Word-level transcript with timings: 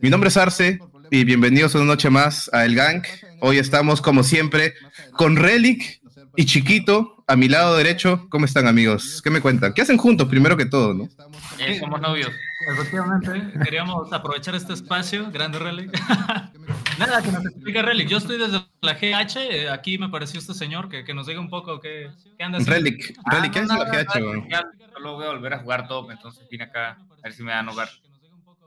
Mi 0.00 0.10
nombre 0.10 0.28
es 0.28 0.36
Arce 0.36 0.78
y 1.10 1.24
bienvenidos 1.24 1.74
una 1.74 1.84
noche 1.84 2.10
más 2.10 2.50
a 2.52 2.64
El 2.64 2.74
Gang. 2.74 3.02
Hoy 3.40 3.58
estamos, 3.58 4.00
como 4.00 4.22
siempre, 4.22 4.74
con 5.12 5.36
Relic 5.36 6.00
y 6.36 6.44
Chiquito 6.44 7.24
a 7.26 7.36
mi 7.36 7.48
lado 7.48 7.76
derecho. 7.76 8.26
¿Cómo 8.30 8.44
están, 8.44 8.66
amigos? 8.66 9.20
¿Qué 9.22 9.30
me 9.30 9.40
cuentan? 9.40 9.72
¿Qué 9.72 9.82
hacen 9.82 9.96
juntos, 9.96 10.28
primero 10.28 10.56
que 10.56 10.66
todo, 10.66 10.92
no? 10.92 11.08
Eh, 11.58 11.78
somos 11.78 12.00
novios. 12.00 12.30
Efectivamente, 12.72 13.58
queríamos 13.64 14.12
aprovechar 14.12 14.54
este 14.54 14.74
espacio, 14.74 15.30
grande 15.30 15.58
Relic. 15.58 15.90
Nada, 16.98 17.22
que 17.22 17.32
nos 17.32 17.46
explique 17.46 17.80
Relic. 17.80 18.08
Yo 18.08 18.18
estoy 18.18 18.38
desde 18.38 18.60
la 18.82 18.94
GH, 18.94 19.36
eh, 19.36 19.70
aquí 19.70 19.96
me 19.96 20.10
pareció 20.10 20.40
este 20.40 20.52
señor, 20.52 20.88
que, 20.88 21.04
que 21.04 21.14
nos 21.14 21.26
diga 21.26 21.40
un 21.40 21.48
poco 21.48 21.80
qué, 21.80 22.10
qué 22.36 22.44
anda 22.44 22.58
haciendo. 22.58 22.74
Relic, 22.74 23.16
Relic, 23.24 23.52
¿qué 23.52 23.60
es 23.60 23.68
la 23.68 23.84
GH? 23.84 24.22
weón? 24.22 24.48
Ya, 24.50 24.66
solo 24.92 25.14
voy 25.14 25.26
a 25.26 25.30
volver 25.30 25.54
a 25.54 25.58
jugar 25.60 25.88
top, 25.88 26.10
entonces 26.10 26.46
vine 26.50 26.64
acá 26.64 26.90
a 26.90 27.22
ver 27.22 27.32
si 27.32 27.42
me 27.42 27.52
dan 27.52 27.68
hogar. 27.68 27.88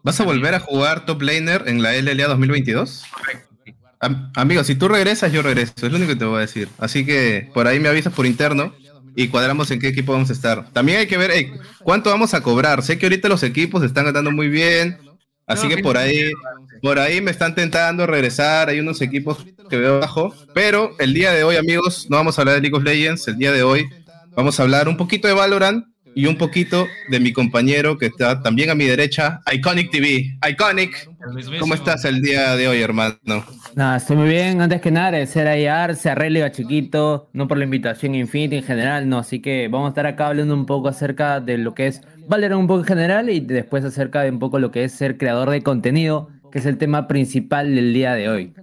¿Vas 0.03 0.19
a 0.19 0.23
volver 0.23 0.53
a 0.53 0.59
jugar 0.59 1.05
top 1.05 1.21
laner 1.21 1.63
en 1.67 1.81
la 1.81 1.95
LLA 1.95 2.27
2022? 2.27 3.03
Correcto. 3.11 3.55
sí. 3.65 3.73
Am- 3.99 4.31
amigo, 4.35 4.63
si 4.63 4.75
tú 4.75 4.87
regresas, 4.89 5.31
yo 5.31 5.41
regreso. 5.41 5.73
Es 5.77 5.83
lo 5.91 5.95
único 5.97 6.11
que 6.11 6.19
te 6.19 6.25
voy 6.25 6.37
a 6.37 6.41
decir. 6.41 6.67
Así 6.77 7.05
que 7.05 7.49
por 7.53 7.67
ahí 7.67 7.79
me 7.79 7.87
avisas 7.89 8.11
por 8.13 8.25
interno 8.25 8.73
y 9.15 9.29
cuadramos 9.29 9.71
en 9.71 9.79
qué 9.79 9.87
equipo 9.87 10.11
vamos 10.11 10.29
a 10.29 10.33
estar. 10.33 10.69
También 10.73 10.99
hay 10.99 11.07
que 11.07 11.17
ver 11.17 11.31
cuánto 11.83 12.09
vamos 12.09 12.33
a 12.33 12.41
cobrar. 12.41 12.83
Sé 12.83 12.97
que 12.97 13.05
ahorita 13.05 13.29
los 13.29 13.43
equipos 13.43 13.81
están 13.83 14.05
ganando 14.05 14.31
muy 14.31 14.49
bien. 14.49 14.97
Así 15.45 15.67
que 15.67 15.77
por 15.77 15.97
ahí, 15.97 16.31
por 16.81 16.99
ahí 16.99 17.21
me 17.21 17.31
están 17.31 17.53
tentando 17.55 18.05
regresar. 18.07 18.69
Hay 18.69 18.79
unos 18.79 19.01
equipos 19.01 19.45
que 19.69 19.77
veo 19.77 19.97
abajo. 19.97 20.33
Pero 20.53 20.95
el 20.99 21.13
día 21.13 21.31
de 21.31 21.43
hoy, 21.43 21.55
amigos, 21.55 22.07
no 22.09 22.17
vamos 22.17 22.37
a 22.37 22.41
hablar 22.41 22.55
de 22.55 22.61
League 22.61 22.75
of 22.75 22.83
Legends. 22.83 23.27
El 23.29 23.37
día 23.37 23.51
de 23.53 23.63
hoy 23.63 23.85
vamos 24.35 24.59
a 24.59 24.63
hablar 24.63 24.87
un 24.89 24.97
poquito 24.97 25.27
de 25.29 25.33
Valorant 25.33 25.85
y 26.15 26.25
un 26.25 26.37
poquito 26.37 26.87
de 27.09 27.19
mi 27.19 27.33
compañero 27.33 27.97
que 27.97 28.07
está 28.07 28.41
también 28.41 28.69
a 28.69 28.75
mi 28.75 28.85
derecha, 28.85 29.41
Iconic 29.51 29.91
TV. 29.91 30.37
Iconic. 30.49 31.09
¿cómo 31.59 31.73
estás 31.73 32.03
el 32.05 32.21
día 32.21 32.55
de 32.55 32.67
hoy, 32.67 32.81
hermano? 32.81 33.15
Nada, 33.75 33.97
estoy 33.97 34.17
muy 34.17 34.27
bien. 34.27 34.61
Antes 34.61 34.81
que 34.81 34.91
nada, 34.91 35.07
agradecer 35.07 35.47
a 35.47 35.83
Arce, 35.83 36.09
a 36.09 36.15
Religa 36.15 36.51
Chiquito, 36.51 37.29
no 37.33 37.47
por 37.47 37.57
la 37.57 37.63
invitación 37.63 38.15
Infinity 38.15 38.57
en 38.57 38.63
general, 38.63 39.07
no. 39.07 39.19
Así 39.19 39.39
que 39.39 39.67
vamos 39.69 39.87
a 39.87 39.89
estar 39.89 40.05
acá 40.05 40.27
hablando 40.27 40.53
un 40.53 40.65
poco 40.65 40.89
acerca 40.89 41.39
de 41.39 41.57
lo 41.57 41.73
que 41.73 41.87
es 41.87 42.01
Valorant 42.27 42.61
un 42.61 42.67
poco 42.67 42.81
en 42.81 42.85
general 42.85 43.29
y 43.29 43.39
después 43.41 43.83
acerca 43.83 44.21
de 44.21 44.31
un 44.31 44.39
poco 44.39 44.59
lo 44.59 44.71
que 44.71 44.83
es 44.83 44.93
ser 44.93 45.17
creador 45.17 45.49
de 45.49 45.61
contenido, 45.61 46.29
que 46.51 46.59
es 46.59 46.65
el 46.65 46.77
tema 46.77 47.07
principal 47.07 47.73
del 47.75 47.93
día 47.93 48.13
de 48.13 48.29
hoy. 48.29 48.53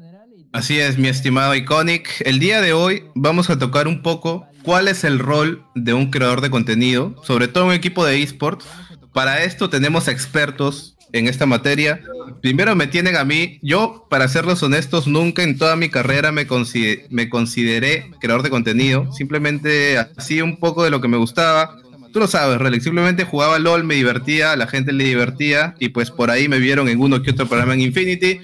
Así 0.53 0.81
es, 0.81 0.99
mi 0.99 1.09
estimado 1.09 1.55
Iconic. 1.55 2.23
El 2.25 2.41
día 2.41 2.61
de 2.61 2.73
hoy 2.73 3.05
vamos 3.15 3.51
a 3.51 3.59
tocar 3.59 3.87
un 3.87 4.03
poco 4.03 4.47
cuál 4.63 4.89
es 4.89 5.05
el 5.05 5.19
rol 5.19 5.63
de 5.75 5.95
un 5.95 6.11
creador 6.11 6.41
de 6.41 6.51
contenido, 6.51 7.15
sobre 7.23 7.49
todo 7.49 7.67
un 7.67 7.73
equipo 7.73 8.05
de 8.05 8.23
esports. 8.23 8.67
Para 9.13 9.43
esto 9.45 9.69
tenemos 9.71 10.09
expertos 10.09 10.97
en 11.13 11.27
esta 11.27 11.47
materia. 11.47 12.01
Primero 12.41 12.77
me 12.77 12.87
tienen 12.87 13.17
a 13.17 13.25
mí. 13.25 13.59
Yo, 13.63 14.07
para 14.09 14.29
serlos 14.29 14.63
honestos, 14.63 15.07
nunca 15.09 15.43
en 15.43 15.59
toda 15.59 15.75
mi 15.77 15.89
carrera 15.89 16.31
me, 16.31 16.47
consi- 16.47 17.03
me 17.11 17.29
consideré 17.29 18.11
creador 18.21 18.43
de 18.43 18.51
contenido. 18.51 19.13
Simplemente 19.13 19.99
hacía 19.99 20.45
un 20.45 20.57
poco 20.59 20.85
de 20.85 20.91
lo 20.91 21.01
que 21.01 21.09
me 21.09 21.17
gustaba. 21.17 21.77
Tú 22.13 22.21
lo 22.21 22.27
sabes, 22.29 22.59
Relic. 22.59 22.83
Simplemente 22.83 23.25
jugaba 23.25 23.59
LOL, 23.59 23.85
me 23.85 23.95
divertía, 23.97 24.53
a 24.53 24.57
la 24.57 24.67
gente 24.69 24.93
le 24.93 25.05
divertía. 25.05 25.75
Y 25.81 25.89
pues 25.89 26.11
por 26.13 26.31
ahí 26.31 26.49
me 26.49 26.59
vieron 26.61 26.89
en 26.89 27.01
uno 27.01 27.23
que 27.23 27.33
otro 27.33 27.49
programa 27.49 27.75
en 27.75 27.81
Infinity. 27.81 28.39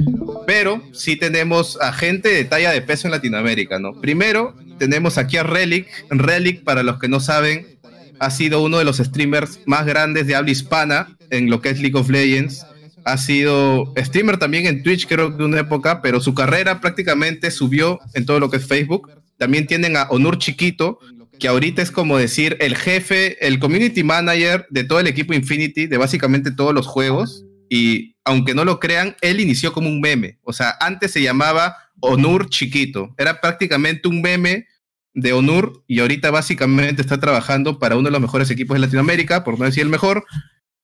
Pero 0.47 0.83
sí 0.93 1.17
tenemos 1.17 1.79
a 1.81 1.93
gente 1.93 2.29
de 2.29 2.45
talla 2.45 2.71
de 2.71 2.83
peso 2.83 3.07
en 3.07 3.13
Latinoamérica, 3.13 3.79
¿no? 3.79 3.93
Primero 4.01 4.55
tenemos 4.79 5.19
aquí 5.19 5.37
a 5.37 5.43
Relic. 5.43 5.89
Relic, 6.11 6.65
para 6.65 6.83
los 6.83 6.99
que 6.99 7.09
no 7.09 7.21
saben, 7.21 7.79
ha 8.19 8.31
sido 8.31 8.63
uno 8.63 8.79
de 8.79 8.85
los 8.85 8.99
streamers 8.99 9.61
más 9.67 9.87
grandes 9.87 10.27
de 10.27 10.35
habla 10.35 10.51
hispana 10.51 11.17
en 11.31 11.51
lo 11.51 11.61
que 11.61 11.71
es 11.71 11.81
League 11.81 11.99
of 11.99 12.09
Legends. 12.09 12.65
Ha 13.05 13.19
sido 13.19 13.93
streamer 13.97 14.39
también 14.39 14.67
en 14.67 14.83
Twitch, 14.83 15.07
creo 15.07 15.31
de 15.31 15.45
una 15.45 15.61
época, 15.61 16.03
pero 16.03 16.21
su 16.21 16.35
carrera 16.35 16.81
prácticamente 16.81 17.51
subió 17.51 18.01
en 18.15 18.27
todo 18.27 18.41
lo 18.41 18.51
que 18.51 18.57
es 18.57 18.67
Facebook. 18.67 19.11
También 19.39 19.67
tienen 19.67 19.97
a 19.97 20.05
Onur 20.11 20.39
Chiquito, 20.39 20.99
que 21.39 21.49
ahorita 21.49 21.83
es 21.83 21.91
como 21.91 22.19
decir 22.19 22.57
el 22.61 22.75
jefe, 22.75 23.47
el 23.47 23.59
community 23.59 24.03
manager 24.03 24.67
de 24.71 24.85
todo 24.85 25.01
el 25.01 25.07
equipo 25.07 25.35
Infinity, 25.35 25.87
de 25.87 25.99
básicamente 25.99 26.51
todos 26.51 26.75
los 26.75 26.87
juegos. 26.87 27.45
Y 27.69 28.17
aunque 28.25 28.55
no 28.55 28.65
lo 28.65 28.81
crean, 28.81 29.17
él 29.21 29.41
inició 29.41 29.73
como 29.73 29.89
un 29.89 30.01
meme. 30.01 30.39
O 30.43 30.53
sea, 30.53 30.75
antes 30.81 31.13
se 31.13 31.23
llamaba 31.23 31.77
Onur 32.07 32.49
Chiquito. 32.49 33.15
Era 33.19 33.41
prácticamente 33.41 34.09
un 34.09 34.21
meme 34.21 34.67
de 35.15 35.33
Onur 35.33 35.83
y 35.87 36.01
ahorita 36.01 36.31
básicamente 36.31 37.01
está 37.01 37.19
trabajando 37.19 37.79
para 37.79 37.97
uno 37.97 38.05
de 38.05 38.13
los 38.13 38.21
mejores 38.21 38.51
equipos 38.51 38.75
de 38.75 38.81
Latinoamérica, 38.81 39.45
por 39.45 39.59
no 39.59 39.65
decir 39.65 39.83
el 39.83 39.89
mejor. 39.89 40.25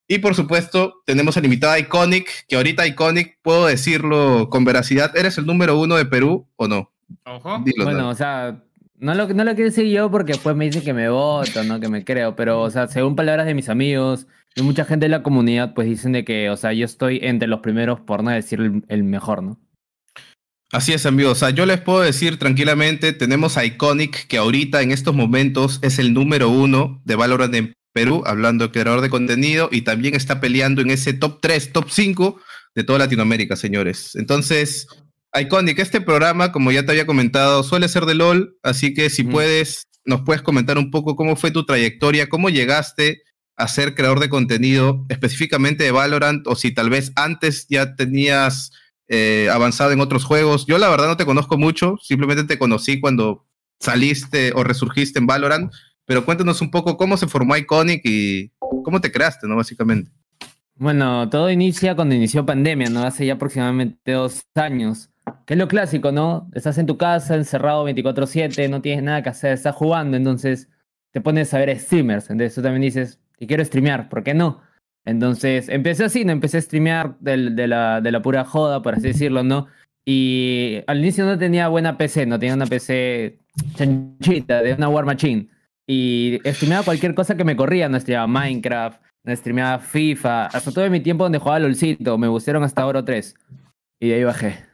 Y 0.09 0.19
por 0.19 0.35
supuesto, 0.35 1.03
tenemos 1.07 1.37
al 1.37 1.45
invitado 1.45 1.79
Iconic, 1.79 2.47
que 2.49 2.57
ahorita 2.57 2.87
Iconic, 2.87 3.39
puedo 3.43 3.67
decirlo 3.67 4.49
con 4.51 4.65
veracidad, 4.65 5.17
¿eres 5.17 5.39
el 5.39 5.47
número 5.47 5.79
uno 5.79 5.97
de 5.97 6.07
Perú 6.07 6.47
o 6.57 6.67
no? 6.67 6.91
Ojo. 7.25 7.63
Dilo, 7.65 7.85
Bueno, 7.85 8.01
¿no? 8.01 8.09
o 8.09 8.15
sea, 8.15 8.63
no 8.97 9.15
lo, 9.15 9.29
no 9.29 9.45
lo 9.45 9.55
quiero 9.55 9.71
decir 9.71 9.87
yo 9.87 10.11
porque 10.11 10.33
después 10.33 10.57
me 10.57 10.65
dicen 10.65 10.83
que 10.83 10.95
me 10.95 11.09
voto, 11.09 11.63
¿no? 11.65 11.79
Que 11.81 11.89
me 11.89 12.05
creo, 12.05 12.35
pero, 12.35 12.63
o 12.63 12.71
sea, 12.71 12.89
según 12.89 13.17
palabras 13.17 13.47
de 13.47 13.55
mis 13.55 13.69
amigos 13.69 14.27
y 14.55 14.63
mucha 14.63 14.85
gente 14.85 15.07
de 15.07 15.11
la 15.11 15.23
comunidad, 15.23 15.75
pues 15.75 15.89
dicen 15.89 16.13
de 16.13 16.25
que, 16.25 16.51
o 16.51 16.57
sea, 16.57 16.73
yo 16.73 16.85
estoy 16.85 17.21
entre 17.23 17.49
los 17.49 17.61
primeros, 17.61 18.01
por 18.01 18.23
no 18.23 18.31
decir 18.31 18.61
el, 18.61 18.85
el 18.89 19.05
mejor, 19.05 19.43
¿no? 19.43 19.59
Así 20.73 20.95
es, 20.95 21.05
amigos. 21.05 21.33
O 21.33 21.35
sea, 21.41 21.51
yo 21.51 21.67
les 21.67 21.81
puedo 21.83 22.01
decir 22.01 22.39
tranquilamente, 22.39 23.13
tenemos 23.13 23.59
a 23.59 23.65
Iconic, 23.67 24.27
que 24.27 24.39
ahorita 24.39 24.81
en 24.81 24.91
estos 24.91 25.15
momentos 25.15 25.79
es 25.83 25.99
el 25.99 26.15
número 26.15 26.49
uno 26.49 27.03
de 27.05 27.15
Valorant 27.15 27.55
en 27.55 27.75
Perú, 27.93 28.23
hablando 28.25 28.67
de 28.67 28.73
creador 28.73 29.03
de 29.03 29.11
contenido, 29.11 29.69
y 29.71 29.83
también 29.83 30.15
está 30.15 30.41
peleando 30.41 30.81
en 30.81 30.91
ese 30.91 31.13
top 31.13 31.41
3, 31.43 31.73
top 31.73 31.91
5 31.91 32.41
de 32.75 32.85
toda 32.85 33.01
Latinoamérica, 33.01 33.55
señores. 33.55 34.15
Entonces, 34.15 34.87
Iconic, 35.39 35.79
este 35.79 36.01
programa, 36.01 36.53
como 36.53 36.73
ya 36.73 36.87
te 36.87 36.93
había 36.93 37.05
comentado, 37.05 37.63
suele 37.65 37.89
ser 37.89 38.07
de 38.07 38.15
LOL, 38.15 38.57
así 38.63 38.95
que 38.95 39.11
si 39.11 39.25
Mm. 39.25 39.31
puedes, 39.31 39.83
nos 40.07 40.23
puedes 40.23 40.41
comentar 40.41 40.79
un 40.79 40.91
poco 40.91 41.17
cómo 41.17 41.37
fue 41.37 41.51
tu 41.51 41.67
trayectoria, 41.67 42.31
cómo 42.31 42.49
llegaste 42.49 43.21
a 43.59 43.69
ser 43.69 43.95
creador 43.95 44.21
de 44.21 44.31
contenido 44.31 45.05
específicamente 45.11 45.85
de 45.85 45.91
Valorant, 45.91 46.47
o 46.47 46.57
si 46.57 46.71
tal 46.73 46.89
vez 46.89 47.13
antes 47.15 47.67
ya 47.69 47.95
tenías 47.95 48.71
eh, 49.15 49.51
avanzado 49.53 49.93
en 49.93 50.01
otros 50.01 50.25
juegos. 50.25 50.65
Yo 50.65 50.79
la 50.79 50.89
verdad 50.89 51.07
no 51.07 51.19
te 51.19 51.27
conozco 51.27 51.59
mucho, 51.59 51.99
simplemente 52.01 52.45
te 52.45 52.59
conocí 52.59 52.99
cuando 52.99 53.45
saliste 53.79 54.53
o 54.55 54.65
resurgiste 54.65 55.19
en 55.19 55.27
Valorant, 55.27 55.71
pero 56.07 56.25
cuéntanos 56.25 56.63
un 56.63 56.71
poco 56.71 56.97
cómo 56.97 57.19
se 57.19 57.27
formó 57.27 57.55
Iconic 57.55 58.01
y 58.05 58.53
cómo 58.83 59.03
te 59.03 59.13
creaste, 59.13 59.47
¿no? 59.47 59.57
Básicamente. 59.57 60.11
Bueno, 60.77 61.29
todo 61.29 61.51
inicia 61.51 61.95
cuando 61.95 62.15
inició 62.15 62.47
pandemia, 62.47 62.89
¿no? 62.89 63.03
Hace 63.05 63.27
ya 63.27 63.35
aproximadamente 63.35 64.13
dos 64.13 64.47
años. 64.55 65.11
Que 65.45 65.55
es 65.55 65.59
lo 65.59 65.69
clásico, 65.69 66.11
¿no? 66.11 66.49
Estás 66.55 66.79
en 66.79 66.87
tu 66.87 66.97
casa, 66.97 67.35
encerrado 67.35 67.85
24/7, 67.85 68.71
no 68.71 68.81
tienes 68.81 69.05
nada 69.05 69.23
que 69.23 69.29
hacer, 69.29 69.53
estás 69.53 69.75
jugando, 69.75 70.17
entonces 70.17 70.71
te 71.11 71.21
pones 71.21 71.53
a 71.53 71.59
ver 71.59 71.79
streamers. 71.79 72.31
Entonces 72.31 72.55
tú 72.55 72.63
también 72.63 72.81
dices, 72.81 73.21
y 73.39 73.47
quiero 73.47 73.63
streamear, 73.63 74.09
¿por 74.09 74.25
qué 74.25 74.33
no? 74.33 74.63
Entonces 75.05 75.69
empecé 75.69 76.05
así, 76.05 76.25
¿no? 76.25 76.33
Empecé 76.33 76.59
a 76.59 76.63
streamear 76.63 77.17
del- 77.21 77.57
de, 77.57 77.67
la, 77.67 78.01
de 78.01 78.13
la 78.13 78.23
pura 78.23 78.45
joda, 78.45 78.83
por 78.83 78.95
así 78.95 79.09
decirlo, 79.09 79.43
¿no? 79.43 79.67
Y 80.05 80.81
al 80.87 80.99
inicio 80.99 81.25
no 81.25 81.39
tenía 81.39 81.69
buena 81.69 81.97
PC, 81.97 82.27
no 82.27 82.39
tenía 82.39 82.55
una 82.55 82.67
PC 82.67 83.39
chanchita, 83.77 84.63
de 84.63 84.75
una 84.75 84.89
War 84.89 85.05
Machine. 85.05 85.49
Y 85.87 86.41
streameaba 86.45 86.85
cualquier 86.85 87.15
cosa 87.15 87.37
que 87.37 87.45
me 87.45 87.57
corría, 87.57 87.89
no 87.89 87.99
streameaba 87.99 88.27
Minecraft, 88.27 89.01
no 89.25 89.37
streameaba 89.37 89.79
FIFA, 89.79 90.47
hasta 90.47 90.73
todo 90.73 90.89
mi 90.91 91.01
tiempo 91.01 91.25
donde 91.25 91.39
jugaba 91.39 91.61
LOLcito, 91.61 92.19
me 92.19 92.29
gustaron 92.29 92.63
hasta 92.65 92.87
Oro 92.87 93.05
3. 93.05 93.35
Y 94.01 94.09
de 94.09 94.15
ahí 94.15 94.25
bajé. 94.25 94.65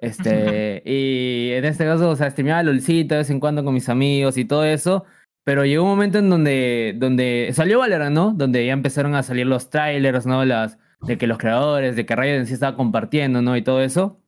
Este, 0.00 0.82
y 0.86 1.52
en 1.52 1.64
este 1.64 1.84
caso, 1.84 2.10
o 2.10 2.16
sea, 2.16 2.30
streameaba 2.30 2.62
LOLcito 2.62 3.14
de 3.14 3.20
vez 3.20 3.30
en 3.30 3.40
cuando 3.40 3.64
con 3.64 3.74
mis 3.74 3.88
amigos 3.88 4.36
y 4.36 4.44
todo 4.44 4.64
eso. 4.64 5.04
Pero 5.44 5.64
llegó 5.64 5.84
un 5.84 5.90
momento 5.90 6.18
en 6.18 6.28
donde, 6.30 6.94
donde 6.98 7.50
salió 7.54 7.78
Valorant, 7.78 8.14
¿no? 8.14 8.32
Donde 8.32 8.64
ya 8.66 8.72
empezaron 8.72 9.14
a 9.14 9.22
salir 9.22 9.46
los 9.46 9.70
trailers, 9.70 10.26
¿no? 10.26 10.44
Las, 10.44 10.78
de 11.02 11.16
que 11.18 11.26
los 11.26 11.38
creadores, 11.38 11.96
de 11.96 12.04
que 12.06 12.14
Riot 12.14 12.36
en 12.36 12.46
sí 12.46 12.54
estaba 12.54 12.76
compartiendo, 12.76 13.40
¿no? 13.42 13.56
Y 13.56 13.62
todo 13.62 13.80
eso. 13.82 14.20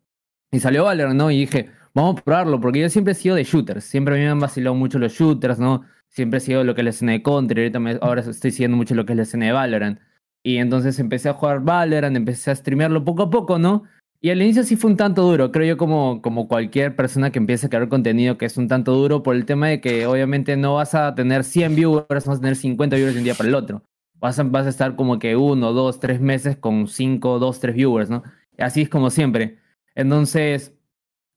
Y 0.50 0.61
salió 0.61 0.85
Valorant, 0.85 1.17
¿no? 1.19 1.31
Y 1.31 1.41
dije, 1.41 1.70
vamos 1.94 2.19
a 2.19 2.25
probarlo, 2.25 2.61
porque 2.61 2.81
yo 2.81 2.88
siempre 2.88 3.12
he 3.12 3.14
sido 3.14 3.37
de 3.37 3.44
shooters. 3.44 3.85
Siempre 3.85 4.14
a 4.14 4.19
mí 4.19 4.25
me 4.25 4.31
han 4.31 4.41
vacilado 4.41 4.75
mucho 4.75 4.99
los 4.99 5.12
shooters, 5.12 5.59
¿no? 5.59 5.85
Siempre 6.09 6.38
he 6.38 6.41
sido 6.41 6.64
lo 6.64 6.75
que 6.75 6.81
es 6.81 6.85
la 6.85 6.91
escena 6.91 7.12
de 7.12 7.23
Counter. 7.23 7.58
Ahorita 7.58 7.79
me- 7.81 7.99
ahora 8.00 8.23
estoy 8.23 8.50
siguiendo 8.50 8.76
mucho 8.76 8.94
lo 8.94 9.05
que 9.06 9.12
es 9.12 9.17
la 9.17 9.23
escena 9.23 9.47
de 9.47 9.53
Valorant. 9.53 10.00
Y 10.43 10.56
entonces 10.56 10.99
empecé 10.99 11.29
a 11.29 11.35
jugar 11.35 11.61
Valorant, 11.61 12.17
empecé 12.17 12.50
a 12.50 12.55
streamearlo 12.56 13.05
poco 13.05 13.23
a 13.25 13.31
poco, 13.31 13.58
¿no? 13.58 13.85
Y 14.25 14.31
al 14.31 14.41
inicio 14.41 14.63
sí 14.63 14.77
fue 14.77 14.89
un 14.89 14.97
tanto 14.97 15.23
duro, 15.23 15.51
creo 15.51 15.67
yo 15.67 15.77
como, 15.77 16.23
como 16.23 16.47
cualquier 16.47 16.95
persona 16.95 17.33
que 17.33 17.41
empiece 17.41 17.67
a 17.67 17.69
crear 17.69 17.89
contenido 17.89 18.39
que 18.39 18.47
es 18.47 18.57
un 18.57 18.69
tanto 18.69 18.95
duro 18.95 19.25
por 19.25 19.35
el 19.35 19.45
tema 19.45 19.67
de 19.67 19.81
que 19.81 20.07
obviamente 20.07 20.57
no 20.57 20.75
vas 20.75 20.95
a 20.95 21.13
tener 21.17 21.43
100 21.43 21.75
viewers, 21.75 22.07
vas 22.09 22.39
a 22.39 22.41
tener 22.41 22.55
50 22.55 22.95
viewers 22.95 23.15
de 23.15 23.21
un 23.21 23.25
día 23.25 23.35
para 23.35 23.49
el 23.49 23.57
otro. 23.57 23.83
Vas 24.21 24.39
a, 24.39 24.45
vas 24.45 24.67
a 24.67 24.69
estar 24.69 24.95
como 24.95 25.19
que 25.19 25.35
uno, 25.35 25.73
dos, 25.73 25.99
tres 25.99 26.21
meses 26.21 26.57
con 26.57 26.87
5, 26.87 27.41
2, 27.41 27.61
3 27.61 27.75
viewers, 27.75 28.11
¿no? 28.11 28.23
Así 28.59 28.83
es 28.83 28.89
como 28.89 29.11
siempre. 29.11 29.59
Entonces, 29.97 30.73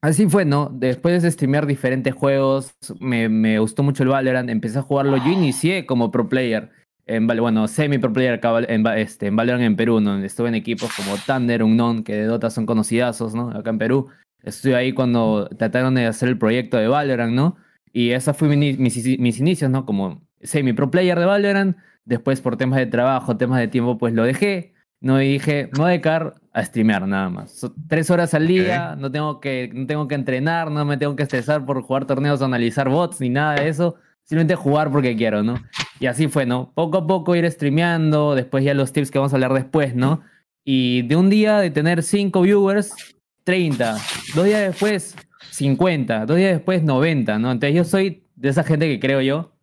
así 0.01 0.29
fue, 0.29 0.45
¿no? 0.45 0.69
Después 0.71 1.23
de 1.23 1.31
streamear 1.31 1.65
diferentes 1.65 2.13
juegos, 2.13 2.75
me, 2.99 3.29
me 3.29 3.57
gustó 3.57 3.81
mucho 3.81 4.03
el 4.03 4.09
Valorant, 4.09 4.51
empecé 4.51 4.77
a 4.77 4.83
jugarlo, 4.83 5.17
yo 5.17 5.31
inicié 5.31 5.87
como 5.87 6.11
pro 6.11 6.29
player. 6.29 6.69
En, 7.05 7.27
bueno, 7.27 7.67
semi-pro 7.67 8.11
player 8.11 8.39
en, 8.67 8.87
este, 8.87 9.27
en 9.27 9.35
Valorant 9.35 9.63
en 9.63 9.75
Perú, 9.75 9.99
donde 9.99 10.25
estuve 10.25 10.49
en 10.49 10.55
equipos 10.55 10.91
como 10.95 11.15
Thunder, 11.17 11.63
Unknown, 11.63 12.03
que 12.03 12.15
de 12.15 12.25
Dota 12.25 12.49
son 12.49 12.65
conocidazos, 12.65 13.35
¿no? 13.35 13.51
Acá 13.51 13.69
en 13.69 13.77
Perú. 13.77 14.07
Estuve 14.43 14.75
ahí 14.75 14.93
cuando 14.93 15.47
trataron 15.57 15.95
de 15.95 16.05
hacer 16.07 16.29
el 16.29 16.37
proyecto 16.37 16.77
de 16.77 16.87
Valorant, 16.87 17.33
¿no? 17.33 17.57
Y 17.93 18.11
esos 18.11 18.35
fueron 18.35 18.59
mis, 18.59 18.79
mis, 18.79 19.39
inicios, 19.39 19.69
¿no? 19.69 19.85
Como 19.85 20.21
semi-pro 20.41 20.91
player 20.91 21.19
de 21.19 21.25
Valorant. 21.25 21.77
Después, 22.05 22.41
por 22.41 22.57
temas 22.57 22.79
de 22.79 22.85
trabajo, 22.87 23.37
temas 23.37 23.59
de 23.59 23.67
tiempo, 23.67 23.97
pues 23.97 24.13
lo 24.13 24.23
dejé. 24.23 24.73
No 25.01 25.21
y 25.21 25.33
dije, 25.33 25.69
no 25.77 25.85
dedicar 25.85 26.35
a 26.51 26.63
streamear 26.63 27.07
nada 27.07 27.29
más. 27.29 27.61
tres 27.87 28.09
horas 28.09 28.33
al 28.33 28.47
día, 28.47 28.95
no, 28.97 29.11
tengo 29.11 29.39
que, 29.39 29.69
no 29.73 29.85
tengo 29.85 30.07
que 30.07 30.15
entrenar, 30.15 30.71
no 30.71 30.83
me 30.85 30.97
tengo 30.97 31.15
que 31.15 31.23
estresar 31.23 31.65
por 31.65 31.81
jugar 31.81 32.05
torneos 32.05 32.41
o 32.41 32.45
analizar 32.45 32.89
bots 32.89 33.21
ni 33.21 33.29
nada 33.29 33.55
de 33.55 33.67
eso. 33.67 33.97
Simplemente 34.25 34.55
jugar 34.55 34.91
porque 34.91 35.15
quiero, 35.15 35.43
¿no? 35.43 35.63
Y 35.99 36.07
así 36.07 36.27
fue, 36.27 36.45
¿no? 36.45 36.71
Poco 36.73 36.97
a 36.97 37.07
poco 37.07 37.35
ir 37.35 37.49
streameando, 37.49 38.35
después 38.35 38.63
ya 38.63 38.73
los 38.73 38.91
tips 38.91 39.11
que 39.11 39.19
vamos 39.19 39.33
a 39.33 39.37
hablar 39.37 39.53
después, 39.53 39.95
¿no? 39.95 40.21
Y 40.63 41.03
de 41.03 41.15
un 41.15 41.29
día 41.29 41.59
de 41.59 41.69
tener 41.69 42.01
5 42.01 42.41
viewers, 42.41 42.93
30. 43.43 43.97
Dos 44.33 44.45
días 44.45 44.61
después, 44.61 45.15
50. 45.51 46.25
Dos 46.25 46.37
días 46.37 46.53
después, 46.53 46.83
90, 46.83 47.37
¿no? 47.37 47.51
Entonces 47.51 47.75
yo 47.75 47.83
soy 47.83 48.27
de 48.35 48.49
esa 48.49 48.63
gente 48.63 48.87
que 48.87 48.99
creo 48.99 49.21
yo, 49.21 49.55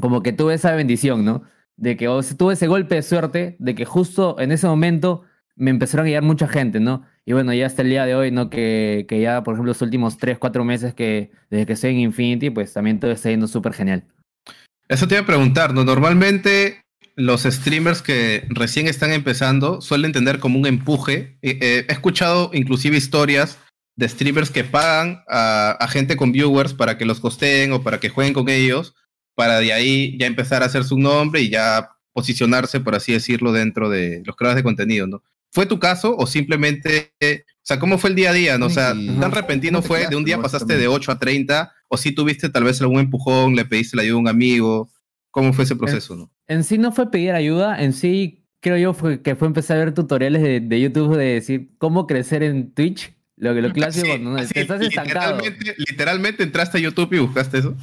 como 0.00 0.22
que 0.22 0.32
tuve 0.32 0.54
esa 0.54 0.72
bendición, 0.72 1.24
¿no? 1.24 1.42
De 1.76 1.96
que 1.96 2.06
tuve 2.38 2.54
ese 2.54 2.66
golpe 2.66 2.94
de 2.94 3.02
suerte, 3.02 3.56
de 3.58 3.74
que 3.74 3.84
justo 3.84 4.40
en 4.40 4.50
ese 4.50 4.66
momento 4.66 5.22
me 5.56 5.70
empezaron 5.70 6.06
a 6.06 6.08
guiar 6.08 6.22
mucha 6.22 6.48
gente, 6.48 6.80
¿no? 6.80 7.04
Y 7.28 7.32
bueno, 7.32 7.52
ya 7.52 7.66
hasta 7.66 7.82
el 7.82 7.88
día 7.88 8.06
de 8.06 8.14
hoy, 8.14 8.30
¿no? 8.30 8.48
Que, 8.48 9.04
que 9.08 9.20
ya, 9.20 9.42
por 9.42 9.54
ejemplo, 9.54 9.70
los 9.70 9.82
últimos 9.82 10.16
3, 10.16 10.38
4 10.38 10.64
meses 10.64 10.94
que 10.94 11.32
desde 11.50 11.66
que 11.66 11.72
estoy 11.72 11.90
en 11.90 11.98
Infinity, 11.98 12.50
pues 12.50 12.72
también 12.72 13.00
todo 13.00 13.10
está 13.10 13.30
yendo 13.30 13.48
súper 13.48 13.72
genial. 13.72 14.04
Eso 14.88 15.08
te 15.08 15.16
iba 15.16 15.22
a 15.22 15.26
preguntar, 15.26 15.74
¿no? 15.74 15.82
Normalmente 15.84 16.84
los 17.16 17.42
streamers 17.42 18.00
que 18.00 18.44
recién 18.48 18.86
están 18.86 19.12
empezando 19.12 19.80
suelen 19.80 20.12
tener 20.12 20.38
como 20.38 20.58
un 20.58 20.66
empuje. 20.66 21.36
Eh, 21.42 21.84
he 21.88 21.92
escuchado 21.92 22.50
inclusive 22.54 22.96
historias 22.96 23.58
de 23.96 24.08
streamers 24.08 24.50
que 24.50 24.62
pagan 24.62 25.24
a, 25.26 25.72
a, 25.72 25.88
gente 25.88 26.16
con 26.16 26.30
viewers 26.30 26.74
para 26.74 26.96
que 26.96 27.06
los 27.06 27.18
costeen 27.18 27.72
o 27.72 27.82
para 27.82 27.98
que 27.98 28.10
jueguen 28.10 28.34
con 28.34 28.48
ellos, 28.48 28.94
para 29.34 29.58
de 29.58 29.72
ahí 29.72 30.16
ya 30.18 30.26
empezar 30.26 30.62
a 30.62 30.66
hacer 30.66 30.84
su 30.84 30.98
nombre 30.98 31.40
y 31.40 31.50
ya 31.50 31.90
posicionarse, 32.12 32.78
por 32.78 32.94
así 32.94 33.12
decirlo, 33.12 33.52
dentro 33.52 33.88
de 33.88 34.22
los 34.24 34.36
creadores 34.36 34.62
de 34.62 34.64
contenido, 34.64 35.06
¿no? 35.06 35.22
¿Fue 35.56 35.64
tu 35.64 35.78
caso 35.78 36.14
o 36.14 36.26
simplemente, 36.26 37.14
o 37.18 37.62
sea, 37.62 37.78
cómo 37.78 37.96
fue 37.96 38.10
el 38.10 38.16
día 38.16 38.28
a 38.28 38.34
día? 38.34 38.58
¿no? 38.58 38.66
O 38.66 38.68
sea, 38.70 38.88
tan 38.90 39.32
repentino 39.32 39.80
fue, 39.80 40.06
de 40.06 40.14
un 40.14 40.22
día 40.22 40.38
pasaste 40.38 40.76
de 40.76 40.86
8 40.86 41.12
a 41.12 41.18
30, 41.18 41.72
o 41.88 41.96
si 41.96 42.12
tuviste 42.12 42.50
tal 42.50 42.64
vez 42.64 42.82
algún 42.82 43.00
empujón, 43.00 43.56
le 43.56 43.64
pediste 43.64 43.96
la 43.96 44.02
ayuda 44.02 44.16
a 44.16 44.20
un 44.20 44.28
amigo, 44.28 44.90
¿cómo 45.30 45.54
fue 45.54 45.64
ese 45.64 45.74
proceso? 45.74 46.12
En, 46.12 46.20
no? 46.20 46.30
en 46.48 46.62
sí 46.62 46.76
no 46.76 46.92
fue 46.92 47.10
pedir 47.10 47.32
ayuda, 47.32 47.82
en 47.82 47.94
sí 47.94 48.44
creo 48.60 48.76
yo 48.76 48.92
fue 48.92 49.22
que 49.22 49.34
fue 49.34 49.48
empezar 49.48 49.78
a 49.78 49.80
ver 49.86 49.94
tutoriales 49.94 50.42
de, 50.42 50.60
de 50.60 50.78
YouTube 50.78 51.16
de 51.16 51.24
decir 51.24 51.70
cómo 51.78 52.06
crecer 52.06 52.42
en 52.42 52.74
Twitch, 52.74 53.14
lo, 53.36 53.54
lo 53.54 53.72
clásico, 53.72 54.12
sí, 54.12 54.18
¿no? 54.18 54.36
Te 54.36 54.60
estás 54.60 54.82
estancado. 54.82 55.38
Literalmente, 55.38 55.74
literalmente 55.78 56.42
entraste 56.42 56.76
a 56.76 56.80
YouTube 56.82 57.14
y 57.14 57.20
buscaste 57.20 57.60
eso. 57.60 57.74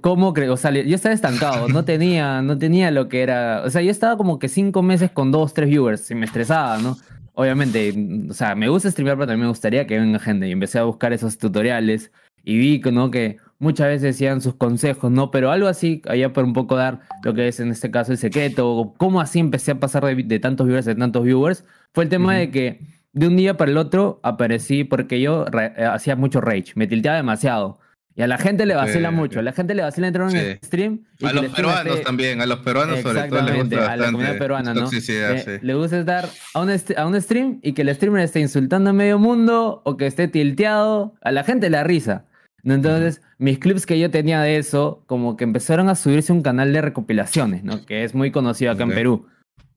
¿Cómo 0.00 0.32
creo? 0.32 0.54
O 0.54 0.56
sea, 0.56 0.70
yo 0.70 0.94
estaba 0.94 1.14
estancado, 1.14 1.68
no 1.68 1.84
tenía, 1.86 2.42
no 2.42 2.58
tenía 2.58 2.90
lo 2.90 3.08
que 3.08 3.22
era. 3.22 3.62
O 3.64 3.70
sea, 3.70 3.82
yo 3.82 3.90
estaba 3.90 4.16
como 4.16 4.38
que 4.38 4.48
cinco 4.48 4.82
meses 4.82 5.10
con 5.10 5.30
dos, 5.30 5.54
tres 5.54 5.68
viewers, 5.68 6.10
y 6.10 6.14
me 6.14 6.26
estresaba, 6.26 6.78
¿no? 6.78 6.96
Obviamente, 7.34 7.94
o 8.30 8.34
sea, 8.34 8.54
me 8.54 8.68
gusta 8.68 8.90
streamear, 8.90 9.16
pero 9.16 9.26
también 9.26 9.42
me 9.42 9.48
gustaría 9.48 9.86
que 9.86 9.98
venga 9.98 10.18
gente. 10.18 10.48
Y 10.48 10.52
empecé 10.52 10.78
a 10.78 10.84
buscar 10.84 11.12
esos 11.12 11.36
tutoriales 11.38 12.12
y 12.44 12.58
vi 12.58 12.80
¿no? 12.92 13.10
que 13.10 13.38
muchas 13.58 13.88
veces 13.88 14.02
decían 14.02 14.40
sus 14.40 14.54
consejos, 14.54 15.10
¿no? 15.10 15.30
Pero 15.30 15.50
algo 15.50 15.66
así, 15.66 16.02
había 16.06 16.32
por 16.32 16.44
un 16.44 16.52
poco 16.52 16.76
dar 16.76 17.00
lo 17.22 17.34
que 17.34 17.48
es 17.48 17.58
en 17.60 17.70
este 17.70 17.90
caso 17.90 18.12
el 18.12 18.18
secreto, 18.18 18.70
o 18.70 18.94
cómo 18.94 19.20
así 19.20 19.40
empecé 19.40 19.72
a 19.72 19.80
pasar 19.80 20.04
de, 20.04 20.38
tantos 20.38 20.66
viewers 20.66 20.86
a 20.86 20.94
tantos 20.94 21.24
viewers, 21.24 21.64
fue 21.92 22.04
el 22.04 22.10
tema 22.10 22.34
de 22.34 22.50
que 22.50 22.80
de 23.12 23.28
un 23.28 23.36
día 23.36 23.56
para 23.56 23.70
el 23.70 23.78
otro 23.78 24.20
aparecí 24.22 24.84
porque 24.84 25.20
yo 25.20 25.46
eh, 25.46 25.84
hacía 25.84 26.16
mucho 26.16 26.40
rage, 26.40 26.72
me 26.74 26.86
tilteaba 26.86 27.16
demasiado. 27.16 27.78
Y 28.16 28.22
a 28.22 28.28
la 28.28 28.38
gente 28.38 28.64
le 28.64 28.74
vacila 28.76 29.10
mucho. 29.10 29.40
A 29.40 29.42
la 29.42 29.52
gente 29.52 29.74
le 29.74 29.82
vacila 29.82 30.06
entrar 30.06 30.30
en 30.30 30.36
el 30.36 30.58
stream. 30.64 31.04
a 31.22 31.32
los 31.32 31.46
peruanos 31.46 32.02
también, 32.02 32.40
a 32.40 32.46
los 32.46 32.60
peruanos 32.60 33.00
sobre 33.00 33.28
todo 33.28 33.42
les 33.42 33.56
gusta 33.56 33.92
a 33.92 33.96
la 33.96 34.06
comunidad 34.06 34.38
peruana, 34.38 34.72
¿no? 34.72 34.88
Eh, 34.92 35.58
le 35.60 35.74
gusta 35.74 35.98
estar 35.98 36.28
a 36.54 36.60
un, 36.60 36.70
a 36.70 37.06
un 37.06 37.20
stream 37.20 37.58
y 37.62 37.72
que 37.72 37.82
el 37.82 37.92
streamer 37.94 38.22
esté 38.22 38.40
insultando 38.40 38.90
a 38.90 38.92
medio 38.92 39.18
mundo 39.18 39.82
o 39.84 39.96
que 39.96 40.06
esté 40.06 40.28
tilteado. 40.28 41.14
A 41.22 41.32
la 41.32 41.42
gente 41.42 41.68
le 41.70 41.76
da 41.76 41.84
risa. 41.84 42.24
Entonces, 42.62 43.20
mis 43.38 43.58
clips 43.58 43.84
que 43.84 43.98
yo 43.98 44.10
tenía 44.10 44.40
de 44.40 44.56
eso, 44.56 45.02
como 45.06 45.36
que 45.36 45.44
empezaron 45.44 45.88
a 45.88 45.94
subirse 45.94 46.32
un 46.32 46.42
canal 46.42 46.72
de 46.72 46.80
recopilaciones, 46.80 47.62
¿no? 47.62 47.84
Que 47.84 48.04
es 48.04 48.14
muy 48.14 48.30
conocido 48.30 48.72
acá 48.72 48.84
en 48.84 48.90
Perú. 48.90 49.26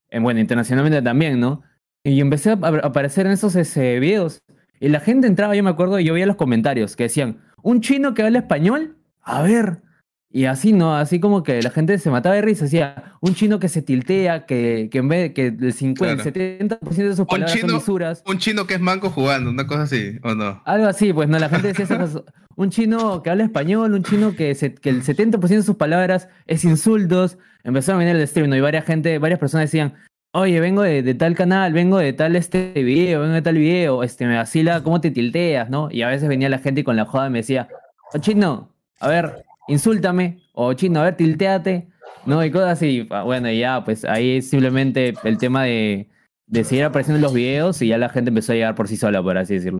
En, 0.09 0.23
bueno, 0.23 0.39
internacionalmente 0.39 1.01
también, 1.01 1.39
¿no? 1.39 1.63
Y 2.03 2.21
empecé 2.21 2.51
a 2.51 2.53
aparecer 2.53 3.25
en 3.25 3.33
esos 3.33 3.55
ese, 3.55 3.99
videos. 3.99 4.41
Y 4.79 4.87
la 4.89 5.01
gente 5.01 5.27
entraba, 5.27 5.55
yo 5.55 5.63
me 5.63 5.69
acuerdo, 5.69 5.99
y 5.99 6.05
yo 6.05 6.13
veía 6.13 6.25
los 6.25 6.37
comentarios 6.37 6.95
que 6.95 7.03
decían, 7.03 7.39
un 7.67 7.81
chino 7.81 8.13
que 8.13 8.23
habla 8.23 8.39
español, 8.39 8.95
a 9.21 9.41
ver. 9.41 9.81
Y 10.29 10.45
así, 10.45 10.71
¿no? 10.71 10.95
Así 10.95 11.19
como 11.19 11.43
que 11.43 11.61
la 11.61 11.69
gente 11.69 11.97
se 11.97 12.09
mataba 12.09 12.35
de 12.35 12.41
risa. 12.41 12.63
Decía, 12.63 13.15
un 13.19 13.35
chino 13.35 13.59
que 13.59 13.67
se 13.67 13.81
tiltea, 13.81 14.45
que, 14.45 14.87
que 14.89 14.99
en 14.99 15.09
vez 15.09 15.21
de 15.21 15.33
que 15.33 15.47
el 15.47 15.73
50, 15.73 16.23
70% 16.23 16.79
de 16.95 17.15
sus 17.15 17.25
palabras 17.25 17.59
son 17.59 17.73
misuras. 17.73 18.23
Un 18.25 18.37
chino 18.37 18.65
que 18.67 18.75
es 18.75 18.79
manco 18.79 19.09
jugando, 19.09 19.49
una 19.49 19.67
cosa 19.67 19.83
así, 19.83 20.17
¿o 20.23 20.33
no? 20.33 20.61
Algo 20.63 20.87
así, 20.87 21.11
pues 21.11 21.27
no, 21.27 21.39
la 21.39 21.49
gente 21.49 21.67
decía 21.67 21.83
esas 21.83 22.21
Un 22.55 22.69
chino 22.69 23.21
que 23.21 23.31
habla 23.31 23.43
español, 23.43 23.93
un 23.93 24.03
chino 24.03 24.33
que, 24.33 24.55
que 24.81 24.89
el 24.89 25.03
70% 25.03 25.47
de 25.47 25.63
sus 25.63 25.75
palabras 25.75 26.29
es 26.45 26.63
insultos. 26.63 27.37
Empezó 27.65 27.93
a 27.93 27.97
venir 27.97 28.15
el 28.15 28.25
stream, 28.25 28.49
¿no? 28.49 28.55
Y 28.55 28.61
varias 28.61 28.85
gente, 28.85 29.19
varias 29.19 29.41
personas 29.41 29.69
decían, 29.69 29.93
oye, 30.31 30.59
vengo 30.59 30.83
de, 30.83 31.13
tal 31.15 31.35
canal, 31.35 31.73
vengo 31.73 31.97
de 31.97 32.13
tal 32.13 32.35
este 32.35 32.71
video, 32.73 33.21
vengo 33.21 33.33
de 33.33 33.41
tal 33.41 33.55
video, 33.57 34.03
este, 34.03 34.25
me 34.25 34.35
vacila, 34.35 34.83
¿cómo 34.83 35.01
te 35.01 35.11
tilteas, 35.11 35.69
no? 35.69 35.89
Y 35.91 36.01
a 36.01 36.09
veces 36.09 36.29
venía 36.29 36.49
la 36.49 36.59
gente 36.59 36.81
y 36.81 36.83
con 36.83 36.95
la 36.95 37.05
joda 37.05 37.29
me 37.29 37.39
decía, 37.39 37.67
oh, 38.13 38.17
chino, 38.19 38.69
a 38.99 39.07
ver, 39.07 39.45
insúltame, 39.67 40.39
o 40.53 40.73
chino, 40.73 40.99
a 40.99 41.03
ver, 41.03 41.17
tilteate, 41.17 41.87
¿no? 42.25 42.43
Y 42.43 42.51
cosas 42.51 42.73
así. 42.73 43.07
Ah, 43.09 43.23
bueno, 43.23 43.51
ya, 43.51 43.83
pues 43.83 44.05
ahí 44.05 44.41
simplemente 44.41 45.13
el 45.23 45.37
tema 45.37 45.63
de, 45.63 46.09
de 46.47 46.63
seguir 46.63 46.85
apareciendo 46.85 47.17
en 47.17 47.23
los 47.23 47.33
videos 47.33 47.81
y 47.81 47.87
ya 47.87 47.97
la 47.97 48.09
gente 48.09 48.29
empezó 48.29 48.51
a 48.51 48.55
llegar 48.55 48.75
por 48.75 48.87
sí 48.87 48.97
sola, 48.97 49.21
por 49.23 49.37
así 49.37 49.55
decirlo. 49.55 49.79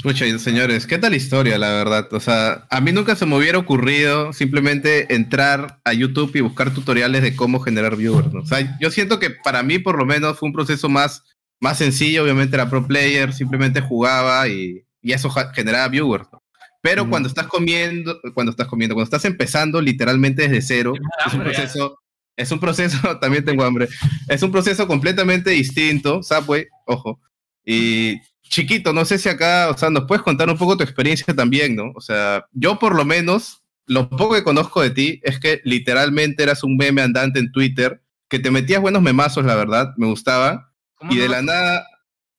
Escucha, 0.00 0.24
señores, 0.38 0.86
¿qué 0.86 0.96
tal 0.96 1.14
historia, 1.14 1.58
la 1.58 1.72
verdad? 1.72 2.10
O 2.14 2.20
sea, 2.20 2.66
a 2.70 2.80
mí 2.80 2.90
nunca 2.90 3.16
se 3.16 3.26
me 3.26 3.36
hubiera 3.36 3.58
ocurrido 3.58 4.32
simplemente 4.32 5.12
entrar 5.14 5.78
a 5.84 5.92
YouTube 5.92 6.34
y 6.36 6.40
buscar 6.40 6.72
tutoriales 6.72 7.20
de 7.20 7.36
cómo 7.36 7.60
generar 7.60 7.96
viewers, 7.96 8.32
¿no? 8.32 8.40
O 8.40 8.46
sea, 8.46 8.78
yo 8.80 8.90
siento 8.90 9.18
que 9.18 9.28
para 9.28 9.62
mí, 9.62 9.78
por 9.78 9.98
lo 9.98 10.06
menos, 10.06 10.38
fue 10.38 10.46
un 10.46 10.54
proceso 10.54 10.88
más, 10.88 11.24
más 11.60 11.76
sencillo. 11.76 12.22
Obviamente 12.22 12.56
era 12.56 12.70
pro 12.70 12.86
player, 12.86 13.34
simplemente 13.34 13.82
jugaba 13.82 14.48
y, 14.48 14.86
y 15.02 15.12
eso 15.12 15.28
generaba 15.52 15.88
viewers, 15.88 16.28
¿no? 16.32 16.42
Pero 16.80 17.06
cuando 17.10 17.28
estás 17.28 17.46
comiendo, 17.46 18.22
cuando 18.32 18.52
estás 18.52 18.68
comiendo, 18.68 18.94
cuando 18.94 19.04
estás 19.04 19.26
empezando 19.26 19.82
literalmente 19.82 20.48
desde 20.48 20.62
cero, 20.62 20.94
es 21.26 21.34
un 21.34 21.42
proceso, 21.42 21.98
es 22.36 22.50
un 22.50 22.58
proceso, 22.58 23.18
también 23.20 23.44
tengo 23.44 23.64
hambre, 23.64 23.86
es 24.28 24.42
un 24.42 24.50
proceso 24.50 24.86
completamente 24.86 25.50
distinto, 25.50 26.22
Subway, 26.22 26.68
ojo, 26.86 27.20
y 27.66 28.16
chiquito, 28.50 28.92
no 28.92 29.04
sé 29.04 29.16
si 29.18 29.28
acá, 29.28 29.70
o 29.70 29.78
sea, 29.78 29.88
nos 29.90 30.04
puedes 30.04 30.22
contar 30.22 30.50
un 30.50 30.58
poco 30.58 30.76
tu 30.76 30.82
experiencia 30.82 31.34
también, 31.34 31.76
¿no? 31.76 31.92
O 31.94 32.00
sea, 32.00 32.46
yo 32.52 32.78
por 32.78 32.94
lo 32.94 33.04
menos, 33.04 33.62
lo 33.86 34.10
poco 34.10 34.34
que 34.34 34.44
conozco 34.44 34.82
de 34.82 34.90
ti 34.90 35.20
es 35.22 35.38
que 35.38 35.60
literalmente 35.64 36.42
eras 36.42 36.62
un 36.64 36.76
meme 36.76 37.00
andante 37.00 37.38
en 37.38 37.52
Twitter, 37.52 38.02
que 38.28 38.38
te 38.38 38.50
metías 38.50 38.82
buenos 38.82 39.02
memazos, 39.02 39.44
la 39.44 39.54
verdad, 39.54 39.94
me 39.96 40.06
gustaba, 40.06 40.72
y 41.08 41.16
de 41.16 41.28
la 41.28 41.42
nada, 41.42 41.86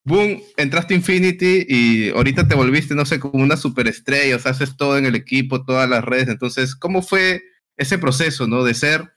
boom, 0.04 0.42
entraste 0.58 0.94
a 0.94 0.98
Infinity 0.98 1.66
y 1.68 2.10
ahorita 2.10 2.48
te 2.48 2.56
volviste, 2.56 2.94
no 2.94 3.06
sé, 3.06 3.20
como 3.20 3.44
una 3.44 3.58
superestrella, 3.58 4.36
o 4.36 4.40
sea, 4.40 4.52
haces 4.52 4.76
todo 4.78 4.98
en 4.98 5.06
el 5.06 5.16
equipo, 5.16 5.64
todas 5.64 5.90
las 5.90 6.04
redes, 6.04 6.28
entonces, 6.28 6.76
¿cómo 6.76 7.02
fue 7.02 7.42
ese 7.78 7.98
proceso, 7.98 8.48
¿no? 8.48 8.64
De 8.64 8.74
ser 8.74 9.14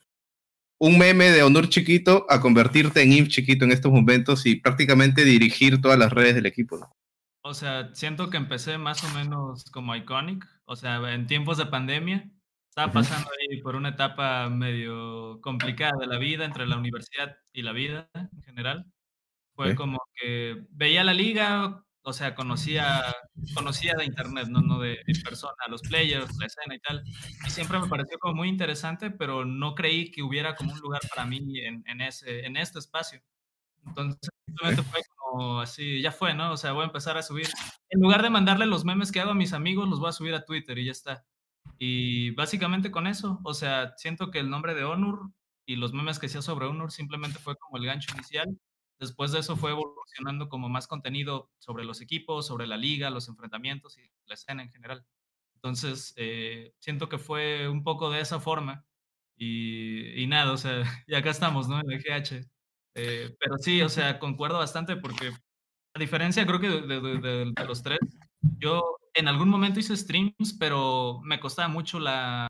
un 0.84 0.98
meme 0.98 1.30
de 1.30 1.42
honor 1.42 1.70
chiquito 1.70 2.26
a 2.28 2.42
convertirte 2.42 3.00
en 3.00 3.12
IF 3.12 3.28
chiquito 3.28 3.64
en 3.64 3.72
estos 3.72 3.90
momentos 3.90 4.44
y 4.44 4.56
prácticamente 4.56 5.24
dirigir 5.24 5.80
todas 5.80 5.98
las 5.98 6.12
redes 6.12 6.34
del 6.34 6.44
equipo. 6.44 6.76
¿no? 6.76 6.94
O 7.42 7.54
sea, 7.54 7.94
siento 7.94 8.28
que 8.28 8.36
empecé 8.36 8.76
más 8.76 9.02
o 9.02 9.08
menos 9.14 9.64
como 9.70 9.96
Iconic, 9.96 10.46
o 10.66 10.76
sea, 10.76 10.96
en 11.14 11.26
tiempos 11.26 11.56
de 11.56 11.66
pandemia. 11.66 12.30
Estaba 12.68 12.92
pasando 12.92 13.30
ahí 13.30 13.62
por 13.62 13.76
una 13.76 13.90
etapa 13.90 14.50
medio 14.50 15.40
complicada 15.40 15.92
de 15.98 16.06
la 16.06 16.18
vida, 16.18 16.44
entre 16.44 16.66
la 16.66 16.76
universidad 16.76 17.34
y 17.52 17.62
la 17.62 17.72
vida 17.72 18.10
en 18.14 18.42
general. 18.42 18.84
Fue 19.54 19.74
como 19.76 20.02
que 20.16 20.66
veía 20.70 21.02
la 21.04 21.14
liga, 21.14 21.83
o 22.04 22.12
sea, 22.12 22.34
conocía, 22.34 23.02
conocía 23.54 23.94
de 23.96 24.04
internet, 24.04 24.48
no, 24.48 24.60
no 24.60 24.78
de, 24.78 24.98
persona, 25.24 25.54
los 25.68 25.80
players, 25.82 26.36
la 26.38 26.46
escena 26.46 26.74
y 26.74 26.78
tal. 26.80 27.02
Y 27.46 27.50
siempre 27.50 27.80
me 27.80 27.88
pareció 27.88 28.18
como 28.18 28.34
muy 28.34 28.48
interesante, 28.48 29.10
pero 29.10 29.44
no 29.44 29.74
creí 29.74 30.10
que 30.10 30.22
hubiera 30.22 30.54
como 30.54 30.72
un 30.72 30.80
lugar 30.80 31.00
para 31.08 31.26
mí 31.26 31.60
en, 31.60 31.82
en 31.86 32.00
ese, 32.02 32.44
en 32.44 32.56
este 32.56 32.78
espacio. 32.78 33.20
Entonces, 33.86 34.30
simplemente 34.46 34.82
fue 34.82 35.00
como 35.16 35.60
así, 35.60 36.02
ya 36.02 36.12
fue, 36.12 36.34
¿no? 36.34 36.52
O 36.52 36.56
sea, 36.56 36.72
voy 36.72 36.82
a 36.82 36.86
empezar 36.86 37.16
a 37.16 37.22
subir. 37.22 37.48
En 37.90 38.00
lugar 38.00 38.22
de 38.22 38.30
mandarle 38.30 38.66
los 38.66 38.84
memes 38.84 39.10
que 39.10 39.20
hago 39.20 39.32
a 39.32 39.34
mis 39.34 39.52
amigos, 39.52 39.88
los 39.88 40.00
voy 40.00 40.10
a 40.10 40.12
subir 40.12 40.34
a 40.34 40.44
Twitter 40.44 40.78
y 40.78 40.86
ya 40.86 40.92
está. 40.92 41.24
Y 41.78 42.32
básicamente 42.32 42.90
con 42.90 43.06
eso, 43.06 43.40
o 43.44 43.54
sea, 43.54 43.94
siento 43.96 44.30
que 44.30 44.40
el 44.40 44.50
nombre 44.50 44.74
de 44.74 44.84
Honor 44.84 45.30
y 45.66 45.76
los 45.76 45.92
memes 45.94 46.18
que 46.18 46.26
hacía 46.26 46.42
sobre 46.42 46.66
Unur 46.68 46.92
simplemente 46.92 47.38
fue 47.38 47.56
como 47.56 47.78
el 47.78 47.86
gancho 47.86 48.14
inicial. 48.14 48.58
Después 49.04 49.32
de 49.32 49.40
eso 49.40 49.56
fue 49.56 49.70
evolucionando 49.70 50.48
como 50.48 50.68
más 50.68 50.86
contenido 50.86 51.50
sobre 51.58 51.84
los 51.84 52.00
equipos, 52.00 52.46
sobre 52.46 52.66
la 52.66 52.76
liga, 52.76 53.10
los 53.10 53.28
enfrentamientos 53.28 53.98
y 53.98 54.10
la 54.26 54.34
escena 54.34 54.62
en 54.62 54.70
general. 54.70 55.04
Entonces, 55.56 56.12
eh, 56.16 56.74
siento 56.78 57.08
que 57.08 57.18
fue 57.18 57.68
un 57.68 57.84
poco 57.84 58.10
de 58.10 58.20
esa 58.20 58.40
forma. 58.40 58.84
Y, 59.36 60.22
y 60.22 60.26
nada, 60.26 60.52
o 60.52 60.56
sea, 60.56 60.82
y 61.06 61.14
acá 61.14 61.30
estamos, 61.30 61.68
¿no? 61.68 61.80
En 61.80 61.90
el 61.90 62.02
GH. 62.02 62.46
Eh, 62.96 63.36
pero 63.40 63.58
sí, 63.58 63.82
o 63.82 63.88
sea, 63.88 64.18
concuerdo 64.18 64.58
bastante 64.58 64.96
porque, 64.96 65.32
a 65.94 65.98
diferencia, 65.98 66.46
creo 66.46 66.60
que 66.60 66.68
de, 66.68 66.82
de, 66.82 67.00
de, 67.00 67.52
de, 67.54 67.64
los 67.66 67.82
tres, 67.82 67.98
yo 68.58 68.82
en 69.14 69.28
algún 69.28 69.48
momento 69.48 69.80
hice 69.80 69.96
streams, 69.96 70.56
pero 70.58 71.20
me 71.24 71.40
costaba 71.40 71.68
mucho 71.68 71.98
la, 71.98 72.48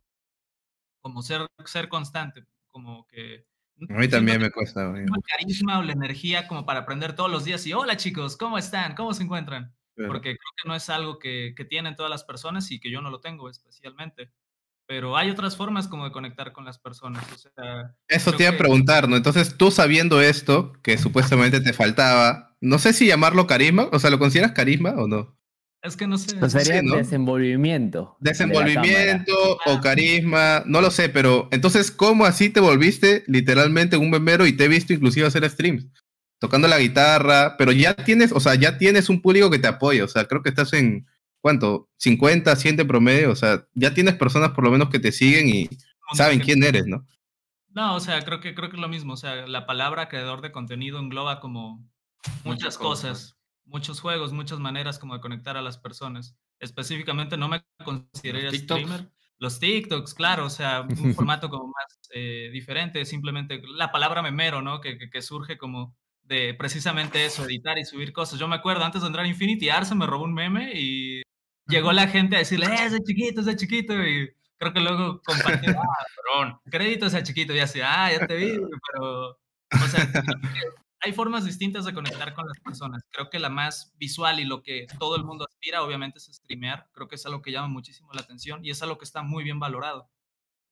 como 1.01 1.21
ser, 1.21 1.47
ser 1.65 1.87
constante, 1.87 2.45
como 2.67 3.05
que... 3.07 3.45
A 3.89 3.93
mí 3.93 4.07
también 4.07 4.41
me 4.41 4.51
cuesta. 4.51 4.93
El 4.97 5.09
carisma 5.27 5.79
o 5.79 5.83
la 5.83 5.93
energía 5.93 6.47
como 6.47 6.65
para 6.65 6.81
aprender 6.81 7.13
todos 7.13 7.29
los 7.29 7.43
días 7.43 7.65
y, 7.67 7.73
hola 7.73 7.97
chicos, 7.97 8.37
¿cómo 8.37 8.57
están? 8.57 8.95
¿Cómo 8.95 9.13
se 9.13 9.23
encuentran? 9.23 9.73
porque 10.07 10.35
creo 10.35 10.51
que 10.61 10.67
no 10.67 10.75
es 10.75 10.89
algo 10.89 11.19
que, 11.19 11.53
que, 11.55 11.63
tienen 11.63 11.95
todas 11.95 12.09
las 12.09 12.23
personas 12.23 12.69
y 12.71 12.79
que 12.79 12.91
yo 12.91 13.01
no 13.01 13.09
lo 13.09 13.21
tengo 13.21 13.49
especialmente. 13.49 14.29
Pero 14.87 15.17
hay 15.17 15.31
otras 15.31 15.57
formas 15.57 15.87
como 15.87 16.03
de 16.03 16.11
conectar 16.11 16.51
con 16.51 16.63
las 16.63 16.77
personas. 16.77 17.25
O 17.31 17.37
sea, 17.37 17.95
Eso 18.07 18.33
te 18.33 18.43
iba 18.43 18.51
que... 18.51 18.55
a 18.55 18.59
preguntar, 18.59 19.09
¿no? 19.09 19.15
Entonces, 19.15 19.57
tú 19.57 19.71
sabiendo 19.71 20.21
esto, 20.21 20.73
que 20.83 20.97
supuestamente 20.97 21.59
te 21.59 21.73
faltaba, 21.73 22.55
no 22.61 22.77
sé 22.77 22.93
si 22.93 23.07
llamarlo 23.07 23.47
carisma, 23.47 23.89
o 23.91 23.99
sea, 23.99 24.11
¿lo 24.11 24.19
consideras 24.19 24.51
carisma 24.51 24.91
o 24.91 25.07
no? 25.07 25.34
Es 25.85 25.95
que 25.95 26.07
no 26.07 26.17
sé. 26.17 26.35
Pues 26.37 26.51
sería 26.51 26.79
sí, 26.81 26.85
¿no? 26.85 26.95
desenvolvimiento. 26.95 28.17
Desenvolvimiento 28.19 29.59
de 29.65 29.71
o 29.71 29.81
carisma, 29.81 30.63
no 30.65 30.81
lo 30.81 30.89
sé, 30.89 31.09
pero 31.09 31.47
entonces, 31.51 31.91
¿cómo 31.91 32.25
así 32.25 32.49
te 32.49 32.59
volviste 32.59 33.23
literalmente 33.27 33.97
un 33.97 34.09
memero 34.09 34.47
y 34.47 34.53
te 34.53 34.65
he 34.65 34.67
visto 34.67 34.93
inclusive 34.93 35.27
hacer 35.27 35.49
streams? 35.49 35.87
tocando 36.39 36.67
la 36.67 36.79
guitarra, 36.79 37.55
pero 37.57 37.71
ya 37.71 37.95
tienes, 37.95 38.31
o 38.31 38.39
sea, 38.39 38.55
ya 38.55 38.77
tienes 38.77 39.09
un 39.09 39.21
público 39.21 39.49
que 39.49 39.59
te 39.59 39.67
apoya, 39.67 40.03
o 40.03 40.07
sea, 40.07 40.25
creo 40.25 40.41
que 40.41 40.49
estás 40.49 40.73
en, 40.73 41.07
¿cuánto? 41.41 41.89
50, 41.97 42.55
100 42.55 42.77
de 42.77 42.85
promedio, 42.85 43.31
o 43.31 43.35
sea, 43.35 43.65
ya 43.73 43.93
tienes 43.93 44.15
personas 44.15 44.51
por 44.51 44.63
lo 44.63 44.71
menos 44.71 44.89
que 44.89 44.99
te 44.99 45.11
siguen 45.11 45.49
y 45.49 45.69
saben 46.13 46.39
quién 46.39 46.63
eres, 46.63 46.85
¿no? 46.85 47.05
No, 47.69 47.95
o 47.95 47.99
sea, 47.99 48.23
creo 48.23 48.39
que, 48.39 48.55
creo 48.55 48.69
que 48.69 48.75
es 48.75 48.81
lo 48.81 48.87
mismo, 48.87 49.13
o 49.13 49.17
sea, 49.17 49.47
la 49.47 49.65
palabra 49.65 50.07
creador 50.07 50.41
de 50.41 50.51
contenido 50.51 50.99
engloba 50.99 51.39
como 51.39 51.77
muchas, 52.43 52.45
muchas 52.45 52.77
cosas, 52.77 53.09
cosas, 53.09 53.34
muchos 53.65 53.99
juegos, 53.99 54.33
muchas 54.33 54.59
maneras 54.59 54.99
como 54.99 55.15
de 55.15 55.21
conectar 55.21 55.57
a 55.57 55.61
las 55.61 55.77
personas. 55.77 56.37
Específicamente 56.59 57.37
no 57.37 57.49
me 57.49 57.63
consideraría 57.83 58.51
streamer. 58.51 59.09
Los 59.37 59.59
TikToks, 59.59 60.13
claro, 60.13 60.45
o 60.45 60.49
sea, 60.49 60.81
un 60.81 60.87
formato 61.15 61.49
como 61.49 61.67
más 61.67 61.99
eh, 62.13 62.49
diferente, 62.53 63.03
simplemente 63.05 63.61
la 63.75 63.91
palabra 63.91 64.21
memero, 64.21 64.61
¿no? 64.61 64.79
Que, 64.79 64.97
que, 64.97 65.09
que 65.09 65.21
surge 65.21 65.57
como 65.57 65.95
de 66.23 66.53
precisamente 66.53 67.25
eso, 67.25 67.45
editar 67.45 67.77
y 67.77 67.85
subir 67.85 68.13
cosas. 68.13 68.39
Yo 68.39 68.47
me 68.47 68.55
acuerdo, 68.55 68.83
antes 68.83 69.01
de 69.01 69.07
entrar 69.07 69.25
a 69.25 69.27
Infinity, 69.27 69.69
Arce 69.69 69.95
me 69.95 70.07
robó 70.07 70.23
un 70.23 70.33
meme 70.33 70.71
y 70.73 71.21
llegó 71.67 71.91
la 71.91 72.07
gente 72.07 72.35
a 72.35 72.39
decirle, 72.39 72.67
eh, 72.67 72.85
ese 72.85 73.01
chiquito, 73.03 73.41
ese 73.41 73.55
chiquito, 73.55 73.93
y 73.93 74.29
creo 74.57 74.73
que 74.73 74.79
luego 74.79 75.21
compartió, 75.23 75.71
ah, 75.71 76.05
perdón, 76.15 76.59
crédito 76.69 77.05
ese 77.05 77.23
chiquito, 77.23 77.53
y 77.53 77.59
así, 77.59 77.79
ah, 77.83 78.11
ya 78.11 78.25
te 78.25 78.35
vi, 78.35 78.59
pero, 78.91 79.29
o 79.31 79.87
sea, 79.89 80.11
hay 81.05 81.13
formas 81.13 81.45
distintas 81.45 81.85
de 81.85 81.93
conectar 81.93 82.33
con 82.33 82.47
las 82.47 82.59
personas. 82.59 83.03
Creo 83.11 83.29
que 83.29 83.39
la 83.39 83.49
más 83.49 83.93
visual 83.97 84.39
y 84.39 84.45
lo 84.45 84.63
que 84.63 84.87
todo 84.97 85.15
el 85.15 85.23
mundo 85.23 85.45
aspira, 85.47 85.83
obviamente, 85.83 86.17
es 86.17 86.25
streamear. 86.25 86.89
Creo 86.93 87.07
que 87.07 87.15
es 87.15 87.25
algo 87.25 87.41
que 87.41 87.51
llama 87.51 87.67
muchísimo 87.67 88.11
la 88.13 88.21
atención 88.21 88.65
y 88.65 88.71
es 88.71 88.81
algo 88.81 88.97
que 88.97 89.05
está 89.05 89.21
muy 89.21 89.43
bien 89.43 89.59
valorado. 89.59 90.09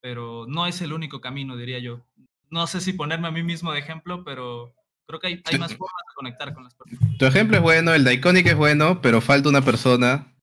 Pero 0.02 0.46
no 0.48 0.66
es 0.66 0.82
el 0.82 0.92
único 0.92 1.22
camino, 1.22 1.56
diría 1.56 1.80
yo. 1.80 2.06
No 2.50 2.66
sé 2.68 2.82
si 2.82 2.94
ponerme 2.94 3.28
a 3.28 3.32
mí 3.32 3.44
mismo 3.44 3.72
de 3.72 3.80
ejemplo, 3.80 4.24
pero 4.24 4.74
Creo 5.06 5.20
que 5.20 5.28
hay, 5.28 5.42
hay, 5.44 5.60
más 5.60 5.75
formas 5.75 6.02
de 6.08 6.16
conectar 6.16 6.54
con 6.54 6.63
las 6.63 6.74
personas. 6.75 7.18
Tu 7.18 7.25
ejemplo 7.25 7.58
es 7.58 7.63
bueno, 7.63 7.94
el 7.94 8.04
de 8.04 8.13
Iconic 8.13 8.48
es 8.48 8.56
bueno, 8.56 9.02
pero 9.02 9.20
falta 9.20 9.50
una 9.50 9.62
persona 9.62 10.34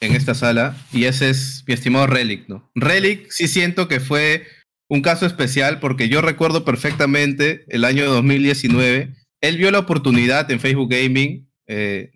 en 0.00 0.14
esta 0.14 0.34
sala 0.34 0.76
y 0.92 1.04
ese 1.04 1.30
es 1.30 1.64
mi 1.66 1.74
estimado 1.74 2.06
Relic, 2.06 2.46
¿no? 2.48 2.70
Relic 2.74 3.30
sí 3.30 3.48
siento 3.48 3.88
que 3.88 4.00
fue 4.00 4.46
un 4.88 5.00
caso 5.00 5.24
especial 5.24 5.80
porque 5.80 6.08
yo 6.10 6.20
recuerdo 6.20 6.64
perfectamente 6.64 7.64
el 7.68 7.84
año 7.84 8.04
2019, 8.04 9.14
él 9.42 9.58
vio 9.58 9.70
la 9.70 9.80
oportunidad 9.80 10.50
en 10.50 10.60
Facebook 10.60 10.90
Gaming, 10.90 11.46
eh, 11.66 12.12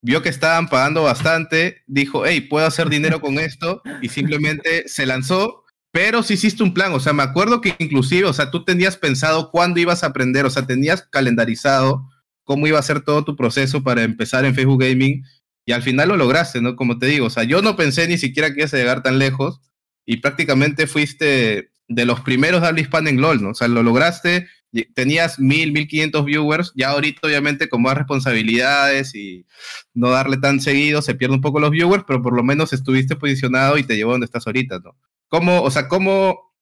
vio 0.00 0.22
que 0.22 0.30
estaban 0.30 0.68
pagando 0.68 1.02
bastante, 1.02 1.82
dijo, 1.86 2.24
hey, 2.24 2.40
puedo 2.40 2.66
hacer 2.66 2.88
dinero 2.88 3.20
con 3.20 3.38
esto 3.38 3.82
y 4.00 4.08
simplemente 4.08 4.88
se 4.88 5.04
lanzó 5.04 5.62
pero 5.92 6.22
sí 6.22 6.34
hiciste 6.34 6.62
un 6.62 6.72
plan, 6.72 6.92
o 6.94 7.00
sea, 7.00 7.12
me 7.12 7.22
acuerdo 7.22 7.60
que 7.60 7.76
inclusive, 7.78 8.26
o 8.26 8.32
sea, 8.32 8.50
tú 8.50 8.64
tenías 8.64 8.96
pensado 8.96 9.50
cuándo 9.50 9.78
ibas 9.78 10.02
a 10.02 10.06
aprender, 10.06 10.46
o 10.46 10.50
sea, 10.50 10.66
tenías 10.66 11.02
calendarizado 11.02 12.08
cómo 12.44 12.66
iba 12.66 12.78
a 12.78 12.82
ser 12.82 13.02
todo 13.02 13.24
tu 13.24 13.36
proceso 13.36 13.82
para 13.82 14.02
empezar 14.02 14.46
en 14.46 14.54
Facebook 14.54 14.82
Gaming 14.82 15.22
y 15.66 15.72
al 15.72 15.82
final 15.82 16.08
lo 16.08 16.16
lograste, 16.16 16.62
¿no? 16.62 16.76
Como 16.76 16.98
te 16.98 17.06
digo, 17.06 17.26
o 17.26 17.30
sea, 17.30 17.44
yo 17.44 17.60
no 17.60 17.76
pensé 17.76 18.08
ni 18.08 18.16
siquiera 18.16 18.52
que 18.52 18.60
ibas 18.60 18.72
a 18.72 18.78
llegar 18.78 19.02
tan 19.02 19.18
lejos 19.18 19.60
y 20.06 20.16
prácticamente 20.16 20.86
fuiste 20.86 21.70
de 21.88 22.06
los 22.06 22.20
primeros 22.20 22.62
de 22.62 22.68
habla 22.68 22.80
hispana 22.80 23.10
en 23.10 23.20
LOL, 23.20 23.42
¿no? 23.42 23.50
O 23.50 23.54
sea, 23.54 23.68
lo 23.68 23.82
lograste, 23.82 24.48
tenías 24.94 25.38
mil, 25.38 25.72
mil 25.72 25.86
quinientos 25.86 26.24
viewers, 26.24 26.72
ya 26.74 26.90
ahorita 26.90 27.26
obviamente 27.26 27.68
con 27.68 27.82
más 27.82 27.96
responsabilidades 27.96 29.14
y 29.14 29.46
no 29.92 30.10
darle 30.10 30.38
tan 30.38 30.60
seguido 30.60 31.02
se 31.02 31.14
pierde 31.14 31.34
un 31.34 31.40
poco 31.40 31.60
los 31.60 31.70
viewers, 31.70 32.04
pero 32.06 32.22
por 32.22 32.34
lo 32.34 32.42
menos 32.42 32.72
estuviste 32.72 33.16
posicionado 33.16 33.76
y 33.78 33.84
te 33.84 33.96
llevó 33.96 34.12
donde 34.12 34.24
estás 34.24 34.46
ahorita, 34.46 34.78
¿no? 34.78 34.96
¿Cómo, 35.28 35.62
o 35.62 35.70
sea, 35.70 35.88
cómo, 35.88 36.54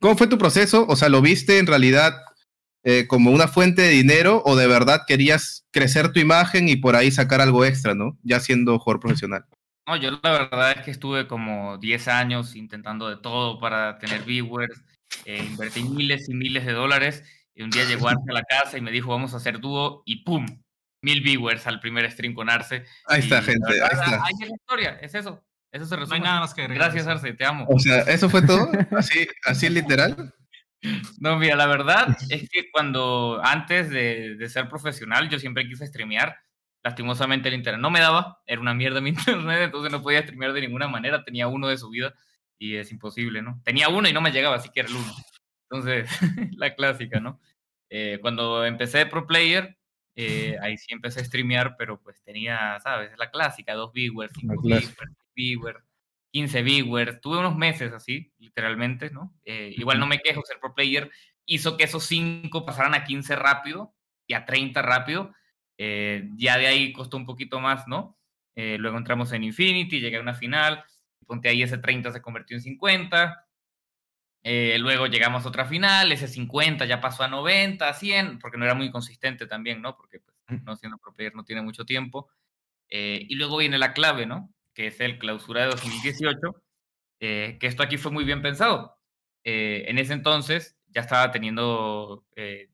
cómo 0.00 0.16
fue 0.16 0.26
tu 0.26 0.38
proceso? 0.38 0.86
O 0.88 0.96
sea, 0.96 1.08
¿lo 1.08 1.20
viste 1.20 1.58
en 1.58 1.66
realidad 1.66 2.14
eh, 2.84 3.06
como 3.06 3.30
una 3.32 3.48
fuente 3.48 3.82
de 3.82 3.90
dinero 3.90 4.42
o 4.44 4.56
de 4.56 4.66
verdad 4.66 5.02
querías 5.06 5.66
crecer 5.70 6.12
tu 6.12 6.20
imagen 6.20 6.68
y 6.68 6.76
por 6.76 6.96
ahí 6.96 7.10
sacar 7.10 7.40
algo 7.40 7.64
extra, 7.64 7.94
¿no? 7.94 8.16
Ya 8.22 8.40
siendo 8.40 8.78
jugador 8.78 9.00
profesional. 9.00 9.44
No, 9.86 9.96
yo 9.96 10.10
la 10.22 10.32
verdad 10.32 10.72
es 10.72 10.84
que 10.84 10.90
estuve 10.90 11.26
como 11.26 11.78
10 11.78 12.08
años 12.08 12.54
intentando 12.56 13.08
de 13.08 13.16
todo 13.16 13.58
para 13.58 13.98
tener 13.98 14.22
viewers, 14.22 14.84
eh, 15.24 15.44
invertí 15.44 15.82
miles 15.82 16.28
y 16.28 16.34
miles 16.34 16.66
de 16.66 16.72
dólares 16.72 17.24
y 17.58 17.62
un 17.64 17.70
día 17.70 17.84
llegó 17.84 18.08
Arce 18.08 18.22
a 18.28 18.32
la 18.32 18.44
casa 18.44 18.78
y 18.78 18.80
me 18.80 18.92
dijo, 18.92 19.10
vamos 19.10 19.34
a 19.34 19.38
hacer 19.38 19.58
dúo 19.58 20.04
y 20.06 20.22
¡pum! 20.22 20.46
Mil 21.02 21.22
viewers 21.22 21.66
al 21.66 21.80
primer 21.80 22.08
stream 22.08 22.32
con 22.32 22.48
Arce. 22.48 22.84
Ahí 23.06 23.18
está, 23.18 23.42
gente, 23.42 23.68
verdad, 23.68 23.88
ahí 23.90 23.98
está. 23.98 24.24
Ahí 24.24 24.34
es 24.40 24.48
la 24.48 24.54
historia, 24.54 24.98
es 25.02 25.14
eso. 25.16 25.44
Eso 25.72 25.84
se 25.86 25.96
resume. 25.96 26.20
No 26.20 26.24
hay 26.24 26.30
nada 26.30 26.40
más 26.40 26.54
que 26.54 26.62
agregar. 26.62 26.84
Gracias, 26.84 27.08
Arce, 27.08 27.32
te 27.32 27.44
amo. 27.44 27.66
O 27.68 27.80
sea, 27.80 28.02
¿eso 28.02 28.30
fue 28.30 28.42
todo? 28.42 28.70
¿Así, 28.96 29.26
así 29.44 29.68
literal? 29.68 30.32
No, 31.18 31.36
mira, 31.36 31.56
la 31.56 31.66
verdad 31.66 32.16
es 32.30 32.48
que 32.48 32.70
cuando 32.70 33.40
antes 33.42 33.90
de, 33.90 34.36
de, 34.36 34.48
ser 34.48 34.68
profesional 34.68 35.28
yo 35.28 35.40
siempre 35.40 35.66
quise 35.66 35.84
streamear. 35.84 36.36
Lastimosamente 36.84 37.48
el 37.48 37.56
internet 37.56 37.82
no 37.82 37.90
me 37.90 37.98
daba, 37.98 38.40
era 38.46 38.60
una 38.60 38.72
mierda 38.72 39.00
mi 39.00 39.10
internet, 39.10 39.62
entonces 39.64 39.90
no 39.90 40.00
podía 40.00 40.22
streamear 40.22 40.52
de 40.52 40.60
ninguna 40.60 40.86
manera. 40.86 41.24
Tenía 41.24 41.48
uno 41.48 41.66
de 41.66 41.76
subida 41.76 42.14
y 42.56 42.76
es 42.76 42.92
imposible, 42.92 43.42
¿no? 43.42 43.60
Tenía 43.64 43.88
uno 43.88 44.08
y 44.08 44.12
no 44.12 44.20
me 44.20 44.30
llegaba, 44.30 44.54
así 44.54 44.68
que 44.72 44.80
era 44.80 44.88
el 44.90 44.94
uno. 44.94 45.12
Entonces, 45.70 46.08
la 46.56 46.74
clásica, 46.74 47.18
¿no? 47.20 47.40
Eh, 47.90 48.18
cuando 48.20 48.64
empecé 48.64 48.98
de 48.98 49.06
pro 49.06 49.26
player, 49.26 49.76
eh, 50.14 50.56
ahí 50.60 50.76
sí 50.76 50.92
empecé 50.92 51.20
a 51.20 51.24
streamear, 51.24 51.76
pero 51.78 52.00
pues 52.00 52.22
tenía, 52.22 52.78
¿sabes? 52.80 53.12
La 53.16 53.30
clásica, 53.30 53.74
dos 53.74 53.92
viewers, 53.92 54.32
cinco 54.34 54.60
viewers, 54.62 54.94
viewers, 55.34 55.84
15 56.32 56.62
viewers, 56.62 57.20
tuve 57.20 57.38
unos 57.38 57.56
meses 57.56 57.92
así, 57.92 58.32
literalmente, 58.38 59.10
¿no? 59.10 59.34
Eh, 59.44 59.72
igual 59.76 59.98
no 59.98 60.06
me 60.06 60.18
quejo, 60.18 60.42
ser 60.44 60.58
pro 60.60 60.74
player 60.74 61.10
hizo 61.48 61.76
que 61.76 61.84
esos 61.84 62.04
5 62.04 62.64
pasaran 62.64 62.94
a 62.94 63.04
15 63.04 63.34
rápido 63.34 63.94
y 64.26 64.34
a 64.34 64.44
30 64.44 64.82
rápido. 64.82 65.34
Eh, 65.78 66.28
ya 66.36 66.58
de 66.58 66.66
ahí 66.66 66.92
costó 66.92 67.16
un 67.16 67.26
poquito 67.26 67.58
más, 67.58 67.88
¿no? 67.88 68.18
Eh, 68.54 68.76
luego 68.78 68.98
entramos 68.98 69.32
en 69.32 69.44
Infinity, 69.44 70.00
llegué 70.00 70.18
a 70.18 70.20
una 70.20 70.34
final, 70.34 70.84
ponte 71.26 71.48
ahí 71.48 71.62
ese 71.62 71.78
30 71.78 72.12
se 72.12 72.20
convirtió 72.20 72.56
en 72.56 72.62
50. 72.62 73.47
Luego 74.42 75.06
llegamos 75.06 75.44
a 75.44 75.48
otra 75.48 75.66
final, 75.66 76.10
ese 76.12 76.28
50 76.28 76.86
ya 76.86 77.00
pasó 77.00 77.22
a 77.22 77.28
90, 77.28 77.92
100, 77.92 78.38
porque 78.38 78.56
no 78.56 78.64
era 78.64 78.74
muy 78.74 78.90
consistente 78.90 79.46
también, 79.46 79.82
¿no? 79.82 79.96
Porque 79.96 80.20
pues, 80.20 80.62
no 80.64 80.76
siendo 80.76 80.98
pro 80.98 81.12
player 81.12 81.34
no 81.34 81.44
tiene 81.44 81.62
mucho 81.62 81.84
tiempo. 81.84 82.30
y 82.88 83.34
luego 83.34 83.58
viene 83.58 83.78
la 83.78 83.92
clave, 83.92 84.26
¿no? 84.26 84.50
que 84.78 84.86
es 84.86 85.00
el 85.00 85.18
clausura 85.18 85.62
de 85.62 85.70
2018, 85.70 86.62
eh, 87.18 87.56
que 87.58 87.66
esto 87.66 87.82
aquí 87.82 87.96
fue 87.96 88.12
muy 88.12 88.22
bien 88.22 88.42
pensado. 88.42 88.96
Eh, 89.42 89.86
en 89.88 89.98
ese 89.98 90.12
entonces 90.12 90.78
ya 90.86 91.00
estaba 91.00 91.32
teniendo 91.32 92.24
eh, 92.36 92.70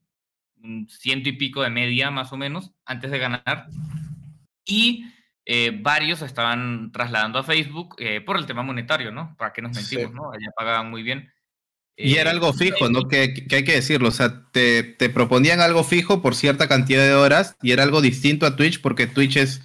un 0.62 0.87
ciento 0.87 1.30
y 1.30 1.33
pico 1.33 1.62
de 1.62 1.71
media 1.71 2.11
más 2.11 2.30
o 2.35 2.37
menos 2.37 2.75
antes 2.85 3.11
de 3.11 3.18
ganar 3.18 3.68
y 4.66 5.06
eh, 5.47 5.78
varios 5.80 6.21
estaban 6.21 6.92
trasladando 6.92 7.38
a 7.38 7.42
Facebook 7.42 7.97
por 8.26 8.37
el 8.37 8.44
tema 8.44 8.62
monetario, 8.62 9.11
¿no? 9.11 9.35
¿Para 9.38 9.54
qué 9.54 9.62
nos 9.62 9.75
mentimos, 9.75 10.11
sí. 10.11 10.14
no? 10.14 10.30
Allá 10.30 10.50
pagaban 10.54 10.90
muy 10.90 11.02
bien. 11.02 11.33
Y 11.97 12.17
era 12.17 12.31
algo 12.31 12.53
fijo, 12.53 12.89
¿no? 12.89 13.07
Que, 13.09 13.35
que, 13.35 13.57
hay 13.57 13.65
que 13.65 13.75
decirlo. 13.75 14.09
O 14.09 14.13
sea, 14.13 14.43
te, 14.51 14.83
te, 14.83 15.09
proponían 15.11 15.61
algo 15.61 15.85
fijo 15.85 16.23
por 16.23 16.35
cierta 16.35 16.67
cantidad 16.67 17.05
de 17.05 17.15
horas 17.15 17.57
y 17.63 17.71
era 17.71 17.85
algo 17.85 18.01
distinto 18.01 18.47
a 18.47 18.57
Twitch 18.57 18.81
porque 18.81 19.07
Twitch 19.07 19.37
es 19.37 19.61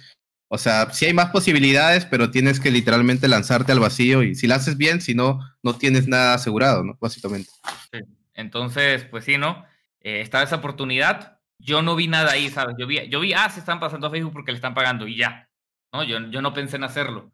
o 0.52 0.58
sea, 0.58 0.90
sí 0.90 1.06
hay 1.06 1.14
más 1.14 1.30
posibilidades, 1.30 2.06
pero 2.06 2.32
tienes 2.32 2.58
que 2.58 2.72
literalmente 2.72 3.28
lanzarte 3.28 3.70
al 3.70 3.78
vacío 3.78 4.24
y 4.24 4.34
si 4.34 4.48
la 4.48 4.56
haces 4.56 4.76
bien, 4.76 5.00
si 5.00 5.14
no, 5.14 5.38
no 5.62 5.76
tienes 5.76 6.08
nada 6.08 6.34
asegurado, 6.34 6.82
¿no? 6.82 6.98
Básicamente. 7.00 7.50
Sí. 7.92 8.00
Entonces, 8.34 9.04
pues 9.04 9.24
sí, 9.24 9.38
¿no? 9.38 9.64
Eh, 10.00 10.20
estaba 10.20 10.42
esa 10.42 10.56
oportunidad. 10.56 11.38
Yo 11.60 11.82
no 11.82 11.94
vi 11.94 12.08
nada 12.08 12.32
ahí, 12.32 12.50
¿sabes? 12.50 12.74
Yo 12.80 12.88
vi, 12.88 13.08
yo 13.08 13.20
vi, 13.20 13.32
ah, 13.32 13.48
se 13.48 13.60
están 13.60 13.78
pasando 13.78 14.08
a 14.08 14.10
Facebook 14.10 14.32
porque 14.32 14.50
le 14.50 14.56
están 14.56 14.74
pagando 14.74 15.06
y 15.06 15.16
ya. 15.16 15.48
¿no? 15.92 16.02
Yo, 16.02 16.18
yo 16.30 16.42
no 16.42 16.52
pensé 16.52 16.78
en 16.78 16.84
hacerlo. 16.84 17.30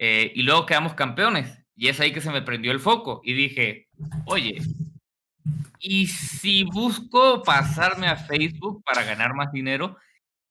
Eh, 0.00 0.32
y 0.34 0.42
luego 0.42 0.66
quedamos 0.66 0.94
campeones. 0.94 1.62
Y 1.76 1.88
es 1.88 2.00
ahí 2.00 2.12
que 2.12 2.22
se 2.22 2.30
me 2.30 2.42
prendió 2.42 2.72
el 2.72 2.80
foco. 2.80 3.20
Y 3.22 3.34
dije, 3.34 3.88
oye, 4.24 4.62
¿y 5.78 6.06
si 6.06 6.64
busco 6.64 7.42
pasarme 7.42 8.08
a 8.08 8.16
Facebook 8.16 8.82
para 8.82 9.04
ganar 9.04 9.34
más 9.34 9.52
dinero? 9.52 9.96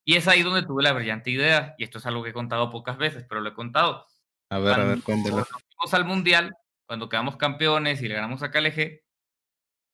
Y 0.05 0.15
es 0.15 0.27
ahí 0.27 0.43
donde 0.43 0.61
tuve 0.61 0.83
la 0.83 0.93
brillante 0.93 1.31
idea. 1.31 1.73
Y 1.79 1.83
esto 1.83 1.97
es 1.97 2.05
algo 2.05 2.23
que 2.23 2.29
he 2.29 2.33
contado 2.33 2.69
pocas 2.69 2.97
veces, 2.97 3.25
pero 3.27 3.41
lo 3.41 3.49
he 3.49 3.53
contado. 3.55 4.05
A 4.49 4.59
ver, 4.59 4.75
cuando, 4.75 4.83
a 4.83 4.93
ver, 4.93 5.03
cuéntelo. 5.03 5.35
Cuando 5.35 5.59
fuimos 5.67 5.93
al 5.95 6.05
Mundial, 6.05 6.55
cuando 6.85 7.09
quedamos 7.09 7.37
campeones 7.37 8.03
y 8.03 8.07
le 8.07 8.13
ganamos 8.13 8.43
a 8.43 8.51
KLG, 8.51 9.01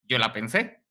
yo 0.04 0.18
la 0.18 0.34
pensé. 0.34 0.84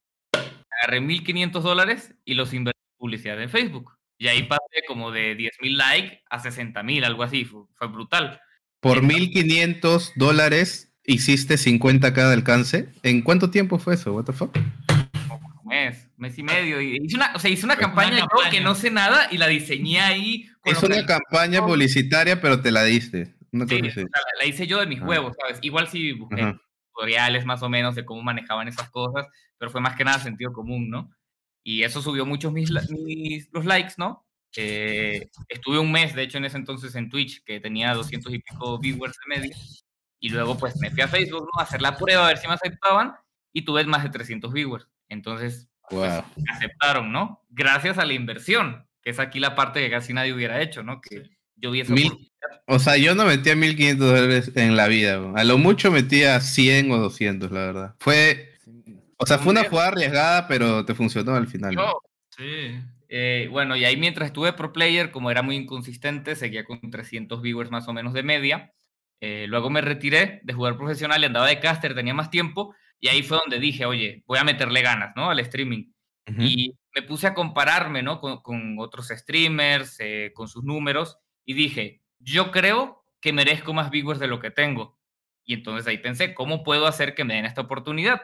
Agarré 0.83 1.03
1.500 1.03 1.61
dólares 1.61 2.15
y 2.25 2.33
los 2.33 2.55
invertí 2.55 2.81
en 2.81 2.99
publicidad 2.99 3.43
en 3.43 3.51
Facebook. 3.51 3.93
Y 4.17 4.29
ahí 4.29 4.45
pasé 4.45 4.83
como 4.89 5.11
de 5.11 5.37
10.000 5.37 5.77
likes 5.77 6.23
a 6.31 6.43
60.000, 6.43 7.05
algo 7.05 7.23
así. 7.23 7.45
Fue, 7.45 7.65
fue 7.75 7.89
brutal. 7.89 8.41
Por 8.81 9.03
1.500 9.03 10.13
dólares 10.17 10.93
hiciste 11.05 11.55
50k 11.57 12.13
de 12.29 12.33
alcance. 12.35 12.89
¿En 13.03 13.21
cuánto 13.23 13.51
tiempo 13.51 13.79
fue 13.79 13.95
eso? 13.95 14.15
What 14.15 14.25
the 14.25 14.33
fuck? 14.33 14.57
Un 14.57 15.69
mes, 15.69 16.09
mes 16.17 16.39
y 16.39 16.43
medio. 16.43 16.81
Y 16.81 16.97
hice 17.03 17.17
una, 17.17 17.33
o 17.35 17.39
sea, 17.39 17.51
hice 17.51 17.67
una 17.67 17.77
campaña, 17.77 18.09
una 18.13 18.21
yo 18.21 18.27
campaña. 18.29 18.51
que 18.51 18.61
no 18.61 18.75
sé 18.75 18.91
nada 18.91 19.29
y 19.31 19.37
la 19.39 19.49
diseñé 19.49 20.01
ahí. 20.01 20.49
con 20.63 20.73
Es 20.75 20.83
una 20.83 20.97
que- 20.97 21.07
campaña 21.07 21.65
publicitaria, 21.65 22.41
pero 22.41 22.61
te 22.61 22.71
la 22.71 22.85
diste. 22.85 23.35
Una 23.53 23.67
Sí, 23.67 23.81
la, 23.83 24.05
la 24.39 24.45
hice 24.47 24.67
yo 24.67 24.79
de 24.79 24.87
mis 24.87 25.01
Ah. 25.01 25.05
huevos, 25.07 25.35
¿sabes? 25.41 25.59
Igual 25.63 25.89
sí 25.89 26.13
busqué 26.13 26.41
Ajá. 26.41 26.61
tutoriales 26.95 27.45
más 27.45 27.63
o 27.63 27.69
menos 27.69 27.95
de 27.95 28.05
cómo 28.05 28.23
manejaban 28.23 28.69
esas 28.69 28.89
cosas, 28.91 29.27
pero 29.59 29.71
fue 29.71 29.81
más 29.81 29.97
que 29.97 30.05
nada 30.05 30.19
sentido 30.21 30.53
común, 30.53 30.89
¿no? 30.89 31.11
Y 31.65 31.83
eso 31.83 32.01
subió 32.01 32.25
muchos 32.25 32.53
mis, 32.53 32.71
mis- 33.05 33.49
los 33.53 33.65
likes, 33.65 33.95
¿no? 33.99 34.25
Eh, 34.57 35.29
estuve 35.49 35.79
un 35.79 35.93
mes, 35.93 36.15
de 36.15 36.23
hecho, 36.23 36.39
en 36.39 36.45
ese 36.45 36.57
entonces 36.57 36.95
en 36.97 37.09
Twitch, 37.09 37.43
que 37.45 37.61
tenía 37.61 37.95
200 37.95 38.33
y 38.35 38.39
pico 38.41 38.79
viewers 38.79 39.17
de 39.27 39.37
media, 39.41 39.57
y 40.19 40.29
luego 40.31 40.59
pues 40.59 40.77
me 40.81 40.91
fui 40.91 41.03
a 41.03 41.09
Facebook, 41.09 41.43
¿no? 41.55 41.61
A 41.61 41.65
hacer 41.65 41.81
la 41.81 41.97
prueba, 41.97 42.25
a 42.25 42.29
ver 42.29 42.39
si 42.39 42.47
me 42.49 42.55
aceptaban, 42.55 43.15
y 43.53 43.63
tuve 43.63 43.85
más 43.85 44.03
de 44.03 44.11
300 44.11 44.53
viewers. 44.53 44.87
Entonces, 45.09 45.69
Wow. 45.91 46.23
me 46.37 46.53
aceptaron, 46.53 47.11
¿no? 47.11 47.45
Gracias 47.49 47.99
a 47.99 48.05
la 48.05 48.13
inversión, 48.13 48.87
que 49.03 49.11
es 49.11 49.19
aquí 49.19 49.41
la 49.41 49.55
parte 49.57 49.81
que 49.81 49.91
casi 49.91 50.13
nadie 50.13 50.33
hubiera 50.33 50.61
hecho, 50.63 50.83
¿no? 50.85 51.01
Que 51.01 51.31
yo 51.57 51.75
esa 51.75 51.93
Mil-. 51.93 52.31
O 52.67 52.79
sea, 52.79 52.97
yo 52.97 53.15
no 53.15 53.25
metía 53.25 53.55
1.500 53.57 53.97
dólares 53.99 54.53
en 54.55 54.77
la 54.77 54.87
vida. 54.87 55.19
bro. 55.19 55.37
A 55.37 55.43
lo 55.45 55.59
mucho 55.59 55.91
metía 55.91 56.41
100 56.41 56.91
o 56.93 56.99
200, 56.99 57.51
la 57.51 57.61
verdad. 57.61 57.95
Fue, 57.99 58.53
o 59.17 59.27
sea, 59.27 59.39
fue 59.39 59.53
una 59.53 59.65
jugada 59.65 59.89
arriesgada, 59.89 60.47
pero 60.49 60.85
te 60.85 60.95
funcionó 60.95 61.35
al 61.35 61.49
final. 61.49 61.77
Sí. 62.37 62.81
Eh, 63.13 63.49
bueno, 63.51 63.75
y 63.77 63.85
ahí 63.85 63.97
mientras 63.97 64.29
estuve 64.29 64.53
pro 64.53 64.73
player, 64.73 65.11
como 65.11 65.33
era 65.33 65.43
muy 65.43 65.57
inconsistente, 65.57 66.37
seguía 66.37 66.65
con 66.65 66.81
300 66.91 67.43
viewers 67.43 67.71
más 67.73 67.89
o 67.89 67.93
menos 67.93 68.13
de 68.13 68.23
media. 68.23 68.73
Eh, 69.21 69.47
luego 69.49 69.69
me 69.69 69.81
retiré 69.81 70.41
de 70.45 70.53
jugar 70.53 70.77
profesional 70.77 71.21
y 71.21 71.27
andaba 71.27 71.49
de 71.49 71.59
caster, 71.59 71.95
tenía 71.97 72.15
más 72.15 72.31
tiempo. 72.31 72.75
Y 73.01 73.09
ahí 73.09 73.25
fue 73.25 73.39
donde 73.39 73.59
dije, 73.59 73.85
oye, 73.85 74.23
voy 74.27 74.39
a 74.39 74.45
meterle 74.45 74.81
ganas, 74.83 75.13
¿no? 75.17 75.29
Al 75.29 75.41
streaming. 75.41 75.93
Y 76.39 76.77
me 76.95 77.03
puse 77.03 77.27
a 77.27 77.35
compararme, 77.35 78.05
¿no? 78.05 78.21
Con, 78.21 78.41
con 78.43 78.77
otros 78.79 79.09
streamers, 79.09 79.97
eh, 79.99 80.31
con 80.33 80.47
sus 80.47 80.63
números. 80.63 81.19
Y 81.45 81.55
dije, 81.55 82.03
yo 82.21 82.53
creo 82.53 83.05
que 83.21 83.33
merezco 83.33 83.75
más 83.75 83.91
viewers 83.91 84.21
de 84.21 84.29
lo 84.29 84.39
que 84.39 84.53
tengo. 84.53 85.01
Y 85.45 85.55
entonces 85.55 85.89
ahí 85.89 85.99
pensé, 85.99 86.33
¿cómo 86.33 86.63
puedo 86.63 86.87
hacer 86.87 87.17
que 87.17 87.25
me 87.25 87.35
den 87.35 87.47
esta 87.47 87.63
oportunidad? 87.63 88.21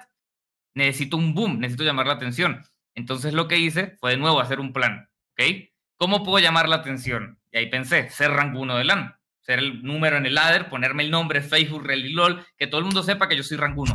Necesito 0.75 1.17
un 1.17 1.35
boom, 1.35 1.59
necesito 1.59 1.83
llamar 1.83 2.07
la 2.07 2.13
atención. 2.13 2.63
Entonces 2.97 3.35
lo 3.35 3.47
que 3.47 3.59
hice 3.59 3.97
fue 4.01 4.13
de 4.13 4.17
nuevo 4.17 4.41
hacer 4.41 4.59
un 4.59 4.73
plan, 4.73 5.09
¿ok? 5.33 5.69
¿Cómo 5.97 6.25
puedo 6.25 6.43
llamar 6.43 6.69
la 6.69 6.77
atención? 6.77 7.39
Y 7.53 7.59
ahí 7.59 7.71
pensé, 7.71 8.11
ser 8.11 8.33
rank 8.33 8.57
1 8.57 8.77
de 8.79 8.85
LAN, 8.85 9.15
ser 9.41 9.59
el 9.59 9.83
número 9.83 10.17
en 10.17 10.27
el 10.27 10.35
ladder, 10.35 10.69
ponerme 10.69 11.05
el 11.05 11.11
nombre 11.11 11.43
Facebook, 11.43 11.85
Rel 11.85 12.07
y 12.07 12.13
LOL, 12.13 12.45
que 12.57 12.67
todo 12.67 12.79
el 12.79 12.87
mundo 12.87 13.03
sepa 13.03 13.29
que 13.29 13.37
yo 13.37 13.43
soy 13.43 13.59
rank 13.59 13.77
1, 13.77 13.95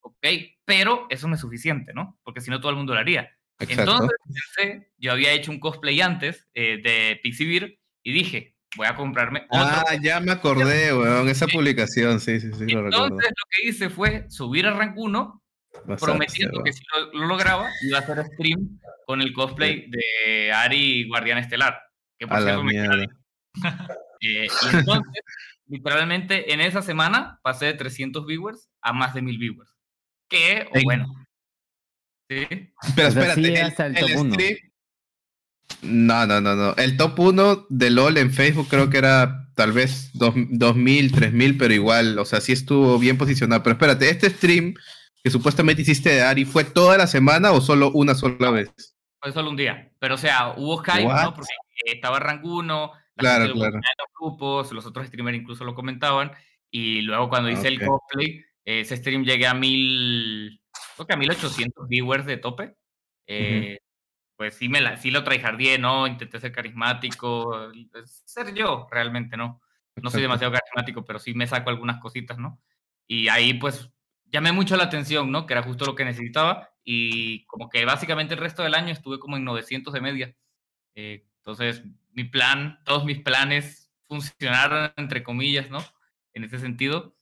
¿ok? 0.00 0.26
Pero 0.64 1.06
eso 1.10 1.28
no 1.28 1.36
es 1.36 1.40
suficiente, 1.40 1.94
¿no? 1.94 2.18
Porque 2.24 2.40
si 2.40 2.50
no 2.50 2.60
todo 2.60 2.70
el 2.70 2.76
mundo 2.76 2.92
lo 2.92 3.00
haría. 3.00 3.30
Exacto. 3.60 3.92
Entonces 3.92 4.18
pensé, 4.56 4.90
yo 4.98 5.12
había 5.12 5.32
hecho 5.32 5.52
un 5.52 5.60
cosplay 5.60 6.00
antes 6.00 6.48
eh, 6.54 6.80
de 6.82 7.20
Pixivir 7.22 7.78
y 8.02 8.12
dije, 8.12 8.56
voy 8.76 8.86
a 8.88 8.96
comprarme 8.96 9.46
otro. 9.48 9.64
ah, 9.64 9.96
ya 10.02 10.18
me 10.18 10.32
acordé, 10.32 10.92
weón. 10.92 11.28
Esa 11.28 11.46
publicación, 11.46 12.18
sí, 12.18 12.40
sí, 12.40 12.50
sí, 12.52 12.66
lo 12.66 12.82
recuerdo. 12.82 13.04
Entonces 13.04 13.30
lo 13.30 13.44
que 13.50 13.68
hice 13.68 13.90
fue 13.90 14.26
subir 14.28 14.66
a 14.66 14.72
rank 14.72 14.94
1 14.96 15.42
Bastante, 15.72 16.04
prometiendo 16.04 16.62
que 16.62 16.72
si 16.72 16.82
lo, 16.94 17.12
lo 17.20 17.26
lograba, 17.26 17.70
iba 17.82 17.98
a 17.98 18.00
hacer 18.00 18.24
stream 18.34 18.78
con 19.06 19.22
el 19.22 19.32
cosplay 19.32 19.88
de 19.90 20.52
Ari 20.52 21.08
Guardián 21.08 21.38
Estelar. 21.38 21.80
Que 22.18 22.26
por 22.26 22.36
A 22.36 22.40
la 22.40 22.46
cierto 22.46 22.64
me. 22.64 23.06
Eh, 24.22 24.46
y 24.48 24.76
entonces, 24.76 25.22
literalmente, 25.66 26.52
en 26.52 26.60
esa 26.60 26.82
semana 26.82 27.40
pasé 27.42 27.64
de 27.66 27.72
300 27.74 28.26
viewers 28.26 28.68
a 28.82 28.92
más 28.92 29.14
de 29.14 29.22
1000 29.22 29.38
viewers. 29.38 29.70
Que, 30.28 30.66
o 30.70 30.76
En- 30.76 30.82
bueno. 30.84 31.06
Sí. 32.28 32.46
Pero 32.94 33.08
espérate, 33.08 33.42
sí 33.42 33.54
el, 33.54 33.74
al 33.78 33.96
el 33.96 34.00
top 34.12 34.20
uno. 34.20 34.34
stream- 34.34 34.72
No, 35.82 36.26
no, 36.26 36.40
no, 36.42 36.54
no. 36.54 36.74
El 36.76 36.96
top 36.98 37.18
1 37.18 37.66
de 37.70 37.90
LOL 37.90 38.18
en 38.18 38.30
Facebook 38.32 38.68
creo 38.68 38.90
que 38.90 38.98
era 38.98 39.48
tal 39.54 39.72
vez 39.72 40.10
dos- 40.12 40.34
2000, 40.36 41.12
3000, 41.12 41.56
pero 41.56 41.72
igual, 41.72 42.18
o 42.18 42.24
sea, 42.26 42.40
sí 42.42 42.52
estuvo 42.52 42.98
bien 42.98 43.16
posicionado. 43.16 43.62
Pero 43.62 43.72
espérate, 43.74 44.10
este 44.10 44.28
stream 44.30 44.74
que 45.22 45.30
supuestamente 45.30 45.82
hiciste 45.82 46.22
Ari, 46.22 46.44
¿fue 46.44 46.64
toda 46.64 46.96
la 46.96 47.06
semana 47.06 47.52
o 47.52 47.60
solo 47.60 47.90
una 47.92 48.14
sola 48.14 48.50
vez? 48.50 48.72
Fue 49.20 49.32
solo 49.32 49.50
un 49.50 49.56
día. 49.56 49.92
Pero, 49.98 50.14
o 50.14 50.18
sea, 50.18 50.54
hubo 50.56 50.78
hype, 50.78 51.04
What? 51.04 51.22
¿no? 51.24 51.34
Porque 51.34 51.52
eh, 51.86 51.92
estaba 51.94 52.18
rank 52.18 52.44
1, 52.44 52.92
la 53.16 53.20
Claro, 53.20 53.52
claro. 53.52 53.76
los 53.76 54.08
grupos, 54.18 54.72
los 54.72 54.86
otros 54.86 55.06
streamers 55.08 55.36
incluso 55.38 55.64
lo 55.64 55.74
comentaban. 55.74 56.32
Y 56.70 57.02
luego 57.02 57.28
cuando 57.28 57.50
hice 57.50 57.68
el 57.68 57.82
Ok. 57.82 57.86
cosplay, 57.88 58.44
eh, 58.64 58.80
ese 58.80 58.96
stream 58.96 59.24
llegué 59.24 59.46
a 59.46 59.54
mil, 59.54 60.60
creo 60.96 61.06
que 61.06 61.12
a 61.12 61.16
1800 61.16 61.88
viewers 61.88 62.24
de 62.26 62.36
tope. 62.38 62.76
Eh, 63.26 63.78
Pues 64.36 64.54
sí, 64.54 64.70
me 64.70 64.80
la, 64.80 64.96
sí 64.96 65.10
lo 65.10 65.22
tryhardé, 65.22 65.76
¿no? 65.76 66.06
Intenté 66.06 66.40
ser 66.40 66.50
carismático, 66.50 67.70
ser 68.24 68.54
yo, 68.54 68.88
realmente, 68.90 69.36
¿no? 69.36 69.60
No 69.96 70.08
soy 70.08 70.22
demasiado 70.22 70.50
carismático, 70.54 71.04
pero 71.04 71.18
sí 71.18 71.34
me 71.34 71.46
saco 71.46 71.68
algunas 71.68 72.00
cositas, 72.00 72.38
¿no? 72.38 72.58
Y 73.06 73.28
ahí, 73.28 73.52
pues, 73.52 73.90
llamé 74.30 74.52
mucho 74.52 74.76
la 74.76 74.84
atención, 74.84 75.30
¿no? 75.30 75.46
Que 75.46 75.54
era 75.54 75.62
justo 75.62 75.84
lo 75.84 75.94
que 75.94 76.04
necesitaba. 76.04 76.70
Y 76.84 77.44
como 77.46 77.68
que 77.68 77.84
básicamente 77.84 78.34
el 78.34 78.40
resto 78.40 78.62
del 78.62 78.74
año 78.74 78.92
estuve 78.92 79.18
como 79.18 79.36
en 79.36 79.44
900 79.44 79.92
de 79.92 80.00
media. 80.00 80.36
Eh, 80.94 81.26
entonces, 81.38 81.82
mi 82.12 82.24
plan, 82.24 82.80
todos 82.84 83.04
mis 83.04 83.20
planes 83.20 83.92
funcionaron, 84.08 84.92
entre 84.96 85.22
comillas, 85.22 85.70
¿no? 85.70 85.78
En 86.34 86.44
ese 86.44 86.58
sentido. 86.58 87.16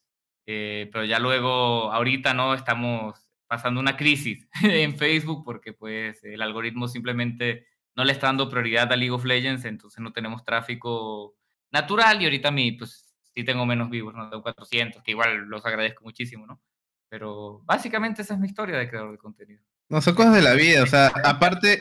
Eh, 0.47 0.88
pero 0.92 1.05
ya 1.05 1.18
luego, 1.18 1.92
ahorita, 1.92 2.35
¿no? 2.35 2.55
Estamos 2.55 3.29
pasando 3.47 3.81
una 3.81 3.97
crisis 3.97 4.49
en 4.62 4.97
Facebook 4.97 5.44
porque, 5.44 5.73
pues, 5.73 6.23
el 6.25 6.42
algoritmo 6.42 6.88
simplemente 6.88 7.66
no 7.94 8.05
le 8.05 8.12
está 8.12 8.29
dando 8.29 8.49
prioridad 8.49 8.92
a 8.92 8.97
League 8.97 9.11
of 9.11 9.25
Legends, 9.25 9.64
entonces 9.64 10.01
no 10.01 10.12
tenemos 10.12 10.44
tráfico 10.44 11.35
natural 11.71 12.23
y 12.23 12.25
ahorita 12.27 12.51
mi, 12.51 12.73
pues, 12.73 13.14
sí 13.35 13.44
tengo 13.44 13.66
menos 13.66 13.90
vivos, 13.90 14.14
¿no? 14.14 14.31
Tengo 14.31 14.42
400, 14.42 15.03
que 15.03 15.11
igual 15.11 15.47
los 15.47 15.66
agradezco 15.66 16.05
muchísimo, 16.05 16.47
¿no? 16.47 16.61
Pero 17.09 17.62
básicamente 17.64 18.23
esa 18.23 18.35
es 18.35 18.40
mi 18.40 18.47
historia 18.47 18.77
de 18.77 18.88
creador 18.88 19.12
de 19.12 19.18
contenido. 19.18 19.62
No, 19.88 20.01
son 20.01 20.14
cosas 20.14 20.35
de 20.35 20.42
la 20.42 20.55
vida. 20.55 20.83
O 20.83 20.87
sea, 20.87 21.11
aparte, 21.25 21.79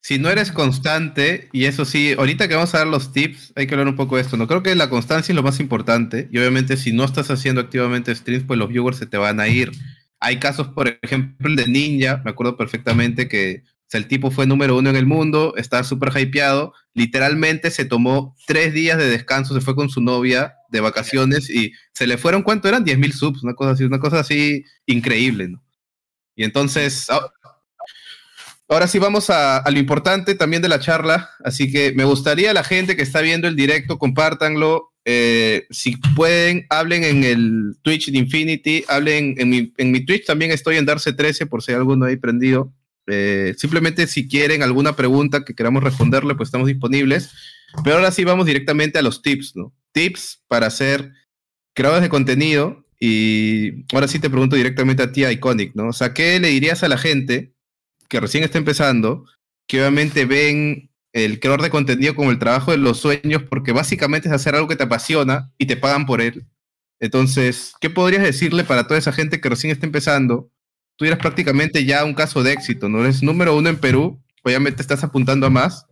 si 0.00 0.18
no 0.18 0.30
eres 0.30 0.52
constante, 0.52 1.48
y 1.52 1.64
eso 1.64 1.84
sí, 1.84 2.14
ahorita 2.16 2.46
que 2.46 2.54
vamos 2.54 2.74
a 2.74 2.78
dar 2.78 2.86
los 2.86 3.12
tips, 3.12 3.52
hay 3.56 3.66
que 3.66 3.74
hablar 3.74 3.88
un 3.88 3.96
poco 3.96 4.16
de 4.16 4.22
esto, 4.22 4.36
¿no? 4.36 4.46
Creo 4.46 4.62
que 4.62 4.74
la 4.74 4.88
constancia 4.88 5.32
es 5.32 5.36
lo 5.36 5.42
más 5.42 5.60
importante. 5.60 6.28
Y 6.30 6.38
obviamente, 6.38 6.76
si 6.76 6.92
no 6.92 7.04
estás 7.04 7.30
haciendo 7.30 7.60
activamente 7.60 8.14
streams, 8.14 8.44
pues 8.44 8.58
los 8.58 8.68
viewers 8.68 8.98
se 8.98 9.06
te 9.06 9.16
van 9.16 9.40
a 9.40 9.48
ir. 9.48 9.72
Hay 10.20 10.38
casos, 10.38 10.68
por 10.68 10.98
ejemplo, 11.02 11.48
el 11.48 11.56
de 11.56 11.66
Ninja, 11.66 12.22
me 12.24 12.30
acuerdo 12.30 12.56
perfectamente 12.56 13.28
que 13.28 13.64
o 13.64 13.90
sea, 13.90 13.98
el 13.98 14.06
tipo 14.06 14.30
fue 14.30 14.46
número 14.46 14.78
uno 14.78 14.88
en 14.88 14.94
el 14.94 15.04
mundo, 15.04 15.54
estaba 15.56 15.82
súper 15.82 16.16
hypeado, 16.16 16.74
literalmente 16.94 17.72
se 17.72 17.84
tomó 17.84 18.36
tres 18.46 18.72
días 18.72 18.98
de 18.98 19.10
descanso, 19.10 19.52
se 19.52 19.60
fue 19.60 19.74
con 19.74 19.90
su 19.90 20.00
novia 20.00 20.54
de 20.70 20.80
vacaciones 20.80 21.50
y 21.50 21.72
se 21.92 22.06
le 22.06 22.18
fueron, 22.18 22.42
¿cuánto 22.42 22.68
eran? 22.68 22.84
10 22.84 22.98
mil 22.98 23.12
subs, 23.12 23.42
una 23.42 23.54
cosa 23.54 23.72
así, 23.72 23.84
una 23.84 23.98
cosa 23.98 24.20
así 24.20 24.64
increíble, 24.86 25.48
¿no? 25.48 25.62
Y 26.36 26.44
entonces, 26.44 27.06
ah, 27.10 27.30
ahora 28.68 28.86
sí 28.86 28.98
vamos 28.98 29.30
a, 29.30 29.62
lo 29.70 29.78
importante 29.78 30.34
también 30.34 30.62
de 30.62 30.68
la 30.68 30.80
charla, 30.80 31.30
así 31.44 31.70
que 31.70 31.92
me 31.92 32.04
gustaría 32.04 32.54
la 32.54 32.64
gente 32.64 32.96
que 32.96 33.02
está 33.02 33.20
viendo 33.20 33.48
el 33.48 33.56
directo, 33.56 33.98
compártanlo, 33.98 34.92
eh, 35.04 35.66
si 35.70 35.96
pueden, 35.96 36.66
hablen 36.70 37.04
en 37.04 37.24
el 37.24 37.76
Twitch 37.82 38.10
de 38.10 38.18
Infinity, 38.18 38.84
hablen 38.88 39.34
en 39.38 39.50
mi, 39.50 39.72
en 39.76 39.90
mi 39.90 40.04
Twitch, 40.04 40.26
también 40.26 40.50
estoy 40.50 40.76
en 40.76 40.86
Darse 40.86 41.12
13 41.12 41.46
por 41.46 41.62
si 41.62 41.72
alguno 41.72 42.06
ahí 42.06 42.16
prendido. 42.16 42.72
Eh, 43.06 43.54
simplemente 43.56 44.06
si 44.06 44.28
quieren 44.28 44.62
alguna 44.62 44.94
pregunta 44.94 45.44
que 45.44 45.54
queramos 45.54 45.82
responderle, 45.82 46.34
pues 46.34 46.48
estamos 46.48 46.68
disponibles. 46.68 47.30
Pero 47.84 47.96
ahora 47.96 48.10
sí 48.10 48.24
vamos 48.24 48.46
directamente 48.46 48.98
a 48.98 49.02
los 49.02 49.22
tips, 49.22 49.56
¿no? 49.56 49.72
Tips 49.92 50.42
para 50.48 50.66
hacer 50.66 51.12
creadores 51.74 52.02
de 52.02 52.08
contenido 52.08 52.84
Y 52.98 53.86
ahora 53.94 54.08
sí 54.08 54.18
te 54.18 54.28
pregunto 54.28 54.56
directamente 54.56 55.02
a 55.02 55.10
ti, 55.10 55.24
Iconic, 55.24 55.74
¿no? 55.74 55.88
O 55.88 55.92
sea, 55.92 56.12
¿qué 56.12 56.38
le 56.38 56.48
dirías 56.48 56.82
a 56.82 56.88
la 56.88 56.98
gente 56.98 57.54
que 58.08 58.20
recién 58.20 58.44
está 58.44 58.58
empezando, 58.58 59.24
que 59.66 59.80
obviamente 59.80 60.26
ven 60.26 60.90
el 61.12 61.40
creador 61.40 61.62
de 61.62 61.70
contenido 61.70 62.14
como 62.14 62.30
el 62.30 62.38
trabajo 62.38 62.72
de 62.72 62.76
los 62.76 62.98
sueños, 63.00 63.42
porque 63.48 63.72
básicamente 63.72 64.28
es 64.28 64.34
hacer 64.34 64.54
algo 64.54 64.68
que 64.68 64.76
te 64.76 64.84
apasiona 64.84 65.50
y 65.58 65.66
te 65.66 65.76
pagan 65.76 66.06
por 66.06 66.20
él? 66.20 66.46
Entonces, 67.00 67.72
¿qué 67.80 67.88
podrías 67.88 68.22
decirle 68.22 68.64
para 68.64 68.86
toda 68.86 68.98
esa 68.98 69.12
gente 69.12 69.40
que 69.40 69.48
recién 69.48 69.72
está 69.72 69.86
empezando? 69.86 70.50
Tú 70.96 71.06
eres 71.06 71.18
prácticamente 71.18 71.86
ya 71.86 72.04
un 72.04 72.14
caso 72.14 72.42
de 72.42 72.52
éxito, 72.52 72.90
¿no? 72.90 73.00
Eres 73.00 73.22
número 73.22 73.56
uno 73.56 73.70
en 73.70 73.78
Perú, 73.78 74.22
obviamente 74.42 74.82
estás 74.82 75.02
apuntando 75.02 75.46
a 75.46 75.50
más, 75.50 75.86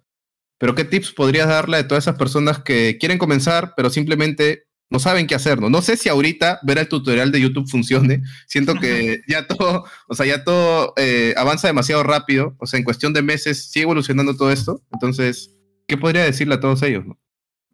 pero 0.59 0.75
¿qué 0.75 0.85
tips 0.85 1.12
podrías 1.12 1.49
darle 1.49 1.79
a 1.79 1.88
todas 1.88 2.05
esas 2.05 2.16
personas 2.16 2.59
que 2.59 2.99
quieren 2.99 3.18
comenzar, 3.18 3.75
pero 3.77 3.90
simplemente 3.90 4.68
no 4.90 4.99
saben 4.99 5.27
qué 5.27 5.35
hacer, 5.35 5.61
¿no? 5.61 5.68
No 5.68 5.83
sé 5.83 5.97
si 5.97 6.09
ahorita 6.09 6.61
ver 6.62 6.79
el 6.79 6.88
tutorial 6.88 7.31
de 7.31 7.40
YouTube 7.40 7.68
funcione. 7.68 8.23
Siento 8.47 8.75
que 8.75 9.21
ya 9.29 9.47
todo, 9.47 9.85
o 10.09 10.14
sea, 10.14 10.27
ya 10.27 10.44
todo 10.44 10.94
eh, 10.97 11.35
avanza 11.37 11.68
demasiado 11.68 12.03
rápido. 12.03 12.57
O 12.59 12.66
sea, 12.66 12.79
en 12.79 12.85
cuestión 12.85 13.12
de 13.12 13.23
meses 13.23 13.71
sigue 13.71 13.85
evolucionando 13.85 14.37
todo 14.37 14.51
esto. 14.51 14.81
Entonces, 14.92 15.55
¿qué 15.87 15.99
podría 15.99 16.25
decirle 16.25 16.55
a 16.55 16.61
todos 16.61 16.83
ellos, 16.83 17.07
no? 17.07 17.18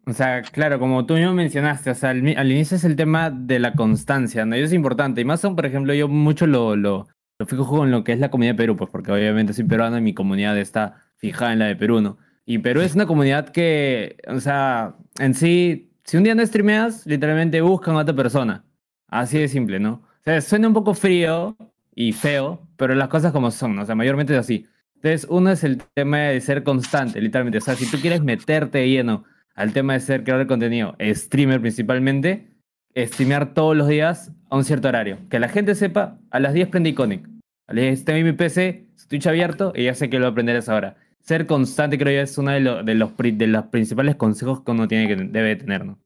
O 0.07 0.13
sea, 0.13 0.43
claro, 0.43 0.77
como 0.77 1.05
tú 1.07 1.15
mismo 1.15 1.33
mencionaste, 1.33 1.89
o 1.89 1.95
sea, 1.95 2.11
al, 2.11 2.51
inicio 2.51 2.77
es 2.77 2.83
el 2.83 2.95
tema 2.95 3.31
de 3.31 3.57
la 3.57 3.73
constancia, 3.73 4.45
¿no? 4.45 4.55
Y 4.55 4.59
eso 4.59 4.67
es 4.67 4.73
importante. 4.73 5.21
Y 5.21 5.25
más 5.25 5.43
aún, 5.43 5.55
por 5.55 5.65
ejemplo, 5.65 5.95
yo 5.95 6.07
mucho 6.07 6.45
lo, 6.45 6.75
lo, 6.75 7.07
lo 7.39 7.45
fijo 7.47 7.65
con 7.65 7.89
lo 7.89 8.03
que 8.03 8.13
es 8.13 8.19
la 8.19 8.29
comunidad 8.29 8.53
de 8.53 8.57
Perú, 8.57 8.75
pues 8.75 8.89
porque 8.91 9.11
obviamente 9.11 9.53
soy 9.53 9.63
peruano 9.63 9.97
y 9.97 10.01
mi 10.01 10.13
comunidad 10.13 10.59
está 10.59 11.05
fijada 11.17 11.53
en 11.53 11.59
la 11.59 11.65
de 11.65 11.75
Perú, 11.75 12.01
¿no? 12.01 12.19
Y 12.45 12.59
Perú 12.59 12.81
es 12.81 12.95
una 12.95 13.05
comunidad 13.05 13.49
que, 13.49 14.17
o 14.27 14.39
sea, 14.39 14.95
en 15.19 15.33
sí 15.33 15.91
si 16.05 16.17
un 16.17 16.23
día 16.23 16.35
no 16.35 16.45
streameas, 16.45 17.05
literalmente 17.07 17.61
buscan 17.61 17.95
a 17.95 17.99
otra 17.99 18.15
persona. 18.15 18.63
Así 19.07 19.39
de 19.39 19.47
simple, 19.47 19.79
¿no? 19.79 19.93
O 19.93 20.23
sea, 20.23 20.39
suena 20.39 20.67
un 20.67 20.73
poco 20.75 20.93
frío 20.93 21.57
y 21.95 22.13
feo, 22.13 22.67
pero 22.77 22.93
las 22.93 23.07
cosas 23.07 23.31
como 23.31 23.49
son, 23.49 23.75
¿no? 23.75 23.81
O 23.81 23.85
sea, 23.85 23.95
mayormente 23.95 24.33
es 24.33 24.39
así. 24.39 24.67
Entonces, 24.95 25.25
uno 25.29 25.51
es 25.51 25.63
el 25.63 25.81
tema 25.95 26.19
de 26.19 26.41
ser 26.41 26.63
constante, 26.63 27.19
literalmente. 27.19 27.57
O 27.57 27.61
sea, 27.61 27.75
si 27.75 27.89
tú 27.89 27.97
quieres 27.99 28.21
meterte 28.21 28.87
lleno 28.87 29.23
al 29.55 29.73
tema 29.73 29.93
de 29.93 29.99
ser 29.99 30.23
creador 30.23 30.45
de 30.45 30.47
contenido, 30.47 30.95
streamer 31.01 31.59
principalmente, 31.59 32.49
streamear 32.95 33.55
todos 33.55 33.75
los 33.75 33.87
días 33.87 34.31
a 34.51 34.57
un 34.57 34.63
cierto 34.63 34.87
horario. 34.87 35.17
Que 35.29 35.39
la 35.39 35.49
gente 35.49 35.73
sepa, 35.73 36.19
a 36.29 36.39
las 36.39 36.53
10 36.53 36.67
prende 36.69 36.89
Iconic. 36.89 37.27
A 37.67 37.73
las 37.73 37.83
10 37.83 38.05
tengo 38.05 38.25
mi 38.25 38.33
PC, 38.33 38.85
Twitch 39.07 39.25
abierto 39.25 39.73
y 39.75 39.85
ya 39.85 39.95
sé 39.95 40.09
que 40.09 40.19
lo 40.19 40.27
aprenderé 40.27 40.57
a 40.57 40.59
esa 40.59 40.75
hora 40.75 40.97
ser 41.25 41.47
constante 41.47 41.97
creo 41.97 42.13
yo 42.13 42.23
es 42.23 42.37
uno 42.37 42.51
de, 42.51 42.59
los, 42.59 42.85
de, 42.85 42.95
los, 42.95 43.11
de 43.17 43.47
los 43.47 43.65
principales 43.65 44.15
consejos 44.15 44.61
que 44.63 44.71
uno 44.71 44.87
tiene 44.87 45.07
que, 45.07 45.15
debe 45.15 45.55
tener, 45.55 45.85
¿no? 45.85 45.99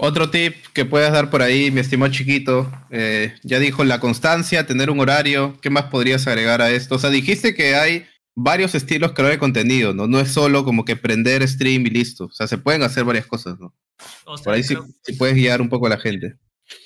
Otro 0.00 0.30
tip 0.30 0.54
que 0.74 0.84
puedas 0.84 1.12
dar 1.12 1.28
por 1.28 1.42
ahí, 1.42 1.72
mi 1.72 1.80
estimado 1.80 2.12
chiquito, 2.12 2.70
eh, 2.90 3.34
ya 3.42 3.58
dijo 3.58 3.82
la 3.82 3.98
constancia, 3.98 4.64
tener 4.64 4.90
un 4.90 5.00
horario, 5.00 5.58
¿qué 5.60 5.70
más 5.70 5.86
podrías 5.86 6.28
agregar 6.28 6.62
a 6.62 6.70
esto? 6.70 6.94
O 6.94 6.98
sea, 7.00 7.10
dijiste 7.10 7.52
que 7.54 7.74
hay 7.74 8.06
varios 8.36 8.76
estilos 8.76 9.12
crear 9.12 9.32
de 9.32 9.38
contenido, 9.38 9.94
¿no? 9.94 10.06
No 10.06 10.20
es 10.20 10.30
solo 10.30 10.64
como 10.64 10.84
que 10.84 10.94
prender 10.94 11.46
stream 11.48 11.84
y 11.86 11.90
listo, 11.90 12.26
o 12.26 12.30
sea, 12.30 12.46
se 12.46 12.58
pueden 12.58 12.84
hacer 12.84 13.04
varias 13.04 13.26
cosas, 13.26 13.58
¿no? 13.58 13.74
por 14.24 14.54
ahí 14.54 14.62
sí, 14.62 14.76
sí, 15.02 15.14
puedes 15.14 15.34
guiar 15.34 15.60
un 15.60 15.68
poco 15.68 15.88
a 15.88 15.90
la 15.90 15.98
gente. 15.98 16.38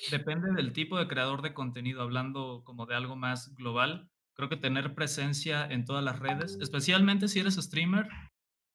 Depende 0.09 0.51
del 0.53 0.73
tipo 0.73 0.97
de 0.97 1.07
creador 1.07 1.43
de 1.43 1.53
contenido, 1.53 2.01
hablando 2.01 2.63
como 2.65 2.87
de 2.87 2.95
algo 2.95 3.15
más 3.15 3.53
global 3.53 4.09
Creo 4.35 4.49
que 4.49 4.57
tener 4.57 4.95
presencia 4.95 5.65
en 5.65 5.85
todas 5.85 6.03
las 6.03 6.19
redes, 6.19 6.57
especialmente 6.61 7.27
si 7.27 7.39
eres 7.39 7.55
streamer, 7.55 8.07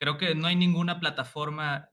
creo 0.00 0.18
que 0.18 0.34
no 0.34 0.46
hay 0.46 0.56
ninguna 0.56 1.00
plataforma 1.00 1.90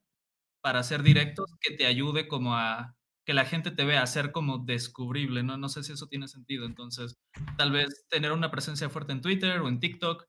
para 0.62 0.80
hacer 0.80 1.04
directos 1.04 1.56
que 1.62 1.76
te 1.76 1.86
ayude 1.86 2.28
como 2.28 2.56
a 2.56 2.96
que 3.26 3.34
la 3.34 3.46
gente 3.46 3.72
te 3.72 3.86
vea, 3.86 4.04
a 4.04 4.08
ser 4.08 4.32
como 4.32 4.60
descubrible, 4.60 5.44
¿no? 5.44 5.58
No 5.58 5.68
sé 5.70 5.84
si 5.84 5.94
eso 5.94 6.08
tiene 6.08 6.28
sentido. 6.28 6.66
Entonces, 6.66 7.18
tal 7.58 7.72
vez 7.72 8.06
tener 8.10 8.32
una 8.32 8.52
presencia 8.52 8.90
fuerte 8.90 9.14
en 9.14 9.22
Twitter 9.22 9.62
o 9.62 9.68
en 9.68 9.80
TikTok. 9.80 10.26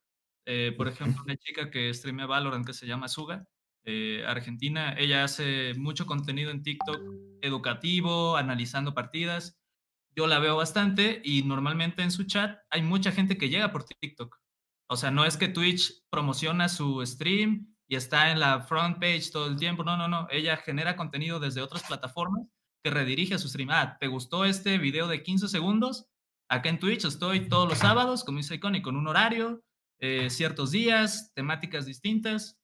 Eh, 0.46 0.72
por 0.76 0.88
ejemplo, 0.88 1.22
una 1.24 1.36
chica 1.36 1.70
que 1.70 1.92
streamea 1.92 2.26
Valorant 2.26 2.66
que 2.66 2.72
se 2.72 2.86
llama 2.86 3.08
Suga, 3.08 3.44
eh, 3.84 4.24
Argentina, 4.26 4.94
ella 4.98 5.24
hace 5.24 5.74
mucho 5.74 6.06
contenido 6.06 6.50
en 6.50 6.62
TikTok 6.62 7.00
educativo, 7.42 8.36
analizando 8.36 8.94
partidas 8.94 9.58
yo 10.16 10.26
la 10.26 10.38
veo 10.38 10.56
bastante 10.56 11.20
y 11.22 11.42
normalmente 11.42 12.02
en 12.02 12.10
su 12.10 12.24
chat 12.24 12.58
hay 12.70 12.82
mucha 12.82 13.12
gente 13.12 13.36
que 13.36 13.50
llega 13.50 13.70
por 13.70 13.84
TikTok. 13.84 14.36
O 14.88 14.96
sea, 14.96 15.10
no 15.10 15.24
es 15.24 15.36
que 15.36 15.48
Twitch 15.48 16.04
promociona 16.10 16.68
su 16.68 17.04
stream 17.04 17.74
y 17.86 17.96
está 17.96 18.30
en 18.30 18.40
la 18.40 18.60
front 18.60 18.98
page 18.98 19.30
todo 19.30 19.46
el 19.46 19.56
tiempo. 19.56 19.84
No, 19.84 19.96
no, 19.96 20.08
no. 20.08 20.26
Ella 20.30 20.56
genera 20.56 20.96
contenido 20.96 21.38
desde 21.38 21.60
otras 21.60 21.82
plataformas 21.82 22.46
que 22.82 22.90
redirige 22.90 23.34
a 23.34 23.38
su 23.38 23.48
stream. 23.48 23.68
Ah, 23.70 23.98
¿te 24.00 24.06
gustó 24.06 24.44
este 24.44 24.78
video 24.78 25.06
de 25.06 25.22
15 25.22 25.48
segundos? 25.48 26.06
Acá 26.48 26.70
en 26.70 26.78
Twitch 26.78 27.04
estoy 27.04 27.48
todos 27.48 27.68
los 27.68 27.78
sábados, 27.78 28.24
como 28.24 28.38
dice 28.38 28.54
Iconic, 28.54 28.84
con 28.84 28.96
un 28.96 29.08
horario, 29.08 29.62
eh, 29.98 30.30
ciertos 30.30 30.70
días, 30.70 31.32
temáticas 31.34 31.84
distintas. 31.84 32.58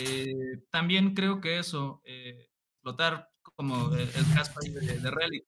Eh, 0.00 0.34
también 0.70 1.14
creo 1.14 1.40
que 1.40 1.58
eso, 1.58 2.02
eh, 2.04 2.48
explotar 2.74 3.30
como 3.54 3.94
el, 3.94 4.10
caso 4.34 4.52
de, 4.60 4.98
de 4.98 5.10
Relic, 5.10 5.46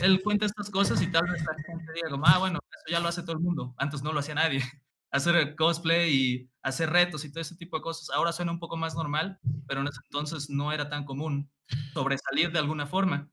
él 0.00 0.22
cuenta 0.22 0.46
estas 0.46 0.70
cosas 0.70 1.00
y 1.02 1.10
tal 1.10 1.24
vez 1.24 1.44
la 1.44 1.54
gente 1.54 1.92
diga 1.94 2.10
como, 2.10 2.26
ah, 2.26 2.38
bueno, 2.38 2.58
eso 2.70 2.92
ya 2.92 3.00
lo 3.00 3.08
hace 3.08 3.22
todo 3.22 3.32
el 3.32 3.42
mundo. 3.42 3.74
Antes 3.78 4.02
no 4.02 4.12
lo 4.12 4.20
hacía 4.20 4.34
nadie. 4.34 4.60
Hacer 5.10 5.54
cosplay 5.56 6.12
y 6.12 6.50
hacer 6.62 6.90
retos 6.90 7.24
y 7.24 7.30
todo 7.30 7.40
ese 7.40 7.56
tipo 7.56 7.76
de 7.76 7.82
cosas. 7.82 8.10
Ahora 8.10 8.32
suena 8.32 8.52
un 8.52 8.58
poco 8.58 8.76
más 8.76 8.96
normal, 8.96 9.38
pero 9.66 9.80
en 9.80 9.86
ese 9.86 10.00
entonces 10.04 10.50
no 10.50 10.72
era 10.72 10.90
tan 10.90 11.04
común 11.04 11.48
sobresalir 11.94 12.50
de 12.50 12.58
alguna 12.58 12.86
forma. 12.86 13.30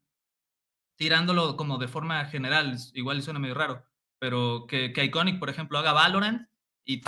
Tirándolo 0.95 1.57
como 1.57 1.79
de 1.79 1.87
forma 1.87 2.23
general, 2.25 2.77
igual 2.93 3.21
suena 3.23 3.39
medio 3.39 3.55
raro, 3.55 3.83
pero 4.19 4.65
que, 4.67 4.93
que 4.93 5.03
Iconic, 5.03 5.39
por 5.39 5.49
ejemplo, 5.49 5.77
haga 5.79 5.91
Valorant 5.93 6.47
y 6.85 7.01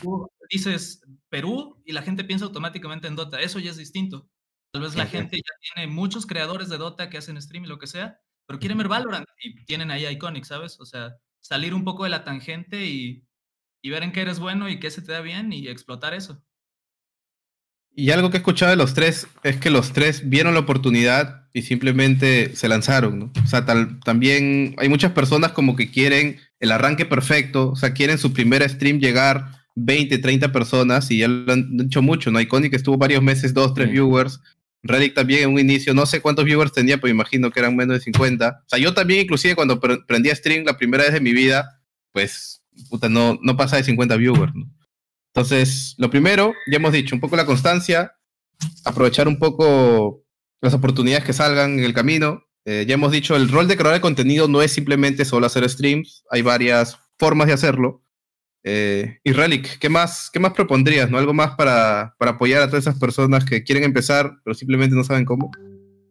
tú 0.00 0.30
dices 0.50 1.02
Perú 1.28 1.80
y 1.84 1.92
la 1.92 2.02
gente 2.02 2.24
piensa 2.24 2.46
automáticamente 2.46 3.06
en 3.06 3.16
Dota. 3.16 3.40
Eso 3.40 3.58
ya 3.58 3.70
es 3.70 3.76
distinto. 3.76 4.28
Tal 4.72 4.82
vez 4.82 4.96
la 4.96 5.06
gente 5.06 5.36
ya 5.36 5.74
tiene 5.74 5.92
muchos 5.92 6.26
creadores 6.26 6.68
de 6.68 6.78
Dota 6.78 7.08
que 7.08 7.18
hacen 7.18 7.40
stream 7.40 7.64
y 7.64 7.68
lo 7.68 7.78
que 7.78 7.86
sea, 7.86 8.20
pero 8.46 8.58
quieren 8.58 8.78
ver 8.78 8.88
Valorant 8.88 9.26
y 9.42 9.64
tienen 9.64 9.90
ahí 9.90 10.06
Iconic, 10.06 10.44
¿sabes? 10.44 10.78
O 10.80 10.86
sea, 10.86 11.16
salir 11.40 11.74
un 11.74 11.84
poco 11.84 12.04
de 12.04 12.10
la 12.10 12.24
tangente 12.24 12.86
y, 12.86 13.22
ver 13.84 14.02
en 14.02 14.10
qué 14.10 14.22
eres 14.22 14.40
bueno 14.40 14.68
y 14.68 14.80
qué 14.80 14.90
se 14.90 15.00
te 15.00 15.12
da 15.12 15.20
bien 15.20 15.52
y 15.52 15.68
explotar 15.68 16.12
eso. 16.12 16.42
Y 17.94 18.10
algo 18.10 18.30
que 18.30 18.36
he 18.36 18.40
escuchado 18.40 18.70
de 18.70 18.76
los 18.76 18.94
tres 18.94 19.28
es 19.44 19.58
que 19.58 19.70
los 19.70 19.92
tres 19.92 20.28
vieron 20.28 20.54
la 20.54 20.60
oportunidad 20.60 21.48
y 21.52 21.62
simplemente 21.62 22.56
se 22.56 22.68
lanzaron, 22.68 23.18
¿no? 23.18 23.32
O 23.44 23.46
sea, 23.46 23.64
también 23.64 24.74
hay 24.78 24.88
muchas 24.88 25.12
personas 25.12 25.52
como 25.52 25.76
que 25.76 25.92
quieren 25.92 26.40
el 26.58 26.72
arranque 26.72 27.06
perfecto, 27.06 27.70
o 27.70 27.76
sea, 27.76 27.94
quieren 27.94 28.18
su 28.18 28.32
primer 28.32 28.68
stream 28.68 28.98
llegar 28.98 29.52
20, 29.76 30.18
30 30.18 30.52
personas 30.52 31.10
y 31.10 31.18
ya 31.18 31.28
lo 31.28 31.52
han 31.52 31.80
hecho 31.80 32.02
mucho, 32.02 32.32
¿no? 32.32 32.40
Iconic 32.40 32.74
estuvo 32.74 32.98
varios 32.98 33.22
meses, 33.22 33.54
dos, 33.54 33.72
tres 33.72 33.90
viewers, 33.90 34.40
Relic 34.88 35.14
también 35.14 35.44
en 35.44 35.52
un 35.52 35.58
inicio, 35.58 35.94
no 35.94 36.06
sé 36.06 36.20
cuántos 36.20 36.44
viewers 36.44 36.72
tenía, 36.72 36.98
pero 36.98 37.10
imagino 37.10 37.50
que 37.50 37.60
eran 37.60 37.76
menos 37.76 37.98
de 37.98 38.00
50. 38.02 38.62
O 38.64 38.68
sea, 38.68 38.78
yo 38.78 38.94
también 38.94 39.20
inclusive 39.20 39.54
cuando 39.54 39.80
prendía 39.80 40.34
stream 40.34 40.64
la 40.64 40.76
primera 40.76 41.04
vez 41.04 41.12
de 41.12 41.20
mi 41.20 41.32
vida, 41.32 41.80
pues, 42.12 42.62
puta, 42.88 43.08
no, 43.08 43.38
no 43.42 43.56
pasa 43.56 43.76
de 43.76 43.84
50 43.84 44.16
viewers, 44.16 44.54
¿no? 44.54 44.70
Entonces, 45.34 45.94
lo 45.98 46.08
primero, 46.08 46.54
ya 46.66 46.76
hemos 46.76 46.92
dicho, 46.92 47.14
un 47.14 47.20
poco 47.20 47.36
la 47.36 47.44
constancia, 47.44 48.16
aprovechar 48.84 49.28
un 49.28 49.38
poco 49.38 50.24
las 50.62 50.72
oportunidades 50.72 51.24
que 51.24 51.34
salgan 51.34 51.78
en 51.78 51.84
el 51.84 51.92
camino. 51.92 52.44
Eh, 52.64 52.86
ya 52.88 52.94
hemos 52.94 53.12
dicho, 53.12 53.36
el 53.36 53.48
rol 53.48 53.68
de 53.68 53.76
creador 53.76 53.98
de 53.98 54.00
contenido 54.00 54.48
no 54.48 54.62
es 54.62 54.72
simplemente 54.72 55.24
solo 55.24 55.46
hacer 55.46 55.68
streams, 55.68 56.24
hay 56.30 56.42
varias 56.42 56.98
formas 57.18 57.46
de 57.48 57.52
hacerlo. 57.52 58.02
Eh, 58.68 59.20
y 59.22 59.32
Relic, 59.32 59.78
¿qué 59.78 59.88
más, 59.88 60.28
¿qué 60.28 60.40
más 60.40 60.52
propondrías? 60.52 61.08
¿no? 61.08 61.18
¿Algo 61.18 61.32
más 61.32 61.54
para, 61.54 62.16
para, 62.18 62.32
apoyar 62.32 62.62
a 62.62 62.66
todas 62.66 62.82
esas 62.82 62.98
personas 62.98 63.44
que 63.44 63.62
quieren 63.62 63.84
empezar, 63.84 64.38
pero 64.42 64.54
simplemente 64.54 64.96
no 64.96 65.04
saben 65.04 65.24
cómo? 65.24 65.52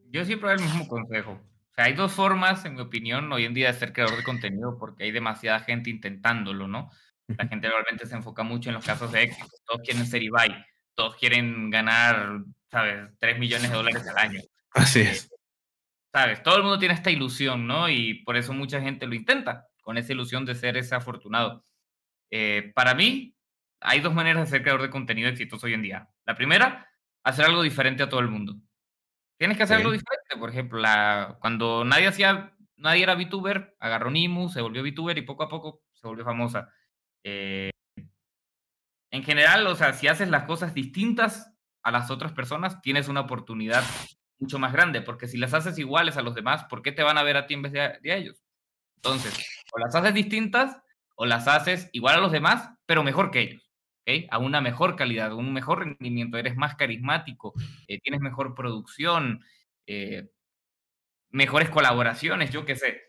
Yo 0.09 0.23
siempre 0.23 0.47
doy 0.47 0.59
el 0.59 0.63
mismo 0.63 0.87
consejo. 0.87 1.31
O 1.31 1.73
sea, 1.75 1.83
hay 1.83 1.93
dos 1.93 2.13
formas, 2.13 2.63
en 2.63 2.75
mi 2.75 2.81
opinión, 2.81 3.29
hoy 3.33 3.43
en 3.43 3.53
día 3.53 3.67
de 3.67 3.77
ser 3.77 3.91
creador 3.91 4.15
de 4.15 4.23
contenido, 4.23 4.77
porque 4.79 5.03
hay 5.03 5.11
demasiada 5.11 5.59
gente 5.59 5.89
intentándolo, 5.89 6.69
¿no? 6.69 6.89
La 7.27 7.45
gente 7.45 7.67
realmente 7.67 8.05
se 8.05 8.15
enfoca 8.15 8.43
mucho 8.43 8.69
en 8.69 8.75
los 8.75 8.85
casos 8.85 9.11
de 9.11 9.23
éxito. 9.23 9.49
Todos 9.65 9.81
quieren 9.83 10.05
ser 10.05 10.23
Ibai, 10.23 10.65
todos 10.93 11.17
quieren 11.17 11.69
ganar, 11.69 12.39
¿sabes?, 12.71 13.09
3 13.19 13.37
millones 13.37 13.69
de 13.69 13.75
dólares 13.75 14.07
al 14.07 14.17
año. 14.17 14.39
Así 14.71 15.01
es. 15.01 15.29
¿Sabes? 16.13 16.41
Todo 16.41 16.55
el 16.55 16.63
mundo 16.63 16.79
tiene 16.79 16.93
esta 16.93 17.11
ilusión, 17.11 17.67
¿no? 17.67 17.89
Y 17.89 18.23
por 18.23 18.37
eso 18.37 18.53
mucha 18.53 18.79
gente 18.79 19.07
lo 19.07 19.15
intenta, 19.15 19.67
con 19.81 19.97
esa 19.97 20.13
ilusión 20.13 20.45
de 20.45 20.55
ser 20.55 20.77
ese 20.77 20.95
afortunado. 20.95 21.65
Eh, 22.31 22.71
para 22.75 22.95
mí, 22.95 23.35
hay 23.81 23.99
dos 23.99 24.13
maneras 24.13 24.45
de 24.45 24.49
ser 24.49 24.61
creador 24.61 24.81
de 24.81 24.89
contenido 24.89 25.29
exitoso 25.29 25.67
hoy 25.67 25.73
en 25.73 25.81
día. 25.81 26.09
La 26.25 26.35
primera, 26.35 26.89
hacer 27.23 27.45
algo 27.45 27.61
diferente 27.61 28.03
a 28.03 28.09
todo 28.09 28.19
el 28.19 28.29
mundo. 28.29 28.55
Tienes 29.37 29.57
que 29.57 29.63
hacer 29.63 29.77
algo 29.77 29.91
diferente. 29.91 30.37
Por 30.37 30.49
ejemplo, 30.49 30.79
la, 30.79 31.37
cuando 31.39 31.83
nadie 31.83 32.07
hacía, 32.07 32.55
nadie 32.77 33.03
era 33.03 33.15
VTuber, 33.15 33.75
agarró 33.79 34.09
Nimu, 34.11 34.49
se 34.49 34.61
volvió 34.61 34.81
VTuber 34.83 35.17
y 35.17 35.23
poco 35.23 35.43
a 35.43 35.49
poco 35.49 35.83
se 35.93 36.07
volvió 36.07 36.23
famosa. 36.23 36.69
Eh, 37.23 37.69
en 39.11 39.23
general, 39.23 39.65
o 39.67 39.75
sea, 39.75 39.93
si 39.93 40.07
haces 40.07 40.29
las 40.29 40.43
cosas 40.43 40.73
distintas 40.73 41.51
a 41.83 41.91
las 41.91 42.09
otras 42.11 42.33
personas, 42.33 42.81
tienes 42.81 43.07
una 43.07 43.21
oportunidad 43.21 43.83
mucho 44.39 44.59
más 44.59 44.73
grande, 44.73 45.01
porque 45.01 45.27
si 45.27 45.37
las 45.37 45.53
haces 45.53 45.77
iguales 45.77 46.17
a 46.17 46.21
los 46.21 46.35
demás, 46.35 46.65
¿por 46.65 46.81
qué 46.81 46.91
te 46.91 47.03
van 47.03 47.17
a 47.17 47.23
ver 47.23 47.37
a 47.37 47.47
ti 47.47 47.53
en 47.53 47.61
vez 47.61 47.71
de 47.71 47.81
a, 47.81 47.99
de 48.01 48.11
a 48.11 48.17
ellos? 48.17 48.43
Entonces, 48.97 49.63
o 49.73 49.79
las 49.79 49.95
haces 49.95 50.13
distintas 50.13 50.77
o 51.15 51.25
las 51.25 51.47
haces 51.47 51.89
igual 51.93 52.15
a 52.15 52.21
los 52.21 52.31
demás, 52.31 52.69
pero 52.85 53.03
mejor 53.03 53.31
que 53.31 53.41
ellos. 53.41 53.71
¿ok? 54.01 54.27
A 54.29 54.37
una 54.37 54.61
mejor 54.61 54.95
calidad, 54.95 55.33
un 55.33 55.53
mejor 55.53 55.79
rendimiento, 55.79 56.37
eres 56.37 56.55
más 56.55 56.75
carismático, 56.75 57.53
eh, 57.87 57.99
tienes 57.99 58.21
mejor 58.21 58.53
producción, 58.55 59.43
eh, 59.87 60.29
mejores 61.29 61.69
colaboraciones, 61.69 62.51
yo 62.51 62.65
qué 62.65 62.75
sé. 62.75 63.01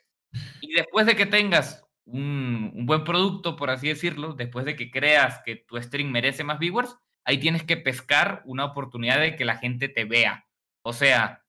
Y 0.61 0.75
después 0.75 1.07
de 1.07 1.17
que 1.17 1.27
tengas 1.27 1.85
un, 2.05 2.73
un 2.75 2.87
buen 2.87 3.05
producto, 3.05 3.57
por 3.57 3.71
así 3.71 3.89
decirlo, 3.89 4.35
después 4.35 4.65
de 4.65 4.77
que 4.77 4.91
creas 4.91 5.41
que 5.45 5.57
tu 5.57 5.81
stream 5.81 6.11
merece 6.11 6.45
más 6.45 6.59
viewers, 6.59 6.97
ahí 7.25 7.39
tienes 7.39 7.65
que 7.65 7.77
pescar 7.77 8.43
una 8.45 8.65
oportunidad 8.65 9.21
de 9.21 9.37
que 9.37 9.45
la 9.45 9.57
gente 9.59 9.89
te 9.89 10.05
vea. 10.05 10.47
O 10.83 10.93
sea, 10.93 11.46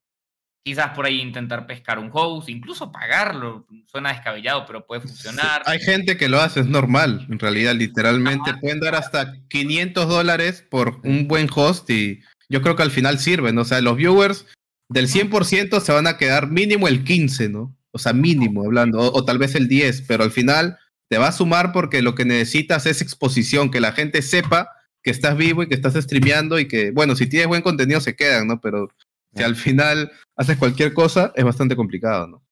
quizás 0.64 0.90
por 0.90 1.06
ahí 1.06 1.22
intentar 1.22 1.66
pescar 1.66 2.00
un 2.00 2.10
host, 2.12 2.50
incluso 2.50 2.92
pagarlo, 2.92 3.66
suena 3.86 4.12
descabellado, 4.12 4.66
pero 4.66 4.86
puede 4.86 5.02
funcionar. 5.02 5.64
Hay 5.66 5.80
gente 5.80 6.18
que 6.18 6.30
lo 6.30 6.42
hace, 6.42 6.60
es 6.60 6.68
normal, 6.68 7.26
en 7.30 7.40
realidad, 7.40 7.76
literalmente. 7.76 8.54
Pueden 8.60 8.80
dar 8.80 8.96
hasta 8.96 9.34
500 9.50 10.08
dólares 10.08 10.66
por 10.70 11.00
un 11.04 11.28
buen 11.28 11.48
host 11.54 11.90
y 11.90 12.22
yo 12.50 12.62
creo 12.62 12.76
que 12.76 12.84
al 12.84 12.92
final 12.92 13.20
sirven. 13.20 13.58
O 13.58 13.66
sea, 13.66 13.82
los 13.82 13.96
viewers 13.96 14.46
del 14.90 15.08
100% 15.08 15.80
se 15.80 15.92
van 15.92 16.08
a 16.08 16.18
quedar 16.18 16.50
mínimo 16.50 16.88
el 16.88 17.04
15, 17.04 17.50
¿no? 17.50 17.76
O 17.92 18.00
sea, 18.00 18.14
mínimo 18.14 18.64
hablando, 18.64 19.00
o, 19.00 19.18
o 19.18 19.26
tal 19.26 19.38
vez 19.38 19.56
el 19.56 19.68
10, 19.68 20.04
pero 20.08 20.24
al 20.24 20.32
final 20.32 20.78
te 21.10 21.18
va 21.18 21.30
a 21.30 21.32
sumar 21.32 21.72
porque 21.72 22.02
lo 22.02 22.16
que 22.16 22.26
necesitas 22.26 22.86
es 22.86 23.02
exposición, 23.02 23.72
que 23.72 23.80
la 23.80 23.94
gente 23.94 24.22
sepa 24.22 24.70
que 25.02 25.12
estás 25.12 25.38
vivo 25.38 25.64
y 25.64 25.68
que 25.68 25.76
estás 25.76 25.94
streameando 25.94 26.60
y 26.60 26.68
que, 26.68 26.92
bueno, 26.92 27.16
si 27.16 27.28
tienes 27.28 27.48
buen 27.48 27.62
contenido 27.62 28.02
se 28.02 28.16
quedan, 28.16 28.48
¿no? 28.48 28.60
Pero 28.60 28.90
si 29.34 29.44
al 29.44 29.56
final 29.56 30.12
haces 30.36 30.58
cualquier 30.58 30.94
cosa, 30.94 31.32
es 31.36 31.44
bastante 31.44 31.76
complicado, 31.76 32.28
¿no? 32.28 32.44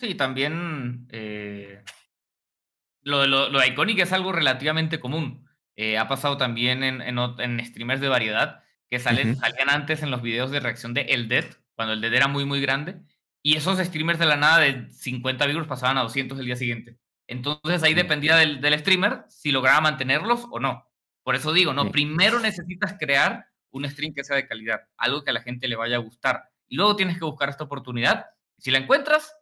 Sí, 0.00 0.14
también 0.14 1.06
eh, 1.10 1.82
lo, 3.02 3.26
lo, 3.26 3.48
lo 3.48 3.60
de 3.60 3.68
Iconic 3.68 3.98
es 4.00 4.12
algo 4.12 4.32
relativamente 4.32 5.00
común. 5.00 5.46
Eh, 5.76 5.98
ha 5.98 6.08
pasado 6.08 6.36
también 6.36 6.82
en, 6.82 7.00
en, 7.00 7.18
en 7.18 7.64
streamers 7.64 8.00
de 8.00 8.08
variedad 8.08 8.62
que 8.90 8.98
salen, 8.98 9.32
Ujú. 9.32 9.40
salían 9.40 9.70
antes 9.70 10.02
en 10.02 10.10
los 10.10 10.22
videos 10.22 10.50
de 10.50 10.60
reacción 10.60 10.92
de 10.94 11.02
El 11.02 11.28
Dead, 11.28 11.44
cuando 11.74 11.94
el 11.94 12.00
Dead 12.00 12.12
era 12.14 12.28
muy, 12.28 12.44
muy 12.44 12.60
grande. 12.60 13.00
Y 13.42 13.56
esos 13.56 13.78
streamers 13.78 14.18
de 14.18 14.26
la 14.26 14.36
nada 14.36 14.58
de 14.58 14.90
50 14.90 15.46
viewers 15.46 15.66
pasaban 15.66 15.98
a 15.98 16.02
200 16.02 16.38
el 16.38 16.46
día 16.46 16.56
siguiente. 16.56 16.98
Entonces 17.26 17.82
ahí 17.82 17.94
dependía 17.94 18.36
del, 18.36 18.60
del 18.60 18.78
streamer 18.78 19.24
si 19.28 19.50
lograba 19.50 19.80
mantenerlos 19.80 20.46
o 20.50 20.60
no. 20.60 20.86
Por 21.24 21.36
eso 21.36 21.52
digo, 21.52 21.72
no, 21.72 21.90
primero 21.90 22.40
necesitas 22.40 22.96
crear 22.98 23.46
un 23.72 23.88
stream 23.88 24.14
que 24.14 24.24
sea 24.24 24.36
de 24.36 24.46
calidad, 24.46 24.82
algo 24.96 25.24
que 25.24 25.30
a 25.30 25.34
la 25.34 25.42
gente 25.42 25.68
le 25.68 25.76
vaya 25.76 25.96
a 25.96 26.00
gustar. 26.00 26.44
Y 26.68 26.76
luego 26.76 26.96
tienes 26.96 27.18
que 27.18 27.24
buscar 27.24 27.48
esta 27.48 27.64
oportunidad. 27.64 28.26
Si 28.58 28.70
la 28.70 28.78
encuentras, 28.78 29.34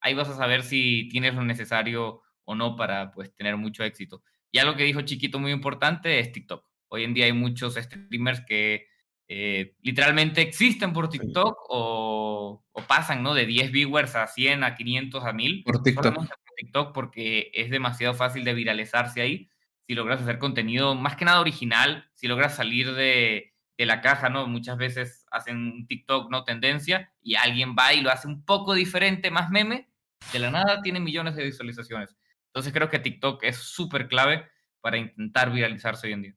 ahí 0.00 0.14
vas 0.14 0.28
a 0.28 0.36
saber 0.36 0.62
si 0.62 1.08
tienes 1.10 1.34
lo 1.34 1.44
necesario 1.44 2.22
o 2.44 2.54
no 2.54 2.76
para 2.76 3.10
pues 3.12 3.34
tener 3.34 3.56
mucho 3.56 3.84
éxito. 3.84 4.22
Y 4.50 4.58
algo 4.58 4.76
que 4.76 4.84
dijo 4.84 5.00
Chiquito 5.02 5.38
muy 5.38 5.52
importante 5.52 6.18
es 6.18 6.32
TikTok. 6.32 6.64
Hoy 6.88 7.04
en 7.04 7.14
día 7.14 7.24
hay 7.26 7.32
muchos 7.32 7.74
streamers 7.74 8.42
que 8.46 8.86
eh, 9.26 9.74
literalmente 9.80 10.42
existen 10.42 10.92
por 10.92 11.08
TikTok 11.08 11.56
o, 11.70 12.62
o 12.70 12.82
pasan 12.82 13.22
¿no? 13.22 13.34
de 13.34 13.46
10 13.46 13.72
viewers 13.72 14.14
a 14.14 14.26
100, 14.26 14.64
a 14.64 14.74
500, 14.74 15.24
a 15.24 15.32
1000. 15.32 15.64
Por 15.64 15.82
TikTok. 15.82 16.14
por 16.14 16.28
TikTok 16.56 16.94
porque 16.94 17.50
es 17.54 17.70
demasiado 17.70 18.14
fácil 18.14 18.44
de 18.44 18.54
viralizarse 18.54 19.22
ahí. 19.22 19.48
Si 19.86 19.94
logras 19.94 20.20
hacer 20.20 20.38
contenido 20.38 20.94
más 20.94 21.16
que 21.16 21.24
nada 21.24 21.40
original, 21.40 22.10
si 22.14 22.26
logras 22.26 22.56
salir 22.56 22.94
de, 22.94 23.53
de 23.76 23.86
la 23.86 24.00
caja, 24.00 24.28
¿no? 24.28 24.46
Muchas 24.46 24.76
veces 24.78 25.26
hacen 25.30 25.56
un 25.56 25.86
TikTok, 25.86 26.30
¿no? 26.30 26.44
Tendencia, 26.44 27.12
y 27.22 27.34
alguien 27.34 27.74
va 27.78 27.92
y 27.92 28.00
lo 28.02 28.10
hace 28.10 28.28
un 28.28 28.44
poco 28.44 28.74
diferente, 28.74 29.30
más 29.30 29.50
meme, 29.50 29.88
de 30.32 30.38
la 30.38 30.50
nada 30.50 30.80
tiene 30.82 31.00
millones 31.00 31.34
de 31.36 31.44
visualizaciones. 31.44 32.16
Entonces 32.46 32.72
creo 32.72 32.88
que 32.88 32.98
TikTok 33.00 33.42
es 33.42 33.56
súper 33.56 34.06
clave 34.08 34.44
para 34.80 34.96
intentar 34.96 35.50
viralizarse 35.50 36.06
hoy 36.06 36.12
en 36.12 36.22
día. 36.22 36.34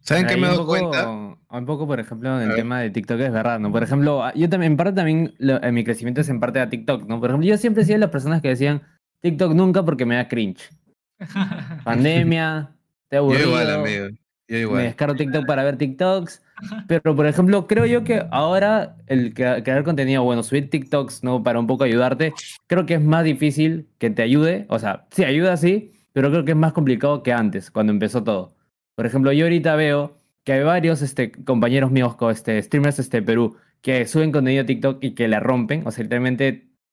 ¿Saben 0.00 0.26
qué 0.26 0.36
me 0.36 0.48
poco- 0.48 0.66
cuenta? 0.66 1.10
Un 1.10 1.66
poco, 1.66 1.86
por 1.86 2.00
ejemplo, 2.00 2.40
en 2.40 2.48
el 2.50 2.56
tema 2.56 2.80
de 2.80 2.90
TikTok 2.90 3.20
es 3.20 3.32
verdad, 3.32 3.58
¿no? 3.58 3.70
Por 3.70 3.82
ejemplo, 3.82 4.22
yo 4.34 4.48
también, 4.48 4.72
en 4.72 4.76
parte 4.78 4.92
también, 4.94 5.34
lo- 5.38 5.62
en 5.62 5.74
mi 5.74 5.84
crecimiento 5.84 6.20
es 6.22 6.28
en 6.28 6.40
parte 6.40 6.60
a 6.60 6.68
TikTok, 6.70 7.06
¿no? 7.06 7.20
Por 7.20 7.30
ejemplo, 7.30 7.46
yo 7.48 7.58
siempre 7.58 7.82
he 7.82 7.86
sido 7.86 7.96
de 7.96 8.00
las 8.00 8.10
personas 8.10 8.40
que 8.40 8.48
decían 8.48 8.82
TikTok 9.20 9.52
nunca 9.52 9.84
porque 9.84 10.06
me 10.06 10.14
da 10.16 10.28
cringe. 10.28 10.70
Pandemia, 11.84 12.70
te 13.08 13.16
Yo 13.16 13.22
aburrido, 13.22 13.48
igual, 13.48 13.70
amigo. 13.70 14.06
Yo 14.08 14.16
me 14.56 14.60
igual. 14.60 14.82
descargo 14.84 15.14
TikTok 15.16 15.46
para 15.46 15.64
ver 15.64 15.76
TikToks. 15.76 16.42
Pero, 16.86 17.14
por 17.16 17.26
ejemplo, 17.26 17.66
creo 17.66 17.86
yo 17.86 18.04
que 18.04 18.22
ahora 18.30 18.96
el 19.06 19.34
crea- 19.34 19.62
crear 19.62 19.84
contenido, 19.84 20.22
bueno, 20.22 20.42
subir 20.42 20.70
TikToks, 20.70 21.24
¿no? 21.24 21.42
Para 21.42 21.58
un 21.58 21.66
poco 21.66 21.84
ayudarte, 21.84 22.32
creo 22.66 22.86
que 22.86 22.94
es 22.94 23.00
más 23.02 23.24
difícil 23.24 23.88
que 23.98 24.10
te 24.10 24.22
ayude. 24.22 24.66
O 24.68 24.78
sea, 24.78 25.06
sí, 25.10 25.24
ayuda 25.24 25.56
sí, 25.56 25.92
pero 26.12 26.30
creo 26.30 26.44
que 26.44 26.52
es 26.52 26.56
más 26.56 26.72
complicado 26.72 27.22
que 27.22 27.32
antes, 27.32 27.70
cuando 27.70 27.92
empezó 27.92 28.22
todo. 28.22 28.54
Por 28.94 29.06
ejemplo, 29.06 29.32
yo 29.32 29.44
ahorita 29.46 29.74
veo 29.76 30.18
que 30.44 30.52
hay 30.52 30.62
varios 30.62 31.02
este, 31.02 31.32
compañeros 31.32 31.90
míos, 31.90 32.16
este, 32.30 32.62
streamers 32.62 32.98
este, 32.98 33.22
Perú, 33.22 33.56
que 33.80 34.06
suben 34.06 34.30
contenido 34.32 34.62
a 34.62 34.66
TikTok 34.66 35.02
y 35.02 35.14
que 35.14 35.28
le 35.28 35.40
rompen. 35.40 35.86
O 35.86 35.90
sea, 35.90 36.06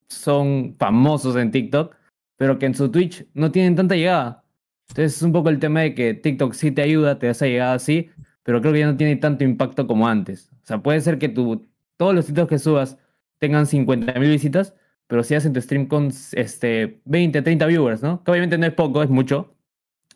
son 0.09 0.75
famosos 0.77 1.35
en 1.37 1.51
TikTok, 1.51 1.95
pero 2.37 2.59
que 2.59 2.65
en 2.65 2.75
su 2.75 2.89
Twitch 2.91 3.25
no 3.33 3.51
tienen 3.51 3.75
tanta 3.75 3.95
llegada. 3.95 4.43
Entonces 4.89 5.15
es 5.17 5.21
un 5.21 5.31
poco 5.31 5.49
el 5.49 5.59
tema 5.59 5.81
de 5.81 5.95
que 5.95 6.13
TikTok 6.13 6.53
sí 6.53 6.71
te 6.71 6.81
ayuda, 6.81 7.17
te 7.17 7.27
da 7.27 7.31
esa 7.31 7.45
llegada 7.45 7.73
así, 7.75 8.09
pero 8.43 8.61
creo 8.61 8.73
que 8.73 8.79
ya 8.79 8.87
no 8.87 8.97
tiene 8.97 9.15
tanto 9.17 9.43
impacto 9.43 9.87
como 9.87 10.07
antes. 10.07 10.49
O 10.63 10.65
sea, 10.65 10.81
puede 10.81 11.01
ser 11.01 11.17
que 11.17 11.29
tu, 11.29 11.67
todos 11.97 12.13
los 12.15 12.25
sitios 12.25 12.47
que 12.47 12.59
subas 12.59 12.97
tengan 13.39 13.65
50.000 13.65 14.19
visitas, 14.19 14.75
pero 15.07 15.23
si 15.23 15.35
hacen 15.35 15.53
tu 15.53 15.61
stream 15.61 15.87
con 15.87 16.11
este, 16.33 17.01
20, 17.05 17.41
30 17.41 17.65
viewers, 17.67 18.01
¿no? 18.01 18.23
Que 18.23 18.31
obviamente 18.31 18.57
no 18.57 18.65
es 18.65 18.73
poco, 18.73 19.03
es 19.03 19.09
mucho, 19.09 19.55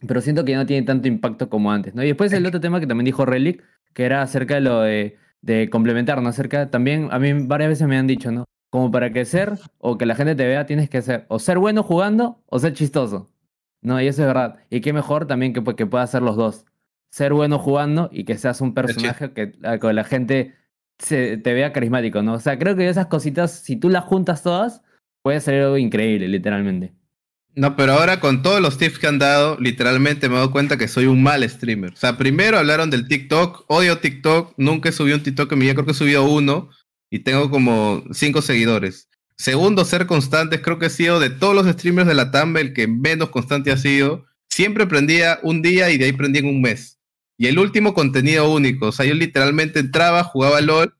pero 0.07 0.21
siento 0.21 0.45
que 0.45 0.51
ya 0.53 0.57
no 0.57 0.65
tiene 0.65 0.85
tanto 0.85 1.07
impacto 1.07 1.49
como 1.49 1.71
antes, 1.71 1.95
¿no? 1.95 2.03
Y 2.03 2.07
después 2.07 2.31
el 2.33 2.45
otro 2.45 2.59
tema 2.61 2.79
que 2.79 2.87
también 2.87 3.05
dijo 3.05 3.25
Relic, 3.25 3.63
que 3.93 4.03
era 4.05 4.21
acerca 4.21 4.55
de 4.55 4.61
lo 4.61 4.81
de, 4.81 5.17
de 5.41 5.69
complementar, 5.69 6.21
¿no? 6.21 6.29
Acerca, 6.29 6.69
también 6.71 7.09
a 7.11 7.19
mí 7.19 7.33
varias 7.33 7.69
veces 7.69 7.87
me 7.87 7.97
han 7.97 8.07
dicho, 8.07 8.31
¿no? 8.31 8.45
Como 8.69 8.91
para 8.91 9.11
crecer 9.11 9.53
o 9.79 9.97
que 9.97 10.05
la 10.05 10.15
gente 10.15 10.35
te 10.35 10.45
vea, 10.47 10.65
tienes 10.65 10.89
que 10.89 11.01
ser 11.01 11.25
o 11.29 11.39
ser 11.39 11.59
bueno 11.59 11.83
jugando 11.83 12.41
o 12.47 12.59
ser 12.59 12.73
chistoso. 12.73 13.29
No, 13.81 14.01
y 14.01 14.07
eso 14.07 14.23
es 14.23 14.27
verdad. 14.27 14.57
Y 14.69 14.81
qué 14.81 14.93
mejor 14.93 15.27
también 15.27 15.53
que, 15.53 15.61
pues, 15.61 15.77
que 15.77 15.85
puedas 15.85 16.09
hacer 16.09 16.23
los 16.23 16.35
dos. 16.35 16.65
Ser 17.15 17.31
bueno 17.31 17.59
jugando 17.59 18.09
y 18.11 18.25
que 18.25 18.37
seas 18.37 18.59
un 18.59 18.73
personaje 18.73 19.31
que, 19.31 19.53
que 19.53 19.93
la 19.93 20.03
gente 20.03 20.53
se, 20.99 21.37
te 21.37 21.53
vea 21.53 21.71
carismático, 21.71 22.21
¿no? 22.21 22.33
O 22.33 22.39
sea, 22.41 22.59
creo 22.59 22.75
que 22.75 22.89
esas 22.89 23.05
cositas, 23.05 23.63
si 23.63 23.77
tú 23.77 23.87
las 23.87 24.03
juntas 24.03 24.43
todas, 24.43 24.81
puede 25.21 25.39
ser 25.39 25.61
algo 25.61 25.77
increíble, 25.77 26.27
literalmente. 26.27 26.93
No, 27.53 27.77
pero 27.77 27.93
ahora 27.93 28.19
con 28.19 28.41
todos 28.41 28.59
los 28.59 28.77
tips 28.77 28.99
que 28.99 29.07
han 29.07 29.17
dado, 29.17 29.57
literalmente 29.61 30.27
me 30.27 30.35
he 30.35 30.37
dado 30.39 30.51
cuenta 30.51 30.75
que 30.75 30.89
soy 30.89 31.05
un 31.05 31.23
mal 31.23 31.49
streamer. 31.49 31.93
O 31.93 31.95
sea, 31.95 32.17
primero 32.17 32.57
hablaron 32.57 32.89
del 32.89 33.07
TikTok, 33.07 33.63
odio 33.69 33.99
TikTok, 33.99 34.53
nunca 34.57 34.89
he 34.89 34.91
subido 34.91 35.15
un 35.15 35.23
TikTok 35.23 35.53
en 35.53 35.59
mi 35.59 35.65
vida, 35.67 35.75
creo 35.75 35.85
que 35.85 35.93
he 35.93 35.95
subido 35.95 36.25
uno 36.25 36.69
y 37.09 37.19
tengo 37.19 37.49
como 37.49 38.03
cinco 38.11 38.41
seguidores. 38.41 39.07
Segundo, 39.37 39.85
ser 39.85 40.05
constantes, 40.05 40.59
creo 40.59 40.79
que 40.79 40.87
he 40.87 40.89
sido 40.89 41.21
de 41.21 41.29
todos 41.29 41.55
los 41.55 41.65
streamers 41.65 42.09
de 42.09 42.13
la 42.13 42.31
Tamba 42.31 42.59
el 42.59 42.73
que 42.73 42.87
menos 42.87 43.29
constante 43.29 43.71
ha 43.71 43.77
sido. 43.77 44.25
Siempre 44.49 44.85
prendía 44.85 45.39
un 45.43 45.61
día 45.61 45.89
y 45.91 45.97
de 45.97 46.05
ahí 46.05 46.11
prendía 46.11 46.41
en 46.41 46.49
un 46.49 46.61
mes. 46.61 46.95
Y 47.37 47.47
el 47.47 47.59
último, 47.59 47.93
contenido 47.93 48.49
único. 48.49 48.87
O 48.87 48.91
sea, 48.91 49.05
yo 49.05 49.13
literalmente 49.13 49.79
entraba, 49.79 50.23
jugaba 50.23 50.61
LOL 50.61 50.95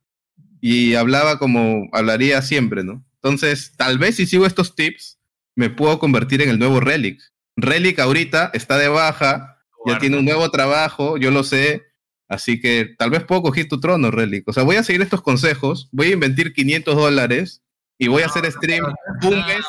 y 0.62 0.95
hablaba 0.95 1.39
como 1.39 1.88
hablaría 1.91 2.41
siempre, 2.41 2.84
¿no? 2.84 3.06
Entonces, 3.15 3.74
tal 3.78 3.98
vez 3.98 4.17
si 4.17 4.26
sigo 4.26 4.45
estos 4.45 4.76
tips, 4.76 5.19
me 5.56 5.69
puedo 5.69 6.00
convertir 6.00 6.41
en 6.41 6.50
el 6.50 6.60
nuevo 6.60 6.80
Relic. 6.80 7.21
Relic 7.56 8.00
ahorita 8.00 8.52
está 8.54 8.78
de 8.78 8.88
baja, 8.88 9.58
ya 9.86 9.98
tiene 10.00 10.17
un 10.17 10.26
nuevo 10.26 10.50
trabajo, 10.52 11.17
yo 11.17 11.32
lo 11.32 11.43
sé, 11.43 11.84
así 12.28 12.60
que 12.60 12.93
tal 12.98 13.12
vez 13.12 13.24
puedo 13.24 13.41
coger 13.43 13.67
tu 13.67 13.80
trono, 13.80 14.12
Relic. 14.12 14.48
O 14.48 14.54
sea, 14.54 14.63
voy 14.63 14.76
a 14.76 14.84
seguir 14.84 15.02
estos 15.02 15.21
consejos, 15.21 15.89
voy 15.91 16.08
a 16.08 16.13
invertir 16.13 16.54
500 16.54 16.95
dólares 16.95 17.62
y 17.98 18.08
voy 18.08 18.24
a 18.24 18.26
hacer 18.26 18.52
stream 18.52 18.86
un 19.24 19.45
mes, 19.45 19.65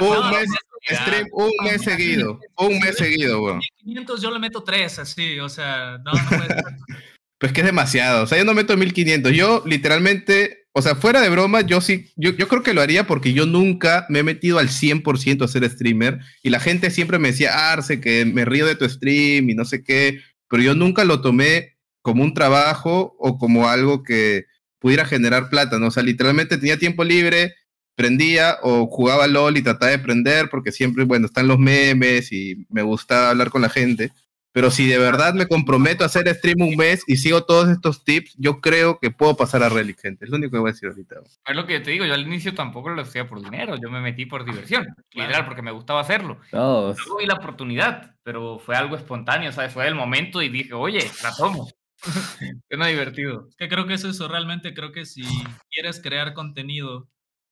un 0.00 0.30
mes. 0.30 0.50
Stream 0.82 1.28
un 1.32 1.50
mes 1.64 1.82
seguido, 1.82 2.40
un 2.56 2.78
mes 2.78 2.96
seguido, 2.96 3.42
weón. 3.42 3.60
500 3.78 4.22
yo 4.22 4.30
le 4.30 4.38
meto 4.38 4.62
3, 4.62 4.98
así, 4.98 5.38
o 5.38 5.48
sea, 5.48 5.98
no, 6.04 6.12
no 6.12 6.28
puede 6.28 6.46
ser. 6.46 6.64
Pues 7.40 7.54
que 7.54 7.62
es 7.62 7.66
demasiado. 7.66 8.24
O 8.24 8.26
sea, 8.26 8.36
yo 8.36 8.44
no 8.44 8.52
meto 8.52 8.76
1500. 8.76 9.32
Yo 9.32 9.62
literalmente, 9.64 10.66
o 10.72 10.82
sea, 10.82 10.94
fuera 10.94 11.22
de 11.22 11.30
broma, 11.30 11.62
yo 11.62 11.80
sí, 11.80 12.10
yo, 12.14 12.32
yo 12.32 12.48
creo 12.48 12.62
que 12.62 12.74
lo 12.74 12.82
haría 12.82 13.06
porque 13.06 13.32
yo 13.32 13.46
nunca 13.46 14.04
me 14.10 14.18
he 14.18 14.22
metido 14.22 14.58
al 14.58 14.68
100% 14.68 15.42
a 15.42 15.48
ser 15.48 15.68
streamer. 15.70 16.20
Y 16.42 16.50
la 16.50 16.60
gente 16.60 16.90
siempre 16.90 17.18
me 17.18 17.28
decía, 17.28 17.72
Arce, 17.72 17.98
que 17.98 18.26
me 18.26 18.44
río 18.44 18.66
de 18.66 18.76
tu 18.76 18.86
stream 18.86 19.48
y 19.48 19.54
no 19.54 19.64
sé 19.64 19.82
qué. 19.82 20.20
Pero 20.50 20.62
yo 20.62 20.74
nunca 20.74 21.04
lo 21.04 21.22
tomé 21.22 21.78
como 22.02 22.24
un 22.24 22.34
trabajo 22.34 23.16
o 23.18 23.38
como 23.38 23.70
algo 23.70 24.02
que 24.02 24.44
pudiera 24.78 25.06
generar 25.06 25.48
plata, 25.48 25.78
¿no? 25.78 25.86
O 25.86 25.90
sea, 25.90 26.02
literalmente 26.02 26.58
tenía 26.58 26.78
tiempo 26.78 27.04
libre, 27.04 27.54
prendía 27.94 28.58
o 28.62 28.86
jugaba 28.86 29.26
LOL 29.26 29.56
y 29.56 29.62
trataba 29.62 29.92
de 29.92 29.98
prender 29.98 30.48
porque 30.50 30.72
siempre, 30.72 31.04
bueno, 31.04 31.26
están 31.26 31.48
los 31.48 31.58
memes 31.58 32.32
y 32.32 32.66
me 32.70 32.82
gusta 32.82 33.30
hablar 33.30 33.50
con 33.50 33.62
la 33.62 33.68
gente. 33.68 34.10
pero 34.52 34.70
si 34.70 34.86
de 34.86 34.98
verdad 34.98 35.34
me 35.34 35.46
comprometo 35.46 36.02
a 36.02 36.06
hacer 36.08 36.28
stream 36.34 36.60
un 36.60 36.76
mes 36.76 37.04
y 37.06 37.16
sigo 37.16 37.44
todos 37.44 37.68
estos 37.68 38.04
tips, 38.04 38.34
yo 38.36 38.60
creo 38.60 38.98
que 38.98 39.10
puedo 39.10 39.36
pasar 39.36 39.62
a 39.62 39.68
Relic, 39.68 40.00
gente. 40.00 40.24
Es 40.24 40.30
lo 40.30 40.38
único 40.38 40.52
que 40.52 40.58
voy 40.58 40.70
a 40.70 40.72
decir 40.72 40.88
ahorita. 40.88 41.20
Es 41.46 41.56
lo 41.56 41.66
que 41.66 41.80
te 41.80 41.92
digo, 41.92 42.04
yo 42.04 42.14
al 42.14 42.26
inicio 42.26 42.54
tampoco 42.54 42.90
lo 42.90 43.02
hacía 43.02 43.28
por 43.28 43.42
dinero, 43.42 43.76
yo 43.76 43.90
me 43.90 44.00
metí 44.00 44.26
por 44.26 44.44
diversión, 44.44 44.88
literal, 45.12 45.44
porque 45.44 45.62
me 45.62 45.70
gustaba 45.70 46.00
hacerlo. 46.00 46.38
Todos. 46.50 46.98
No 47.06 47.18
vi 47.18 47.26
la 47.26 47.34
oportunidad, 47.34 48.16
pero 48.24 48.58
fue 48.58 48.74
algo 48.76 48.96
espontáneo, 48.96 49.52
¿sabes? 49.52 49.72
Fue 49.72 49.86
el 49.86 49.94
momento 49.94 50.42
y 50.42 50.48
dije, 50.48 50.72
oye, 50.74 51.08
la 51.22 51.34
tomo. 51.36 51.70
Suena 52.68 52.86
divertido. 52.86 53.48
Que 53.56 53.68
creo 53.68 53.86
que 53.86 53.94
es 53.94 54.04
eso, 54.04 54.26
realmente 54.26 54.74
creo 54.74 54.90
que 54.90 55.06
si 55.06 55.22
quieres 55.70 56.00
crear 56.00 56.34
contenido 56.34 57.08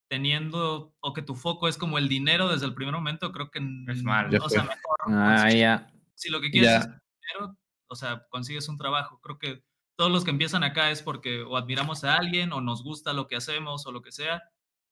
teniendo 0.08 0.94
o 1.00 1.12
que 1.12 1.22
tu 1.22 1.34
foco 1.34 1.68
es 1.68 1.76
como 1.78 1.98
el 1.98 2.08
dinero 2.08 2.48
desde 2.48 2.66
el 2.66 2.74
primer 2.74 2.94
momento, 2.94 3.30
creo 3.32 3.50
que 3.50 3.58
Es 3.88 4.02
mal. 4.02 4.34
O 4.42 4.48
sea, 4.48 4.62
mejor 4.62 4.96
Ah, 5.08 5.50
ya. 5.52 5.90
si 6.14 6.30
lo 6.30 6.40
que 6.40 6.50
quieres 6.50 6.70
Ya. 6.70 6.76
es 6.78 6.86
dinero, 6.86 7.56
o 7.88 7.94
sea, 7.96 8.26
consigues 8.30 8.68
un 8.68 8.78
trabajo. 8.78 9.20
Creo 9.20 9.38
que 9.38 9.62
todos 9.96 10.10
los 10.12 10.24
que 10.24 10.30
empiezan 10.30 10.64
acá 10.64 10.90
es 10.90 11.02
porque 11.02 11.42
o 11.42 11.56
admiramos 11.56 12.04
a 12.04 12.16
alguien 12.16 12.52
o 12.52 12.60
nos 12.60 12.82
gusta 12.84 13.12
lo 13.12 13.26
que 13.26 13.36
hacemos 13.36 13.86
o 13.86 13.92
lo 13.92 14.00
que 14.02 14.12
sea. 14.12 14.42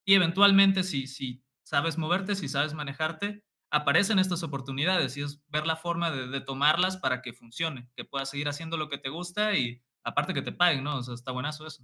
Y 0.04 0.14
eventualmente, 0.14 0.82
si, 0.84 1.06
si 1.06 1.44
sabes 1.64 1.96
moverte, 1.98 2.34
si 2.34 2.48
sabes 2.48 2.74
manejarte, 2.74 3.44
aparecen 3.72 4.18
estas 4.18 4.42
oportunidades 4.42 5.16
y 5.16 5.22
es 5.22 5.42
ver 5.48 5.66
la 5.66 5.76
forma 5.76 6.10
de, 6.10 6.28
de 6.28 6.40
tomarlas 6.40 6.96
para 6.96 7.22
que 7.22 7.32
funcione, 7.32 7.90
que 7.96 8.04
puedas 8.04 8.30
seguir 8.30 8.48
haciendo 8.48 8.76
lo 8.76 8.88
que 8.88 8.98
te 8.98 9.08
gusta 9.08 9.54
y 9.56 9.82
aparte 10.04 10.34
que 10.34 10.42
te 10.42 10.52
paguen, 10.52 10.84
¿no? 10.84 10.96
O 10.98 11.02
sea, 11.02 11.14
está 11.14 11.32
buenazo 11.32 11.66
eso. 11.66 11.82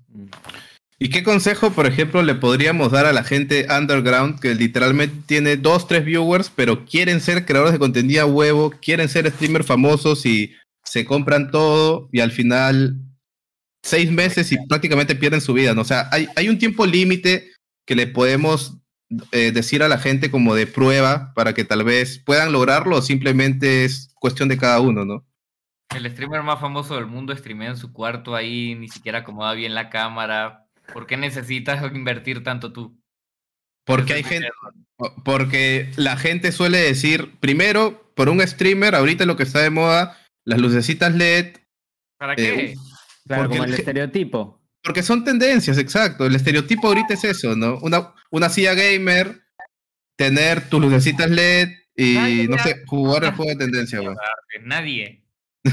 ¿Y 1.02 1.08
qué 1.08 1.24
consejo, 1.24 1.72
por 1.72 1.86
ejemplo, 1.86 2.22
le 2.22 2.36
podríamos 2.36 2.92
dar 2.92 3.06
a 3.06 3.12
la 3.12 3.24
gente 3.24 3.66
underground 3.76 4.38
que 4.38 4.54
literalmente 4.54 5.16
tiene 5.26 5.56
dos, 5.56 5.88
tres 5.88 6.04
viewers, 6.04 6.48
pero 6.48 6.84
quieren 6.84 7.20
ser 7.20 7.44
creadores 7.44 7.72
de 7.72 7.80
contenido 7.80 8.22
a 8.22 8.26
huevo, 8.26 8.70
quieren 8.80 9.08
ser 9.08 9.28
streamers 9.28 9.66
famosos 9.66 10.24
y 10.26 10.54
se 10.84 11.04
compran 11.04 11.50
todo 11.50 12.08
y 12.12 12.20
al 12.20 12.30
final 12.30 13.00
seis 13.82 14.12
meses 14.12 14.52
y 14.52 14.64
prácticamente 14.68 15.16
pierden 15.16 15.40
su 15.40 15.54
vida? 15.54 15.74
¿no? 15.74 15.80
O 15.80 15.84
sea, 15.84 16.08
hay, 16.12 16.28
hay 16.36 16.48
un 16.48 16.58
tiempo 16.60 16.86
límite 16.86 17.50
que 17.84 17.96
le 17.96 18.06
podemos 18.06 18.78
eh, 19.32 19.50
decir 19.50 19.82
a 19.82 19.88
la 19.88 19.98
gente 19.98 20.30
como 20.30 20.54
de 20.54 20.68
prueba 20.68 21.32
para 21.34 21.52
que 21.52 21.64
tal 21.64 21.82
vez 21.82 22.20
puedan 22.20 22.52
lograrlo 22.52 22.98
o 22.98 23.02
simplemente 23.02 23.84
es 23.84 24.14
cuestión 24.20 24.48
de 24.48 24.56
cada 24.56 24.78
uno, 24.78 25.04
¿no? 25.04 25.26
El 25.96 26.08
streamer 26.08 26.44
más 26.44 26.60
famoso 26.60 26.94
del 26.94 27.06
mundo 27.06 27.36
streamea 27.36 27.70
en 27.70 27.76
su 27.76 27.92
cuarto 27.92 28.36
ahí, 28.36 28.76
ni 28.76 28.86
siquiera 28.86 29.18
acomoda 29.18 29.52
bien 29.54 29.74
la 29.74 29.90
cámara. 29.90 30.62
¿Por 30.92 31.06
qué 31.06 31.16
necesitas 31.16 31.82
invertir 31.94 32.42
tanto 32.42 32.72
tú? 32.72 32.98
Porque 33.84 34.14
hay 34.14 34.22
gente, 34.22 34.48
Porque 35.24 35.90
la 35.96 36.16
gente 36.16 36.52
suele 36.52 36.78
decir, 36.78 37.32
primero, 37.40 38.12
por 38.14 38.28
un 38.28 38.40
streamer, 38.46 38.94
ahorita 38.94 39.24
lo 39.26 39.36
que 39.36 39.42
está 39.42 39.60
de 39.60 39.70
moda, 39.70 40.18
las 40.44 40.58
lucecitas 40.60 41.14
LED, 41.14 41.56
¿Para 42.18 42.34
Eh, 42.34 42.36
qué? 42.36 42.74
Claro, 43.26 43.42
Porque 43.44 43.58
como 43.58 43.64
el 43.64 43.74
estereotipo. 43.74 44.60
porque 44.84 45.02
son 45.02 45.24
tendencias, 45.24 45.78
exacto. 45.78 46.26
El 46.26 46.34
estereotipo 46.36 46.88
ahorita 46.88 47.14
es 47.14 47.24
eso, 47.24 47.56
¿no? 47.56 47.78
Una, 47.82 48.14
una 48.30 48.48
silla 48.48 48.74
gamer, 48.74 49.42
tener 50.16 50.68
tus 50.68 50.80
lucecitas 50.80 51.30
LED 51.30 51.68
y, 51.96 52.46
no 52.48 52.58
sé, 52.58 52.84
jugar 52.86 53.24
el 53.24 53.32
juego 53.32 53.50
de 53.50 53.56
tendencia, 53.56 53.98
güey. 54.00 54.14
Nadie. 54.62 55.24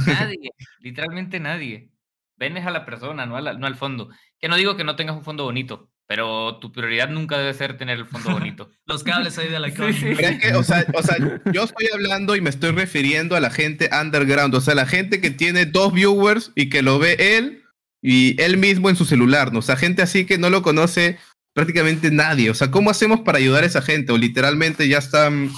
Nadie. 0.08 0.50
literalmente 0.80 1.40
nadie. 1.40 1.90
Venes 2.40 2.66
a 2.66 2.72
la 2.72 2.86
persona, 2.86 3.26
no, 3.26 3.36
a 3.36 3.42
la- 3.42 3.54
no 3.54 3.68
al 3.68 3.76
fondo. 3.76 4.10
Que 4.40 4.48
no 4.48 4.56
digo 4.56 4.78
que 4.78 4.84
no 4.86 4.96
tengas 4.96 5.16
un 5.18 5.24
fondo 5.26 5.44
bonito, 5.44 5.92
pero 6.08 6.58
tu 6.60 6.72
prioridad 6.72 7.10
nunca 7.10 7.38
debe 7.38 7.54
ser 7.54 7.78
tener 7.78 7.98
el 8.00 8.06
fondo 8.06 8.32
bonito. 8.32 8.70
Los 8.86 9.04
cables 9.04 9.38
ahí 9.38 9.50
de 9.50 9.60
la 9.60 9.68
Sí, 9.70 9.94
sí. 9.94 10.16
Que, 10.16 10.56
o 10.56 10.64
sea, 10.64 10.86
o 10.94 11.04
sea, 11.04 11.18
yo 11.54 11.64
estoy 11.66 11.88
hablando 11.94 12.36
y 12.38 12.42
me 12.42 12.50
estoy 12.50 12.72
refiriendo 12.72 13.36
a 13.36 13.42
la 13.42 13.50
gente 13.52 13.90
underground, 14.02 14.56
o 14.56 14.62
sea, 14.62 14.74
la 14.74 14.86
gente 14.88 15.20
que 15.20 15.32
tiene 15.32 15.66
dos 15.66 15.94
viewers 15.94 16.52
y 16.56 16.70
que 16.70 16.82
lo 16.82 16.98
ve 16.98 17.18
él 17.20 17.64
y 18.02 18.42
él 18.42 18.56
mismo 18.58 18.90
en 18.90 18.96
su 18.96 19.04
celular, 19.04 19.52
¿no? 19.52 19.60
O 19.60 19.62
sea, 19.62 19.76
gente 19.76 20.02
así 20.02 20.26
que 20.26 20.38
no 20.38 20.50
lo 20.50 20.62
conoce 20.62 21.18
prácticamente 21.54 22.10
nadie. 22.10 22.50
O 22.50 22.54
sea, 22.54 22.72
¿cómo 22.72 22.90
hacemos 22.90 23.20
para 23.20 23.38
ayudar 23.40 23.64
a 23.64 23.68
esa 23.68 23.82
gente? 23.82 24.14
O 24.14 24.18
literalmente 24.18 24.88
ya 24.88 25.00
están, 25.00 25.50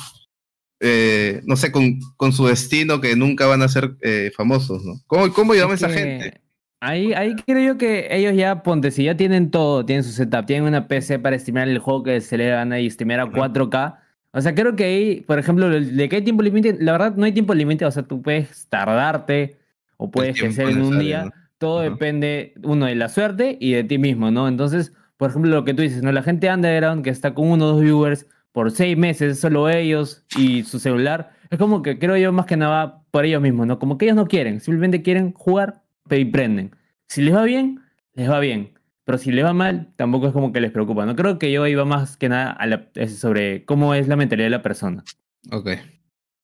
eh, 0.80 1.42
no 1.46 1.56
sé, 1.56 1.72
con, 1.72 2.00
con 2.18 2.34
su 2.34 2.48
destino 2.48 3.00
que 3.02 3.16
nunca 3.16 3.46
van 3.46 3.62
a 3.62 3.68
ser 3.68 3.92
eh, 4.02 4.32
famosos, 4.36 4.84
¿no? 4.84 4.96
¿Cómo, 5.06 5.32
cómo 5.32 5.54
ayudamos 5.54 5.76
Es 5.76 5.84
a 5.84 5.88
esa 5.90 5.98
gente? 6.00 6.41
Ahí, 6.84 7.14
ahí 7.14 7.36
creo 7.36 7.74
yo 7.74 7.78
que 7.78 8.08
ellos 8.10 8.36
ya, 8.36 8.64
ponte, 8.64 8.90
si 8.90 9.04
ya 9.04 9.16
tienen 9.16 9.52
todo, 9.52 9.86
tienen 9.86 10.04
su 10.04 10.12
setup, 10.12 10.48
tienen 10.48 10.68
una 10.68 10.88
PC 10.88 11.20
para 11.20 11.38
streamear 11.38 11.68
el 11.70 11.78
juego 11.78 12.02
que 12.02 12.20
se 12.22 12.38
le 12.38 12.50
gana 12.50 12.80
y 12.80 12.90
streamear 12.90 13.20
a 13.20 13.26
Ujú. 13.26 13.36
4K. 13.36 14.00
O 14.34 14.42
sea, 14.42 14.56
creo 14.56 14.76
que 14.76 14.86
ahí, 14.86 15.22
por 15.22 15.38
ejemplo, 15.38 15.70
de 15.70 16.10
que 16.10 16.16
hay 16.16 16.22
tiempo 16.24 16.42
límite, 16.42 16.78
la 16.80 16.94
verdad 16.94 17.16
no 17.16 17.26
hay 17.26 17.34
tiempo 17.34 17.54
límite, 17.54 17.86
o 17.86 17.92
sea, 17.92 18.02
tú 18.04 18.22
puedes 18.24 18.68
tardarte 18.68 19.58
o 19.98 20.10
puedes 20.10 20.36
crecer 20.38 20.70
en 20.70 20.82
un 20.82 20.98
día. 20.98 21.26
¿no? 21.26 21.32
Todo 21.60 21.82
Ajá. 21.82 21.90
depende, 21.92 22.54
uno, 22.64 22.88
de 22.88 22.96
la 22.96 23.10
suerte 23.10 23.58
y 23.60 23.74
de 23.74 23.84
ti 23.84 24.00
mismo, 24.00 24.32
¿no? 24.32 24.48
Entonces, 24.48 24.94
por 25.18 25.30
ejemplo, 25.30 25.52
lo 25.52 25.64
que 25.64 25.76
tú 25.76 25.84
dices, 25.84 26.02
¿no? 26.02 26.12
La 26.12 26.24
gente 26.24 26.52
underground 26.52 27.04
que 27.04 27.12
está 27.12 27.36
con 27.36 27.52
uno 27.52 27.66
o 27.66 27.68
dos 27.74 27.82
viewers 27.82 28.26
por 28.54 28.72
seis 28.72 28.98
meses, 28.98 29.40
solo 29.40 29.70
ellos 29.70 30.26
y 30.36 30.64
su 30.64 30.80
celular, 30.80 31.34
es 31.52 31.60
como 31.60 31.84
que 31.84 32.00
creo 32.00 32.18
yo 32.18 32.32
más 32.32 32.48
que 32.48 32.58
nada 32.58 33.04
por 33.12 33.26
ellos 33.26 33.42
mismos, 33.42 33.68
¿no? 33.68 33.78
Como 33.78 34.00
que 34.00 34.06
ellos 34.06 34.16
no 34.16 34.26
quieren, 34.28 34.60
simplemente 34.62 35.04
quieren 35.04 35.34
jugar 35.34 35.81
y 36.20 36.26
prenden. 36.26 36.76
Si 37.08 37.22
les 37.22 37.36
va 37.36 37.44
bien, 37.44 37.82
les 38.14 38.30
va 38.30 38.40
bien. 38.40 38.74
Pero 39.06 39.18
si 39.18 39.32
les 39.32 39.44
va 39.44 39.54
mal, 39.54 39.94
tampoco 39.96 40.28
es 40.28 40.34
como 40.34 40.54
que 40.54 40.62
les 40.62 40.72
preocupa. 40.72 41.06
No 41.06 41.16
creo 41.16 41.40
que 41.40 41.52
yo 41.52 41.66
iba 41.68 41.86
más 41.86 42.18
que 42.18 42.30
nada 42.30 42.58
a 42.60 43.08
sobre 43.08 43.66
cómo 43.66 43.94
es 43.94 44.08
la 44.08 44.16
mentalidad 44.16 44.46
de 44.46 44.52
la 44.52 44.62
persona. 44.62 45.04
Ok, 45.52 45.72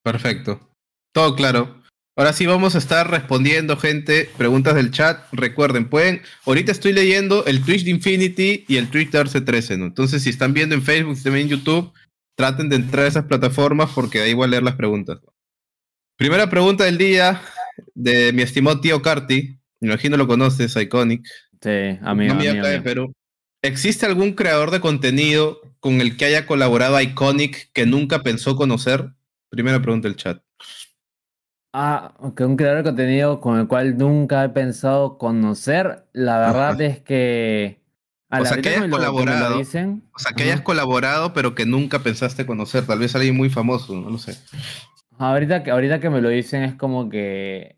perfecto. 0.03 0.59
Todo 1.13 1.35
claro. 1.35 1.81
Ahora 2.15 2.33
sí 2.33 2.47
vamos 2.47 2.73
a 2.73 2.79
estar 2.79 3.11
respondiendo, 3.11 3.77
gente, 3.77 4.27
preguntas 4.37 4.73
del 4.73 4.89
chat. 4.89 5.21
Recuerden, 5.31 5.87
pueden, 5.87 6.23
ahorita 6.45 6.71
estoy 6.71 6.91
leyendo 6.91 7.45
el 7.45 7.63
Twitch 7.63 7.83
de 7.83 7.91
Infinity 7.91 8.65
y 8.67 8.77
el 8.77 8.89
Twitch 8.89 9.11
de 9.11 9.19
Arce 9.19 9.39
13, 9.39 9.77
¿no? 9.77 9.85
Entonces, 9.85 10.23
si 10.23 10.31
están 10.31 10.53
viendo 10.53 10.73
en 10.73 10.81
Facebook, 10.81 11.13
si 11.13 11.19
están 11.19 11.35
viendo 11.35 11.53
en 11.53 11.59
YouTube, 11.59 11.93
traten 12.35 12.69
de 12.69 12.77
entrar 12.77 13.05
a 13.05 13.07
esas 13.07 13.25
plataformas 13.25 13.91
porque 13.93 14.21
ahí 14.21 14.33
voy 14.33 14.45
a 14.45 14.47
leer 14.47 14.63
las 14.63 14.75
preguntas. 14.75 15.19
Primera 16.17 16.49
pregunta 16.49 16.85
del 16.85 16.97
día 16.97 17.39
de 17.95 18.31
mi 18.33 18.41
estimado 18.41 18.79
tío 18.81 19.01
Carti. 19.01 19.59
Me 19.79 19.89
imagino 19.89 20.17
lo 20.17 20.27
conoces, 20.27 20.75
Iconic. 20.75 21.25
Sí, 21.61 21.97
amigo, 22.01 22.33
Amigo 22.33 22.51
acá 22.51 22.67
de. 22.69 22.81
Perú. 22.81 23.13
¿Existe 23.61 24.05
algún 24.05 24.33
creador 24.33 24.71
de 24.71 24.79
contenido 24.79 25.59
con 25.79 25.99
el 26.01 26.15
que 26.17 26.25
haya 26.25 26.45
colaborado 26.45 26.99
Iconic 27.01 27.71
que 27.73 27.85
nunca 27.85 28.21
pensó 28.23 28.55
conocer? 28.55 29.09
Primera 29.49 29.81
pregunta 29.81 30.07
del 30.07 30.17
chat. 30.17 30.41
Ah, 31.73 32.13
que 32.35 32.43
un 32.45 32.55
creador 32.57 32.77
de 32.79 32.83
contenido 32.83 33.39
con 33.39 33.59
el 33.59 33.67
cual 33.67 33.97
nunca 33.97 34.43
he 34.43 34.49
pensado 34.49 35.17
conocer, 35.17 36.05
la 36.13 36.39
verdad 36.39 36.71
Ajá. 36.71 36.83
es 36.83 36.99
que... 37.01 37.81
A 38.29 38.39
O 38.39 38.43
la 38.43 38.49
sea, 38.49 38.61
que 38.61 38.69
hayas 38.69 38.81
me 38.81 38.87
lo- 38.87 38.97
me 38.97 39.03
lo 39.05 39.11
colaborado. 39.13 39.57
dicen, 39.59 40.03
O 40.13 40.19
sea, 40.19 40.33
que 40.33 40.43
Ajá. 40.43 40.51
hayas 40.53 40.61
colaborado, 40.63 41.33
pero 41.33 41.55
que 41.55 41.65
nunca 41.65 41.99
pensaste 41.99 42.45
conocer. 42.45 42.85
Tal 42.85 42.99
vez 42.99 43.15
alguien 43.15 43.35
muy 43.37 43.49
famoso, 43.49 43.93
no 43.95 44.09
lo 44.09 44.17
sé. 44.17 44.37
Ahorita 45.17 45.63
que, 45.63 45.71
ahorita 45.71 45.99
que 45.99 46.09
me 46.09 46.21
lo 46.21 46.29
dicen 46.29 46.63
es 46.63 46.75
como 46.75 47.09
que 47.09 47.77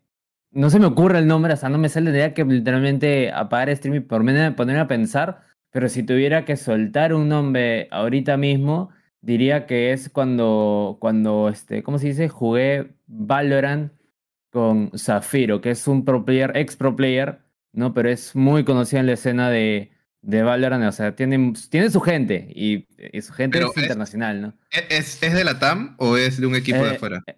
no 0.50 0.70
se 0.70 0.80
me 0.80 0.86
ocurre 0.86 1.18
el 1.18 1.26
nombre, 1.26 1.52
o 1.54 1.56
sea, 1.56 1.68
no 1.68 1.78
me 1.78 1.88
sale 1.88 2.10
la 2.10 2.16
idea 2.16 2.34
que 2.34 2.44
literalmente 2.44 3.30
apagar 3.32 3.74
stream 3.76 3.96
y 3.96 4.00
ponerme, 4.00 4.52
ponerme 4.52 4.80
a 4.80 4.88
pensar, 4.88 5.42
pero 5.70 5.88
si 5.88 6.02
tuviera 6.02 6.44
que 6.44 6.56
soltar 6.56 7.14
un 7.14 7.28
nombre 7.28 7.88
ahorita 7.92 8.36
mismo, 8.36 8.90
diría 9.20 9.66
que 9.66 9.92
es 9.92 10.08
cuando, 10.10 10.98
cuando 11.00 11.48
este, 11.48 11.82
¿cómo 11.82 11.98
se 11.98 12.08
dice? 12.08 12.28
Jugué 12.28 12.94
Valorant 13.06 13.92
con 14.50 14.90
Zafiro, 14.98 15.60
que 15.60 15.70
es 15.70 15.86
un 15.88 16.04
pro 16.04 16.24
player, 16.24 16.56
ex 16.56 16.76
pro 16.76 16.96
player, 16.96 17.40
¿no? 17.72 17.94
Pero 17.94 18.10
es 18.10 18.34
muy 18.36 18.64
conocido 18.64 19.00
en 19.00 19.06
la 19.06 19.12
escena 19.12 19.50
de, 19.50 19.92
de 20.22 20.42
Valorant, 20.42 20.84
o 20.84 20.92
sea, 20.92 21.14
tiene, 21.16 21.52
tiene 21.70 21.90
su 21.90 22.00
gente 22.00 22.48
y, 22.54 22.86
y 23.12 23.20
su 23.22 23.32
gente 23.32 23.58
Pero 23.58 23.70
es 23.70 23.76
internacional, 23.76 24.40
¿no? 24.42 24.54
¿E- 24.70 24.96
¿Es, 24.98 25.22
es 25.22 25.32
de 25.32 25.44
la 25.44 25.58
TAM 25.58 25.94
o 25.98 26.16
es 26.16 26.40
de 26.40 26.46
un 26.46 26.54
equipo 26.54 26.78
de 26.78 26.90
Eh, 26.90 26.96
afuera? 26.96 27.22
eh, 27.26 27.36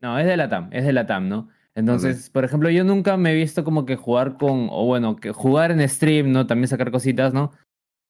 No, 0.00 0.18
es 0.18 0.26
de 0.26 0.36
la 0.36 0.48
TAM, 0.48 0.68
es 0.72 0.84
de 0.84 0.92
la 0.92 1.06
TAM, 1.06 1.28
¿no? 1.28 1.48
Entonces, 1.74 2.30
por 2.30 2.44
ejemplo, 2.44 2.70
yo 2.70 2.84
nunca 2.84 3.18
me 3.18 3.32
he 3.32 3.34
visto 3.34 3.62
como 3.62 3.84
que 3.84 3.96
jugar 3.96 4.38
con, 4.38 4.68
o 4.70 4.86
bueno, 4.86 5.16
que 5.16 5.32
jugar 5.32 5.70
en 5.70 5.86
stream, 5.86 6.32
¿no? 6.32 6.46
También 6.46 6.68
sacar 6.68 6.90
cositas, 6.90 7.34
¿no? 7.34 7.52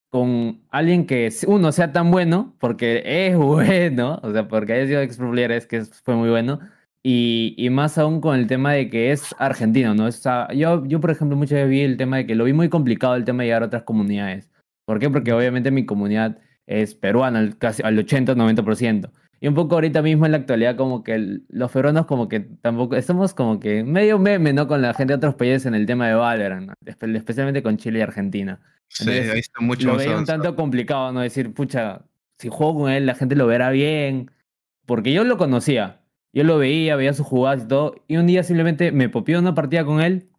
Con 0.09 0.61
alguien 0.69 1.05
que 1.05 1.29
uno 1.47 1.73
sea 1.73 1.91
tan 1.91 2.09
bueno, 2.09 2.55
porque 2.59 3.03
es 3.05 3.35
bueno, 3.37 4.21
o 4.23 4.31
sea, 4.31 4.47
porque 4.47 4.71
haya 4.73 4.87
sido 4.87 5.01
ex 5.01 5.19
es 5.19 5.65
que 5.67 5.83
fue 5.83 6.15
muy 6.15 6.29
bueno, 6.29 6.61
y, 7.09 7.55
y 7.57 7.69
más 7.69 7.97
aún 7.97 8.19
con 8.19 8.37
el 8.37 8.47
tema 8.47 8.73
de 8.73 8.89
que 8.89 9.11
es 9.13 9.33
argentino, 9.39 9.95
¿no? 9.95 10.07
O 10.07 10.11
sea, 10.11 10.51
yo, 10.53 10.85
yo, 10.85 10.99
por 10.99 11.09
ejemplo, 11.09 11.37
muchas 11.37 11.53
veces 11.55 11.69
vi 11.69 11.79
el 11.81 11.95
tema 11.95 12.17
de 12.17 12.25
que 12.27 12.35
lo 12.35 12.43
vi 12.43 12.51
muy 12.51 12.67
complicado 12.67 13.15
el 13.15 13.23
tema 13.23 13.43
de 13.43 13.47
llegar 13.47 13.63
a 13.63 13.67
otras 13.67 13.83
comunidades. 13.83 14.49
¿Por 14.85 14.99
qué? 14.99 15.09
Porque 15.09 15.31
obviamente 15.31 15.71
mi 15.71 15.85
comunidad 15.85 16.37
es 16.65 16.95
peruana, 16.95 17.39
al- 17.39 17.57
casi 17.57 17.81
al 17.81 17.97
80-90%. 17.97 19.09
Y 19.39 19.47
un 19.47 19.53
poco 19.53 19.75
ahorita 19.75 20.01
mismo 20.01 20.25
en 20.25 20.33
la 20.33 20.39
actualidad 20.39 20.75
como 20.75 21.03
que 21.05 21.13
el- 21.13 21.45
los 21.47 21.71
peruanos 21.71 22.07
como 22.07 22.27
que 22.27 22.41
tampoco, 22.41 22.97
estamos 22.97 23.33
como 23.33 23.59
que 23.61 23.85
medio 23.85 24.19
meme, 24.19 24.51
¿no? 24.51 24.67
Con 24.67 24.81
la 24.81 24.93
gente 24.93 25.13
de 25.13 25.17
otros 25.17 25.35
países 25.35 25.65
en 25.65 25.75
el 25.75 25.85
tema 25.85 26.09
de 26.09 26.15
Valorant, 26.15 26.67
¿no? 26.67 26.73
Espe- 26.85 27.15
especialmente 27.15 27.63
con 27.63 27.77
Chile 27.77 27.99
y 27.99 28.01
Argentina. 28.01 28.59
Sí, 28.89 29.03
entonces, 29.03 29.31
ahí 29.31 29.39
está 29.39 29.61
mucho 29.61 29.87
Lo 29.87 29.95
veía 29.95 30.17
un 30.17 30.25
tanto 30.25 30.55
complicado, 30.57 31.13
¿no? 31.13 31.21
Decir, 31.21 31.53
pucha, 31.53 32.01
si 32.37 32.49
juego 32.49 32.81
con 32.81 32.91
él 32.91 33.05
la 33.05 33.15
gente 33.15 33.37
lo 33.37 33.47
verá 33.47 33.69
bien, 33.69 34.29
porque 34.85 35.13
yo 35.13 35.23
lo 35.23 35.37
conocía. 35.37 36.01
Yo 36.37 36.43
lo 36.43 36.59
veía, 36.59 36.95
veía 36.95 37.13
sus 37.13 37.25
jugadas 37.25 37.63
y 37.63 37.67
todo. 37.67 37.95
Y 38.07 38.17
un 38.17 38.27
día 38.27 38.43
simplemente 38.43 38.91
me 38.91 39.09
popió 39.09 39.39
una 39.39 39.55
partida 39.55 39.83
con 39.83 40.01
él 40.01 40.29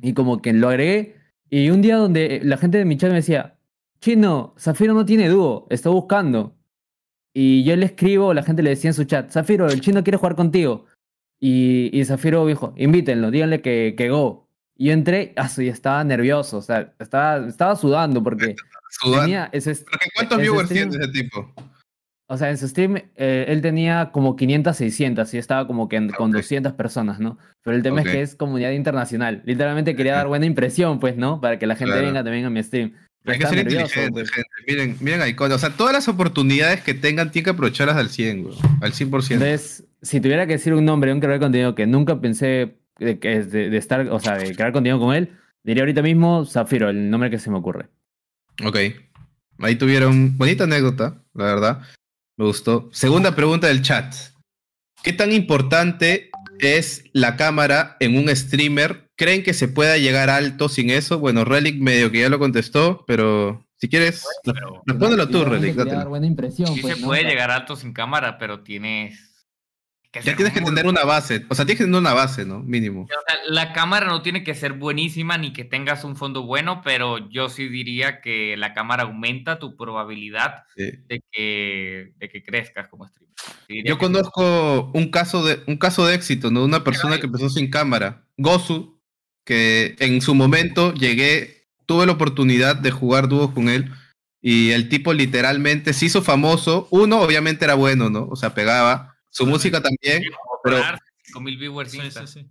y 0.00 0.14
como 0.14 0.40
que 0.40 0.54
lo 0.54 0.70
agregué. 0.70 1.16
Y 1.50 1.68
un 1.68 1.82
día 1.82 1.96
donde 1.98 2.40
la 2.42 2.56
gente 2.56 2.78
de 2.78 2.86
mi 2.86 2.96
chat 2.96 3.10
me 3.10 3.16
decía, 3.16 3.58
Chino, 4.00 4.54
Zafiro 4.58 4.94
no 4.94 5.04
tiene 5.04 5.28
dúo, 5.28 5.66
está 5.68 5.90
buscando. 5.90 6.56
Y 7.34 7.64
yo 7.64 7.76
le 7.76 7.84
escribo, 7.84 8.32
la 8.32 8.44
gente 8.44 8.62
le 8.62 8.70
decía 8.70 8.88
en 8.88 8.94
su 8.94 9.04
chat, 9.04 9.30
Zafiro, 9.30 9.68
el 9.68 9.82
chino 9.82 10.02
quiere 10.02 10.16
jugar 10.16 10.36
contigo. 10.36 10.86
Y, 11.38 11.90
y 11.92 12.02
Zafiro 12.06 12.46
dijo, 12.46 12.72
invítenlo, 12.78 13.30
díganle 13.30 13.60
que, 13.60 13.94
que 13.94 14.08
go. 14.08 14.48
Y 14.74 14.86
yo 14.86 14.94
entré, 14.94 15.34
ah, 15.36 15.50
sí, 15.50 15.68
estaba 15.68 16.02
nervioso, 16.02 16.56
o 16.56 16.62
sea, 16.62 16.94
estaba, 16.98 17.46
estaba 17.46 17.76
sudando 17.76 18.22
porque 18.22 18.56
Sudando. 18.88 19.20
tenía 19.24 19.50
ese, 19.52 19.74
Porque 19.74 20.08
¿Cuántos 20.14 20.38
ese 20.38 20.48
viewers 20.48 20.68
tiene 20.70 20.96
ese 20.96 21.08
tipo? 21.08 21.52
O 22.28 22.36
sea, 22.36 22.50
en 22.50 22.58
su 22.58 22.66
stream 22.68 22.96
eh, 23.16 23.44
él 23.48 23.62
tenía 23.62 24.10
como 24.12 24.34
500, 24.36 24.76
600 24.76 25.32
y 25.34 25.38
estaba 25.38 25.66
como 25.66 25.88
que 25.88 25.96
en- 25.96 26.10
con 26.10 26.30
Ok. 26.30 26.36
200 26.38 26.72
personas, 26.72 27.20
¿no? 27.20 27.38
Pero 27.62 27.76
el 27.76 27.82
tema 27.82 28.02
es 28.02 28.08
que 28.08 28.22
es 28.22 28.34
comunidad 28.34 28.72
internacional. 28.72 29.42
Literalmente 29.44 29.94
quería 29.96 30.14
dar 30.14 30.26
buena 30.28 30.46
impresión, 30.46 30.98
pues, 31.00 31.16
¿no? 31.16 31.40
Para 31.40 31.58
que 31.58 31.66
la 31.66 31.76
gente 31.76 31.92
Claro. 31.92 32.06
venga 32.06 32.24
también 32.24 32.44
a 32.44 32.50
mi 32.50 32.62
stream. 32.62 32.92
Hay 33.28 33.38
que 33.40 33.46
ser 33.46 33.56
nervioso, 33.56 33.82
inteligente, 33.86 34.12
pues. 34.12 34.30
gente. 34.30 34.48
Miren, 34.68 34.96
miren 35.00 35.20
a 35.22 35.28
Icon. 35.28 35.50
O 35.50 35.58
sea, 35.58 35.70
todas 35.70 35.92
las 35.92 36.06
oportunidades 36.08 36.80
que 36.82 36.94
tengan 36.94 37.32
tienen 37.32 37.44
que 37.46 37.50
aprovecharlas 37.50 37.96
al 37.96 38.08
100, 38.08 38.42
güey. 38.44 38.54
Al 38.80 38.92
100%. 38.92 39.32
Entonces, 39.34 39.84
si 40.00 40.20
tuviera 40.20 40.46
que 40.46 40.52
decir 40.52 40.74
un 40.74 40.84
nombre 40.84 41.10
de 41.10 41.14
un 41.14 41.20
creador 41.20 41.40
de 41.40 41.44
contenido 41.44 41.74
que 41.74 41.86
nunca 41.88 42.20
pensé 42.20 42.76
de, 43.00 43.14
de, 43.16 43.44
de 43.70 43.76
estar, 43.76 44.08
o 44.10 44.20
sea, 44.20 44.36
de 44.38 44.54
crear 44.54 44.70
contenido 44.72 45.00
con 45.00 45.12
él, 45.14 45.30
diría 45.64 45.82
ahorita 45.82 46.02
mismo 46.02 46.44
Zafiro, 46.44 46.88
el 46.88 47.10
nombre 47.10 47.28
que 47.30 47.40
se 47.40 47.50
me 47.50 47.56
ocurre. 47.56 47.86
Ok. 48.64 48.76
Ahí 49.58 49.74
tuvieron 49.76 50.36
bonita 50.38 50.64
anécdota, 50.64 51.20
la 51.34 51.44
verdad. 51.46 51.82
Me 52.36 52.44
gustó. 52.44 52.88
Segunda 52.92 53.34
pregunta 53.34 53.66
del 53.68 53.82
chat. 53.82 54.14
¿Qué 55.02 55.12
tan 55.12 55.32
importante 55.32 56.30
es 56.58 57.04
la 57.12 57.36
cámara 57.36 57.96
en 58.00 58.16
un 58.16 58.34
streamer? 58.34 59.08
¿Creen 59.16 59.42
que 59.42 59.54
se 59.54 59.68
pueda 59.68 59.96
llegar 59.96 60.28
alto 60.28 60.68
sin 60.68 60.90
eso? 60.90 61.18
Bueno, 61.18 61.44
Relic 61.44 61.80
medio 61.80 62.10
que 62.10 62.20
ya 62.20 62.28
lo 62.28 62.38
contestó, 62.38 63.04
pero 63.06 63.66
si 63.76 63.88
quieres, 63.88 64.24
Pero 64.44 64.82
respóndelo 64.86 65.28
tú, 65.28 65.44
Relic. 65.44 65.70
quería 65.70 65.84
dátelo. 65.84 65.98
dar 65.98 66.08
buena 66.08 66.26
impresión, 66.26 66.74
sí 66.74 66.80
pues, 66.82 66.94
se 66.96 67.00
¿no? 67.00 67.06
puede 67.06 67.24
llegar 67.24 67.50
alto 67.50 67.76
sin 67.76 67.92
cámara, 67.92 68.36
pero 68.38 68.60
tienes 68.62 69.25
que 70.10 70.20
Ya 70.22 70.36
tienes 70.36 70.54
que 70.54 70.60
tener 70.60 70.86
una 70.86 71.04
base. 71.04 71.44
O 71.48 71.54
sea, 71.54 71.64
tienes 71.64 71.78
que 71.78 71.84
tener 71.84 71.98
una 71.98 72.14
base, 72.14 72.44
¿no? 72.44 72.60
Mínimo. 72.62 73.02
O 73.02 73.06
sea, 73.06 73.38
la 73.48 73.72
cámara 73.72 74.06
no 74.06 74.22
tiene 74.22 74.44
que 74.44 74.54
ser 74.54 74.72
buenísima 74.74 75.38
ni 75.38 75.52
que 75.52 75.64
tengas 75.64 76.04
un 76.04 76.16
fondo 76.16 76.42
bueno, 76.44 76.80
pero 76.84 77.18
yo 77.30 77.48
sí 77.48 77.68
diría 77.68 78.20
que 78.20 78.56
la 78.56 78.74
cámara 78.74 79.04
aumenta 79.04 79.58
tu 79.58 79.76
probabilidad 79.76 80.64
Sí. 80.76 80.90
de 81.08 81.22
que, 81.32 82.12
de 82.16 82.28
que 82.28 82.42
crezcas 82.42 82.88
como 82.88 83.06
streamer. 83.06 83.34
Sí 83.68 83.82
Yo 83.84 83.98
conozco 83.98 84.90
un 84.94 85.10
caso 85.10 85.44
de 85.44 85.62
un 85.66 85.76
caso 85.76 86.06
de 86.06 86.14
éxito, 86.14 86.50
¿no? 86.50 86.64
Una 86.64 86.84
persona 86.84 87.18
que 87.18 87.26
empezó 87.26 87.48
sin 87.48 87.70
cámara, 87.70 88.24
Gozu, 88.36 89.00
que 89.44 89.96
en 90.00 90.20
su 90.20 90.34
momento 90.34 90.92
llegué, 90.94 91.68
tuve 91.86 92.06
la 92.06 92.12
oportunidad 92.12 92.76
de 92.76 92.90
jugar 92.90 93.28
dúos 93.28 93.52
con 93.52 93.68
él 93.68 93.92
y 94.42 94.70
el 94.70 94.88
tipo 94.88 95.12
literalmente 95.12 95.92
se 95.92 96.06
hizo 96.06 96.22
famoso. 96.22 96.88
Uno, 96.90 97.20
obviamente 97.20 97.64
era 97.64 97.74
bueno, 97.74 98.10
¿no? 98.10 98.26
O 98.30 98.36
sea, 98.36 98.54
pegaba. 98.54 99.15
Su 99.36 99.46
música 99.46 99.82
también. 99.82 100.22
pero- 100.64 100.82
5.000 101.24 101.58
viewers 101.58 101.90
Sí, 101.92 101.98
Insta. 101.98 102.26
sí, 102.26 102.40
sí. 102.40 102.50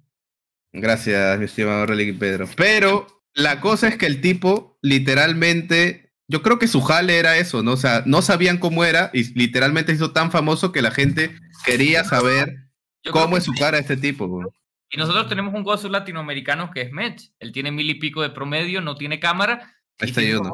Gracias, 0.73 1.39
mi 1.39 1.45
estimado 1.45 1.85
Relic 1.85 2.19
Pedro. 2.19 2.47
Pero 2.57 3.07
la 3.33 3.61
cosa 3.61 3.87
es 3.87 3.97
que 3.97 4.05
el 4.05 4.21
tipo 4.21 4.77
literalmente, 4.81 6.13
yo 6.27 6.41
creo 6.41 6.59
que 6.59 6.67
su 6.67 6.81
jale 6.81 7.17
era 7.17 7.37
eso, 7.37 7.63
¿no? 7.63 7.71
O 7.71 7.77
sea, 7.77 8.03
no 8.05 8.21
sabían 8.21 8.57
cómo 8.57 8.83
era 8.85 9.09
y 9.13 9.33
literalmente 9.37 9.91
se 9.93 9.95
hizo 9.97 10.11
tan 10.11 10.31
famoso 10.31 10.71
que 10.71 10.81
la 10.81 10.91
gente 10.91 11.35
quería 11.65 12.03
saber 12.03 12.55
Yo 13.03 13.11
cómo 13.11 13.37
es 13.37 13.45
su 13.45 13.53
cara 13.53 13.77
este 13.79 13.97
tipo, 13.97 14.27
güey. 14.27 14.47
Y 14.91 14.97
nosotros 14.97 15.27
tenemos 15.27 15.53
un 15.53 15.63
gozo 15.63 15.89
latinoamericano 15.89 16.69
que 16.71 16.81
es 16.81 16.91
Mech. 16.91 17.31
Él 17.39 17.51
tiene 17.51 17.71
mil 17.71 17.89
y 17.89 17.95
pico 17.95 18.21
de 18.21 18.29
promedio, 18.29 18.81
no 18.81 18.95
tiene 18.95 19.19
cámara. 19.19 19.75
Ahí 19.99 20.07
y 20.07 20.09
está 20.09 20.21
tiene. 20.21 20.49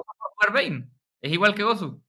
Es 1.22 1.32
igual 1.32 1.54
que 1.56 1.64
Gozu. 1.64 2.02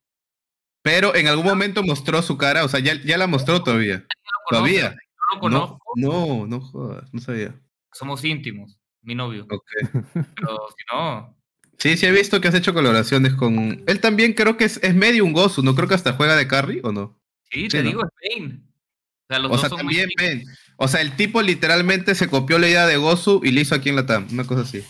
Pero 0.83 1.15
en 1.15 1.29
algún 1.29 1.47
momento 1.47 1.83
mostró 1.83 2.23
su 2.23 2.37
cara, 2.37 2.65
o 2.65 2.69
sea, 2.69 2.81
ya, 2.81 3.01
ya 3.03 3.17
la 3.17 3.27
mostró 3.27 3.63
todavía. 3.63 3.99
No 3.99 4.05
lo 4.05 4.59
Todavía. 4.59 4.91
No 4.91 5.35
lo 5.35 5.41
conozco. 5.41 5.79
No, 5.97 6.11
no, 6.39 6.47
no 6.47 6.61
jodas, 6.61 7.13
no 7.13 7.21
sabía. 7.21 7.55
Somos 7.93 8.25
íntimos, 8.25 8.79
mi 9.03 9.15
novio. 9.15 9.47
Ok. 9.51 9.65
Pero 10.13 10.59
si 10.77 10.85
no, 10.93 11.37
Sí, 11.79 11.97
sí 11.97 12.07
he 12.07 12.13
visto 12.13 12.41
que 12.41 12.47
has 12.49 12.55
hecho 12.55 12.75
colaboraciones 12.75 13.35
con... 13.35 13.83
Él 13.89 13.99
también 14.01 14.35
creo 14.35 14.57
que 14.57 14.65
es, 14.65 14.79
es 14.85 14.95
medio 14.95 15.25
un 15.25 15.33
gozo, 15.33 15.63
¿no? 15.63 15.75
Creo 15.75 15.89
que 15.89 15.95
hasta 15.95 16.13
juega 16.13 16.37
de 16.37 16.47
carry, 16.47 16.81
¿o 16.85 16.93
no? 16.93 17.19
sí, 17.51 17.63
Sí, 17.63 17.69
te 17.69 17.83
¿no? 17.83 17.89
digo, 17.89 18.03
es 18.05 18.37
Vayne. 18.37 18.61
O 18.63 19.27
sea, 19.29 19.39
los 19.41 19.47
O 19.51 19.53
dos 19.55 19.61
sea, 19.61 19.69
son 19.71 19.79
también 19.79 20.09
muy 20.17 20.27
ven. 20.27 20.45
O 20.77 20.87
sea, 20.87 21.01
el 21.01 21.17
tipo 21.17 21.43
literalmente 21.43 22.15
se 22.15 22.29
copió 22.29 22.59
la 22.61 22.69
idea 22.69 22.87
de 22.87 22.99
Gozu 22.99 23.41
y 23.43 23.51
le 23.51 23.63
hizo 23.63 23.75
aquí 23.75 23.89
en 23.89 23.97
la 23.97 24.07
TAM, 24.07 24.29
una 24.31 24.45
cosa 24.45 24.63
así. 24.63 24.85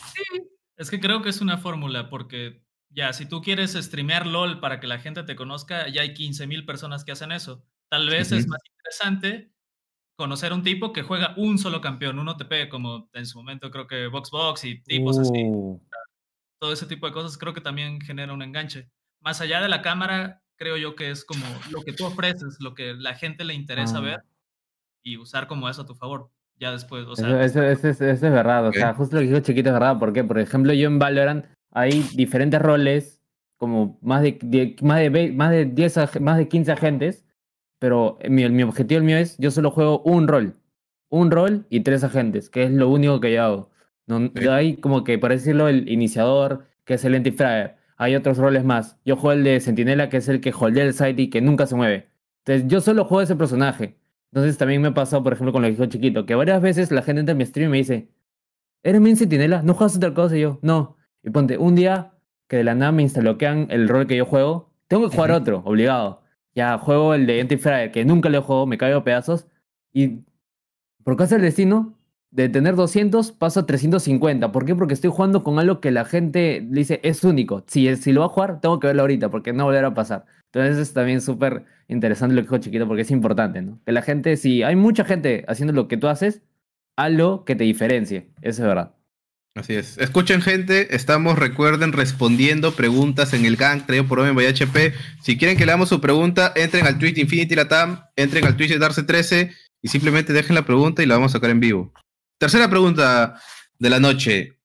Es 0.76 0.90
que 0.90 1.00
creo 1.00 1.22
que 1.22 1.30
es 1.30 1.40
una 1.40 1.56
fórmula 1.58 2.10
porque 2.10 2.62
ya, 2.94 3.12
si 3.12 3.26
tú 3.26 3.40
quieres 3.42 3.72
streamear 3.72 4.26
LOL 4.26 4.60
para 4.60 4.80
que 4.80 4.86
la 4.86 4.98
gente 4.98 5.22
te 5.22 5.36
conozca, 5.36 5.88
ya 5.88 6.02
hay 6.02 6.14
15.000 6.14 6.64
personas 6.66 7.04
que 7.04 7.12
hacen 7.12 7.32
eso. 7.32 7.64
Tal 7.90 8.08
vez 8.08 8.32
es 8.32 8.42
Ujú. 8.44 8.50
más 8.50 8.60
interesante 8.70 9.52
conocer 10.16 10.52
un 10.52 10.62
tipo 10.62 10.92
que 10.92 11.02
juega 11.02 11.34
un 11.36 11.58
solo 11.58 11.80
campeón, 11.80 12.18
un 12.18 12.28
OTP, 12.28 12.68
como 12.68 13.08
en 13.12 13.26
su 13.26 13.38
momento 13.38 13.70
creo 13.70 13.86
que 13.86 14.06
VoxBox 14.08 14.64
y 14.64 14.82
tipos 14.82 15.18
así. 15.18 15.42
Uh, 15.44 15.80
todo 16.60 16.72
ese 16.72 16.86
tipo 16.86 17.06
de 17.06 17.12
cosas 17.12 17.36
creo 17.38 17.52
que 17.54 17.60
también 17.60 18.00
genera 18.00 18.32
un 18.32 18.42
enganche. 18.42 18.88
Más 19.20 19.40
allá 19.40 19.60
de 19.60 19.68
la 19.68 19.82
cámara, 19.82 20.42
creo 20.56 20.76
yo 20.76 20.94
que 20.94 21.10
es 21.10 21.24
como 21.24 21.44
lo 21.70 21.82
que 21.82 21.92
tú 21.92 22.04
ofreces, 22.06 22.58
lo 22.60 22.74
que 22.74 22.94
la 22.94 23.14
gente 23.14 23.44
le 23.44 23.54
interesa 23.54 23.98
Ah. 23.98 24.00
ver 24.02 24.22
y 25.02 25.16
usar 25.16 25.46
como 25.48 25.68
eso 25.68 25.82
a 25.82 25.86
tu 25.86 25.94
favor. 25.94 26.30
Ya 26.60 26.70
después, 26.70 27.04
o 27.06 27.16
sea, 27.16 27.26
eso, 27.42 27.60
eso- 27.62 27.64
eso 27.64 27.88
es, 27.88 28.00
eso 28.00 28.26
es 28.26 28.32
verdad, 28.32 28.66
o 28.66 28.68
Ok. 28.68 28.76
sea, 28.76 28.94
justo 28.94 29.16
lo 29.16 29.22
que 29.22 29.28
dijo 29.28 29.40
Chiquito 29.40 29.70
es 29.70 29.72
verdad, 29.72 29.98
porque, 29.98 30.22
por 30.22 30.38
ejemplo, 30.38 30.72
yo 30.72 30.86
en 30.86 30.98
Valorant 31.00 31.46
hay 31.72 32.02
diferentes 32.14 32.60
roles, 32.62 33.22
como 33.56 33.98
más 34.02 34.22
de, 34.22 34.38
de- 34.42 34.76
más 34.82 34.98
de, 35.00 35.32
más 35.32 35.50
de 35.50 35.64
10, 35.66 35.96
ag- 35.98 36.20
más 36.20 36.38
de 36.38 36.48
15 36.48 36.72
agentes, 36.72 37.24
pero 37.78 38.18
mi, 38.28 38.48
mi 38.48 38.62
objetivo 38.62 38.98
el 38.98 39.04
mío 39.04 39.16
es, 39.18 39.36
yo 39.38 39.50
solo 39.50 39.70
juego 39.70 40.00
un 40.04 40.28
rol, 40.28 40.56
un 41.08 41.30
rol 41.30 41.66
y 41.70 41.80
tres 41.80 42.04
agentes, 42.04 42.48
que 42.50 42.64
es 42.64 42.70
lo 42.70 42.88
único 42.88 43.20
que 43.20 43.32
yo 43.32 43.42
hago. 43.42 43.70
No, 44.06 44.32
yo 44.34 44.52
hay 44.52 44.76
como 44.76 45.04
que, 45.04 45.18
por 45.18 45.30
decirlo, 45.30 45.68
el 45.68 45.88
iniciador, 45.88 46.66
que 46.84 46.94
es 46.94 47.04
el 47.04 47.14
anti-fragger, 47.14 47.76
hay 47.96 48.16
otros 48.16 48.38
roles 48.38 48.64
más. 48.64 48.98
Yo 49.04 49.16
juego 49.16 49.32
el 49.38 49.44
de 49.44 49.60
Sentinela, 49.60 50.08
que 50.08 50.16
es 50.18 50.28
el 50.28 50.40
que 50.40 50.52
holdea 50.58 50.84
el 50.84 50.94
site 50.94 51.22
y 51.22 51.30
que 51.30 51.40
nunca 51.40 51.66
se 51.66 51.76
mueve. 51.76 52.08
Entonces, 52.44 52.68
yo 52.68 52.80
solo 52.80 53.04
juego 53.04 53.22
ese 53.22 53.36
personaje. 53.36 53.96
Entonces, 54.32 54.58
también 54.58 54.82
me 54.82 54.88
ha 54.88 54.94
pasado, 54.94 55.22
por 55.22 55.32
ejemplo, 55.34 55.52
con 55.52 55.62
lo 55.62 55.68
que 55.68 55.72
dijo 55.72 55.86
Chiquito, 55.86 56.26
que 56.26 56.34
varias 56.34 56.60
veces 56.62 56.90
la 56.90 57.02
gente 57.02 57.20
entra 57.20 57.32
en 57.32 57.38
mi 57.38 57.46
stream 57.46 57.68
y 57.68 57.72
me 57.72 57.76
dice, 57.78 58.08
¿eres 58.82 59.00
mi 59.00 59.14
Sentinela? 59.16 59.62
¿No 59.62 59.74
juegas 59.74 59.96
otra 59.96 60.14
cosa? 60.14 60.36
Y 60.36 60.40
yo, 60.42 60.58
no. 60.62 60.96
Y 61.22 61.30
ponte, 61.30 61.58
un 61.58 61.74
día 61.74 62.12
que 62.48 62.56
de 62.56 62.64
la 62.64 62.74
nada 62.74 62.92
me 62.92 63.02
instaloquean 63.02 63.66
el 63.70 63.88
rol 63.88 64.06
que 64.06 64.16
yo 64.16 64.26
juego, 64.26 64.70
tengo 64.88 65.08
que 65.08 65.16
jugar 65.16 65.32
otro, 65.32 65.62
obligado. 65.64 66.22
Ya 66.54 66.76
juego 66.78 67.14
el 67.14 67.26
de 67.26 67.40
Anti-Fragger, 67.40 67.92
que 67.92 68.04
nunca 68.04 68.28
lo 68.28 68.42
juego, 68.42 68.66
me 68.66 68.76
caigo 68.76 68.98
a 68.98 69.04
pedazos. 69.04 69.46
Y 69.92 70.20
por 71.02 71.16
causa 71.16 71.36
del 71.36 71.44
destino, 71.44 71.96
de 72.32 72.48
tener 72.48 72.76
200 72.76 73.32
paso 73.32 73.60
a 73.60 73.66
350. 73.66 74.52
¿Por 74.52 74.64
qué? 74.64 74.74
Porque 74.74 74.94
estoy 74.94 75.10
jugando 75.10 75.44
con 75.44 75.58
algo 75.58 75.80
que 75.80 75.90
la 75.90 76.04
gente 76.04 76.66
dice 76.68 76.98
es 77.04 77.22
único. 77.24 77.62
Si, 77.66 77.94
si 77.96 78.12
lo 78.12 78.20
va 78.20 78.26
a 78.26 78.30
jugar, 78.30 78.60
tengo 78.60 78.80
que 78.80 78.88
verlo 78.88 79.02
ahorita 79.02 79.30
porque 79.30 79.52
no 79.52 79.64
volverá 79.64 79.88
a 79.88 79.94
pasar. 79.94 80.24
Entonces 80.46 80.78
es 80.78 80.94
también 80.94 81.20
súper 81.20 81.64
interesante 81.88 82.34
lo 82.34 82.40
que 82.40 82.46
dijo 82.46 82.58
Chiquito 82.58 82.86
porque 82.86 83.02
es 83.02 83.10
importante, 83.10 83.62
¿no? 83.62 83.78
Que 83.84 83.92
la 83.92 84.02
gente, 84.02 84.36
si 84.36 84.62
hay 84.62 84.76
mucha 84.76 85.04
gente 85.04 85.44
haciendo 85.46 85.72
lo 85.74 85.88
que 85.88 85.98
tú 85.98 86.08
haces, 86.08 86.42
algo 86.96 87.44
que 87.44 87.54
te 87.54 87.64
diferencie. 87.64 88.30
Eso 88.40 88.62
es 88.62 88.68
verdad. 88.68 88.94
Así 89.54 89.74
es. 89.74 89.98
Escuchen, 89.98 90.40
gente, 90.40 90.96
estamos, 90.96 91.38
recuerden, 91.38 91.92
respondiendo 91.92 92.74
preguntas 92.74 93.34
en 93.34 93.44
el 93.44 93.56
gang 93.56 93.84
traído 93.84 94.08
por 94.08 94.18
Omen 94.18 94.34
by 94.34 94.46
HP. 94.46 94.94
Si 95.22 95.36
quieren 95.36 95.58
que 95.58 95.66
le 95.66 95.86
su 95.86 96.00
pregunta, 96.00 96.52
entren 96.56 96.86
al 96.86 96.98
tweet 96.98 97.12
de 97.12 97.20
Infinity 97.22 97.54
Latam, 97.54 98.02
entren 98.16 98.46
al 98.46 98.56
tweet 98.56 98.68
de 98.68 98.80
Darce13 98.80 99.54
y 99.82 99.88
simplemente 99.88 100.32
dejen 100.32 100.54
la 100.54 100.64
pregunta 100.64 101.02
y 101.02 101.06
la 101.06 101.16
vamos 101.16 101.32
a 101.32 101.38
sacar 101.38 101.50
en 101.50 101.60
vivo. 101.60 101.92
Tercera 102.38 102.70
pregunta 102.70 103.38
de 103.78 103.90
la 103.90 104.00
noche. 104.00 104.58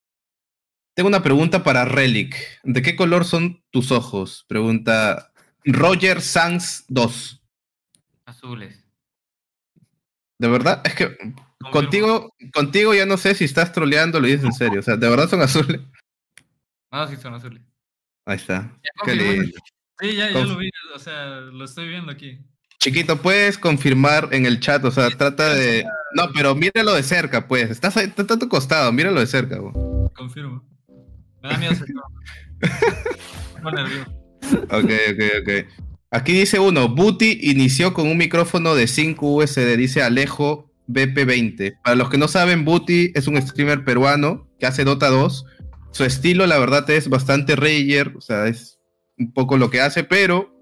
Tengo 0.96 1.10
una 1.10 1.22
pregunta 1.22 1.64
para 1.64 1.84
Relic. 1.84 2.36
¿De 2.64 2.82
qué 2.82 2.96
color 2.96 3.26
son 3.26 3.62
tus 3.72 3.92
ojos? 3.92 4.46
Pregunta 4.48 5.34
Roger 5.66 6.22
Sanz 6.22 6.86
2. 6.88 7.44
azules. 8.26 8.86
¿De 10.40 10.48
verdad? 10.48 10.82
Es 10.86 10.96
que 10.96 11.18
contigo, 11.72 12.34
contigo 12.54 12.94
ya 12.94 13.06
no 13.06 13.18
sé 13.18 13.36
si 13.36 13.46
estás 13.46 13.72
troleando 13.72 14.20
lo 14.20 14.28
dices 14.28 14.46
en 14.46 14.54
serio. 14.54 14.80
O 14.80 14.84
sea, 14.84 14.96
¿de 14.98 15.10
verdad 15.10 15.30
son 15.30 15.42
azules? 15.42 15.82
No, 16.92 17.08
sí 17.08 17.16
son 17.18 17.34
azules. 17.34 17.62
Ahí 18.26 18.38
está. 18.38 18.62
Ya 18.84 18.92
Qué 19.06 19.12
confirmé. 19.12 19.32
lindo. 19.44 19.58
Sí, 20.00 20.16
ya, 20.16 20.32
ya 20.32 20.46
lo 20.46 20.58
vi, 20.58 20.70
o 20.96 21.00
sea, 21.00 21.40
lo 21.42 21.66
estoy 21.66 21.88
viendo 21.88 22.12
aquí. 22.12 22.40
Chiquito, 22.80 23.20
puedes 23.22 23.58
confirmar 23.58 24.30
en 24.32 24.46
el 24.46 24.60
chat, 24.60 24.84
o 24.86 24.92
sea, 24.92 25.10
trata 25.10 25.54
de... 25.56 25.84
No, 26.16 26.30
pero 26.34 26.54
míralo 26.54 26.94
de 26.94 27.02
cerca, 27.02 27.48
pues. 27.48 27.72
Estás 27.72 27.98
ahí, 27.98 28.06
está 28.16 28.36
a 28.36 28.40
tu 28.40 28.48
costado, 28.48 28.92
míralo 28.92 29.20
de 29.20 29.28
cerca. 29.28 29.58
Confirmo. 30.16 30.64
Me 31.42 31.50
da 31.50 31.58
miedo 31.58 31.74
nervioso. 33.74 34.12
Ok, 34.70 34.92
ok, 35.12 35.24
ok. 35.42 35.50
Aquí 36.12 36.34
dice 36.34 36.60
uno, 36.60 36.88
Booty 36.90 37.40
inició 37.42 37.94
con 37.94 38.08
un 38.08 38.18
micrófono 38.18 38.76
de 38.76 38.88
5 38.88 39.28
USD, 39.36 39.76
dice 39.76 40.04
Alejo 40.04 40.67
BP20. 40.88 41.80
Para 41.84 41.96
los 41.96 42.10
que 42.10 42.18
no 42.18 42.28
saben, 42.28 42.66
Booty 42.66 43.12
es 43.16 43.28
un 43.28 43.42
streamer 43.42 43.84
peruano 43.84 44.48
que 44.60 44.66
hace 44.66 44.84
Dota 44.84 45.10
2. 45.10 45.46
Su 45.92 46.04
estilo, 46.04 46.46
la 46.48 46.60
verdad, 46.60 46.90
es 46.90 47.10
bastante 47.10 47.56
rager, 47.56 48.14
o 48.16 48.22
sea, 48.22 48.48
es 48.48 48.80
un 49.18 49.34
poco 49.34 49.58
lo 49.58 49.70
que 49.70 49.82
hace, 49.82 50.04
pero 50.04 50.54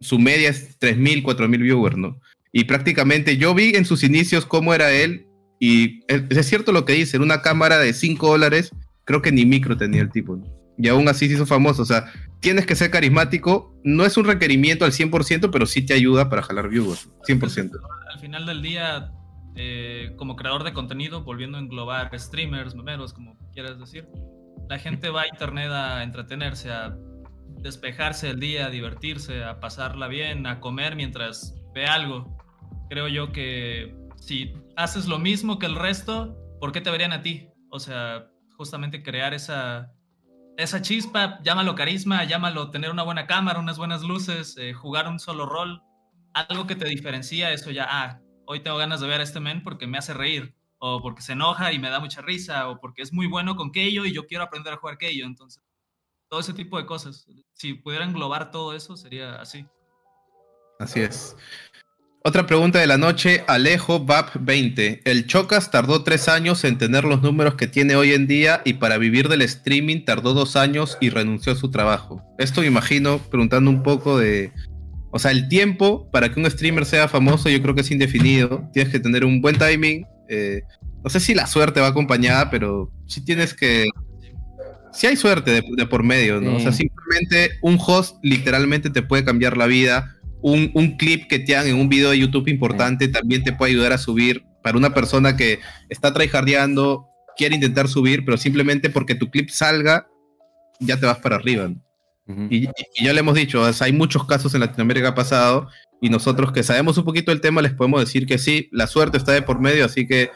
su 0.00 0.18
media 0.18 0.50
es 0.50 0.78
3.000, 0.80 1.22
4.000 1.22 1.62
viewers, 1.62 1.96
¿no? 1.96 2.20
Y 2.52 2.64
prácticamente 2.64 3.36
yo 3.36 3.54
vi 3.54 3.74
en 3.76 3.84
sus 3.84 4.02
inicios 4.02 4.44
cómo 4.44 4.74
era 4.74 4.92
él, 4.92 5.26
y 5.58 6.00
es, 6.08 6.46
cierto 6.46 6.72
lo 6.72 6.84
que 6.84 6.92
dice, 6.94 7.16
en 7.16 7.22
una 7.22 7.40
cámara 7.40 7.78
de 7.78 7.94
5 7.94 8.28
dólares, 8.28 8.72
creo 9.04 9.22
que 9.22 9.32
ni 9.32 9.46
micro 9.46 9.76
tenía 9.76 10.02
el 10.02 10.10
tipo. 10.10 10.38
Y 10.76 10.88
aún 10.88 11.08
así 11.08 11.28
se 11.28 11.34
hizo 11.34 11.46
famoso, 11.46 11.82
o 11.82 11.86
sea, 11.86 12.12
tienes 12.40 12.66
que 12.66 12.74
ser 12.74 12.90
carismático, 12.90 13.72
no 13.84 14.04
es 14.04 14.16
un 14.16 14.24
requerimiento 14.24 14.84
al 14.84 14.92
100%, 14.92 15.50
pero 15.50 15.66
sí 15.66 15.82
te 15.82 15.94
ayuda 15.94 16.28
para 16.28 16.42
jalar 16.42 16.68
viewers, 16.68 17.08
100%. 17.26 17.70
Al 18.12 18.18
final 18.18 18.44
del 18.44 18.60
día, 18.60 19.12
eh, 19.54 20.12
como 20.16 20.36
creador 20.36 20.64
de 20.64 20.72
contenido, 20.72 21.24
volviendo 21.24 21.58
a 21.58 21.60
englobar 21.60 22.10
streamers, 22.18 22.74
memeros, 22.74 23.12
como 23.12 23.36
quieras 23.52 23.78
decir, 23.78 24.08
la 24.68 24.78
gente 24.78 25.10
va 25.10 25.22
a 25.22 25.28
internet 25.28 25.70
a 25.70 26.02
entretenerse, 26.02 26.70
a 26.70 26.96
despejarse 27.60 28.30
el 28.30 28.40
día, 28.40 28.66
a 28.66 28.70
divertirse, 28.70 29.44
a 29.44 29.60
pasarla 29.60 30.08
bien, 30.08 30.46
a 30.46 30.60
comer 30.60 30.96
mientras 30.96 31.54
ve 31.74 31.86
algo. 31.86 32.36
Creo 32.88 33.08
yo 33.08 33.32
que 33.32 33.94
si 34.16 34.54
haces 34.76 35.06
lo 35.06 35.18
mismo 35.18 35.58
que 35.58 35.66
el 35.66 35.76
resto, 35.76 36.36
¿por 36.60 36.72
qué 36.72 36.80
te 36.80 36.90
verían 36.90 37.12
a 37.12 37.22
ti? 37.22 37.48
O 37.70 37.78
sea, 37.78 38.26
justamente 38.56 39.02
crear 39.02 39.34
esa, 39.34 39.92
esa 40.56 40.82
chispa, 40.82 41.40
llámalo 41.42 41.74
carisma, 41.74 42.24
llámalo 42.24 42.70
tener 42.70 42.90
una 42.90 43.02
buena 43.02 43.26
cámara, 43.26 43.58
unas 43.58 43.78
buenas 43.78 44.02
luces, 44.02 44.56
eh, 44.58 44.72
jugar 44.72 45.08
un 45.08 45.18
solo 45.18 45.46
rol, 45.46 45.82
algo 46.34 46.66
que 46.66 46.76
te 46.76 46.86
diferencia, 46.86 47.52
eso 47.52 47.70
ya, 47.70 47.86
ah, 47.88 48.20
hoy 48.46 48.60
tengo 48.60 48.76
ganas 48.76 49.00
de 49.00 49.06
ver 49.06 49.20
a 49.20 49.24
este 49.24 49.40
men 49.40 49.62
porque 49.62 49.86
me 49.86 49.98
hace 49.98 50.14
reír, 50.14 50.54
o 50.78 51.00
porque 51.00 51.22
se 51.22 51.32
enoja 51.32 51.72
y 51.72 51.78
me 51.78 51.90
da 51.90 52.00
mucha 52.00 52.22
risa, 52.22 52.68
o 52.68 52.80
porque 52.80 53.02
es 53.02 53.12
muy 53.12 53.26
bueno 53.26 53.56
con 53.56 53.72
Keio 53.72 54.04
y 54.04 54.12
yo 54.12 54.26
quiero 54.26 54.44
aprender 54.44 54.72
a 54.72 54.76
jugar 54.76 54.98
Keio, 54.98 55.26
entonces, 55.26 55.62
todo 56.28 56.40
ese 56.40 56.54
tipo 56.54 56.78
de 56.78 56.86
cosas. 56.86 57.26
Si 57.52 57.74
pudiera 57.74 58.04
englobar 58.04 58.50
todo 58.50 58.74
eso, 58.74 58.96
sería 58.96 59.34
así. 59.36 59.66
Así 60.78 61.00
es. 61.00 61.36
Otra 62.24 62.46
pregunta 62.46 62.78
de 62.78 62.86
la 62.86 62.98
noche, 62.98 63.44
Alejo 63.48 63.98
VAP 63.98 64.36
20. 64.38 65.02
El 65.04 65.26
Chocas 65.26 65.72
tardó 65.72 66.04
tres 66.04 66.28
años 66.28 66.62
en 66.62 66.78
tener 66.78 67.02
los 67.02 67.20
números 67.20 67.56
que 67.56 67.66
tiene 67.66 67.96
hoy 67.96 68.12
en 68.12 68.28
día 68.28 68.62
y 68.64 68.74
para 68.74 68.96
vivir 68.96 69.28
del 69.28 69.42
streaming 69.42 70.04
tardó 70.04 70.32
dos 70.32 70.54
años 70.54 70.96
y 71.00 71.10
renunció 71.10 71.52
a 71.52 71.56
su 71.56 71.72
trabajo. 71.72 72.22
Esto 72.38 72.60
me 72.60 72.68
imagino, 72.68 73.18
preguntando 73.18 73.70
un 73.70 73.82
poco 73.82 74.18
de... 74.18 74.52
O 75.12 75.18
sea, 75.18 75.30
el 75.30 75.46
tiempo 75.48 76.10
para 76.10 76.32
que 76.32 76.40
un 76.40 76.50
streamer 76.50 76.84
sea 76.86 77.06
famoso 77.06 77.48
yo 77.48 77.62
creo 77.62 77.74
que 77.74 77.82
es 77.82 77.90
indefinido. 77.90 78.68
Tienes 78.72 78.90
que 78.92 78.98
tener 78.98 79.24
un 79.24 79.40
buen 79.40 79.56
timing. 79.58 80.04
eh, 80.28 80.62
no 81.04 81.10
sé 81.10 81.20
si 81.20 81.34
la 81.34 81.46
suerte 81.46 81.80
va 81.80 81.88
acompañada, 81.88 82.50
pero 82.50 82.90
sí 83.06 83.24
tienes 83.24 83.54
que... 83.54 83.86
Sí 84.92 85.06
hay 85.06 85.16
suerte 85.16 85.50
de, 85.50 85.62
de 85.76 85.86
por 85.86 86.02
medio, 86.02 86.40
¿no? 86.40 86.56
O 86.56 86.60
sea, 86.60 86.70
Sí. 86.72 86.84
simplemente 86.84 87.58
un 87.62 87.78
host 87.84 88.16
literalmente 88.22 88.88
te 88.90 89.02
puede 89.02 89.24
cambiar 89.24 89.56
la 89.56 89.66
vida 89.66 90.16
un, 90.42 90.70
un 90.74 90.96
clip 90.96 91.28
que 91.28 91.38
te 91.38 91.56
hagan 91.56 91.68
en 91.72 91.80
un 91.80 91.88
video 91.88 92.10
de 92.10 92.18
YouTube 92.18 92.48
importante 92.48 93.06
también 93.08 93.44
te 93.44 93.52
puede 93.52 93.72
ayudar 93.72 93.92
a 93.92 93.98
subir 93.98 94.44
para 94.62 94.76
una 94.76 94.92
persona 94.92 95.36
que 95.36 95.60
está 95.88 96.12
tryhardeando, 96.12 97.06
quiere 97.36 97.54
intentar 97.54 97.88
subir, 97.88 98.24
pero 98.24 98.36
simplemente 98.36 98.90
porque 98.90 99.14
tu 99.14 99.30
clip 99.30 99.48
salga, 99.50 100.06
ya 100.80 100.98
te 100.98 101.06
vas 101.06 101.18
para 101.18 101.36
arriba. 101.36 101.68
¿no? 101.68 101.76
Y, 102.28 102.64
y 102.68 103.04
ya 103.04 103.12
le 103.12 103.20
hemos 103.20 103.34
dicho, 103.34 103.60
o 103.62 103.72
sea, 103.72 103.86
hay 103.86 103.92
muchos 103.92 104.24
casos 104.26 104.54
en 104.54 104.60
Latinoamérica 104.60 105.14
pasado 105.14 105.68
y 106.00 106.08
nosotros 106.08 106.52
que 106.52 106.62
sabemos 106.62 106.96
un 106.96 107.04
poquito 107.04 107.30
del 107.30 107.40
tema 107.40 107.60
les 107.62 107.74
podemos 107.74 108.00
decir 108.00 108.26
que 108.26 108.38
sí, 108.38 108.68
la 108.72 108.86
suerte 108.86 109.18
está 109.18 109.32
de 109.32 109.42
por 109.42 109.60
medio, 109.60 109.84
así 109.84 110.06
que 110.06 110.30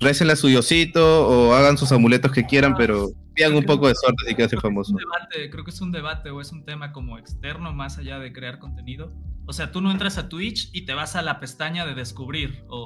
recen 0.00 0.34
su 0.36 0.48
diosito 0.48 1.28
o 1.28 1.54
hagan 1.54 1.78
sus 1.78 1.92
amuletos 1.92 2.32
que 2.32 2.44
quieran, 2.44 2.74
pero 2.76 3.10
pidan 3.34 3.54
un 3.54 3.64
poco 3.64 3.88
de 3.88 3.94
suerte 3.94 4.22
si 4.26 4.34
quieren 4.34 4.50
ser 4.50 4.60
famosos. 4.60 4.92
un 4.94 4.98
debate, 4.98 5.50
creo 5.50 5.64
que 5.64 5.70
es 5.70 5.80
un 5.80 5.92
debate 5.92 6.30
o 6.30 6.40
es 6.40 6.52
un 6.52 6.64
tema 6.64 6.92
como 6.92 7.18
externo 7.18 7.72
más 7.72 7.98
allá 7.98 8.18
de 8.18 8.32
crear 8.32 8.58
contenido. 8.58 9.12
O 9.46 9.52
sea, 9.52 9.70
tú 9.72 9.80
no 9.82 9.90
entras 9.90 10.16
a 10.18 10.28
Twitch 10.30 10.70
y 10.72 10.86
te 10.86 10.94
vas 10.94 11.16
a 11.16 11.22
la 11.22 11.38
pestaña 11.38 11.84
de 11.86 11.94
descubrir 11.94 12.64
o, 12.68 12.78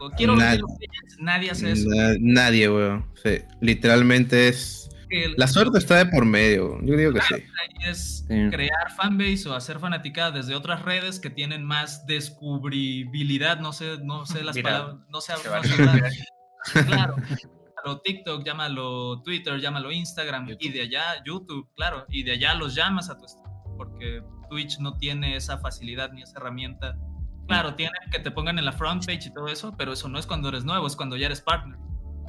o- 0.00 0.04
o 0.04 0.10
quiero 0.12 0.34
ver 0.34 0.46
Nadie. 0.46 0.62
Legends. 0.80 1.16
nadie 1.20 1.50
hace 1.50 1.72
eso. 1.72 1.88
Na- 1.90 2.14
nadie, 2.20 2.70
weón. 2.70 3.06
Sí, 3.22 3.38
literalmente 3.60 4.48
es... 4.48 4.89
Que 5.10 5.24
el- 5.24 5.34
La 5.36 5.46
suerte 5.48 5.78
está 5.78 5.96
de 5.96 6.06
por 6.06 6.24
medio, 6.24 6.78
yo 6.82 6.96
digo 6.96 7.12
que 7.12 7.20
sí. 7.22 7.34
ahí 7.34 7.90
es 7.90 8.24
Sí. 8.28 8.48
crear 8.50 8.92
fanbase 8.96 9.48
o 9.48 9.54
hacer 9.54 9.78
fanaticada 9.80 10.30
desde 10.30 10.54
otras 10.54 10.82
redes 10.82 11.18
que 11.18 11.30
tienen 11.30 11.64
más 11.64 12.06
descubribilidad, 12.06 13.58
no 13.60 13.72
sé, 13.72 13.98
no 14.02 14.24
sé 14.26 14.44
las 14.44 14.56
palabras, 14.58 14.96
no 15.08 15.20
sé, 15.20 15.32
no 15.32 15.40
claro. 16.86 17.16
Llámalo 17.82 18.00
TikTok, 18.02 18.44
llámalo 18.44 19.22
Twitter, 19.22 19.58
llámalo 19.58 19.90
Instagram 19.90 20.46
y 20.46 20.50
YouTube. 20.50 20.72
de 20.74 20.80
allá 20.82 21.02
YouTube, 21.24 21.68
claro, 21.74 22.04
y 22.10 22.22
de 22.22 22.32
allá 22.32 22.54
los 22.54 22.74
llamas 22.74 23.08
a 23.10 23.16
tu 23.18 23.24
porque 23.76 24.22
Twitch 24.50 24.78
no 24.78 24.96
tiene 24.98 25.36
esa 25.36 25.56
facilidad 25.58 26.12
ni 26.12 26.22
esa 26.22 26.38
herramienta. 26.38 26.96
Claro, 27.48 27.74
tiene 27.74 27.92
que 28.12 28.18
te 28.18 28.30
pongan 28.30 28.58
en 28.58 28.64
la 28.66 28.72
front 28.72 29.06
page 29.06 29.28
y 29.28 29.32
todo 29.32 29.48
eso, 29.48 29.74
pero 29.76 29.92
eso 29.94 30.08
no 30.08 30.18
es 30.18 30.26
cuando 30.26 30.50
eres 30.50 30.64
nuevo, 30.64 30.86
es 30.86 30.94
cuando 30.94 31.16
ya 31.16 31.26
eres 31.26 31.40
partner. 31.40 31.78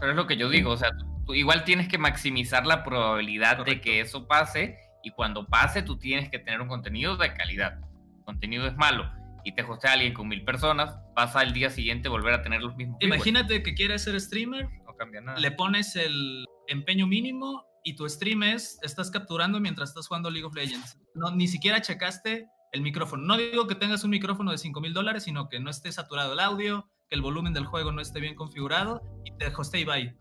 Pero 0.02 0.12
es 0.12 0.18
lo 0.18 0.28
que 0.28 0.36
yo 0.36 0.50
digo, 0.50 0.72
o 0.72 0.78
sea, 0.78 0.90
tú, 1.26 1.34
igual 1.34 1.64
tienes 1.64 1.88
que 1.88 1.98
maximizar 1.98 2.66
la 2.66 2.84
probabilidad 2.84 3.64
de 3.64 3.80
que 3.80 4.02
eso 4.02 4.28
pase 4.28 4.78
y 5.04 5.12
cuando 5.12 5.46
pase 5.48 5.84
tú 5.84 5.98
tienes 5.98 6.30
que 6.30 6.40
tener 6.40 6.60
un 6.60 6.68
contenido 6.68 7.16
de 7.16 7.34
calidad. 7.34 7.80
El 8.18 8.26
contenido 8.26 8.68
es 8.68 8.76
malo 8.76 9.10
y 9.46 9.54
te 9.54 9.64
hostea 9.64 9.94
alguien 9.94 10.14
con 10.14 10.28
mil 10.28 10.44
personas, 10.44 10.98
vas 11.16 11.36
al 11.36 11.54
día 11.54 11.70
siguiente 11.70 12.10
volver 12.10 12.34
a 12.34 12.42
tener 12.42 12.62
los 12.62 12.76
mismos. 12.76 12.98
viewers. 13.00 13.16
Imagínate 13.16 13.64
que 13.64 13.74
quieres 13.74 14.04
ser 14.04 14.20
streamer, 14.20 14.68
No 14.86 14.96
cambia 14.96 15.22
nada. 15.22 15.40
le 15.40 15.52
pones 15.52 15.96
el 15.96 16.46
empeño 16.68 17.08
mínimo 17.08 17.64
y 17.84 17.96
tu 17.96 18.08
stream 18.10 18.44
es, 18.44 18.80
estás 18.84 19.10
capturando 19.12 19.60
mientras 19.60 19.90
estás 19.90 20.08
jugando 20.08 20.30
League 20.30 20.46
of 20.46 20.56
Legends. 20.56 21.00
No, 21.16 21.32
ni 21.32 21.48
siquiera 21.48 21.82
checaste 21.82 22.48
el 22.72 22.82
micrófono. 22.82 23.24
No 23.24 23.38
digo 23.38 23.68
que 23.68 23.76
tengas 23.76 24.04
un 24.04 24.12
micrófono 24.12 24.52
de 24.52 24.58
5 24.58 24.82
mil 24.82 24.94
dólares, 24.94 25.24
sino 25.24 25.50
que 25.50 25.60
no 25.60 25.70
esté 25.70 25.92
saturado 25.92 26.34
el 26.34 26.40
audio, 26.40 26.90
que 27.12 27.16
el 27.16 27.22
volumen 27.22 27.54
del 27.54 27.66
juego 27.66 27.92
no 27.92 28.02
esté 28.02 28.22
bien 28.22 28.36
configurado 28.36 29.04
y 29.26 29.32
te 29.34 29.48
hostea 29.56 29.82
y 29.82 29.86
bye. 29.86 30.16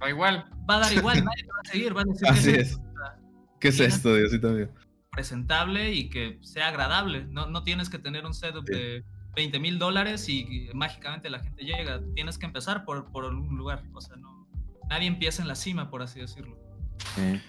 Da 0.00 0.08
igual. 0.08 0.46
Va 0.68 0.76
a 0.76 0.80
dar 0.80 0.92
igual, 0.94 1.16
nadie 1.24 1.42
te 1.44 1.48
va 1.52 1.60
a 1.62 1.70
seguir, 1.70 1.96
va 1.96 2.00
a 2.00 2.04
decir 2.04 2.28
Así 2.28 2.52
que 2.52 2.60
es. 2.60 2.80
¿Qué 3.60 3.68
es 3.68 3.80
esto, 3.80 4.14
Diosito 4.14 4.50
mío? 4.50 4.68
presentable 5.10 5.92
y 5.94 6.10
que 6.10 6.38
sea 6.42 6.68
agradable. 6.68 7.26
No, 7.26 7.46
no 7.46 7.64
tienes 7.64 7.90
que 7.90 7.98
tener 7.98 8.24
un 8.24 8.32
setup 8.34 8.64
Sí. 8.68 8.72
de 8.72 9.04
20 9.34 9.58
mil 9.58 9.78
dólares 9.80 10.28
y 10.28 10.68
mágicamente 10.74 11.28
la 11.28 11.40
gente 11.40 11.64
llega. 11.64 12.00
Tienes 12.14 12.38
que 12.38 12.46
empezar 12.46 12.84
por, 12.84 13.10
por 13.10 13.24
un 13.24 13.56
lugar. 13.58 13.82
O 13.94 14.00
sea, 14.00 14.16
no, 14.16 14.46
nadie 14.88 15.08
empieza 15.08 15.42
en 15.42 15.48
la 15.48 15.56
cima, 15.56 15.90
por 15.90 16.02
así 16.02 16.20
decirlo. 16.20 16.56
Sí. 17.16 17.40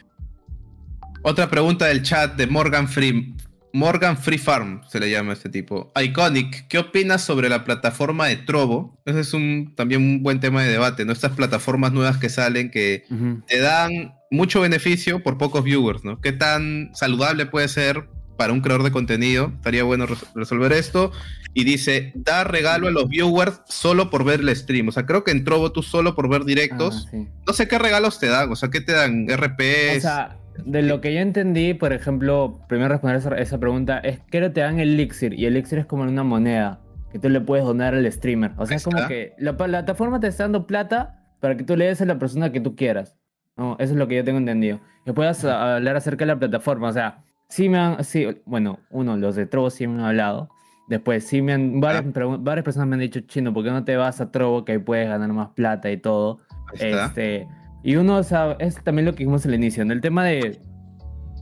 Otra 1.22 1.47
pregunta 1.49 1.86
del 1.86 2.01
chat 2.01 2.36
de 2.36 2.47
Morgan 2.47 2.88
Free. 2.88 3.36
Morgan 3.74 4.17
Free 4.17 4.38
Farm 4.38 4.82
se 4.89 4.99
le 4.99 5.09
llama 5.09 5.32
a 5.32 5.34
este 5.34 5.49
tipo. 5.49 5.91
Iconic, 6.01 6.67
¿qué 6.67 6.80
opinas 6.80 7.24
sobre 7.24 7.49
la 7.49 7.63
plataforma 7.63 8.28
de 8.28 8.38
Trovo? 8.38 8.99
Ese 9.05 9.20
es 9.22 9.34
un, 9.34 9.74
también 9.76 10.01
un 10.01 10.24
buen 10.24 10.39
tema 10.39 10.63
de 10.63 10.70
debate, 10.72 11.05
¿no? 11.05 11.11
Estas 11.13 11.34
plataformas 11.34 11.91
nuevas 11.91 12.17
que 12.17 12.30
salen 12.30 12.72
que 12.72 13.03
te 13.47 13.59
dan 13.59 14.13
mucho 14.32 14.61
beneficio 14.61 15.22
por 15.24 15.38
pocos 15.38 15.63
viewers, 15.63 16.03
¿no? 16.03 16.20
¿Qué 16.22 16.32
tan 16.32 16.91
saludable 16.93 17.45
puede 17.45 17.67
ser 17.67 18.07
para 18.38 18.53
un 18.53 18.61
creador 18.61 18.84
de 18.84 18.91
contenido? 18.91 19.51
Estaría 19.55 19.84
bueno 19.84 20.05
res- 20.05 20.26
resolver 20.36 20.72
esto. 20.74 21.11
Y 21.53 21.63
dice, 21.63 22.11
da 22.15 22.43
regalo 22.43 22.88
a 22.88 22.91
los 22.91 23.09
viewers 23.09 23.61
solo 23.67 24.09
por 24.11 24.24
ver 24.24 24.39
el 24.41 24.55
stream. 24.55 24.88
O 24.88 24.91
sea, 24.91 25.05
creo 25.07 25.24
que 25.24 25.32
en 25.32 25.43
Trovo 25.43 25.72
tú 25.72 25.82
solo 25.82 26.13
por 26.15 26.30
ver 26.30 26.45
directos. 26.45 27.05
Ah, 27.07 27.09
sí. 27.11 27.28
No 27.47 27.53
sé 27.53 27.67
qué 27.67 27.80
regalos 27.80 28.20
te 28.20 28.28
dan. 28.28 28.51
O 28.51 28.55
sea, 28.55 28.70
¿qué 28.70 28.82
te 28.82 28.91
dan? 28.93 29.28
RPs. 29.28 29.97
O 29.97 30.01
sea, 30.01 30.38
de 30.65 30.81
lo 30.81 31.01
que 31.01 31.13
yo 31.13 31.19
entendí, 31.19 31.73
por 31.73 31.93
ejemplo, 31.93 32.59
primero 32.67 32.89
responder 32.89 33.17
esa, 33.17 33.35
esa 33.37 33.57
pregunta, 33.59 33.99
es 33.99 34.19
que 34.19 34.49
te 34.49 34.61
dan 34.61 34.79
el 34.79 34.93
elixir, 34.93 35.33
y 35.33 35.45
el 35.45 35.55
elixir 35.55 35.79
es 35.79 35.85
como 35.85 36.03
una 36.03 36.23
moneda 36.23 36.81
que 37.11 37.19
tú 37.19 37.29
le 37.29 37.41
puedes 37.41 37.65
donar 37.65 37.95
al 37.95 38.11
streamer. 38.11 38.51
O 38.57 38.65
sea, 38.65 38.77
es 38.77 38.83
como 38.83 39.07
que 39.07 39.33
la 39.37 39.57
plataforma 39.57 40.19
te 40.19 40.27
está 40.27 40.43
dando 40.43 40.67
plata 40.67 41.23
para 41.39 41.55
que 41.57 41.63
tú 41.63 41.75
le 41.75 41.85
des 41.85 42.01
a 42.01 42.05
la 42.05 42.19
persona 42.19 42.51
que 42.51 42.61
tú 42.61 42.75
quieras. 42.75 43.15
No, 43.57 43.75
eso 43.79 43.93
es 43.93 43.99
lo 43.99 44.07
que 44.07 44.15
yo 44.15 44.23
tengo 44.23 44.37
entendido. 44.37 44.79
Que 45.05 45.13
puedas 45.13 45.43
hablar 45.43 45.95
acerca 45.95 46.23
de 46.25 46.27
la 46.27 46.39
plataforma. 46.39 46.87
O 46.89 46.93
sea, 46.93 47.23
sí 47.49 47.67
me 47.67 47.77
han, 47.77 48.03
sí, 48.03 48.27
bueno, 48.45 48.79
uno, 48.89 49.17
los 49.17 49.35
de 49.35 49.45
Trovo 49.45 49.69
sí 49.69 49.87
me 49.87 49.95
han 49.95 50.05
hablado. 50.05 50.49
Después, 50.87 51.25
sí 51.25 51.41
me 51.41 51.53
han, 51.53 51.79
varias, 51.79 52.05
Ah. 52.15 52.37
varias 52.39 52.63
personas 52.63 52.87
me 52.87 52.95
han 52.95 53.01
dicho, 53.01 53.19
chino, 53.21 53.53
¿por 53.53 53.63
qué 53.63 53.71
no 53.71 53.83
te 53.83 53.97
vas 53.97 54.21
a 54.21 54.31
Trovo 54.31 54.65
que 54.65 54.73
ahí 54.73 54.77
puedes 54.77 55.07
ganar 55.09 55.31
más 55.33 55.49
plata 55.49 55.91
y 55.91 55.97
todo? 55.97 56.39
Este, 56.73 57.47
y 57.84 57.95
uno, 57.95 58.17
o 58.17 58.23
sea, 58.23 58.55
es 58.59 58.75
también 58.84 59.05
lo 59.05 59.13
que 59.13 59.19
dijimos 59.19 59.45
al 59.45 59.53
inicio, 59.53 59.84
en 59.84 59.91
el 59.91 60.01
tema 60.01 60.25
de... 60.25 60.59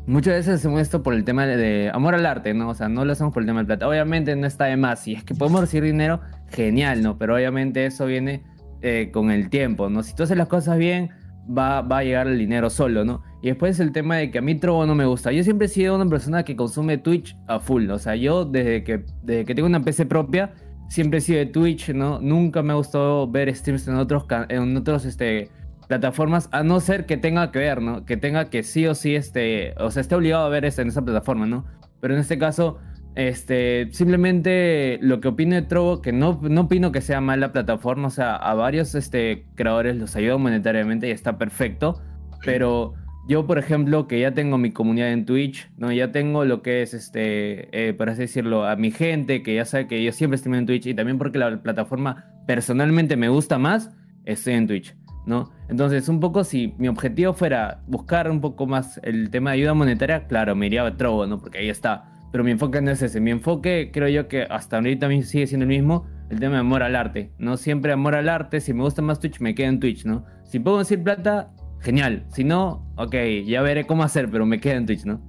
Muchas 0.05 0.35
veces 0.35 0.55
hacemos 0.55 0.79
esto 0.79 1.03
por 1.03 1.13
el 1.13 1.25
tema 1.25 1.45
de, 1.45 1.91
amor 1.93 2.15
al 2.15 2.25
arte, 2.25 2.53
¿no? 2.53 2.69
O 2.69 2.73
sea, 2.73 2.87
no 2.87 3.03
lo 3.03 3.11
hacemos 3.11 3.33
por 3.33 3.43
el 3.43 3.47
tema 3.47 3.59
del 3.59 3.67
plata. 3.67 3.89
Obviamente 3.89 4.33
no 4.37 4.47
está 4.47 4.63
de 4.65 4.77
más. 4.77 5.01
Si 5.01 5.13
es 5.13 5.23
que 5.25 5.35
podemos 5.35 5.59
recibir 5.59 5.91
dinero, 5.91 6.21
genial, 6.49 7.03
¿no? 7.03 7.17
Pero 7.17 7.35
obviamente 7.35 7.85
eso 7.85 8.05
viene 8.05 8.41
eh, 8.81 9.09
con 9.11 9.31
el 9.31 9.49
tiempo, 9.49 9.89
¿no? 9.89 10.03
Si 10.03 10.15
tú 10.15 10.23
haces 10.23 10.37
las 10.37 10.47
cosas 10.47 10.77
bien, 10.77 11.09
va, 11.45 11.81
va 11.81 11.97
a 11.97 12.03
llegar 12.05 12.27
el 12.27 12.37
dinero 12.37 12.69
solo, 12.69 13.03
¿no? 13.03 13.21
Y 13.41 13.47
después 13.47 13.79
el 13.81 13.91
tema 13.91 14.15
de 14.15 14.31
que 14.31 14.37
a 14.37 14.41
mí 14.41 14.55
Trovo 14.55 14.85
no 14.85 14.95
me 14.95 15.05
gusta. 15.05 15.33
Yo 15.33 15.43
siempre 15.43 15.65
he 15.65 15.69
sido 15.69 15.95
una 15.95 16.09
persona 16.09 16.43
que 16.43 16.55
consume 16.55 16.97
Twitch 16.97 17.35
a 17.47 17.59
full. 17.59 17.89
O 17.89 17.99
sea, 17.99 18.15
yo 18.15 18.45
desde 18.45 18.85
que, 18.85 19.05
desde 19.23 19.43
que 19.43 19.55
tengo 19.55 19.67
una 19.67 19.81
PC 19.81 20.05
propia, 20.05 20.53
siempre 20.89 21.19
he 21.19 21.21
sido 21.21 21.39
de 21.39 21.47
Twitch, 21.47 21.89
¿no? 21.93 22.19
Nunca 22.19 22.63
me 22.63 22.73
ha 22.73 22.75
gustado 22.75 23.29
ver 23.29 23.53
streams 23.53 23.87
en 23.87 23.95
otros, 23.95 24.25
en 24.49 24.77
otros 24.77 25.05
este, 25.05 25.49
plataformas, 25.87 26.49
a 26.51 26.63
no 26.63 26.79
ser 26.79 27.05
que 27.05 27.17
tenga 27.17 27.51
que 27.51 27.59
ver, 27.59 27.81
¿no? 27.81 28.05
Que 28.05 28.17
tenga 28.17 28.49
que 28.49 28.63
sí 28.63 28.85
o 28.87 28.95
sí, 28.95 29.15
este, 29.15 29.73
o 29.77 29.89
sea, 29.91 30.01
esté 30.01 30.15
obligado 30.15 30.45
a 30.45 30.49
ver 30.49 30.65
esto 30.65 30.81
en 30.81 30.89
esa 30.89 31.03
plataforma, 31.03 31.45
¿no? 31.45 31.65
Pero 31.99 32.13
en 32.13 32.19
este 32.19 32.37
caso, 32.37 32.77
este, 33.15 33.87
simplemente 33.91 34.99
lo 35.01 35.21
que 35.21 35.29
opino 35.29 35.55
de 35.55 35.63
Trovo, 35.63 36.01
que 36.01 36.11
no, 36.11 36.39
no 36.43 36.61
opino 36.61 36.91
que 36.91 37.01
sea 37.01 37.21
mala 37.21 37.51
plataforma, 37.51 38.09
o 38.09 38.11
sea, 38.11 38.35
a 38.35 38.53
varios 38.53 38.93
este, 38.95 39.45
creadores 39.55 39.95
los 39.95 40.15
ayuda 40.15 40.37
monetariamente 40.37 41.07
y 41.07 41.11
está 41.11 41.37
perfecto, 41.37 42.01
pero 42.43 42.93
yo, 43.27 43.47
por 43.47 43.57
ejemplo, 43.57 44.07
que 44.07 44.19
ya 44.19 44.33
tengo 44.33 44.57
mi 44.57 44.71
comunidad 44.71 45.11
en 45.11 45.25
Twitch, 45.25 45.69
¿no? 45.77 45.91
Ya 45.91 46.11
tengo 46.11 46.45
lo 46.45 46.61
que 46.61 46.81
es, 46.81 46.93
este, 46.93 47.89
eh, 47.89 47.93
por 47.93 48.09
así 48.09 48.21
decirlo, 48.21 48.65
a 48.65 48.75
mi 48.75 48.91
gente, 48.91 49.41
que 49.41 49.55
ya 49.55 49.65
sabe 49.65 49.87
que 49.87 50.03
yo 50.03 50.11
siempre 50.11 50.35
estoy 50.35 50.53
en 50.57 50.65
Twitch, 50.65 50.85
y 50.85 50.93
también 50.93 51.17
porque 51.17 51.39
la 51.39 51.61
plataforma 51.61 52.25
personalmente 52.45 53.17
me 53.17 53.29
gusta 53.29 53.57
más, 53.57 53.91
estoy 54.25 54.53
en 54.53 54.67
Twitch, 54.67 54.95
¿no? 55.27 55.51
Entonces, 55.67 56.07
un 56.09 56.19
poco 56.19 56.43
si 56.43 56.73
mi 56.77 56.87
objetivo 56.87 57.33
fuera 57.33 57.81
buscar 57.85 58.31
un 58.31 58.41
poco 58.41 58.65
más 58.65 58.99
el 59.03 59.29
tema 59.29 59.51
de 59.51 59.57
ayuda 59.57 59.73
monetaria, 59.73 60.25
claro, 60.25 60.55
me 60.55 60.65
iría 60.65 60.85
a 60.85 60.97
Trovo, 60.97 61.27
¿no? 61.27 61.37
Porque 61.37 61.59
ahí 61.59 61.69
está. 61.69 62.05
Pero 62.31 62.43
mi 62.43 62.51
enfoque 62.51 62.81
no 62.81 62.91
es 62.91 63.01
ese. 63.01 63.19
Mi 63.19 63.31
enfoque, 63.31 63.91
creo 63.93 64.07
yo 64.07 64.27
que 64.27 64.43
hasta 64.43 64.77
ahorita 64.77 65.09
sigue 65.23 65.45
siendo 65.45 65.65
el 65.65 65.69
mismo, 65.69 66.07
el 66.29 66.39
tema 66.39 66.55
de 66.55 66.61
amor 66.61 66.81
al 66.81 66.95
arte, 66.95 67.31
¿no? 67.37 67.57
Siempre 67.57 67.91
amor 67.91 68.15
al 68.15 68.29
arte. 68.29 68.61
Si 68.61 68.73
me 68.73 68.83
gusta 68.83 69.01
más 69.01 69.19
Twitch, 69.19 69.39
me 69.41 69.53
quedo 69.53 69.67
en 69.67 69.79
Twitch, 69.79 70.05
¿no? 70.05 70.25
Si 70.45 70.59
puedo 70.59 70.79
decir 70.79 71.03
plata, 71.03 71.51
genial. 71.81 72.25
Si 72.29 72.45
no, 72.45 72.85
ok, 72.95 73.15
ya 73.45 73.61
veré 73.61 73.85
cómo 73.85 74.03
hacer, 74.03 74.29
pero 74.31 74.45
me 74.45 74.59
quedo 74.61 74.77
en 74.77 74.85
Twitch, 74.85 75.05
¿no? 75.05 75.21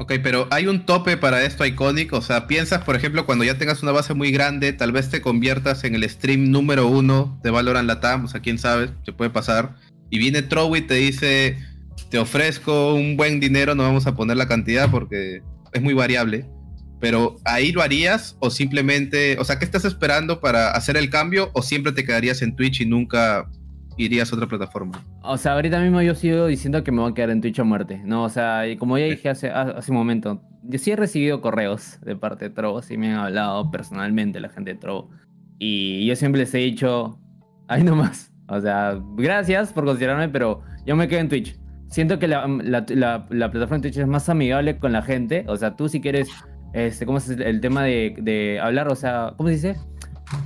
Ok, 0.00 0.14
pero 0.22 0.48
hay 0.50 0.66
un 0.66 0.86
tope 0.86 1.18
para 1.18 1.44
esto 1.44 1.66
Iconic. 1.66 2.14
O 2.14 2.22
sea, 2.22 2.46
piensas, 2.46 2.82
por 2.84 2.96
ejemplo, 2.96 3.26
cuando 3.26 3.44
ya 3.44 3.58
tengas 3.58 3.82
una 3.82 3.92
base 3.92 4.14
muy 4.14 4.32
grande, 4.32 4.72
tal 4.72 4.92
vez 4.92 5.10
te 5.10 5.20
conviertas 5.20 5.84
en 5.84 5.94
el 5.94 6.08
stream 6.08 6.50
número 6.50 6.86
uno 6.86 7.38
de 7.42 7.50
Valorant 7.50 7.86
Latam. 7.86 8.24
O 8.24 8.28
sea, 8.28 8.40
quién 8.40 8.56
sabe, 8.56 8.88
te 9.04 9.12
puede 9.12 9.28
pasar. 9.28 9.76
Y 10.08 10.18
viene 10.18 10.40
Trow 10.40 10.74
y 10.74 10.80
te 10.80 10.94
dice: 10.94 11.58
Te 12.08 12.18
ofrezco 12.18 12.94
un 12.94 13.18
buen 13.18 13.40
dinero, 13.40 13.74
no 13.74 13.82
vamos 13.82 14.06
a 14.06 14.16
poner 14.16 14.38
la 14.38 14.48
cantidad 14.48 14.90
porque 14.90 15.42
es 15.74 15.82
muy 15.82 15.92
variable. 15.92 16.48
Pero 16.98 17.36
ahí 17.44 17.70
lo 17.70 17.82
harías 17.82 18.38
o 18.40 18.48
simplemente, 18.48 19.36
o 19.38 19.44
sea, 19.44 19.58
¿qué 19.58 19.66
estás 19.66 19.84
esperando 19.84 20.40
para 20.40 20.70
hacer 20.70 20.96
el 20.96 21.10
cambio 21.10 21.50
o 21.52 21.60
siempre 21.60 21.92
te 21.92 22.04
quedarías 22.04 22.40
en 22.40 22.56
Twitch 22.56 22.80
y 22.80 22.86
nunca 22.86 23.50
irías 24.04 24.32
a 24.32 24.36
otra 24.36 24.48
plataforma? 24.48 25.02
O 25.22 25.36
sea, 25.36 25.52
ahorita 25.52 25.80
mismo 25.80 26.02
yo 26.02 26.14
sigo 26.14 26.46
diciendo 26.46 26.82
que 26.84 26.92
me 26.92 27.00
voy 27.00 27.10
a 27.10 27.14
quedar 27.14 27.30
en 27.30 27.40
Twitch 27.40 27.60
a 27.60 27.64
muerte, 27.64 28.00
¿no? 28.04 28.24
O 28.24 28.28
sea, 28.28 28.66
y 28.66 28.76
como 28.76 28.98
ya 28.98 29.04
dije 29.06 29.28
hace, 29.28 29.50
hace 29.50 29.90
un 29.90 29.98
momento, 29.98 30.42
yo 30.62 30.78
sí 30.78 30.90
he 30.90 30.96
recibido 30.96 31.40
correos 31.40 31.98
de 32.02 32.16
parte 32.16 32.48
de 32.48 32.54
Trovo, 32.54 32.82
sí 32.82 32.96
me 32.96 33.12
han 33.12 33.18
hablado 33.18 33.70
personalmente 33.70 34.40
la 34.40 34.48
gente 34.48 34.74
de 34.74 34.80
Trovo. 34.80 35.10
Y 35.58 36.06
yo 36.06 36.16
siempre 36.16 36.40
les 36.40 36.54
he 36.54 36.58
dicho, 36.58 37.18
ahí 37.68 37.82
nomás. 37.82 38.32
O 38.48 38.60
sea, 38.60 38.98
gracias 39.16 39.72
por 39.72 39.84
considerarme, 39.84 40.28
pero 40.28 40.62
yo 40.84 40.96
me 40.96 41.06
quedo 41.06 41.20
en 41.20 41.28
Twitch. 41.28 41.56
Siento 41.88 42.18
que 42.18 42.28
la, 42.28 42.46
la, 42.46 42.84
la, 42.88 43.26
la 43.30 43.50
plataforma 43.50 43.76
de 43.76 43.90
Twitch 43.90 43.98
es 43.98 44.06
más 44.06 44.28
amigable 44.28 44.78
con 44.78 44.92
la 44.92 45.02
gente. 45.02 45.44
O 45.48 45.56
sea, 45.56 45.76
tú 45.76 45.88
si 45.88 46.00
quieres, 46.00 46.28
este, 46.72 47.06
¿cómo 47.06 47.18
es 47.18 47.28
el 47.28 47.60
tema 47.60 47.84
de, 47.84 48.16
de 48.20 48.58
hablar? 48.60 48.88
O 48.88 48.96
sea, 48.96 49.34
¿cómo 49.36 49.48
se 49.48 49.54
dice? 49.54 49.76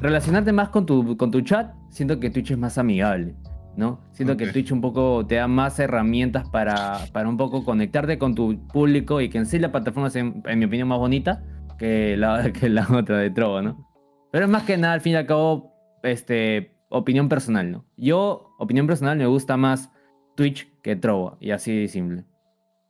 Relacionarte 0.01 0.53
más 0.53 0.69
con 0.69 0.87
tu, 0.87 1.17
con 1.17 1.31
tu 1.31 1.41
chat, 1.41 1.75
siento 1.91 2.21
que 2.21 2.31
Twitch 2.31 2.53
es 2.53 2.59
más 2.59 2.79
amigable, 2.79 3.35
¿no? 3.77 4.01
Siento 4.13 4.37
que 4.37 4.47
Twitch 4.49 4.73
un 4.73 4.81
poco 4.81 5.25
te 5.27 5.37
da 5.37 5.49
más 5.49 5.79
herramientas 5.79 6.49
para, 6.49 6.99
para 7.13 7.29
un 7.29 7.37
poco 7.37 7.65
conectarte 7.65 8.19
con 8.19 8.35
tu 8.35 8.67
público 8.69 9.21
y 9.21 9.29
que 9.29 9.39
en 9.39 9.47
sí 9.47 9.59
la 9.59 9.73
plataforma 9.73 10.09
es, 10.09 10.17
en, 10.17 10.43
mi 10.57 10.65
opinión, 10.65 10.89
más 10.89 10.99
bonita 10.99 11.43
que 11.79 12.17
la, 12.17 12.53
que 12.59 12.69
la 12.69 12.87
otra 12.91 13.19
de 13.19 13.31
Trovo, 13.31 13.63
¿no? 13.63 13.91
Pero 14.33 14.47
es 14.47 14.51
más 14.51 14.65
que 14.65 14.77
nada, 14.77 14.95
al 14.95 15.01
fin 15.01 15.13
y 15.13 15.17
al 15.17 15.27
cabo, 15.27 15.73
este, 16.03 16.77
opinión 16.89 17.29
personal, 17.29 17.71
¿no? 17.71 17.85
Yo, 17.97 18.55
opinión 18.59 18.87
personal, 18.87 19.17
me 19.17 19.27
gusta 19.27 19.57
más 19.57 19.91
Twitch 20.37 20.69
que 20.83 20.97
Trovo, 20.97 21.37
y 21.41 21.51
así 21.51 21.77
de 21.77 21.89
simple. 21.89 22.25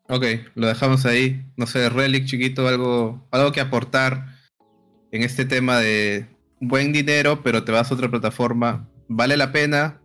Ok, 0.08 0.24
lo 0.54 0.66
dejamos 0.66 1.06
ahí. 1.06 1.46
No 1.56 1.66
sé, 1.66 1.88
Relic, 1.88 2.26
chiquito, 2.26 2.68
algo, 2.68 3.26
algo 3.30 3.52
que 3.52 3.60
aportar 3.60 4.26
en 5.12 5.22
este 5.22 5.46
tema 5.46 5.78
de, 5.78 6.26
buen 6.68 6.92
dinero, 6.92 7.42
pero 7.42 7.64
te 7.64 7.72
vas 7.72 7.90
a 7.90 7.94
otra 7.94 8.08
plataforma, 8.10 8.88
¿vale 9.08 9.36
la 9.36 9.52
pena? 9.52 10.00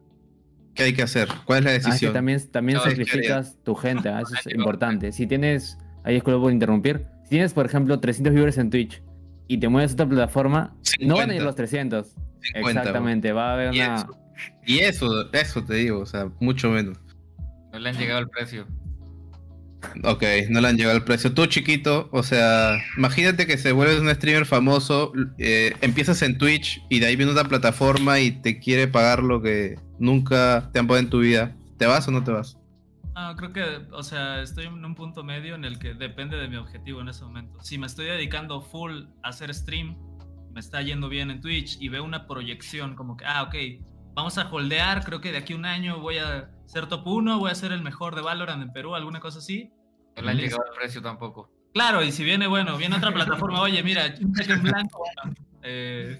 ¿Qué 0.74 0.84
hay 0.84 0.94
que 0.94 1.02
hacer? 1.02 1.28
¿Cuál 1.46 1.60
es 1.60 1.66
la 1.66 1.72
ah, 1.72 1.74
decisión? 1.74 2.14
también 2.14 2.42
también 2.52 2.80
sacrificas 2.80 3.58
tu 3.64 3.76
gente, 3.76 4.10
¿ah? 4.10 4.22
eso 4.22 4.36
es 4.36 4.46
importante. 4.56 5.12
Si 5.12 5.28
tienes, 5.28 5.78
ahí 6.04 6.16
es 6.16 6.24
que 6.24 6.32
lo 6.32 6.40
puedo 6.40 6.52
interrumpir, 6.52 7.06
si 7.24 7.32
tienes, 7.32 7.54
por 7.54 7.66
ejemplo, 7.66 8.00
300 8.00 8.34
viewers 8.34 8.58
en 8.58 8.70
Twitch 8.70 9.02
y 9.48 9.58
te 9.58 9.68
mueves 9.68 9.92
a 9.92 9.94
otra 9.96 10.08
plataforma, 10.08 10.76
no 11.00 11.18
van 11.18 11.32
a 11.32 11.36
ir 11.36 11.42
los 11.42 11.56
300. 11.56 12.16
Exactamente, 12.54 13.32
va 13.34 13.52
a 13.52 13.54
haber 13.54 13.72
una... 13.72 14.08
y 14.66 14.80
eso, 14.80 15.30
eso 15.34 15.64
te 15.64 15.76
digo, 15.76 16.00
o 16.00 16.06
sea, 16.06 16.30
mucho 16.40 16.70
menos. 16.70 16.98
No 17.74 17.80
le 17.80 17.90
han 17.90 17.98
llegado 17.98 18.20
el 18.20 18.30
precio. 18.30 18.66
Ok, 20.04 20.24
no 20.50 20.62
le 20.62 20.68
han 20.68 20.78
llegado 20.78 20.96
al 20.96 21.04
precio. 21.04 21.34
Tú 21.34 21.46
chiquito, 21.46 22.10
o 22.12 22.24
sea, 22.24 22.78
imagínate 22.98 23.48
que 23.48 23.58
se 23.58 23.72
vuelves 23.72 24.00
un 24.00 24.14
streamer 24.14 24.46
famoso, 24.46 25.14
eh, 25.38 25.74
empiezas 25.82 26.22
en 26.22 26.38
Twitch 26.38 26.84
y 26.90 27.00
de 27.00 27.08
ahí 27.08 27.16
viene 27.16 27.32
otra 27.32 27.46
plataforma 27.46 28.20
y 28.20 28.32
te 28.32 28.60
quiere 28.60 28.88
pagar 28.88 29.24
lo 29.24 29.42
que 29.42 29.80
nunca 29.98 30.70
te 30.74 30.80
han 30.80 30.88
pagado 30.88 31.06
en 31.06 31.10
tu 31.10 31.20
vida. 31.20 31.56
¿Te 31.78 31.86
vas 31.86 32.08
o 32.08 32.12
no 32.12 32.24
te 32.24 32.32
vas? 32.32 32.58
No, 33.16 33.36
creo 33.36 33.54
que, 33.54 33.64
o 33.92 34.04
sea, 34.04 34.42
estoy 34.42 34.66
en 34.66 34.84
un 34.86 34.96
punto 34.96 35.24
medio 35.24 35.56
en 35.56 35.66
el 35.66 35.80
que 35.80 35.94
depende 35.94 36.38
de 36.38 36.48
mi 36.48 36.58
objetivo 36.58 37.02
en 37.02 37.10
ese 37.10 37.24
momento. 37.24 37.60
Si 37.62 37.78
me 37.78 37.88
estoy 37.88 38.06
dedicando 38.06 38.62
full 38.62 39.04
a 39.24 39.30
hacer 39.30 39.54
stream, 39.54 39.98
me 40.54 40.60
está 40.60 40.82
yendo 40.82 41.10
bien 41.10 41.32
en 41.32 41.42
Twitch 41.42 41.78
y 41.80 41.90
veo 41.90 42.04
una 42.04 42.28
proyección 42.28 42.96
como 42.96 43.18
que, 43.18 43.26
ah, 43.26 43.44
ok, 43.44 43.56
vamos 44.14 44.38
a 44.38 44.50
holdear, 44.50 45.04
creo 45.04 45.22
que 45.22 45.32
de 45.32 45.38
aquí 45.38 45.54
a 45.54 45.56
un 45.56 45.66
año 45.66 46.00
voy 46.00 46.18
a 46.18 46.52
ser 46.66 46.88
top 46.88 47.08
1, 47.08 47.40
voy 47.40 47.52
a 47.52 47.56
ser 47.56 47.72
el 47.72 47.82
mejor 47.82 48.16
de 48.16 48.22
Valorant 48.22 48.62
en 48.62 48.72
Perú, 48.72 48.96
alguna 48.96 49.20
cosa 49.20 49.40
así. 49.40 49.72
No 50.16 50.24
le 50.24 50.32
han 50.32 50.38
llegado 50.38 50.64
al 50.64 50.76
precio 50.78 51.02
tampoco. 51.02 51.52
Claro, 51.74 52.04
y 52.04 52.12
si 52.12 52.24
viene, 52.24 52.48
bueno, 52.48 52.78
viene 52.78 52.96
otra 52.96 53.14
plataforma, 53.14 53.62
oye, 53.62 53.82
mira, 53.84 54.14
un 54.22 54.34
cheque 54.34 54.54
en 54.54 54.64
blanco, 54.64 55.04
bueno, 55.24 55.38
eh, 55.62 56.20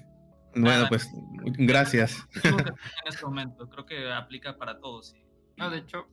bueno, 0.54 0.86
pues 0.88 1.08
gracias. 1.42 2.26
En 2.44 2.56
este 3.06 3.24
momento, 3.24 3.68
creo 3.68 3.86
que 3.86 4.12
aplica 4.12 4.56
para 4.56 4.78
todos. 4.78 5.14
No, 5.56 5.70
de 5.70 5.78
hecho, 5.78 6.08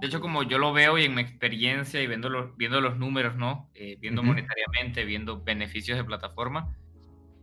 de 0.00 0.06
hecho, 0.06 0.20
como 0.20 0.42
yo 0.42 0.58
lo 0.58 0.72
veo 0.72 0.98
y 0.98 1.04
en 1.04 1.14
mi 1.14 1.22
experiencia 1.22 2.00
y 2.02 2.06
viendo 2.06 2.28
los, 2.28 2.56
viendo 2.56 2.80
los 2.80 2.96
números, 2.96 3.36
¿no? 3.36 3.70
Eh, 3.74 3.96
viendo 4.00 4.22
monetariamente, 4.22 5.04
viendo 5.04 5.42
beneficios 5.42 5.96
de 5.96 6.04
plataforma, 6.04 6.76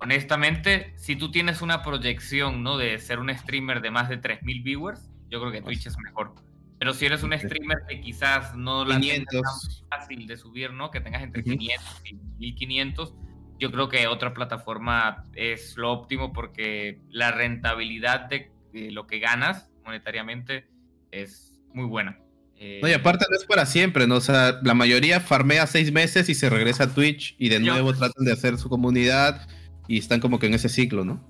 honestamente, 0.03 0.93
si 0.97 1.15
tú 1.15 1.31
tienes 1.31 1.61
una 1.61 1.81
proyección, 1.81 2.61
¿no? 2.61 2.77
De 2.77 2.99
ser 2.99 3.19
un 3.19 3.33
streamer 3.33 3.81
de 3.81 3.89
más 3.89 4.09
de 4.09 4.21
3.000 4.21 4.63
viewers, 4.63 5.09
yo 5.29 5.39
creo 5.39 5.51
que 5.51 5.61
Twitch 5.61 5.87
es 5.87 5.97
mejor. 5.97 6.35
Pero 6.77 6.93
si 6.93 7.05
eres 7.05 7.23
un 7.23 7.31
streamer 7.37 7.79
que 7.87 8.01
quizás 8.01 8.53
no 8.55 8.83
la 8.83 8.97
es 8.97 9.23
tan 9.25 9.41
fácil 9.89 10.27
de 10.27 10.35
subir, 10.35 10.73
¿no? 10.73 10.91
Que 10.91 10.99
tengas 10.99 11.23
entre 11.23 11.43
500 11.43 12.01
y 12.03 12.13
1500, 12.15 13.15
yo 13.57 13.71
creo 13.71 13.87
que 13.87 14.07
otra 14.07 14.33
plataforma 14.33 15.25
es 15.33 15.77
lo 15.77 15.91
óptimo 15.93 16.33
porque 16.33 16.99
la 17.09 17.31
rentabilidad 17.31 18.27
de, 18.27 18.51
lo 18.91 19.07
que 19.07 19.19
ganas 19.19 19.69
monetariamente 19.85 20.67
es 21.11 21.61
muy 21.73 21.85
buena. 21.85 22.17
no, 22.59 22.87
y 22.87 22.91
eh, 22.91 22.95
aparte 22.95 23.25
no 23.29 23.37
es 23.37 23.45
para 23.45 23.65
siempre, 23.65 24.05
¿no? 24.05 24.15
O 24.15 24.21
sea, 24.21 24.59
la 24.63 24.73
mayoría 24.73 25.21
farmea 25.21 25.65
seis 25.67 25.93
meses 25.93 26.27
y 26.27 26.35
se 26.35 26.49
regresa 26.49 26.85
a 26.85 26.93
Twitch 26.93 27.35
y 27.37 27.47
de 27.47 27.61
nuevo 27.61 27.93
tratan 27.93 28.25
de 28.25 28.33
hacer 28.33 28.57
su 28.57 28.67
comunidad 28.67 29.47
y 29.87 29.97
están 29.97 30.19
como 30.19 30.39
que 30.39 30.47
en 30.47 30.53
ese 30.53 30.69
ciclo, 30.69 31.03
¿no? 31.05 31.21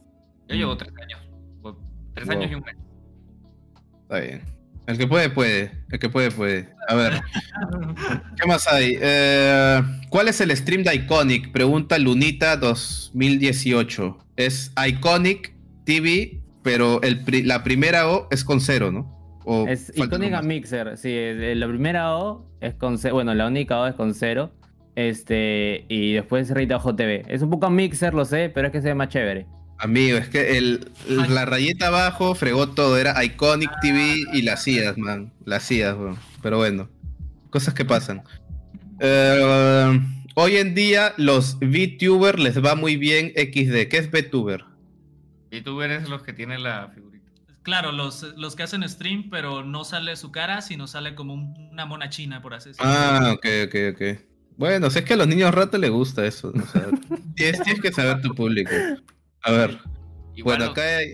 Yo 0.48 0.56
llevo 0.56 0.78
tres 0.78 0.94
años. 1.02 1.20
Tres 2.14 2.30
años 2.30 2.52
y 2.52 2.56
un 2.56 2.62
mes. 2.62 2.76
Está 4.04 4.20
bien. 4.20 4.42
El 4.86 4.98
que 4.98 5.08
puede, 5.08 5.30
puede. 5.30 5.72
El 5.90 6.00
que 6.00 6.10
puede, 6.10 6.30
puede. 6.30 6.70
A 6.88 6.96
ver. 6.96 7.22
¿Qué 8.40 8.48
más 8.48 8.68
hay? 8.68 8.98
Eh, 9.02 9.82
¿Cuál 10.10 10.28
es 10.28 10.42
el 10.42 10.56
stream 10.56 10.84
de 10.84 10.94
Iconic? 10.94 11.52
Pregunta 11.52 11.98
Lunita 11.98 12.58
2018. 12.58 14.18
Es 14.36 14.74
Iconic 14.86 15.56
TV, 15.86 16.42
pero 16.62 17.02
el, 17.02 17.24
la 17.48 17.64
primera 17.64 18.10
O 18.10 18.28
es 18.30 18.44
con 18.44 18.60
cero, 18.60 18.92
¿no? 18.92 19.12
es 19.68 19.92
Iconic 19.96 20.42
Mixer, 20.44 20.98
sí. 20.98 21.16
La 21.56 21.68
primera 21.68 22.16
O 22.18 22.46
es 22.60 22.74
con 22.76 22.98
cero. 22.98 23.16
Bueno, 23.16 23.34
la 23.34 23.48
única 23.48 23.80
O 23.80 23.88
es 23.88 23.96
con 23.96 24.14
cero. 24.14 24.52
Este, 24.96 25.86
y 25.90 26.14
después 26.14 26.50
Rita 26.52 26.80
TV. 26.96 27.24
Es 27.28 27.42
un 27.42 27.50
poco 27.50 27.70
Mixer, 27.70 28.14
lo 28.14 28.26
sé, 28.26 28.50
pero 28.54 28.68
es 28.68 28.72
que 28.74 28.82
se 28.82 28.90
ve 28.90 28.96
más 28.96 29.10
chévere. 29.10 29.48
Amigo, 29.80 30.18
es 30.18 30.30
que 30.30 30.58
el, 30.58 30.92
la 31.08 31.46
rayeta 31.46 31.88
abajo 31.88 32.36
fregó 32.36 32.70
todo, 32.70 32.98
era 32.98 33.22
Iconic 33.24 33.72
TV 33.82 34.16
y 34.34 34.44
las 34.44 34.64
CIAs, 34.64 34.98
man. 34.98 35.34
Las 35.46 35.68
CIAs, 35.68 35.98
Pero 36.42 36.58
bueno, 36.58 36.90
cosas 37.50 37.74
que 37.74 37.84
pasan. 37.84 38.24
Eh, 39.00 40.00
hoy 40.36 40.58
en 40.58 40.76
día 40.76 41.14
los 41.18 41.58
VTuber 41.60 42.40
les 42.40 42.64
va 42.64 42.76
muy 42.76 42.96
bien 42.96 43.34
XD. 43.36 43.90
¿Qué 43.90 43.98
es 43.98 44.10
VTuber? 44.12 44.64
VTuber 45.52 45.92
es 45.92 46.08
los 46.08 46.24
que 46.24 46.34
tienen 46.34 46.64
la 46.64 46.90
figurita. 46.94 47.32
claro, 47.64 47.92
los, 47.92 48.24
los 48.38 48.56
que 48.56 48.64
hacen 48.64 48.88
stream, 48.88 49.30
pero 49.30 49.64
no 49.64 49.84
sale 49.84 50.16
su 50.16 50.32
cara, 50.32 50.62
sino 50.62 50.88
sale 50.88 51.16
como 51.16 51.34
un- 51.34 51.70
una 51.72 51.86
mona 51.86 52.10
china, 52.10 52.42
por 52.42 52.54
así 52.54 52.70
decirlo. 52.70 52.90
Ah, 52.92 53.34
ok, 53.34 53.46
ok, 53.68 53.76
ok. 53.94 54.20
Bueno, 54.58 54.90
si 54.90 55.00
es 55.00 55.06
que 55.06 55.14
a 55.14 55.18
los 55.18 55.28
niños 55.28 55.54
rato 55.54 55.78
les 55.78 55.90
gusta 55.92 56.26
eso. 56.26 56.54
O 56.56 56.68
sea, 56.68 56.88
tienes, 57.36 57.62
tienes 57.64 57.82
que 57.82 57.92
saber 57.92 58.22
tu 58.22 58.34
público. 58.36 58.72
A 59.42 59.52
ver, 59.52 59.78
Igual 60.36 60.58
bueno, 60.58 60.72
acá 60.72 60.82
hay... 60.98 61.14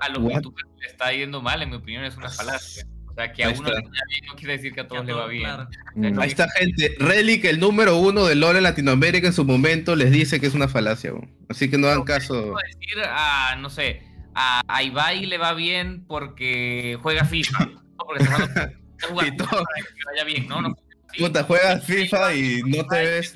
a 0.00 0.08
los 0.10 0.18
What? 0.22 0.34
youtubers 0.36 0.68
le 0.80 0.86
está 0.86 1.12
yendo 1.12 1.40
mal, 1.42 1.62
en 1.62 1.70
mi 1.70 1.76
opinión, 1.76 2.04
es 2.04 2.16
una 2.16 2.28
falacia. 2.30 2.84
O 3.06 3.14
sea, 3.14 3.32
que 3.32 3.42
a 3.44 3.48
Ahí 3.48 3.54
uno 3.58 3.68
le 3.70 3.74
está. 3.78 3.88
vaya 3.90 4.02
bien 4.10 4.24
no 4.26 4.34
quiere 4.36 4.52
decir 4.58 4.72
que 4.74 4.80
a 4.80 4.84
Que 4.84 4.88
todos 4.88 5.02
a 5.02 5.04
le 5.04 5.12
va 5.12 5.26
bien. 5.26 5.42
claro. 5.44 5.68
Mm. 5.96 6.18
Ahí 6.20 6.28
está 6.28 6.48
gente. 6.58 6.94
Relic, 7.00 7.44
el 7.46 7.58
número 7.60 7.96
uno 7.96 8.24
de 8.26 8.34
LOL 8.36 8.56
en 8.56 8.62
Latinoamérica 8.62 9.26
en 9.26 9.32
su 9.32 9.44
momento, 9.44 9.96
les 9.96 10.10
dice 10.12 10.40
que 10.40 10.46
es 10.46 10.54
una 10.54 10.68
falacia. 10.68 11.12
Así 11.48 11.68
que 11.68 11.78
no 11.78 11.88
hagan 11.88 12.04
caso. 12.04 12.34
Puedo 12.52 12.56
decir 12.66 13.02
a, 13.04 13.56
no 13.56 13.70
sé, 13.70 14.02
a, 14.34 14.60
a 14.68 14.82
Ibai 14.84 15.26
le 15.26 15.36
va 15.38 15.52
bien 15.54 16.04
porque 16.06 16.96
juega 17.02 17.24
FIFA. 17.24 17.66
No 17.66 18.04
porque 18.06 18.22
está 18.22 18.36
jugando, 18.36 18.60
está 18.60 19.08
jugando 19.08 19.34
Y 19.34 19.36
todo. 19.36 19.48
FIFA 19.48 19.64
para 19.64 19.86
que 19.86 20.04
vaya 20.12 20.24
bien, 20.24 20.48
¿no? 20.48 20.62
no 20.62 20.76
Puta, 21.16 21.44
juegas 21.44 21.84
FIFA 21.84 22.34
y 22.34 22.62
no 22.62 22.86
te 22.86 22.96
ves, 22.96 23.34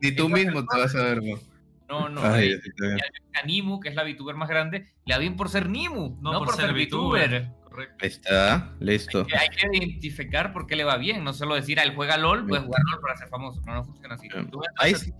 ni 0.00 0.12
tú 0.12 0.28
mismo 0.28 0.64
te 0.66 0.78
vas 0.78 0.94
a 0.94 1.02
ver. 1.02 1.20
weón. 1.20 1.40
No, 1.88 2.08
no. 2.08 2.22
Ay, 2.22 2.52
eh, 2.52 2.96
a 3.40 3.46
Nimu, 3.46 3.78
que 3.80 3.90
es 3.90 3.94
la 3.94 4.04
VTuber 4.04 4.34
más 4.36 4.48
grande, 4.48 4.92
le 5.04 5.14
va 5.14 5.18
bien 5.18 5.36
por 5.36 5.48
ser 5.48 5.68
Nimu, 5.68 6.18
no, 6.20 6.38
por, 6.44 6.54
ser 6.56 6.72
VTuber. 6.72 7.28
VTuber. 7.28 7.50
Correcto. 7.64 7.96
Ahí 8.02 8.08
está, 8.08 8.72
listo. 8.78 9.26
Que 9.26 9.36
hay 9.36 9.48
que 9.48 9.66
identificar 9.76 10.52
por 10.52 10.66
qué 10.66 10.76
le 10.76 10.84
va 10.84 10.96
bien, 10.96 11.24
no 11.24 11.32
solo 11.32 11.56
decir, 11.56 11.80
ah, 11.80 11.82
él 11.82 11.94
juega 11.94 12.16
LOL, 12.16 12.46
puedes 12.46 12.64
jugar 12.64 12.80
LOL 12.90 13.00
para 13.00 13.16
ser 13.16 13.28
famoso. 13.28 13.60
No, 13.66 13.74
no 13.74 13.84
funciona 13.84 14.14
así. 14.14 14.28
Tú 14.50 14.62
ves 14.88 15.12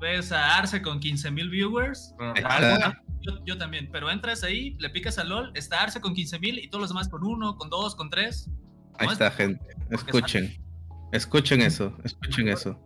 ves 0.00 0.32
a 0.32 0.56
Arce 0.56 0.80
con 0.82 1.00
15.000 1.00 1.50
viewers. 1.50 2.14
Yo, 3.22 3.44
yo 3.44 3.58
también, 3.58 3.88
pero 3.90 4.08
entras 4.08 4.44
ahí, 4.44 4.76
le 4.78 4.88
picas 4.90 5.18
a 5.18 5.24
LOL, 5.24 5.50
está 5.54 5.82
Arce 5.82 6.00
con 6.00 6.14
15.000 6.14 6.62
y 6.62 6.68
todos 6.68 6.82
los 6.82 6.90
demás 6.90 7.08
con 7.08 7.24
uno, 7.24 7.56
con 7.56 7.70
dos, 7.70 7.96
con 7.96 8.08
tres. 8.08 8.48
Ahí 8.98 9.08
está, 9.08 9.26
es- 9.28 9.34
gente. 9.34 9.66
Escuchen. 9.90 10.65
Escuchen 11.12 11.62
eso, 11.62 11.96
escuchen 12.04 12.48
eso. 12.48 12.78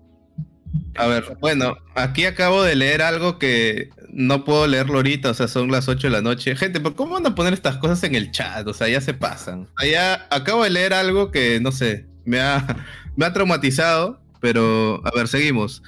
A 0.97 1.07
ver, 1.07 1.37
bueno, 1.41 1.77
aquí 1.95 2.25
acabo 2.27 2.63
de 2.63 2.77
leer 2.77 3.03
algo 3.03 3.39
que 3.39 3.91
no 4.13 4.45
puedo 4.45 4.67
leerlo 4.67 4.97
ahorita, 4.97 5.31
o 5.31 5.35
sea, 5.35 5.49
son 5.49 5.71
las 5.71 5.89
8 5.89 6.09
de 6.09 6.13
la 6.13 6.23
noche. 6.23 6.55
Gente, 6.57 6.81
¿pero 6.81 6.95
cómo 6.95 7.15
van 7.15 7.27
a 7.27 7.35
poner 7.35 7.53
estas 7.53 7.77
cosas 7.79 8.03
en 8.05 8.15
el 8.15 8.31
chat? 8.31 8.67
O 8.67 8.75
sea, 8.75 8.89
ya 8.89 9.01
se 9.01 9.15
pasan. 9.15 9.69
Allá 9.77 10.27
acabo 10.31 10.65
de 10.65 10.71
leer 10.71 10.93
algo 10.93 11.31
que, 11.31 11.61
no 11.61 11.73
sé, 11.73 12.07
me 12.25 12.41
ha, 12.41 12.87
me 13.17 13.25
ha 13.25 13.33
traumatizado, 13.33 14.23
pero 14.41 15.01
a 15.07 15.11
ver, 15.17 15.29
seguimos. 15.29 15.83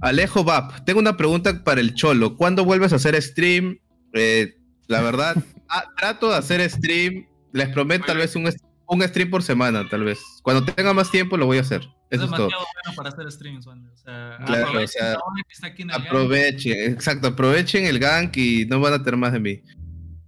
Alejo 0.00 0.44
Vap, 0.44 0.84
tengo 0.84 1.00
una 1.00 1.16
pregunta 1.16 1.64
para 1.64 1.80
el 1.80 1.94
Cholo. 1.94 2.36
¿Cuándo 2.36 2.64
vuelves 2.64 2.92
a 2.92 2.96
hacer 2.96 3.20
stream? 3.20 3.78
Eh, 4.12 4.56
la 4.86 5.02
verdad, 5.02 5.36
ah, 5.68 5.84
trato 5.96 6.30
de 6.30 6.36
hacer 6.36 6.68
stream. 6.70 7.26
Les 7.52 7.68
prometo 7.70 8.06
tal 8.06 8.18
vez 8.18 8.36
un, 8.36 8.48
un 8.88 9.02
stream 9.02 9.30
por 9.30 9.42
semana, 9.42 9.86
tal 9.88 10.04
vez. 10.04 10.18
Cuando 10.42 10.64
tenga 10.64 10.92
más 10.92 11.10
tiempo 11.10 11.36
lo 11.36 11.46
voy 11.46 11.58
a 11.58 11.60
hacer. 11.60 11.82
Es 12.10 12.20
Eso 12.20 12.24
es 12.24 12.30
todo. 12.30 12.48
demasiado 12.48 12.64
bueno 12.84 12.96
para 12.96 13.08
hacer 13.10 13.30
streams, 13.32 13.66
Wander. 13.66 13.92
O 13.92 13.96
sea, 13.96 14.38
Claro, 14.46 14.66
aprovechen 14.68 15.90
o 15.90 15.94
sea. 15.94 15.96
Aprovechen, 15.96 16.92
exacto, 16.94 17.28
aprovechen 17.28 17.84
el 17.84 17.98
gank 17.98 18.36
y 18.36 18.64
no 18.66 18.80
van 18.80 18.94
a 18.94 18.98
tener 19.02 19.16
más 19.18 19.32
de 19.32 19.40
mí. 19.40 19.62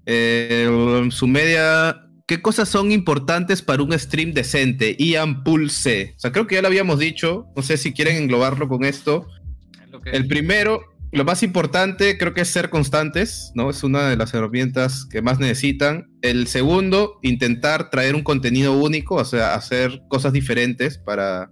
Eh, 0.06 1.08
su 1.10 1.26
media, 1.26 2.06
¿qué 2.26 2.42
cosas 2.42 2.68
son 2.68 2.92
importantes 2.92 3.62
para 3.62 3.82
un 3.82 3.98
stream 3.98 4.32
decente? 4.32 4.94
Ian 4.98 5.42
Pulse. 5.42 6.14
O 6.16 6.20
sea, 6.20 6.32
creo 6.32 6.46
que 6.46 6.56
ya 6.56 6.62
lo 6.62 6.68
habíamos 6.68 6.98
dicho, 6.98 7.46
no 7.56 7.62
sé 7.62 7.76
si 7.76 7.92
quieren 7.92 8.16
englobarlo 8.16 8.68
con 8.68 8.84
esto. 8.84 9.26
es 10.04 10.14
El 10.14 10.26
primero, 10.28 10.82
lo 11.12 11.24
más 11.24 11.42
importante 11.42 12.16
creo 12.18 12.34
que 12.34 12.42
es 12.42 12.48
ser 12.48 12.70
constantes, 12.70 13.50
¿no? 13.54 13.70
Es 13.70 13.82
una 13.82 14.08
de 14.08 14.16
las 14.16 14.32
herramientas 14.32 15.06
que 15.06 15.22
más 15.22 15.40
necesitan. 15.40 16.08
El 16.22 16.46
segundo, 16.46 17.18
intentar 17.22 17.90
traer 17.90 18.14
un 18.14 18.22
contenido 18.22 18.78
único, 18.78 19.16
o 19.16 19.24
sea, 19.24 19.54
hacer 19.54 20.02
cosas 20.08 20.32
diferentes 20.32 20.98
para 20.98 21.50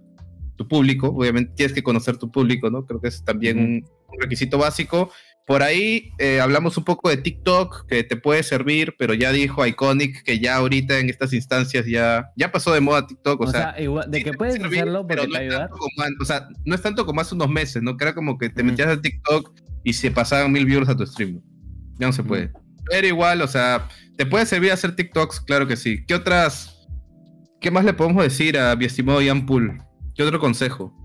tu 0.55 0.67
público. 0.67 1.07
Obviamente 1.07 1.53
tienes 1.55 1.73
que 1.73 1.83
conocer 1.83 2.17
tu 2.17 2.31
público, 2.31 2.69
¿no? 2.69 2.85
Creo 2.85 3.01
que 3.01 3.09
es 3.09 3.23
también 3.23 3.59
un 3.59 3.85
requisito 4.19 4.57
básico. 4.57 5.11
Por 5.49 5.63
ahí 5.63 6.13
eh, 6.19 6.39
hablamos 6.39 6.77
un 6.77 6.83
poco 6.83 7.09
de 7.09 7.17
TikTok, 7.17 7.87
que 7.87 8.03
te 8.03 8.15
puede 8.15 8.43
servir, 8.43 8.93
pero 8.99 9.15
ya 9.15 9.31
dijo 9.31 9.65
Iconic 9.65 10.21
que 10.21 10.37
ya 10.37 10.57
ahorita 10.57 10.99
en 10.99 11.09
estas 11.09 11.33
instancias 11.33 11.87
ya, 11.87 12.29
ya 12.35 12.51
pasó 12.51 12.71
de 12.71 12.81
moda 12.81 13.07
TikTok, 13.07 13.41
o, 13.41 13.45
O 13.45 13.47
sea, 13.47 13.73
sea, 13.73 13.81
igual, 13.81 14.11
de 14.11 14.23
que 14.23 14.33
puedes 14.33 14.53
servir, 14.57 14.81
hacerlo 14.81 15.07
pero 15.07 15.25
no 15.25 15.33
te 15.33 15.47
es 15.47 15.51
tanto 15.51 15.75
como 15.75 16.07
o 16.21 16.25
sea, 16.25 16.49
no 16.65 16.75
es 16.75 16.81
tanto 16.83 17.03
como 17.03 17.21
hace 17.21 17.33
unos 17.33 17.49
meses, 17.49 17.81
¿no? 17.81 17.97
Que 17.97 18.03
era 18.03 18.13
como 18.13 18.37
que 18.37 18.49
te 18.49 18.61
metías 18.61 18.89
a 18.89 19.01
TikTok 19.01 19.59
y 19.83 19.93
se 19.93 20.11
pasaban 20.11 20.51
mil 20.51 20.67
viewers 20.67 20.87
a 20.87 20.95
tu 20.95 21.03
stream. 21.03 21.41
Ya 21.97 22.05
no 22.05 22.13
se 22.13 22.21
puede. 22.21 22.51
Pero 22.87 23.07
igual, 23.07 23.41
o 23.41 23.47
sea, 23.47 23.87
¿te 24.17 24.27
puede 24.27 24.45
servir 24.45 24.71
hacer 24.71 24.95
TikToks? 24.95 25.41
Claro 25.41 25.65
que 25.65 25.77
sí. 25.77 26.05
¿Qué 26.05 26.13
otras... 26.13 26.87
¿Qué 27.59 27.71
más 27.71 27.85
le 27.85 27.93
podemos 27.93 28.21
decir 28.21 28.55
a 28.55 28.75
mi 28.75 28.85
estimado 28.85 29.19
Ian 29.19 29.47
Pool? 29.47 29.81
¿Qué 30.13 30.21
otro 30.21 30.39
consejo? 30.39 30.95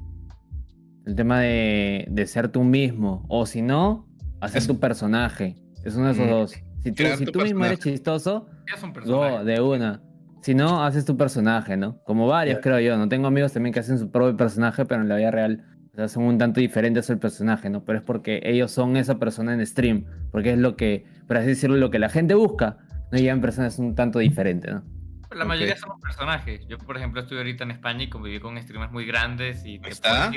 El 1.06 1.16
tema 1.16 1.40
de, 1.40 2.04
de 2.10 2.26
ser 2.26 2.50
tú 2.50 2.62
mismo. 2.62 3.24
O 3.30 3.46
si 3.46 3.62
no, 3.62 4.06
hacer 4.44 4.58
Es- 4.62 4.66
tu 4.66 4.78
personaje. 4.78 5.56
Es 5.84 5.96
uno 5.96 6.06
de 6.06 6.12
esos 6.12 6.26
Mm. 6.26 6.30
dos. 6.30 6.50
Si 6.82 6.92
tú, 6.92 7.02
si 7.18 7.24
tú 7.26 7.40
mismo 7.40 7.64
eres 7.64 7.78
chistoso, 7.80 8.46
go 8.86 8.92
personajes. 8.92 9.46
de 9.46 9.60
una. 9.60 10.02
Si 10.42 10.54
no, 10.54 10.84
haces 10.84 11.04
tu 11.06 11.16
personaje, 11.16 11.76
¿no? 11.76 12.02
Como 12.04 12.26
varios, 12.26 12.58
creo 12.62 12.78
yo. 12.80 12.96
No 12.98 13.08
tengo 13.08 13.26
amigos 13.28 13.52
también 13.52 13.72
que 13.72 13.80
hacen 13.80 13.98
su 13.98 14.10
propio 14.10 14.36
personaje, 14.36 14.84
pero 14.84 15.00
en 15.00 15.08
la 15.08 15.16
vida 15.16 15.30
real 15.30 15.64
o 15.92 15.96
sea, 15.96 16.08
son 16.08 16.24
un 16.24 16.38
tanto 16.38 16.60
diferentes 16.60 17.08
al 17.08 17.18
personaje, 17.18 17.70
¿no? 17.70 17.84
Pero 17.84 17.98
es 18.00 18.04
porque 18.04 18.40
ellos 18.44 18.70
son 18.72 18.96
esa 18.96 19.18
persona 19.18 19.54
en 19.54 19.64
stream. 19.64 20.04
Porque 20.32 20.52
es 20.52 20.58
lo 20.58 20.76
que, 20.76 21.06
por 21.28 21.36
así 21.36 21.46
decirlo, 21.46 21.76
lo 21.76 21.90
que 21.90 21.98
la 22.00 22.08
gente 22.08 22.34
busca. 22.34 22.78
No 23.12 23.18
llegan 23.18 23.40
personas 23.40 23.78
un 23.78 23.94
tanto 23.94 24.18
diferentes, 24.18 24.74
¿no? 24.74 24.82
La 25.34 25.44
mayoría 25.44 25.74
Ok. 25.74 25.80
somos 25.80 26.00
personajes. 26.00 26.66
Yo, 26.68 26.78
por 26.78 26.96
ejemplo, 26.96 27.20
estoy 27.20 27.38
ahorita 27.38 27.64
en 27.64 27.70
España 27.72 28.04
y 28.04 28.08
conviví 28.10 28.40
con 28.40 28.60
streamers 28.60 28.92
muy 28.92 29.04
grandes 29.06 29.64
y 29.64 29.78
te 29.78 29.90
está. 29.90 30.30
¿no? 30.30 30.36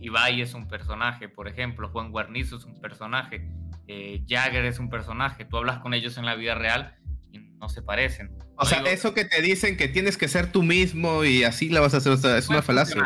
Ibai 0.00 0.40
es 0.40 0.54
un 0.54 0.68
personaje, 0.68 1.28
por 1.28 1.48
ejemplo, 1.48 1.88
Juan 1.90 2.10
Guarnizo 2.10 2.56
es 2.56 2.64
un 2.64 2.80
personaje, 2.80 3.48
eh, 3.86 4.22
Jagger 4.28 4.64
es 4.64 4.78
un 4.78 4.88
personaje. 4.90 5.44
Tú 5.44 5.56
hablas 5.56 5.78
con 5.78 5.94
ellos 5.94 6.16
en 6.18 6.24
la 6.26 6.34
vida 6.34 6.54
real 6.54 6.96
y 7.32 7.38
no 7.38 7.68
se 7.68 7.82
parecen. 7.82 8.30
O 8.56 8.62
No 8.62 8.64
sea, 8.64 8.78
digo- 8.78 8.90
eso 8.90 9.14
que 9.14 9.24
te 9.24 9.40
dicen 9.42 9.76
que 9.76 9.88
tienes 9.88 10.16
que 10.16 10.28
ser 10.28 10.50
tú 10.52 10.62
mismo 10.62 11.24
y 11.24 11.44
así 11.44 11.68
la 11.68 11.80
vas 11.80 11.94
a 11.94 11.98
hacer, 11.98 12.12
o 12.12 12.16
sea, 12.16 12.36
es 12.38 12.48
una 12.48 12.62
falacia. 12.62 13.02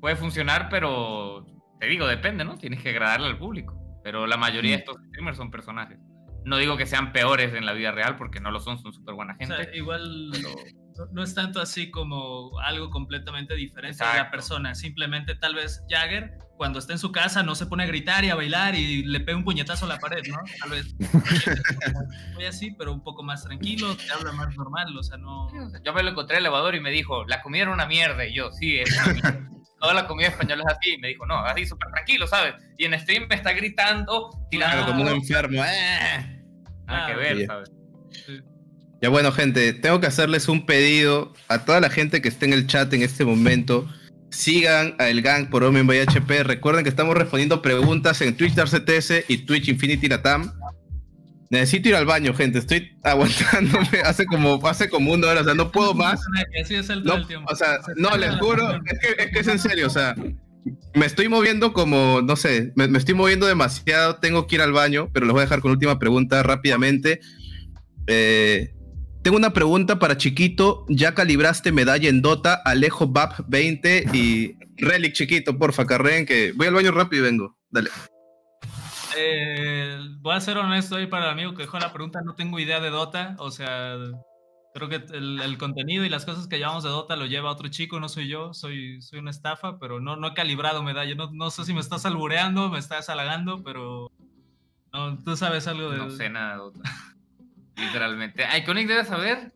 puede 0.00 0.16
funcionar, 0.16 0.68
pero 0.68 1.44
te 1.80 1.86
digo, 1.86 2.06
depende, 2.06 2.44
¿no? 2.44 2.56
Tienes 2.58 2.80
que 2.82 2.90
agradarle 2.90 3.26
al 3.26 3.38
público. 3.38 3.74
Pero 4.04 4.26
la 4.28 4.36
mayoría 4.36 4.72
de 4.72 4.76
estos 4.78 4.96
streamers 5.08 5.36
son 5.36 5.50
personajes. 5.50 5.98
No 6.46 6.56
digo 6.58 6.76
que 6.76 6.86
sean 6.86 7.12
peores 7.12 7.52
en 7.54 7.66
la 7.66 7.72
vida 7.72 7.90
real 7.90 8.16
porque 8.16 8.38
no 8.40 8.50
lo 8.52 8.60
son, 8.60 8.78
son 8.78 8.92
súper 8.92 9.14
buena 9.14 9.34
O 9.34 9.36
gente. 9.36 9.56
sea, 9.64 9.74
igual 9.76 10.28
pero- 10.32 10.48
no, 11.12 11.22
es 11.24 11.34
tanto 11.34 11.60
así 11.60 11.90
como 11.90 12.58
algo 12.60 12.88
completamente 12.88 13.54
diferente 13.54 13.98
de 13.98 14.04
la 14.04 14.10
Exacto. 14.12 14.30
persona. 14.30 14.74
Simplemente 14.74 15.34
tal 15.34 15.54
vez 15.56 15.82
Jagger, 15.90 16.38
cuando 16.56 16.78
está 16.78 16.92
en 16.94 16.98
su 16.98 17.12
casa, 17.12 17.42
no 17.42 17.54
se 17.54 17.66
pone 17.66 17.82
a 17.82 17.86
gritar 17.86 18.24
y 18.24 18.30
a 18.30 18.34
bailar 18.34 18.74
y 18.76 19.02
le 19.02 19.20
pega 19.20 19.36
un 19.36 19.44
puñetazo 19.44 19.84
a 19.84 19.88
la 19.88 19.98
pared, 19.98 20.22
¿no? 20.30 20.38
Tal 20.60 20.70
vez 20.70 20.94
muy 22.34 22.44
así, 22.46 22.70
pero 22.78 22.92
un 22.92 23.02
poco 23.02 23.22
más 23.22 23.44
tranquilo, 23.44 23.94
te 23.96 24.10
habla 24.12 24.32
más 24.32 24.56
normal, 24.56 24.96
o 24.96 25.02
sea, 25.02 25.18
no... 25.18 25.48
Yo 25.84 25.92
me 25.92 26.02
lo 26.02 26.10
encontré 26.10 26.36
en 26.36 26.38
el 26.42 26.46
elevador 26.46 26.74
y 26.76 26.80
me 26.80 26.90
dijo, 26.90 27.24
la 27.26 27.42
comida 27.42 27.62
era 27.62 27.72
una 27.72 27.86
mierda. 27.86 28.24
Y 28.24 28.34
yo, 28.34 28.50
sí, 28.52 28.78
es 28.78 28.96
una 29.02 29.12
mierda. 29.12 29.40
Toda 29.80 29.92
la 29.92 30.06
comida 30.06 30.28
española 30.28 30.62
es 30.66 30.72
así. 30.78 30.94
Y 30.94 30.98
me 30.98 31.08
dijo, 31.08 31.26
no, 31.26 31.36
así 31.40 31.66
súper 31.66 31.90
tranquilo, 31.90 32.26
¿sabes? 32.26 32.54
Y 32.78 32.86
en 32.86 32.98
stream 32.98 33.26
me 33.28 33.34
está 33.34 33.52
gritando, 33.52 34.30
tirando. 34.50 34.76
Claro, 34.78 34.92
como 34.92 35.02
un 35.02 35.08
enfermo. 35.16 35.62
¡eh! 35.62 36.32
Nada 36.86 37.06
que 37.06 37.12
Ah, 37.12 37.16
ver, 37.16 37.36
sí. 37.38 37.46
¿sabes? 37.46 37.70
Ya 39.02 39.08
bueno, 39.10 39.30
gente, 39.30 39.72
tengo 39.74 40.00
que 40.00 40.06
hacerles 40.06 40.48
un 40.48 40.64
pedido 40.64 41.34
a 41.48 41.64
toda 41.64 41.80
la 41.80 41.90
gente 41.90 42.22
que 42.22 42.28
esté 42.28 42.46
en 42.46 42.54
el 42.54 42.66
chat 42.66 42.92
en 42.94 43.02
este 43.02 43.24
momento. 43.24 43.86
Sigan 44.30 44.94
a 44.98 45.08
El 45.08 45.22
Gang 45.22 45.48
por 45.50 45.62
Omen 45.64 45.86
by 45.86 46.00
HP. 46.00 46.42
Recuerden 46.44 46.82
que 46.82 46.88
estamos 46.90 47.14
respondiendo 47.16 47.60
preguntas 47.62 48.20
en 48.22 48.36
Twitch 48.36 48.54
Dark 48.54 48.70
CTS 48.70 49.24
y 49.28 49.38
Twitch 49.38 49.68
Infinity 49.68 50.08
Latam. 50.08 50.52
Necesito 51.50 51.90
ir 51.90 51.94
al 51.94 52.06
baño, 52.06 52.34
gente. 52.34 52.58
Estoy 52.58 52.90
aguantándome 53.04 54.00
hace 54.04 54.24
como, 54.26 54.66
hace 54.66 54.88
como 54.88 55.12
una 55.12 55.28
hora. 55.28 55.42
O 55.42 55.44
sea, 55.44 55.54
no 55.54 55.70
puedo 55.70 55.94
más. 55.94 56.20
Así 56.60 56.74
es 56.74 56.88
el 56.90 57.04
No, 57.04 57.24
tiempo. 57.26 57.50
o 57.52 57.54
sea, 57.54 57.82
Se 57.82 57.92
no, 57.96 58.16
les 58.16 58.34
juro, 58.36 58.66
persona. 58.66 58.82
es 58.86 58.98
que, 58.98 59.22
es 59.24 59.30
que 59.30 59.38
es 59.40 59.46
en 59.48 59.58
serio, 59.58 59.86
o 59.86 59.90
sea, 59.90 60.14
me 60.94 61.06
estoy 61.06 61.28
moviendo 61.28 61.72
como, 61.72 62.22
no 62.22 62.36
sé, 62.36 62.72
me, 62.74 62.84
estoy 62.96 63.14
moviendo 63.14 63.46
demasiado, 63.46 64.16
tengo 64.16 64.46
que 64.46 64.56
ir 64.56 64.62
al 64.62 64.72
baño, 64.72 65.10
pero 65.12 65.26
les 65.26 65.32
voy 65.32 65.40
a 65.40 65.44
dejar 65.44 65.60
con 65.60 65.70
última 65.70 65.98
pregunta 65.98 66.42
rápidamente. 66.42 67.20
Eh, 68.06 68.72
tengo 69.22 69.36
una 69.36 69.52
pregunta 69.52 69.98
para 69.98 70.16
Chiquito, 70.16 70.84
ya 70.88 71.14
calibraste 71.14 71.72
medalla 71.72 72.08
en 72.08 72.22
Dota, 72.22 72.54
Alejo 72.54 73.08
BAP 73.08 73.40
20 73.48 74.06
y 74.12 74.56
Relic 74.76 75.14
Chiquito, 75.14 75.58
porfa, 75.58 75.86
carreen 75.86 76.26
que 76.26 76.52
voy 76.52 76.68
al 76.68 76.74
baño 76.74 76.92
rápido 76.92 77.22
y 77.22 77.30
vengo, 77.30 77.58
dale. 77.70 77.90
Eh, 79.18 79.98
voy 80.20 80.36
a 80.36 80.40
ser 80.40 80.58
honesto 80.58 80.96
ahí 80.96 81.06
para 81.06 81.24
el 81.24 81.30
amigo 81.30 81.54
que 81.54 81.62
dejó 81.62 81.78
la 81.78 81.92
pregunta, 81.92 82.20
no 82.24 82.34
tengo 82.34 82.58
idea 82.58 82.80
de 82.80 82.90
Dota, 82.90 83.34
o 83.38 83.50
sea, 83.50 83.96
creo 84.76 84.90
que 84.90 85.16
el, 85.16 85.40
el 85.40 85.56
contenido 85.56 86.04
y 86.04 86.10
las 86.10 86.26
cosas 86.26 86.46
que 86.46 86.58
llevamos 86.58 86.84
de 86.84 86.90
Dota 86.90 87.16
lo 87.16 87.24
lleva 87.24 87.50
otro 87.50 87.68
chico, 87.68 87.98
no 87.98 88.10
soy 88.10 88.28
yo, 88.28 88.52
soy, 88.52 89.00
soy 89.00 89.20
una 89.20 89.30
estafa, 89.30 89.78
pero 89.78 90.00
no, 90.00 90.16
no 90.16 90.28
he 90.28 90.34
calibrado 90.34 90.82
medalla, 90.82 91.14
no, 91.14 91.30
no 91.32 91.50
sé 91.50 91.64
si 91.64 91.72
me 91.72 91.80
estás 91.80 92.04
albureando, 92.04 92.68
me 92.68 92.78
estás 92.78 93.08
halagando, 93.08 93.62
pero 93.64 94.12
no, 94.92 95.16
tú 95.18 95.34
sabes 95.34 95.66
algo 95.66 95.90
de... 95.90 95.96
No 95.96 96.10
sé 96.10 96.28
nada. 96.28 96.56
de 96.56 96.60
otra. 96.60 96.82
Literalmente. 97.76 98.44
Iconic 98.58 98.86
debe 98.86 99.04
saber. 99.06 99.52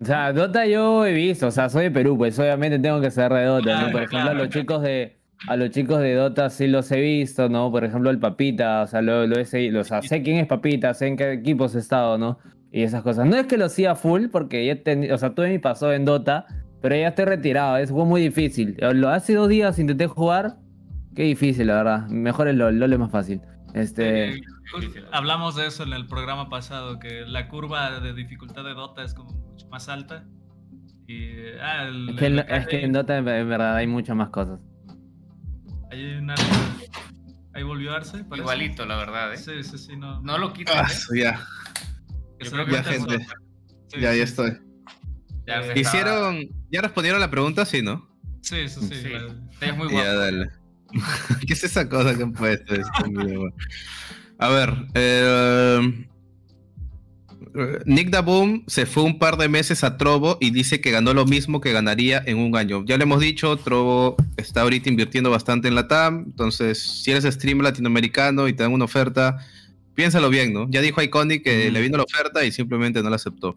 O 0.00 0.04
sea, 0.04 0.32
Dota 0.32 0.66
yo 0.66 1.06
he 1.06 1.12
visto, 1.12 1.46
o 1.46 1.50
sea, 1.52 1.68
soy 1.68 1.84
de 1.84 1.90
Perú, 1.92 2.18
pues 2.18 2.36
obviamente 2.38 2.80
tengo 2.80 3.00
que 3.00 3.12
saber 3.12 3.38
de 3.38 3.44
Dota, 3.44 3.72
¿no? 3.72 3.78
Claro, 3.78 3.92
Por 3.92 4.02
ejemplo, 4.02 4.18
a 4.18 4.22
claro. 4.22 4.38
los 4.38 4.48
chicos 4.48 4.82
de 4.82 5.20
a 5.46 5.56
los 5.56 5.70
chicos 5.70 6.00
de 6.00 6.14
Dota 6.14 6.50
sí 6.50 6.66
los 6.66 6.90
he 6.90 7.00
visto, 7.00 7.48
¿no? 7.48 7.70
Por 7.70 7.84
ejemplo, 7.84 8.10
el 8.10 8.18
Papita, 8.18 8.82
o 8.82 8.86
sea, 8.88 9.00
lo, 9.00 9.26
lo 9.26 9.38
he 9.38 9.44
seguido, 9.44 9.80
o 9.80 9.84
sea, 9.84 10.02
sé 10.02 10.22
quién 10.22 10.38
es 10.38 10.46
Papita, 10.46 10.92
sé 10.92 11.06
en 11.06 11.16
qué 11.16 11.32
equipos 11.32 11.74
he 11.76 11.78
estado, 11.78 12.18
¿no? 12.18 12.38
Y 12.72 12.82
esas 12.82 13.02
cosas. 13.02 13.26
No 13.26 13.36
es 13.36 13.46
que 13.46 13.56
lo 13.58 13.64
hacía 13.66 13.94
full, 13.94 14.26
porque 14.30 14.64
ya 14.66 14.82
ten- 14.82 15.10
o 15.12 15.18
sea, 15.18 15.34
tuve 15.34 15.48
mi 15.48 15.58
paso 15.58 15.92
en 15.92 16.04
Dota, 16.04 16.46
pero 16.80 16.94
ya 16.96 17.08
estoy 17.08 17.24
retirado, 17.24 17.76
es 17.78 17.90
fue 17.90 18.04
muy 18.04 18.20
difícil. 18.22 18.76
Lo 18.94 19.08
hace 19.08 19.34
dos 19.34 19.48
días 19.48 19.78
intenté 19.78 20.06
jugar, 20.06 20.56
qué 21.16 21.24
difícil, 21.24 21.66
la 21.66 21.74
verdad. 21.74 22.06
Mejor 22.08 22.46
el 22.48 22.58
LOL, 22.58 22.78
LOL 22.78 22.92
es 22.92 22.98
más 22.98 23.10
fácil. 23.10 23.40
Este, 23.74 24.34
Eh, 24.36 24.42
hablamos 25.12 25.56
de 25.56 25.66
eso 25.66 25.82
en 25.82 25.92
el 25.92 26.06
programa 26.06 26.48
pasado, 26.48 26.98
que 27.00 27.24
la 27.26 27.48
curva 27.48 27.98
de 28.00 28.12
dificultad 28.14 28.62
de 28.64 28.74
Dota 28.74 29.02
es 29.02 29.14
como 29.14 29.32
mucho 29.32 29.68
más 29.68 29.88
alta. 29.88 30.24
Y, 31.08 31.28
ah, 31.60 31.84
el- 31.88 32.10
es 32.10 32.16
que, 32.16 32.26
el- 32.26 32.38
es 32.38 32.66
que 32.68 32.84
en 32.84 32.92
Dota 32.92 33.18
en 33.18 33.26
en 33.26 33.48
verdad 33.48 33.74
hay 33.76 33.88
muchas 33.88 34.14
más 34.16 34.28
cosas. 34.30 34.60
Hay 35.90 36.14
una- 36.14 36.34
Ahí 37.52 37.64
volvió 37.64 37.92
Arce, 37.92 38.18
parece. 38.22 38.42
Igualito, 38.42 38.86
la 38.86 38.96
verdad, 38.96 39.34
¿eh? 39.34 39.36
Sí, 39.36 39.64
sí, 39.64 39.76
sí, 39.76 39.96
no. 39.96 40.20
No 40.22 40.38
lo 40.38 40.52
quites. 40.52 40.72
Ah, 40.76 40.86
¿eh? 41.16 41.20
ya, 41.20 41.40
ya, 42.70 42.82
gente. 42.84 43.14
eso. 43.16 43.24
Sí, 43.88 44.00
ya, 44.00 44.14
ya 44.14 44.24
estoy. 44.24 44.50
Ya 45.46 45.62
se 45.62 45.72
estaba- 45.72 45.80
Hicieron, 45.80 46.48
ya 46.70 46.80
respondieron 46.82 47.20
la 47.20 47.30
pregunta, 47.30 47.64
sí, 47.64 47.82
¿no? 47.82 48.08
Sí, 48.40 48.68
sí, 48.68 48.80
sí. 48.82 48.94
Sí, 48.94 49.08
es 49.60 49.76
muy 49.76 49.88
Ya, 49.88 49.94
guapo. 50.04 50.18
dale. 50.18 50.50
¿Qué 51.46 51.52
es 51.52 51.64
esa 51.64 51.88
cosa 51.88 52.16
que 52.16 52.22
han 52.22 52.32
puesto? 52.32 52.74
Este? 52.74 52.92
A 54.38 54.48
ver, 54.48 54.74
eh, 54.94 56.06
Nick 57.84 58.10
Daboom 58.10 58.62
se 58.66 58.86
fue 58.86 59.02
un 59.02 59.18
par 59.18 59.36
de 59.36 59.48
meses 59.48 59.82
a 59.84 59.96
Trovo 59.96 60.38
y 60.40 60.50
dice 60.50 60.80
que 60.80 60.90
ganó 60.92 61.12
lo 61.14 61.26
mismo 61.26 61.60
que 61.60 61.72
ganaría 61.72 62.22
en 62.24 62.38
un 62.38 62.56
año. 62.56 62.84
Ya 62.86 62.96
le 62.96 63.02
hemos 63.04 63.20
dicho, 63.20 63.56
Trovo 63.56 64.16
está 64.36 64.62
ahorita 64.62 64.88
invirtiendo 64.88 65.30
bastante 65.30 65.68
en 65.68 65.74
la 65.74 65.88
TAM, 65.88 66.24
entonces 66.26 66.78
si 66.80 67.10
eres 67.10 67.24
streamer 67.24 67.64
latinoamericano 67.64 68.46
y 68.48 68.52
te 68.52 68.62
dan 68.62 68.72
una 68.72 68.84
oferta, 68.84 69.38
piénsalo 70.00 70.30
bien, 70.30 70.54
¿no? 70.54 70.66
Ya 70.70 70.80
dijo 70.80 71.02
Iconic 71.02 71.44
que 71.44 71.70
le 71.70 71.80
vino 71.82 71.98
la 71.98 72.04
oferta 72.04 72.42
y 72.42 72.52
simplemente 72.52 73.02
no 73.02 73.10
la 73.10 73.16
aceptó. 73.16 73.54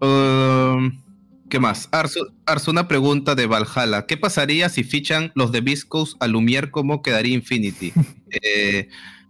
Um, 0.00 1.00
¿Qué 1.48 1.60
más? 1.60 1.88
Arzu, 1.92 2.26
Arzu, 2.46 2.72
una 2.72 2.88
pregunta 2.88 3.36
de 3.36 3.46
Valhalla. 3.46 4.04
¿Qué 4.06 4.16
pasaría 4.16 4.68
si 4.70 4.82
fichan 4.82 5.30
los 5.36 5.52
de 5.52 5.60
Viscos 5.60 6.16
a 6.18 6.26
Lumière? 6.26 6.70
¿Cómo 6.72 7.00
quedaría 7.02 7.34
Infinity? 7.34 7.92
Eh, 8.42 8.88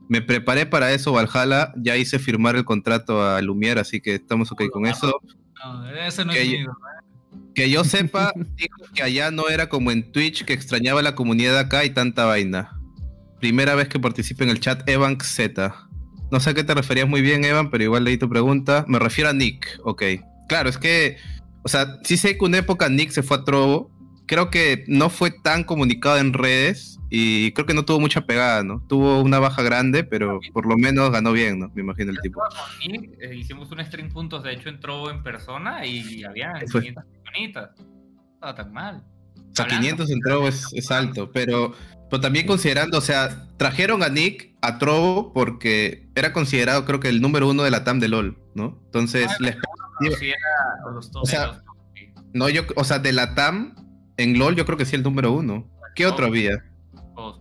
me 0.08 0.22
preparé 0.22 0.64
para 0.66 0.90
eso, 0.92 1.12
Valhalla. 1.12 1.72
Ya 1.76 1.96
hice 1.98 2.18
firmar 2.18 2.56
el 2.56 2.64
contrato 2.64 3.22
a 3.22 3.40
Lumière, 3.42 3.78
así 3.78 4.00
que 4.00 4.14
estamos 4.16 4.50
ok 4.50 4.70
con 4.72 4.86
eso. 4.86 5.20
No, 5.62 5.86
ese 5.90 6.24
no 6.24 6.32
Que 6.32 6.42
es 6.42 6.48
yo- 6.48 6.58
mío. 6.58 6.72
Que 7.54 7.68
yo 7.70 7.84
sepa, 7.84 8.32
dijo 8.56 8.82
que 8.94 9.02
allá 9.02 9.30
no 9.30 9.48
era 9.50 9.68
como 9.68 9.90
en 9.92 10.10
Twitch, 10.10 10.44
que 10.46 10.54
extrañaba 10.54 11.02
la 11.02 11.14
comunidad 11.14 11.58
acá 11.58 11.84
y 11.84 11.90
tanta 11.90 12.24
vaina. 12.24 12.70
Primera 13.38 13.74
vez 13.76 13.88
que 13.88 14.00
participe 14.00 14.42
en 14.44 14.50
el 14.50 14.58
chat, 14.60 14.88
Evan 14.88 15.18
Z. 15.20 15.87
No 16.30 16.40
sé 16.40 16.50
a 16.50 16.54
qué 16.54 16.64
te 16.64 16.74
referías 16.74 17.08
muy 17.08 17.22
bien, 17.22 17.44
Evan, 17.44 17.70
pero 17.70 17.84
igual 17.84 18.04
leí 18.04 18.18
tu 18.18 18.28
pregunta. 18.28 18.84
Me 18.88 18.98
refiero 18.98 19.30
a 19.30 19.32
Nick, 19.32 19.80
ok. 19.84 20.02
Claro, 20.48 20.68
es 20.68 20.78
que, 20.78 21.16
o 21.62 21.68
sea, 21.68 21.98
sí 22.04 22.16
sé 22.16 22.36
que 22.36 22.44
una 22.44 22.58
época 22.58 22.88
Nick 22.88 23.10
se 23.10 23.22
fue 23.22 23.38
a 23.38 23.44
Trovo. 23.44 23.90
Creo 24.26 24.50
que 24.50 24.84
no 24.88 25.08
fue 25.08 25.30
tan 25.30 25.64
comunicado 25.64 26.18
en 26.18 26.34
redes 26.34 26.98
y 27.10 27.52
creo 27.52 27.66
que 27.66 27.72
no 27.72 27.86
tuvo 27.86 28.00
mucha 28.00 28.26
pegada, 28.26 28.62
¿no? 28.62 28.84
Tuvo 28.86 29.22
una 29.22 29.38
baja 29.38 29.62
grande, 29.62 30.04
pero 30.04 30.40
por 30.52 30.66
lo 30.66 30.76
menos 30.76 31.10
ganó 31.10 31.32
bien, 31.32 31.58
¿no? 31.60 31.70
Me 31.74 31.80
imagino 31.80 32.10
el 32.10 32.20
tipo. 32.20 32.42
Eh, 33.20 33.34
hicimos 33.34 33.70
un 33.70 33.82
stream 33.82 34.10
juntos, 34.10 34.42
de 34.42 34.52
hecho 34.52 34.68
entró 34.68 35.10
en 35.10 35.22
persona 35.22 35.86
y 35.86 36.24
había 36.24 36.52
Fue. 36.70 36.82
500 36.82 37.04
personitas. 37.04 37.70
No 37.78 38.34
estaba 38.34 38.54
tan 38.54 38.72
mal. 38.72 39.04
O 39.34 39.56
sea, 39.56 39.64
Hablando. 39.64 40.04
500 40.04 40.10
en 40.10 40.20
Trovo 40.20 40.48
es, 40.48 40.66
es 40.74 40.90
alto, 40.90 41.30
pero, 41.32 41.72
pero 42.10 42.20
también 42.20 42.46
considerando, 42.46 42.98
o 42.98 43.02
sea, 43.02 43.48
trajeron 43.56 44.02
a 44.02 44.10
Nick 44.10 44.47
a 44.60 44.78
Trovo 44.78 45.32
porque 45.32 46.08
era 46.14 46.32
considerado, 46.32 46.84
creo 46.84 47.00
que 47.00 47.08
el 47.08 47.20
número 47.20 47.48
uno 47.48 47.62
de 47.62 47.70
la 47.70 47.84
TAM 47.84 48.00
de 48.00 48.08
LOL, 48.08 48.38
¿no? 48.54 48.80
Entonces, 48.86 49.26
Ah, 49.28 49.36
los 50.92 51.10
o 51.14 51.26
sea, 51.26 51.62
no, 52.32 52.48
yo, 52.48 52.62
o 52.76 52.84
sea, 52.84 52.98
de 52.98 53.12
la 53.12 53.34
TAM 53.34 53.74
en 54.16 54.38
LOL, 54.38 54.54
yo 54.56 54.64
creo 54.64 54.78
que 54.78 54.84
sí 54.84 54.96
el 54.96 55.02
número 55.02 55.32
uno. 55.32 55.68
¿Qué 55.94 56.06
otro 56.06 56.26
había? 56.26 56.64
Todos. 57.14 57.40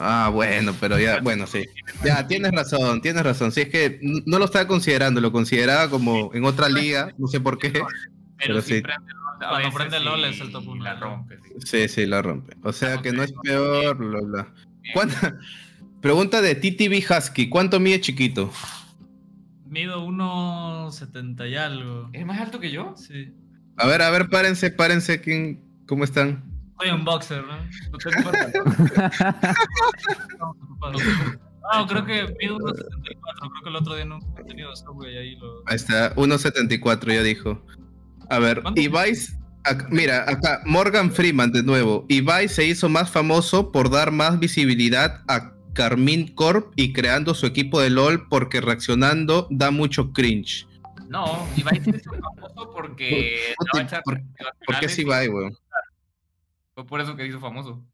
Ah, 0.00 0.30
bueno, 0.32 0.74
pero 0.80 0.98
ya, 0.98 1.20
bueno, 1.20 1.46
sí. 1.46 1.64
Ya, 2.04 2.26
tienes 2.26 2.50
razón, 2.52 3.00
tienes 3.02 3.22
razón. 3.22 3.52
Si 3.52 3.60
es 3.60 3.68
que 3.68 4.00
no 4.02 4.38
lo 4.38 4.46
estaba 4.46 4.66
considerando, 4.66 5.20
lo 5.20 5.30
consideraba 5.30 5.88
como 5.90 6.30
en 6.34 6.44
otra 6.44 6.68
liga, 6.68 7.12
no 7.18 7.26
sé 7.28 7.40
por 7.40 7.58
qué. 7.58 7.70
Pero, 7.70 7.86
Pero 8.38 8.62
sí, 8.62 8.76
sí. 8.76 8.80
prende 8.82 9.12
LOL, 9.14 9.44
a 9.44 9.48
Cuando 9.50 9.72
prende 9.76 9.98
sí 9.98 10.04
LOL 10.04 10.24
es 10.24 10.40
el 10.40 10.50
top 10.52 10.68
uno, 10.68 10.82
La 10.82 10.94
¿no? 10.94 11.00
rompe, 11.00 11.38
sí. 11.38 11.52
Sí, 11.64 11.88
sí, 11.88 12.06
la 12.06 12.22
rompe. 12.22 12.56
O 12.64 12.72
sea, 12.72 13.00
que 13.00 13.12
no 13.12 13.22
es 13.22 13.32
peor, 13.44 13.96
bla, 13.96 14.20
bla. 14.20 14.52
Bien. 16.02 16.14
¿Cuánta- 16.16 16.40
Pregunta 16.40 16.40
de 16.42 16.54
TTV 16.54 17.04
Husky, 17.08 17.48
¿cuánto 17.48 17.80
mide 17.80 18.00
chiquito? 18.00 18.50
Mido 19.66 20.04
1.70 20.06 21.48
y 21.48 21.56
algo. 21.56 22.10
¿Es 22.12 22.26
más 22.26 22.40
alto 22.40 22.60
que 22.60 22.70
yo? 22.70 22.94
Sí. 22.96 23.32
A 23.76 23.86
ver, 23.86 24.02
a 24.02 24.10
ver, 24.10 24.28
párense, 24.28 24.70
párense, 24.70 25.20
¿quién, 25.20 25.62
¿cómo 25.86 26.04
están? 26.04 26.44
Soy 26.78 26.90
un 26.90 27.04
boxer, 27.04 27.42
¿no? 27.46 27.56
No 27.90 27.98
tengo 27.98 28.30
para- 28.30 28.46
Estamos 30.30 30.56
ocupados. 30.62 31.02
No, 31.72 31.86
creo 31.86 32.04
que 32.04 32.34
mido 32.40 32.58
1.74. 32.58 32.82
Creo 33.38 33.62
que 33.62 33.68
el 33.70 33.76
otro 33.76 33.94
día 33.94 34.04
no 34.04 34.18
he 34.38 34.44
tenido 34.44 34.74
subway 34.76 35.16
ahí. 35.16 35.36
Lo... 35.36 35.62
Ahí 35.66 35.76
está, 35.76 36.14
1.74 36.16 37.14
ya 37.14 37.22
dijo. 37.22 37.64
A 38.28 38.38
ver, 38.40 38.60
¿Cuánto? 38.62 38.80
Ibai, 38.80 39.12
ac- 39.64 39.88
mira, 39.90 40.24
acá, 40.28 40.60
Morgan 40.66 41.12
Freeman 41.12 41.52
de 41.52 41.62
nuevo. 41.62 42.04
Ibai 42.08 42.48
se 42.48 42.66
hizo 42.66 42.88
más 42.88 43.10
famoso 43.10 43.70
por 43.72 43.88
dar 43.90 44.10
más 44.10 44.38
visibilidad 44.40 45.22
a 45.28 45.51
Carmine 45.74 46.34
Corp 46.34 46.72
y 46.76 46.92
creando 46.92 47.34
su 47.34 47.46
equipo 47.46 47.80
de 47.80 47.90
LOL 47.90 48.28
porque 48.28 48.60
reaccionando 48.60 49.46
da 49.50 49.70
mucho 49.70 50.12
cringe. 50.12 50.66
No, 51.08 51.46
Ibai 51.56 51.80
se 51.82 51.90
hizo 51.90 52.10
famoso 52.10 52.70
porque 52.72 53.54
¿Por- 53.56 53.66
estaba 53.66 53.84
echando 53.84 54.02
por- 54.04 54.22
¿Por 54.66 54.78
qué 54.80 54.86
es 54.86 54.98
Ibai, 54.98 55.28
weón? 55.28 55.54
Fue 56.74 56.86
por 56.86 57.00
eso 57.00 57.14
que 57.16 57.26
hizo 57.26 57.38
famoso. 57.38 57.84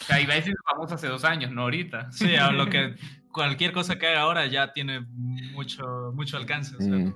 O 0.00 0.04
sea, 0.04 0.20
Ibai 0.20 0.42
se 0.42 0.50
hizo 0.50 0.58
famoso 0.70 0.94
hace 0.94 1.06
dos 1.06 1.24
años, 1.24 1.50
no 1.50 1.62
ahorita. 1.62 2.10
Sí, 2.12 2.36
a 2.36 2.50
lo 2.50 2.68
que 2.68 2.94
cualquier 3.32 3.72
cosa 3.72 3.98
que 3.98 4.06
haga 4.06 4.20
ahora 4.20 4.46
ya 4.46 4.72
tiene 4.72 5.00
mucho, 5.00 6.12
mucho 6.14 6.36
alcance. 6.36 6.76
o 6.76 6.80
sea, 6.80 6.94
Mm. 6.94 7.14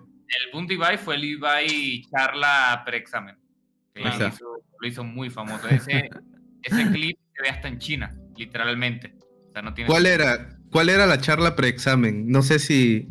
El 0.55 0.67
de 0.67 0.75
Ibai 0.75 0.99
fue 0.99 1.17
el 1.17 1.25
Ibai 1.25 2.03
charla 2.11 2.83
preexamen. 2.85 3.37
Lo, 3.95 4.09
hizo, 4.09 4.47
lo 4.81 4.89
hizo 4.89 5.05
muy 5.05 5.29
famoso. 5.31 5.69
Ese, 5.69 6.09
ese 6.63 6.91
clip 6.91 7.19
se 7.37 7.43
ve 7.43 7.49
hasta 7.51 7.69
en 7.69 7.79
China, 7.79 8.15
literalmente. 8.37 9.15
Sea, 9.55 9.63
no 9.63 9.73
tiene 9.73 9.89
¿Cuál 9.89 10.05
era, 10.07 10.59
¿Cuál 10.71 10.89
era 10.89 11.07
la 11.07 11.19
charla 11.21 11.55
preexamen? 11.55 12.27
No 12.29 12.43
sé 12.43 12.59
si, 12.59 13.09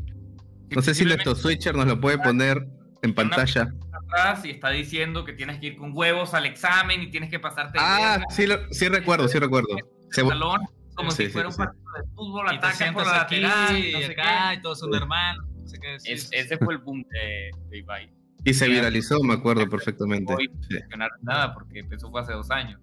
no 0.71 0.81
sé 0.81 0.93
si 0.93 1.05
nuestro 1.05 1.35
switcher 1.35 1.73
nos 1.73 1.87
lo 1.87 1.99
puede 2.01 2.17
poner 2.19 2.67
en 3.01 3.13
pantalla. 3.15 3.73
atrás 3.91 4.43
y 4.45 4.49
está 4.51 4.69
diciendo 4.69 5.23
que 5.25 5.31
tienes 5.33 5.59
que 5.59 5.67
ir 5.67 5.77
con 5.77 5.91
huevos 5.95 6.33
al 6.33 6.45
examen 6.45 7.01
y 7.01 7.09
tienes 7.09 7.29
que 7.29 7.39
pasarte 7.39 7.79
de 7.79 7.83
Ah, 7.83 8.17
verga 8.19 8.25
sí, 8.29 8.45
lo- 8.45 8.71
sí 8.73 8.87
recuerdo, 8.89 9.27
sí 9.29 9.39
recuerdo. 9.39 9.69
Se- 10.11 10.21
salón 10.21 10.61
como 10.95 11.09
Sí, 11.11 11.17
si 11.17 11.25
sí, 11.27 11.31
fuera 11.31 11.47
un 11.47 11.53
sí. 11.53 11.57
partido 11.59 11.83
de 11.97 12.09
fútbol, 12.13 12.45
y 12.47 12.49
te 12.49 12.55
ataca 12.57 12.93
por 12.93 13.05
la 13.07 13.21
aquí 13.21 13.39
lateral, 13.39 13.77
y 13.77 13.91
no 13.93 13.99
sé 13.99 14.05
acá 14.11 14.49
qué. 14.51 14.55
y 14.57 14.61
todos 14.61 14.79
son 14.79 14.93
hermanos. 14.93 15.45
No 15.55 15.67
sé 15.67 15.79
qué. 15.79 15.95
Es- 16.11 16.29
ese 16.33 16.57
fue 16.57 16.73
el 16.73 16.79
boom 16.81 17.03
de, 17.09 17.51
de 17.69 17.77
Ibai. 17.79 18.11
Y 18.43 18.53
se 18.53 18.67
viralizó, 18.67 19.23
me 19.23 19.33
acuerdo 19.35 19.67
perfectamente. 19.69 20.33
No 20.33 20.37
voy 20.37 20.47
a 20.47 20.67
mencionar 20.69 21.09
nada 21.21 21.53
porque 21.53 21.83
eso 21.89 22.11
fue 22.11 22.19
hace 22.21 22.33
dos 22.33 22.51
años. 22.51 22.79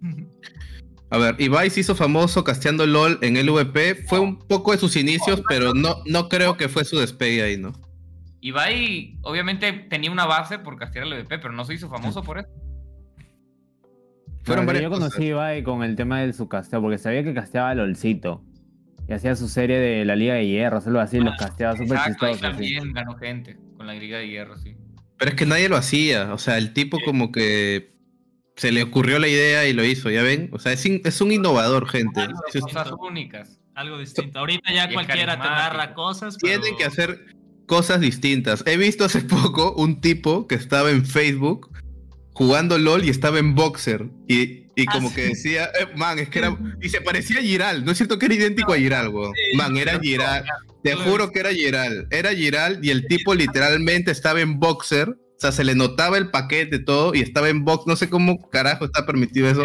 A 1.12 1.18
ver, 1.18 1.38
Ibai 1.38 1.68
se 1.68 1.80
hizo 1.80 1.94
famoso 1.94 2.42
casteando 2.42 2.86
LOL 2.86 3.18
en 3.20 3.34
LVP. 3.34 4.06
Fue 4.06 4.18
un 4.18 4.38
poco 4.38 4.72
de 4.72 4.78
sus 4.78 4.96
inicios, 4.96 5.42
pero 5.46 5.74
no, 5.74 5.96
no 6.06 6.30
creo 6.30 6.56
que 6.56 6.70
fue 6.70 6.86
su 6.86 6.98
despegue 6.98 7.42
ahí, 7.42 7.58
¿no? 7.58 7.74
Ibai 8.40 9.18
obviamente 9.20 9.70
tenía 9.90 10.10
una 10.10 10.24
base 10.24 10.58
por 10.58 10.78
castear 10.78 11.06
el 11.06 11.12
EVP, 11.12 11.38
pero 11.38 11.52
no 11.52 11.66
se 11.66 11.74
hizo 11.74 11.90
famoso 11.90 12.22
por 12.22 12.38
eso. 12.38 12.48
Fueron 14.44 14.64
varias 14.64 14.84
yo 14.84 14.90
conocí 14.90 15.10
cosas. 15.10 15.20
a 15.20 15.26
Ibai 15.28 15.62
con 15.62 15.82
el 15.82 15.96
tema 15.96 16.22
de 16.22 16.32
su 16.32 16.48
casteo, 16.48 16.80
porque 16.80 16.96
sabía 16.96 17.22
que 17.22 17.34
casteaba 17.34 17.68
a 17.68 17.74
LOLcito. 17.74 18.42
Y 19.06 19.12
hacía 19.12 19.36
su 19.36 19.48
serie 19.48 19.78
de 19.78 20.06
la 20.06 20.16
Liga 20.16 20.34
de 20.34 20.46
Hierro, 20.46 20.78
algo 20.84 20.98
así, 21.00 21.20
los 21.20 21.36
casteaba 21.36 21.76
súper 21.76 21.98
Exacto, 21.98 22.24
ahí 22.24 22.32
chistosos. 22.32 22.56
así. 22.56 22.74
también 22.74 22.92
ganó 22.94 23.16
gente 23.18 23.58
con 23.76 23.86
la 23.86 23.92
Liga 23.92 24.16
de 24.16 24.28
Hierro, 24.28 24.56
sí. 24.56 24.76
Pero 25.18 25.30
es 25.30 25.36
que 25.36 25.44
nadie 25.44 25.68
lo 25.68 25.76
hacía. 25.76 26.32
O 26.32 26.38
sea, 26.38 26.56
el 26.56 26.72
tipo 26.72 26.98
como 27.04 27.30
que 27.30 27.91
se 28.62 28.70
le 28.70 28.84
ocurrió 28.84 29.18
la 29.18 29.26
idea 29.26 29.66
y 29.66 29.72
lo 29.72 29.84
hizo, 29.84 30.08
¿ya 30.08 30.22
ven? 30.22 30.48
O 30.52 30.60
sea, 30.60 30.72
es, 30.72 30.86
in- 30.86 31.00
es 31.04 31.20
un 31.20 31.32
innovador, 31.32 31.88
gente. 31.88 32.20
Algo 32.20 32.38
de 32.54 32.60
cosas 32.60 32.92
únicas. 32.96 33.58
Algo 33.74 33.98
distinto. 33.98 34.38
Ahorita 34.38 34.72
ya 34.72 34.88
cualquiera 34.92 35.34
te 35.40 35.48
narra 35.48 35.94
cosas. 35.94 36.36
Pero... 36.40 36.60
Tienen 36.60 36.78
que 36.78 36.84
hacer 36.84 37.26
cosas 37.66 37.98
distintas. 38.00 38.62
He 38.64 38.76
visto 38.76 39.04
hace 39.04 39.20
poco 39.22 39.72
un 39.74 40.00
tipo 40.00 40.46
que 40.46 40.54
estaba 40.54 40.90
en 40.92 41.04
Facebook 41.04 41.70
jugando 42.34 42.78
LOL 42.78 43.04
y 43.04 43.10
estaba 43.10 43.40
en 43.40 43.56
Boxer. 43.56 44.10
Y 44.28 44.62
Y 44.76 44.84
Ah, 44.88 44.92
como 44.92 45.08
sí. 45.10 45.16
que 45.16 45.22
decía, 45.22 45.64
eh, 45.80 45.88
man, 45.96 46.18
es 46.20 46.28
que 46.30 46.38
era. 46.38 46.56
Y 46.80 46.88
se 46.88 47.00
parecía 47.00 47.40
a 47.40 47.42
Giral, 47.42 47.84
¿no 47.84 47.90
es 47.90 47.96
cierto 47.98 48.16
que 48.18 48.26
era 48.26 48.34
idéntico 48.36 48.72
a 48.72 48.76
Giral, 48.78 49.08
weón? 49.08 49.32
Sí, 49.34 49.56
Man, 49.56 49.76
era 49.76 49.98
Giral. 50.00 50.44
Te 50.84 50.94
juro 50.94 51.30
que 51.32 51.40
era 51.40 51.52
Giral. 51.52 52.06
Era 52.10 52.32
Giral 52.32 52.78
y 52.82 52.90
el 52.90 53.06
tipo 53.06 53.34
literalmente 53.34 54.10
estaba 54.12 54.40
en 54.40 54.58
boxer. 54.60 55.16
O 55.42 55.44
sea, 55.44 55.50
se 55.50 55.64
le 55.64 55.74
notaba 55.74 56.18
el 56.18 56.30
paquete, 56.30 56.78
todo, 56.78 57.16
y 57.16 57.20
estaba 57.20 57.48
en 57.48 57.64
box. 57.64 57.88
No 57.88 57.96
sé 57.96 58.08
cómo 58.08 58.48
carajo 58.50 58.84
está 58.84 59.04
permitido 59.04 59.48
eso. 59.48 59.64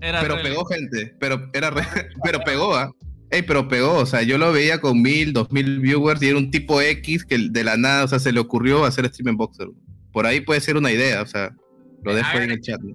Era 0.00 0.22
Pero 0.22 0.40
pegó 0.40 0.64
gente. 0.64 1.14
Pero 1.20 1.50
era 1.52 1.68
re- 1.68 1.82
pero 2.24 2.40
pegó, 2.40 2.74
¿ah? 2.74 2.90
Ey, 3.30 3.42
pero 3.42 3.68
pegó, 3.68 3.96
o 3.96 4.06
sea, 4.06 4.22
yo 4.22 4.38
lo 4.38 4.50
veía 4.50 4.80
con 4.80 5.02
mil, 5.02 5.34
dos 5.34 5.52
mil 5.52 5.80
viewers 5.80 6.22
y 6.22 6.28
era 6.28 6.38
un 6.38 6.50
tipo 6.50 6.80
X 6.80 7.26
que 7.26 7.36
de 7.50 7.64
la 7.64 7.76
nada, 7.76 8.04
o 8.04 8.08
sea, 8.08 8.18
se 8.18 8.32
le 8.32 8.40
ocurrió 8.40 8.86
hacer 8.86 9.06
stream 9.08 9.28
en 9.28 9.36
boxer. 9.36 9.68
Por 10.10 10.24
ahí 10.24 10.40
puede 10.40 10.62
ser 10.62 10.78
una 10.78 10.90
idea, 10.90 11.20
o 11.20 11.26
sea, 11.26 11.54
lo 12.02 12.14
dejo 12.14 12.30
ahí 12.38 12.44
en 12.44 12.52
el 12.52 12.62
chat. 12.62 12.80
¿no? 12.80 12.94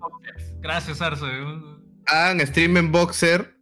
Gracias, 0.62 1.00
Arce. 1.00 1.28
Hagan 2.08 2.40
stream 2.48 2.78
en 2.78 2.92
boxer, 2.92 3.56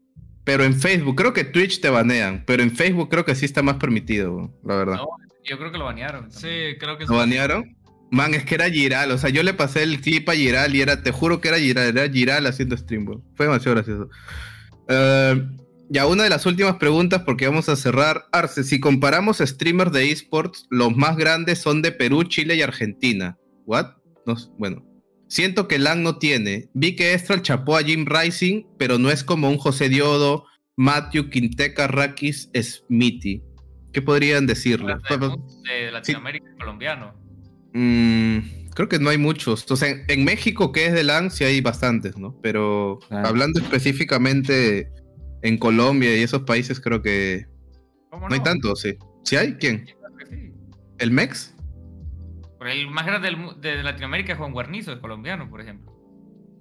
pero 0.46 0.64
en 0.64 0.80
Facebook. 0.80 1.18
Creo 1.18 1.34
que 1.34 1.44
Twitch 1.44 1.82
te 1.82 1.90
banean, 1.90 2.46
pero 2.48 2.64
en 2.64 2.72
Facebook 2.74 3.10
creo 3.10 3.26
que 3.26 3.36
sí 3.36 3.44
está 3.44 3.62
más 3.62 3.76
permitido, 3.76 4.58
la 4.64 4.78
verdad. 4.78 4.96
No, 4.96 5.08
yo 5.44 5.58
creo 5.58 5.74
que 5.74 5.78
lo 5.78 5.84
banearon. 5.84 6.32
Sí, 6.32 6.48
creo 6.80 6.98
que 6.98 7.06
¿Lo 7.06 7.18
banearon? 7.18 7.76
Man, 8.12 8.34
es 8.34 8.44
que 8.44 8.56
era 8.56 8.70
Giral, 8.70 9.12
o 9.12 9.18
sea, 9.18 9.30
yo 9.30 9.42
le 9.42 9.54
pasé 9.54 9.84
el 9.84 10.02
clip 10.02 10.28
a 10.28 10.34
Giral 10.34 10.76
y 10.76 10.82
era, 10.82 11.02
te 11.02 11.12
juro 11.12 11.40
que 11.40 11.48
era 11.48 11.58
Giral, 11.58 11.98
era 11.98 12.12
Giral 12.12 12.46
haciendo 12.46 12.76
stream, 12.76 13.06
bro. 13.06 13.24
Fue 13.36 13.46
demasiado 13.46 13.76
gracioso. 13.76 14.10
Eh, 14.90 15.48
ya, 15.90 16.08
una 16.08 16.24
de 16.24 16.30
las 16.30 16.46
últimas 16.46 16.76
preguntas 16.76 17.24
porque 17.26 17.48
vamos 17.48 17.70
a 17.70 17.76
cerrar. 17.76 18.26
Arce, 18.32 18.64
si 18.64 18.80
comparamos 18.80 19.38
streamers 19.38 19.92
de 19.92 20.12
esports, 20.12 20.68
los 20.70 20.96
más 20.96 21.16
grandes 21.16 21.60
son 21.60 21.82
de 21.82 21.92
Perú, 21.92 22.24
Chile 22.24 22.56
y 22.56 22.62
Argentina. 22.62 23.38
¿What? 23.66 23.94
No, 24.26 24.36
bueno. 24.58 24.86
Siento 25.28 25.70
que 25.70 25.80
LAN 25.80 26.04
no 26.04 26.18
tiene. 26.18 26.70
Vi 26.74 26.96
que 26.96 27.14
Estral 27.14 27.42
chapó 27.42 27.78
a 27.78 27.84
Jim 27.84 28.06
Rising, 28.06 28.64
pero 28.78 28.98
no 29.00 29.10
es 29.10 29.24
como 29.24 29.50
un 29.50 29.58
José 29.58 29.88
Diodo, 29.88 30.46
Matthew, 30.76 31.30
Quinteca, 31.30 31.88
Rakis, 31.88 32.50
Smithy. 32.54 33.42
¿Qué 33.94 34.02
podrían 34.02 34.48
decirle? 34.48 34.96
De, 35.10 35.18
de 35.18 35.92
Latinoamérica 35.92 36.46
colombiano. 36.58 37.21
Mm, 37.74 38.40
creo 38.74 38.90
que 38.90 39.00
no 39.00 39.10
hay 39.10 39.18
muchos. 39.18 39.70
O 39.72 39.76
sea, 39.76 39.90
en, 39.90 40.04
en 40.08 40.24
México, 40.26 40.72
que 40.72 40.86
es 40.88 40.94
de 40.94 41.04
LAN, 41.04 41.32
sí 41.32 41.44
hay 41.44 41.62
bastantes, 41.62 42.18
¿no? 42.18 42.38
Pero 42.42 43.00
Claro. 43.08 43.28
hablando 43.28 43.60
específicamente 43.60 44.92
en 45.42 45.58
Colombia 45.58 46.16
y 46.16 46.22
esos 46.22 46.42
países, 46.44 46.80
creo 46.80 47.02
que 47.02 47.46
¿Cómo 48.10 48.28
no 48.30 48.36
hay 48.36 48.42
tantos, 48.42 48.82
sí. 48.82 48.96
¿Sí 49.24 49.36
hay? 49.38 49.54
¿Quién? 49.54 49.88
Sí. 50.30 50.52
¿El 51.00 51.12
MEX? 51.12 51.56
Por 52.58 52.68
el 52.68 52.90
más 52.90 53.06
grande 53.06 53.30
del 53.30 53.60
de 53.62 53.82
Latinoamérica 53.84 54.34
es 54.34 54.38
Juan 54.38 54.52
Guarnizo, 54.52 54.92
es 54.94 55.00
colombiano, 55.00 55.50
por 55.50 55.62
ejemplo. 55.62 55.92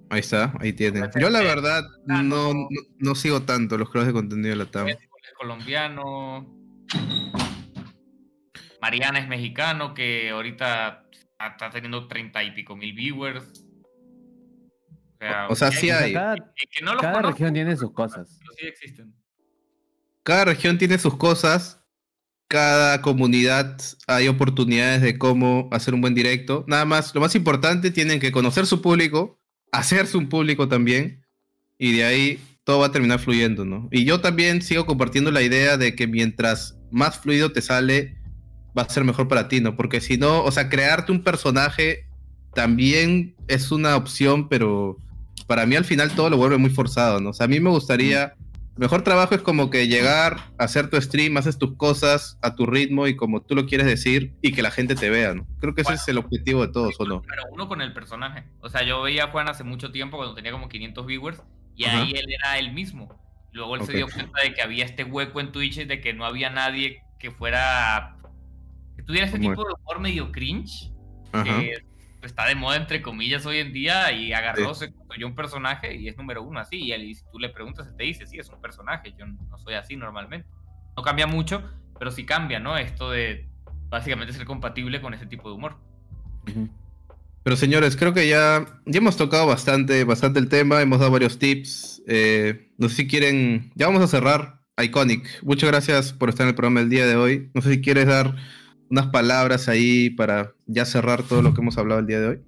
Ahí 0.09 0.19
está, 0.19 0.53
ahí 0.59 0.73
tiene. 0.73 1.01
Yo 1.19 1.29
la 1.29 1.41
verdad 1.41 1.83
no, 2.05 2.67
no. 2.99 3.15
sigo 3.15 3.43
tanto 3.43 3.77
los 3.77 3.89
creadores 3.89 4.13
de 4.13 4.19
contenido 4.19 4.49
de 4.49 4.55
la 4.57 4.65
TAM. 4.65 4.87
Es 4.89 4.97
colombiano. 5.37 6.47
Mariana 8.81 9.19
es 9.19 9.27
mexicano, 9.27 9.93
que 9.93 10.29
ahorita 10.31 11.05
está 11.53 11.69
teniendo 11.69 12.07
treinta 12.07 12.43
y 12.43 12.51
pico 12.51 12.75
mil 12.75 12.93
viewers. 12.93 13.43
O 15.15 15.17
sea, 15.19 15.47
O 15.49 15.55
sea, 15.55 15.69
que 15.69 15.77
sí 15.77 15.89
hay. 15.91 16.13
cada, 16.13 16.35
que- 16.35 16.67
que 16.71 16.83
no 16.83 16.93
los 16.93 17.01
cada 17.01 17.13
conozco, 17.15 17.33
región 17.37 17.53
tiene 17.53 17.75
sus 17.77 17.91
cosas. 17.93 18.37
pero 18.39 18.51
sí 18.59 18.67
existen. 18.67 19.13
Cada 20.23 20.45
región 20.45 20.77
tiene 20.77 20.97
sus 20.97 21.15
cosas. 21.17 21.77
Cada 22.47 23.01
comunidad 23.01 23.77
hay 24.07 24.27
oportunidades 24.27 25.01
de 25.01 25.17
cómo 25.17 25.69
hacer 25.71 25.93
un 25.93 26.01
buen 26.01 26.13
directo. 26.15 26.65
Nada 26.67 26.83
más, 26.85 27.15
lo 27.15 27.21
más 27.21 27.33
importante, 27.35 27.91
tienen 27.91 28.19
que 28.19 28.31
conocer 28.31 28.65
su 28.65 28.81
público, 28.81 29.39
hacerse 29.71 30.17
un 30.17 30.27
público 30.27 30.67
también, 30.67 31.25
y 31.77 31.95
de 31.95 32.03
ahí 32.03 32.39
todo 32.65 32.79
va 32.79 32.87
a 32.87 32.91
terminar 32.91 33.19
fluyendo, 33.19 33.63
¿no? 33.63 33.87
Y 33.91 34.03
yo 34.05 34.19
también 34.21 34.61
sigo 34.61 34.85
compartiendo 34.85 35.31
la 35.31 35.41
idea 35.41 35.77
de 35.77 35.95
que 35.95 36.07
mientras 36.07 36.77
más 36.91 37.19
fluido 37.19 37.51
te 37.53 37.61
sale, 37.61 38.17
va 38.77 38.83
a 38.83 38.89
ser 38.89 39.03
mejor 39.03 39.27
para 39.27 39.47
ti, 39.47 39.61
¿no? 39.61 39.75
Porque 39.75 40.01
si 40.01 40.17
no, 40.17 40.43
o 40.43 40.51
sea, 40.51 40.69
crearte 40.69 41.11
un 41.11 41.23
personaje 41.23 42.05
también 42.53 43.35
es 43.47 43.71
una 43.71 43.95
opción, 43.95 44.49
pero 44.49 44.97
para 45.47 45.65
mí 45.65 45.75
al 45.75 45.85
final 45.85 46.11
todo 46.11 46.29
lo 46.29 46.37
vuelve 46.37 46.57
muy 46.57 46.69
forzado, 46.69 47.19
¿no? 47.19 47.29
O 47.29 47.33
sea, 47.33 47.45
a 47.45 47.49
mí 47.49 47.59
me 47.59 47.69
gustaría 47.69 48.35
mejor 48.77 49.03
trabajo 49.03 49.35
es 49.35 49.41
como 49.41 49.69
que 49.69 49.87
llegar, 49.87 50.37
hacer 50.57 50.89
tu 50.89 50.99
stream, 50.99 51.37
haces 51.37 51.57
tus 51.57 51.75
cosas 51.75 52.37
a 52.41 52.55
tu 52.55 52.65
ritmo 52.65 53.07
y 53.07 53.15
como 53.15 53.41
tú 53.41 53.53
lo 53.53 53.65
quieres 53.65 53.85
decir 53.85 54.33
y 54.41 54.53
que 54.53 54.61
la 54.61 54.71
gente 54.71 54.95
te 54.95 55.09
vea, 55.09 55.33
¿no? 55.33 55.45
Creo 55.59 55.75
que 55.75 55.81
ese 55.81 55.93
es 55.93 56.07
el 56.07 56.17
objetivo 56.17 56.65
de 56.65 56.73
todos, 56.73 56.95
¿o 56.99 57.05
no? 57.05 57.21
Pero 57.21 57.43
uno 57.51 57.67
con 57.67 57.81
el 57.81 57.93
personaje. 57.93 58.43
O 58.61 58.69
sea, 58.69 58.83
yo 58.83 59.01
veía 59.01 59.25
a 59.25 59.27
Juan 59.27 59.49
hace 59.49 59.63
mucho 59.63 59.91
tiempo 59.91 60.17
cuando 60.17 60.33
tenía 60.35 60.51
como 60.51 60.69
500 60.69 61.05
viewers 61.05 61.43
y 61.75 61.85
Ajá. 61.85 62.01
ahí 62.01 62.13
él 62.15 62.25
era 62.27 62.57
él 62.57 62.73
mismo. 62.73 63.19
Luego 63.51 63.75
él 63.75 63.81
Ok. 63.81 63.87
se 63.87 63.97
dio 63.97 64.07
cuenta 64.07 64.41
de 64.41 64.53
que 64.53 64.61
había 64.61 64.85
este 64.85 65.03
hueco 65.03 65.41
en 65.41 65.51
Twitch 65.51 65.85
de 65.85 66.01
que 66.01 66.13
no 66.13 66.25
había 66.25 66.49
nadie 66.49 67.03
que 67.19 67.31
fuera. 67.31 68.17
Que 69.01 69.07
tuviera 69.07 69.29
Como- 69.31 69.49
tipo 69.49 69.63
de 69.67 69.73
humor 69.73 69.99
medio 69.99 70.31
cringe. 70.31 70.91
Ajá. 71.33 71.59
que 71.61 72.27
está 72.27 72.45
de 72.45 72.53
moda 72.55 72.75
entre 72.75 73.01
comillas 73.01 73.45
hoy 73.47 73.57
en 73.57 73.73
día 73.73 74.11
y 74.11 74.31
agarró, 74.31 74.75
se 74.75 74.93
construyó 74.93 75.25
un 75.25 75.33
personaje 75.33 75.95
y 75.95 76.07
es 76.07 76.15
número 76.17 76.43
uno 76.43 76.59
así. 76.59 76.75
Y, 76.77 76.91
él- 76.91 77.03
y 77.05 77.15
si 77.15 77.23
tú 77.31 77.39
le 77.39 77.49
preguntas, 77.49 77.87
él 77.87 77.95
te 77.97 78.03
dice, 78.03 78.27
sí, 78.27 78.37
es 78.37 78.47
un 78.49 78.61
personaje, 78.61 79.13
yo 79.17 79.25
no 79.25 79.57
soy 79.57 79.73
así 79.73 79.95
normalmente. 79.95 80.47
No 80.95 81.01
cambia 81.01 81.25
mucho, 81.25 81.63
pero 81.97 82.11
sí 82.11 82.23
cambia, 82.25 82.59
¿no? 82.59 82.77
Esto 82.77 83.09
de 83.09 83.49
básicamente 83.89 84.33
ser 84.33 84.45
compatible 84.45 85.01
con 85.01 85.13
ese 85.15 85.25
tipo 85.25 85.49
de 85.49 85.55
humor. 85.55 85.77
Pero 87.43 87.55
señores, 87.55 87.95
creo 87.97 88.13
que 88.13 88.27
ya, 88.27 88.65
ya 88.85 88.97
hemos 88.99 89.17
tocado 89.17 89.47
bastante, 89.47 90.03
bastante 90.03 90.39
el 90.39 90.47
tema, 90.47 90.81
hemos 90.81 90.99
dado 90.99 91.11
varios 91.11 91.39
tips. 91.39 92.03
eh, 92.07 92.71
no 92.77 92.87
sé 92.89 92.95
si 92.97 93.07
quieren, 93.07 93.71
ya 93.75 93.87
vamos 93.87 94.03
a 94.03 94.07
cerrar. 94.07 94.59
Iconic, 94.81 95.43
muchas 95.43 95.69
gracias 95.69 96.13
por 96.13 96.29
estar 96.29 96.43
en 96.45 96.49
el 96.49 96.55
programa 96.55 96.79
del 96.81 96.89
día 96.89 97.05
de 97.05 97.15
hoy. 97.15 97.49
No 97.53 97.61
sé 97.61 97.71
si 97.71 97.81
quieres 97.81 98.05
dar 98.07 98.35
unas 98.91 99.07
palabras 99.07 99.69
ahí 99.69 100.09
para 100.09 100.51
ya 100.67 100.85
cerrar 100.85 101.23
todo 101.23 101.41
lo 101.41 101.53
que 101.53 101.61
hemos 101.61 101.77
hablado 101.77 102.01
el 102.01 102.07
día 102.07 102.19
de 102.19 102.27
hoy. 102.27 102.41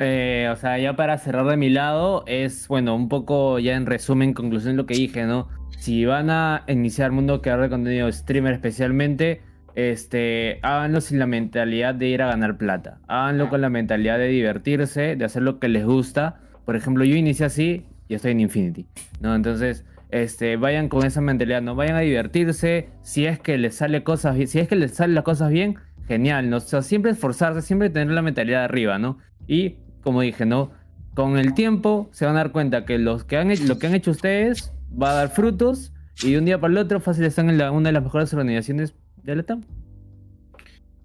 Eh, 0.00 0.48
o 0.52 0.56
sea, 0.56 0.78
ya 0.78 0.96
para 0.96 1.18
cerrar 1.18 1.46
de 1.46 1.56
mi 1.56 1.70
lado, 1.70 2.24
es 2.26 2.68
bueno, 2.68 2.94
un 2.94 3.08
poco 3.08 3.58
ya 3.58 3.76
en 3.76 3.86
resumen, 3.86 4.34
conclusión 4.34 4.76
lo 4.76 4.86
que 4.86 4.94
dije, 4.94 5.24
¿no? 5.24 5.48
Si 5.78 6.04
van 6.04 6.30
a 6.30 6.64
iniciar 6.66 7.12
mundo 7.12 7.40
creador 7.40 7.64
de 7.64 7.70
contenido 7.70 8.10
streamer 8.12 8.54
especialmente, 8.54 9.42
este, 9.74 10.58
háganlo 10.62 11.00
sin 11.00 11.20
la 11.20 11.26
mentalidad 11.26 11.94
de 11.94 12.08
ir 12.08 12.22
a 12.22 12.26
ganar 12.26 12.58
plata. 12.58 12.98
Háganlo 13.06 13.48
con 13.48 13.60
la 13.60 13.70
mentalidad 13.70 14.18
de 14.18 14.28
divertirse, 14.28 15.14
de 15.14 15.24
hacer 15.24 15.42
lo 15.42 15.60
que 15.60 15.68
les 15.68 15.84
gusta. 15.84 16.40
Por 16.64 16.74
ejemplo, 16.74 17.04
yo 17.04 17.14
inicié 17.14 17.46
así 17.46 17.86
y 18.08 18.14
estoy 18.14 18.32
en 18.32 18.40
Infinity, 18.40 18.86
¿no? 19.20 19.34
Entonces, 19.34 19.84
este, 20.10 20.56
vayan 20.56 20.88
con 20.88 21.04
esa 21.04 21.20
mentalidad, 21.20 21.62
no 21.62 21.74
vayan 21.74 21.96
a 21.96 22.00
divertirse. 22.00 22.88
Si 23.02 23.26
es 23.26 23.38
que 23.38 23.58
les 23.58 23.76
sale 23.76 24.02
cosas 24.02 24.36
si 24.48 24.58
es 24.58 24.68
que 24.68 24.76
les 24.76 24.92
salen 24.94 25.14
las 25.14 25.24
cosas 25.24 25.50
bien, 25.50 25.76
genial, 26.06 26.48
¿no? 26.50 26.56
O 26.56 26.60
sea, 26.60 26.82
siempre 26.82 27.10
esforzarse, 27.12 27.62
siempre 27.62 27.90
tener 27.90 28.12
la 28.14 28.22
mentalidad 28.22 28.64
arriba, 28.64 28.98
¿no? 28.98 29.18
Y 29.46 29.76
como 30.02 30.22
dije, 30.22 30.46
¿no? 30.46 30.70
Con 31.14 31.38
el 31.38 31.52
tiempo 31.54 32.08
se 32.12 32.24
van 32.24 32.36
a 32.36 32.38
dar 32.38 32.52
cuenta 32.52 32.84
que, 32.84 32.98
los 32.98 33.24
que 33.24 33.36
han, 33.36 33.52
lo 33.66 33.78
que 33.78 33.86
han 33.88 33.94
hecho 33.94 34.12
ustedes 34.12 34.72
va 34.90 35.10
a 35.10 35.14
dar 35.14 35.30
frutos 35.30 35.92
y 36.22 36.32
de 36.32 36.38
un 36.38 36.44
día 36.44 36.60
para 36.60 36.72
el 36.72 36.78
otro 36.78 37.00
fácil 37.00 37.24
están 37.24 37.50
en 37.50 37.58
la- 37.58 37.70
una 37.72 37.88
de 37.90 37.92
las 37.92 38.02
mejores 38.02 38.32
organizaciones 38.32 38.94
de 39.22 39.36
la 39.36 39.42
TAM. 39.42 39.62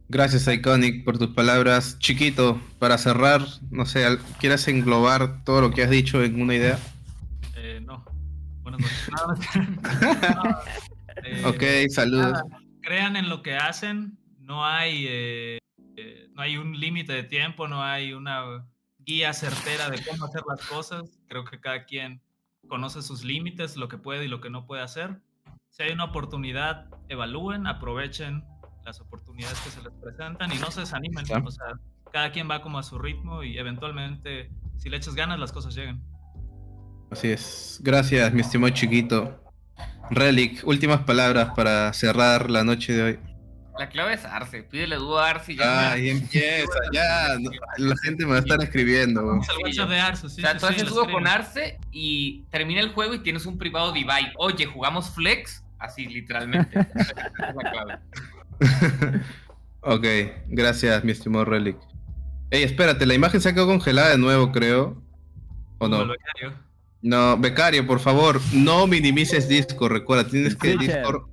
Gracias, 0.10 0.48
Iconic, 0.48 1.04
por 1.04 1.18
tus 1.18 1.30
palabras. 1.30 1.98
Chiquito, 2.00 2.62
para 2.78 2.98
cerrar, 2.98 3.42
no 3.72 3.86
sé, 3.86 4.06
¿quieres 4.40 4.68
englobar 4.68 5.44
todo 5.44 5.62
lo 5.62 5.72
que 5.72 5.84
has 5.84 5.90
dicho 5.90 6.24
en 6.24 6.40
una 6.42 6.56
idea? 6.56 6.78
Buenas 8.78 9.28
noches. 9.28 9.54
No, 10.36 11.24
eh, 11.24 11.44
Ok, 11.46 11.92
saludos. 11.94 12.32
nada, 12.34 12.44
crean 12.82 13.16
en 13.16 13.30
lo 13.30 13.42
que 13.44 13.56
hacen. 13.56 14.18
No 14.40 14.66
hay, 14.66 15.06
eh, 15.08 15.58
eh, 15.96 16.28
no 16.34 16.42
hay 16.42 16.58
un 16.58 16.80
límite 16.80 17.14
de 17.14 17.24
tiempo, 17.24 17.68
no 17.68 17.82
hay 17.84 18.14
una 18.14 18.66
guía 19.00 19.32
certera 19.34 19.90
de 19.90 20.04
cómo 20.04 20.26
hacer 20.26 20.42
las 20.48 20.66
cosas. 20.68 21.20
Creo 21.28 21.46
que 21.46 21.60
cada 21.60 21.86
quien 21.86 22.22
conoce 22.68 23.02
sus 23.02 23.24
límites, 23.24 23.78
lo 23.78 23.88
que 23.88 23.98
puede 23.98 24.26
y 24.26 24.28
lo 24.28 24.42
que 24.42 24.50
no 24.50 24.66
puede 24.66 24.82
hacer. 24.82 25.22
Si 25.70 25.84
hay 25.84 25.92
una 25.92 26.06
oportunidad, 26.06 26.88
evalúen, 27.10 27.68
aprovechen 27.68 28.44
las 28.86 29.00
oportunidades 29.00 29.60
que 29.62 29.70
se 29.70 29.82
les 29.82 29.94
presentan 29.94 30.52
y 30.52 30.58
no 30.58 30.72
se 30.72 30.82
desanimen. 30.82 31.26
Claro. 31.26 31.46
O 31.48 31.52
sea, 31.52 31.80
cada 32.12 32.32
quien 32.32 32.50
va 32.50 32.62
como 32.62 32.80
a 32.80 32.84
su 32.84 33.00
ritmo 33.00 33.44
y 33.44 33.58
eventualmente, 33.58 34.52
si 34.78 34.90
le 34.90 34.98
echas 34.98 35.16
ganas, 35.16 35.40
las 35.40 35.52
cosas 35.52 35.74
llegan. 35.74 36.04
Así 37.14 37.30
es. 37.30 37.80
Gracias, 37.84 38.34
mi 38.34 38.42
estimado 38.42 38.74
chiquito. 38.74 39.40
Relic, 40.10 40.66
últimas 40.66 41.02
palabras 41.02 41.52
para 41.56 41.94
cerrar 41.94 42.50
la 42.50 42.64
noche 42.64 42.92
de 42.92 43.04
hoy. 43.04 43.20
La 43.78 43.88
clave 43.90 44.16
es 44.16 44.26
Arce, 44.26 44.64
pídele 44.64 44.96
dúo 44.96 45.20
a 45.20 45.30
Arce 45.30 45.54
y 45.54 45.58
ya. 45.58 45.64
Ah, 45.90 45.92
ahí 45.92 46.10
empieza, 46.10 46.74
ya. 46.92 47.38
no, 47.40 47.52
la 47.78 47.96
gente 48.04 48.26
me 48.26 48.32
va 48.32 48.38
a 48.38 48.40
estar 48.40 48.60
escribiendo. 48.64 49.40
Yo- 49.72 49.86
de 49.86 50.00
Arce, 50.00 50.28
sí, 50.28 50.42
o 50.42 50.44
sea, 50.44 50.54
sí, 50.54 50.60
tú 50.60 50.66
sí, 50.68 50.74
haces 50.74 50.90
dúo 50.90 51.08
con. 51.08 51.28
Arce 51.28 51.78
y 51.92 52.46
termina 52.50 52.82
el 52.82 52.90
juego 52.94 53.14
y 53.14 53.20
tienes 53.20 53.46
un 53.46 53.60
privado 53.60 53.92
Divide. 53.92 54.34
Oye, 54.38 54.66
jugamos 54.66 55.12
Flex, 55.12 55.64
así 55.78 56.08
literalmente. 56.08 56.80
Es 56.98 57.56
la 57.56 57.72
clave. 57.72 58.00
ok, 59.82 60.06
gracias, 60.48 61.04
mi 61.04 61.12
estimado 61.12 61.46
Relic. 61.46 61.78
Ey, 62.50 62.64
espérate, 62.64 63.06
la 63.06 63.14
imagen 63.14 63.40
se 63.40 63.50
ha 63.50 63.54
quedado 63.54 63.68
congelada 63.70 64.10
de 64.10 64.18
nuevo, 64.18 64.52
creo. 64.52 65.00
¿O 65.78 65.88
no? 65.88 66.08
No, 67.04 67.38
becario, 67.38 67.86
por 67.86 68.00
favor, 68.00 68.40
no 68.54 68.88
minimices 68.88 69.50
Discord, 69.50 69.92
recuerda, 69.92 70.26
tienes 70.26 70.56
que 70.56 70.72
Switcher. 70.72 70.96
Discord. 70.96 71.24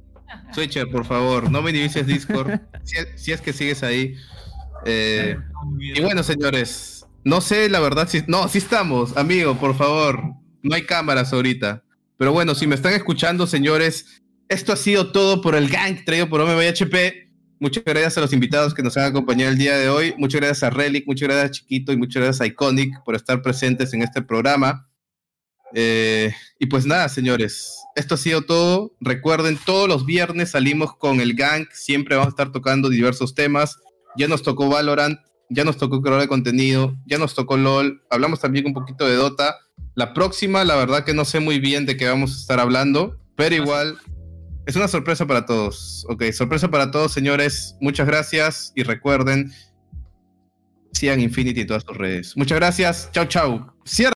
Switcher, 0.52 0.90
por 0.90 1.04
favor, 1.06 1.48
no 1.48 1.62
minimices 1.62 2.08
Discord. 2.08 2.60
si, 2.82 2.96
si 3.14 3.32
es 3.32 3.40
que 3.40 3.52
sigues 3.52 3.84
ahí. 3.84 4.16
Eh, 4.84 5.36
y 5.78 6.00
bueno, 6.00 6.24
señores, 6.24 7.06
no 7.24 7.40
sé 7.40 7.68
la 7.68 7.78
verdad 7.78 8.08
si. 8.08 8.22
No, 8.26 8.48
sí 8.48 8.58
estamos, 8.58 9.16
amigo, 9.16 9.56
por 9.58 9.76
favor. 9.76 10.20
No 10.62 10.74
hay 10.74 10.82
cámaras 10.82 11.32
ahorita. 11.32 11.84
Pero 12.18 12.32
bueno, 12.32 12.56
si 12.56 12.66
me 12.66 12.74
están 12.74 12.92
escuchando, 12.94 13.46
señores, 13.46 14.22
esto 14.48 14.72
ha 14.72 14.76
sido 14.76 15.12
todo 15.12 15.40
por 15.40 15.54
el 15.54 15.68
gang 15.68 16.04
traído 16.04 16.28
por 16.28 16.40
OMBHP. 16.40 17.30
Muchas 17.60 17.84
gracias 17.84 18.18
a 18.18 18.22
los 18.22 18.32
invitados 18.32 18.74
que 18.74 18.82
nos 18.82 18.96
han 18.96 19.04
acompañado 19.04 19.52
el 19.52 19.58
día 19.58 19.76
de 19.76 19.88
hoy. 19.88 20.14
Muchas 20.18 20.40
gracias 20.40 20.64
a 20.64 20.70
Relic, 20.70 21.06
muchas 21.06 21.28
gracias 21.28 21.46
a 21.46 21.50
Chiquito 21.52 21.92
y 21.92 21.96
muchas 21.96 22.22
gracias 22.22 22.40
a 22.40 22.46
Iconic 22.46 23.04
por 23.04 23.14
estar 23.14 23.40
presentes 23.40 23.94
en 23.94 24.02
este 24.02 24.20
programa. 24.20 24.89
Eh, 25.74 26.32
y 26.58 26.66
pues 26.66 26.86
nada, 26.86 27.08
señores, 27.08 27.80
esto 27.96 28.14
ha 28.14 28.18
sido 28.18 28.42
todo. 28.42 28.92
Recuerden, 29.00 29.58
todos 29.64 29.88
los 29.88 30.06
viernes 30.06 30.50
salimos 30.50 30.96
con 30.96 31.20
el 31.20 31.34
gang. 31.34 31.66
Siempre 31.72 32.16
vamos 32.16 32.28
a 32.28 32.30
estar 32.30 32.52
tocando 32.52 32.88
diversos 32.88 33.34
temas. 33.34 33.76
Ya 34.16 34.28
nos 34.28 34.42
tocó 34.42 34.68
Valorant, 34.68 35.18
ya 35.48 35.64
nos 35.64 35.76
tocó 35.76 36.00
creador 36.00 36.22
de 36.22 36.28
contenido, 36.28 36.96
ya 37.06 37.18
nos 37.18 37.34
tocó 37.34 37.56
LOL. 37.56 38.02
Hablamos 38.10 38.40
también 38.40 38.66
un 38.66 38.74
poquito 38.74 39.06
de 39.06 39.14
Dota. 39.14 39.56
La 39.94 40.14
próxima, 40.14 40.64
la 40.64 40.76
verdad 40.76 41.04
que 41.04 41.14
no 41.14 41.24
sé 41.24 41.40
muy 41.40 41.58
bien 41.58 41.86
de 41.86 41.96
qué 41.96 42.08
vamos 42.08 42.32
a 42.32 42.40
estar 42.40 42.60
hablando, 42.60 43.18
pero 43.36 43.54
igual 43.54 43.98
es 44.66 44.76
una 44.76 44.88
sorpresa 44.88 45.26
para 45.26 45.46
todos. 45.46 46.06
Ok, 46.08 46.24
sorpresa 46.32 46.70
para 46.70 46.90
todos, 46.90 47.12
señores. 47.12 47.76
Muchas 47.80 48.06
gracias 48.06 48.72
y 48.76 48.82
recuerden, 48.82 49.52
sigan 50.92 51.20
Infinity 51.20 51.62
en 51.62 51.66
todas 51.66 51.82
sus 51.82 51.96
redes. 51.96 52.36
Muchas 52.36 52.58
gracias. 52.58 53.10
Chau, 53.12 53.26
chau. 53.26 53.66
Cierra. 53.84 54.08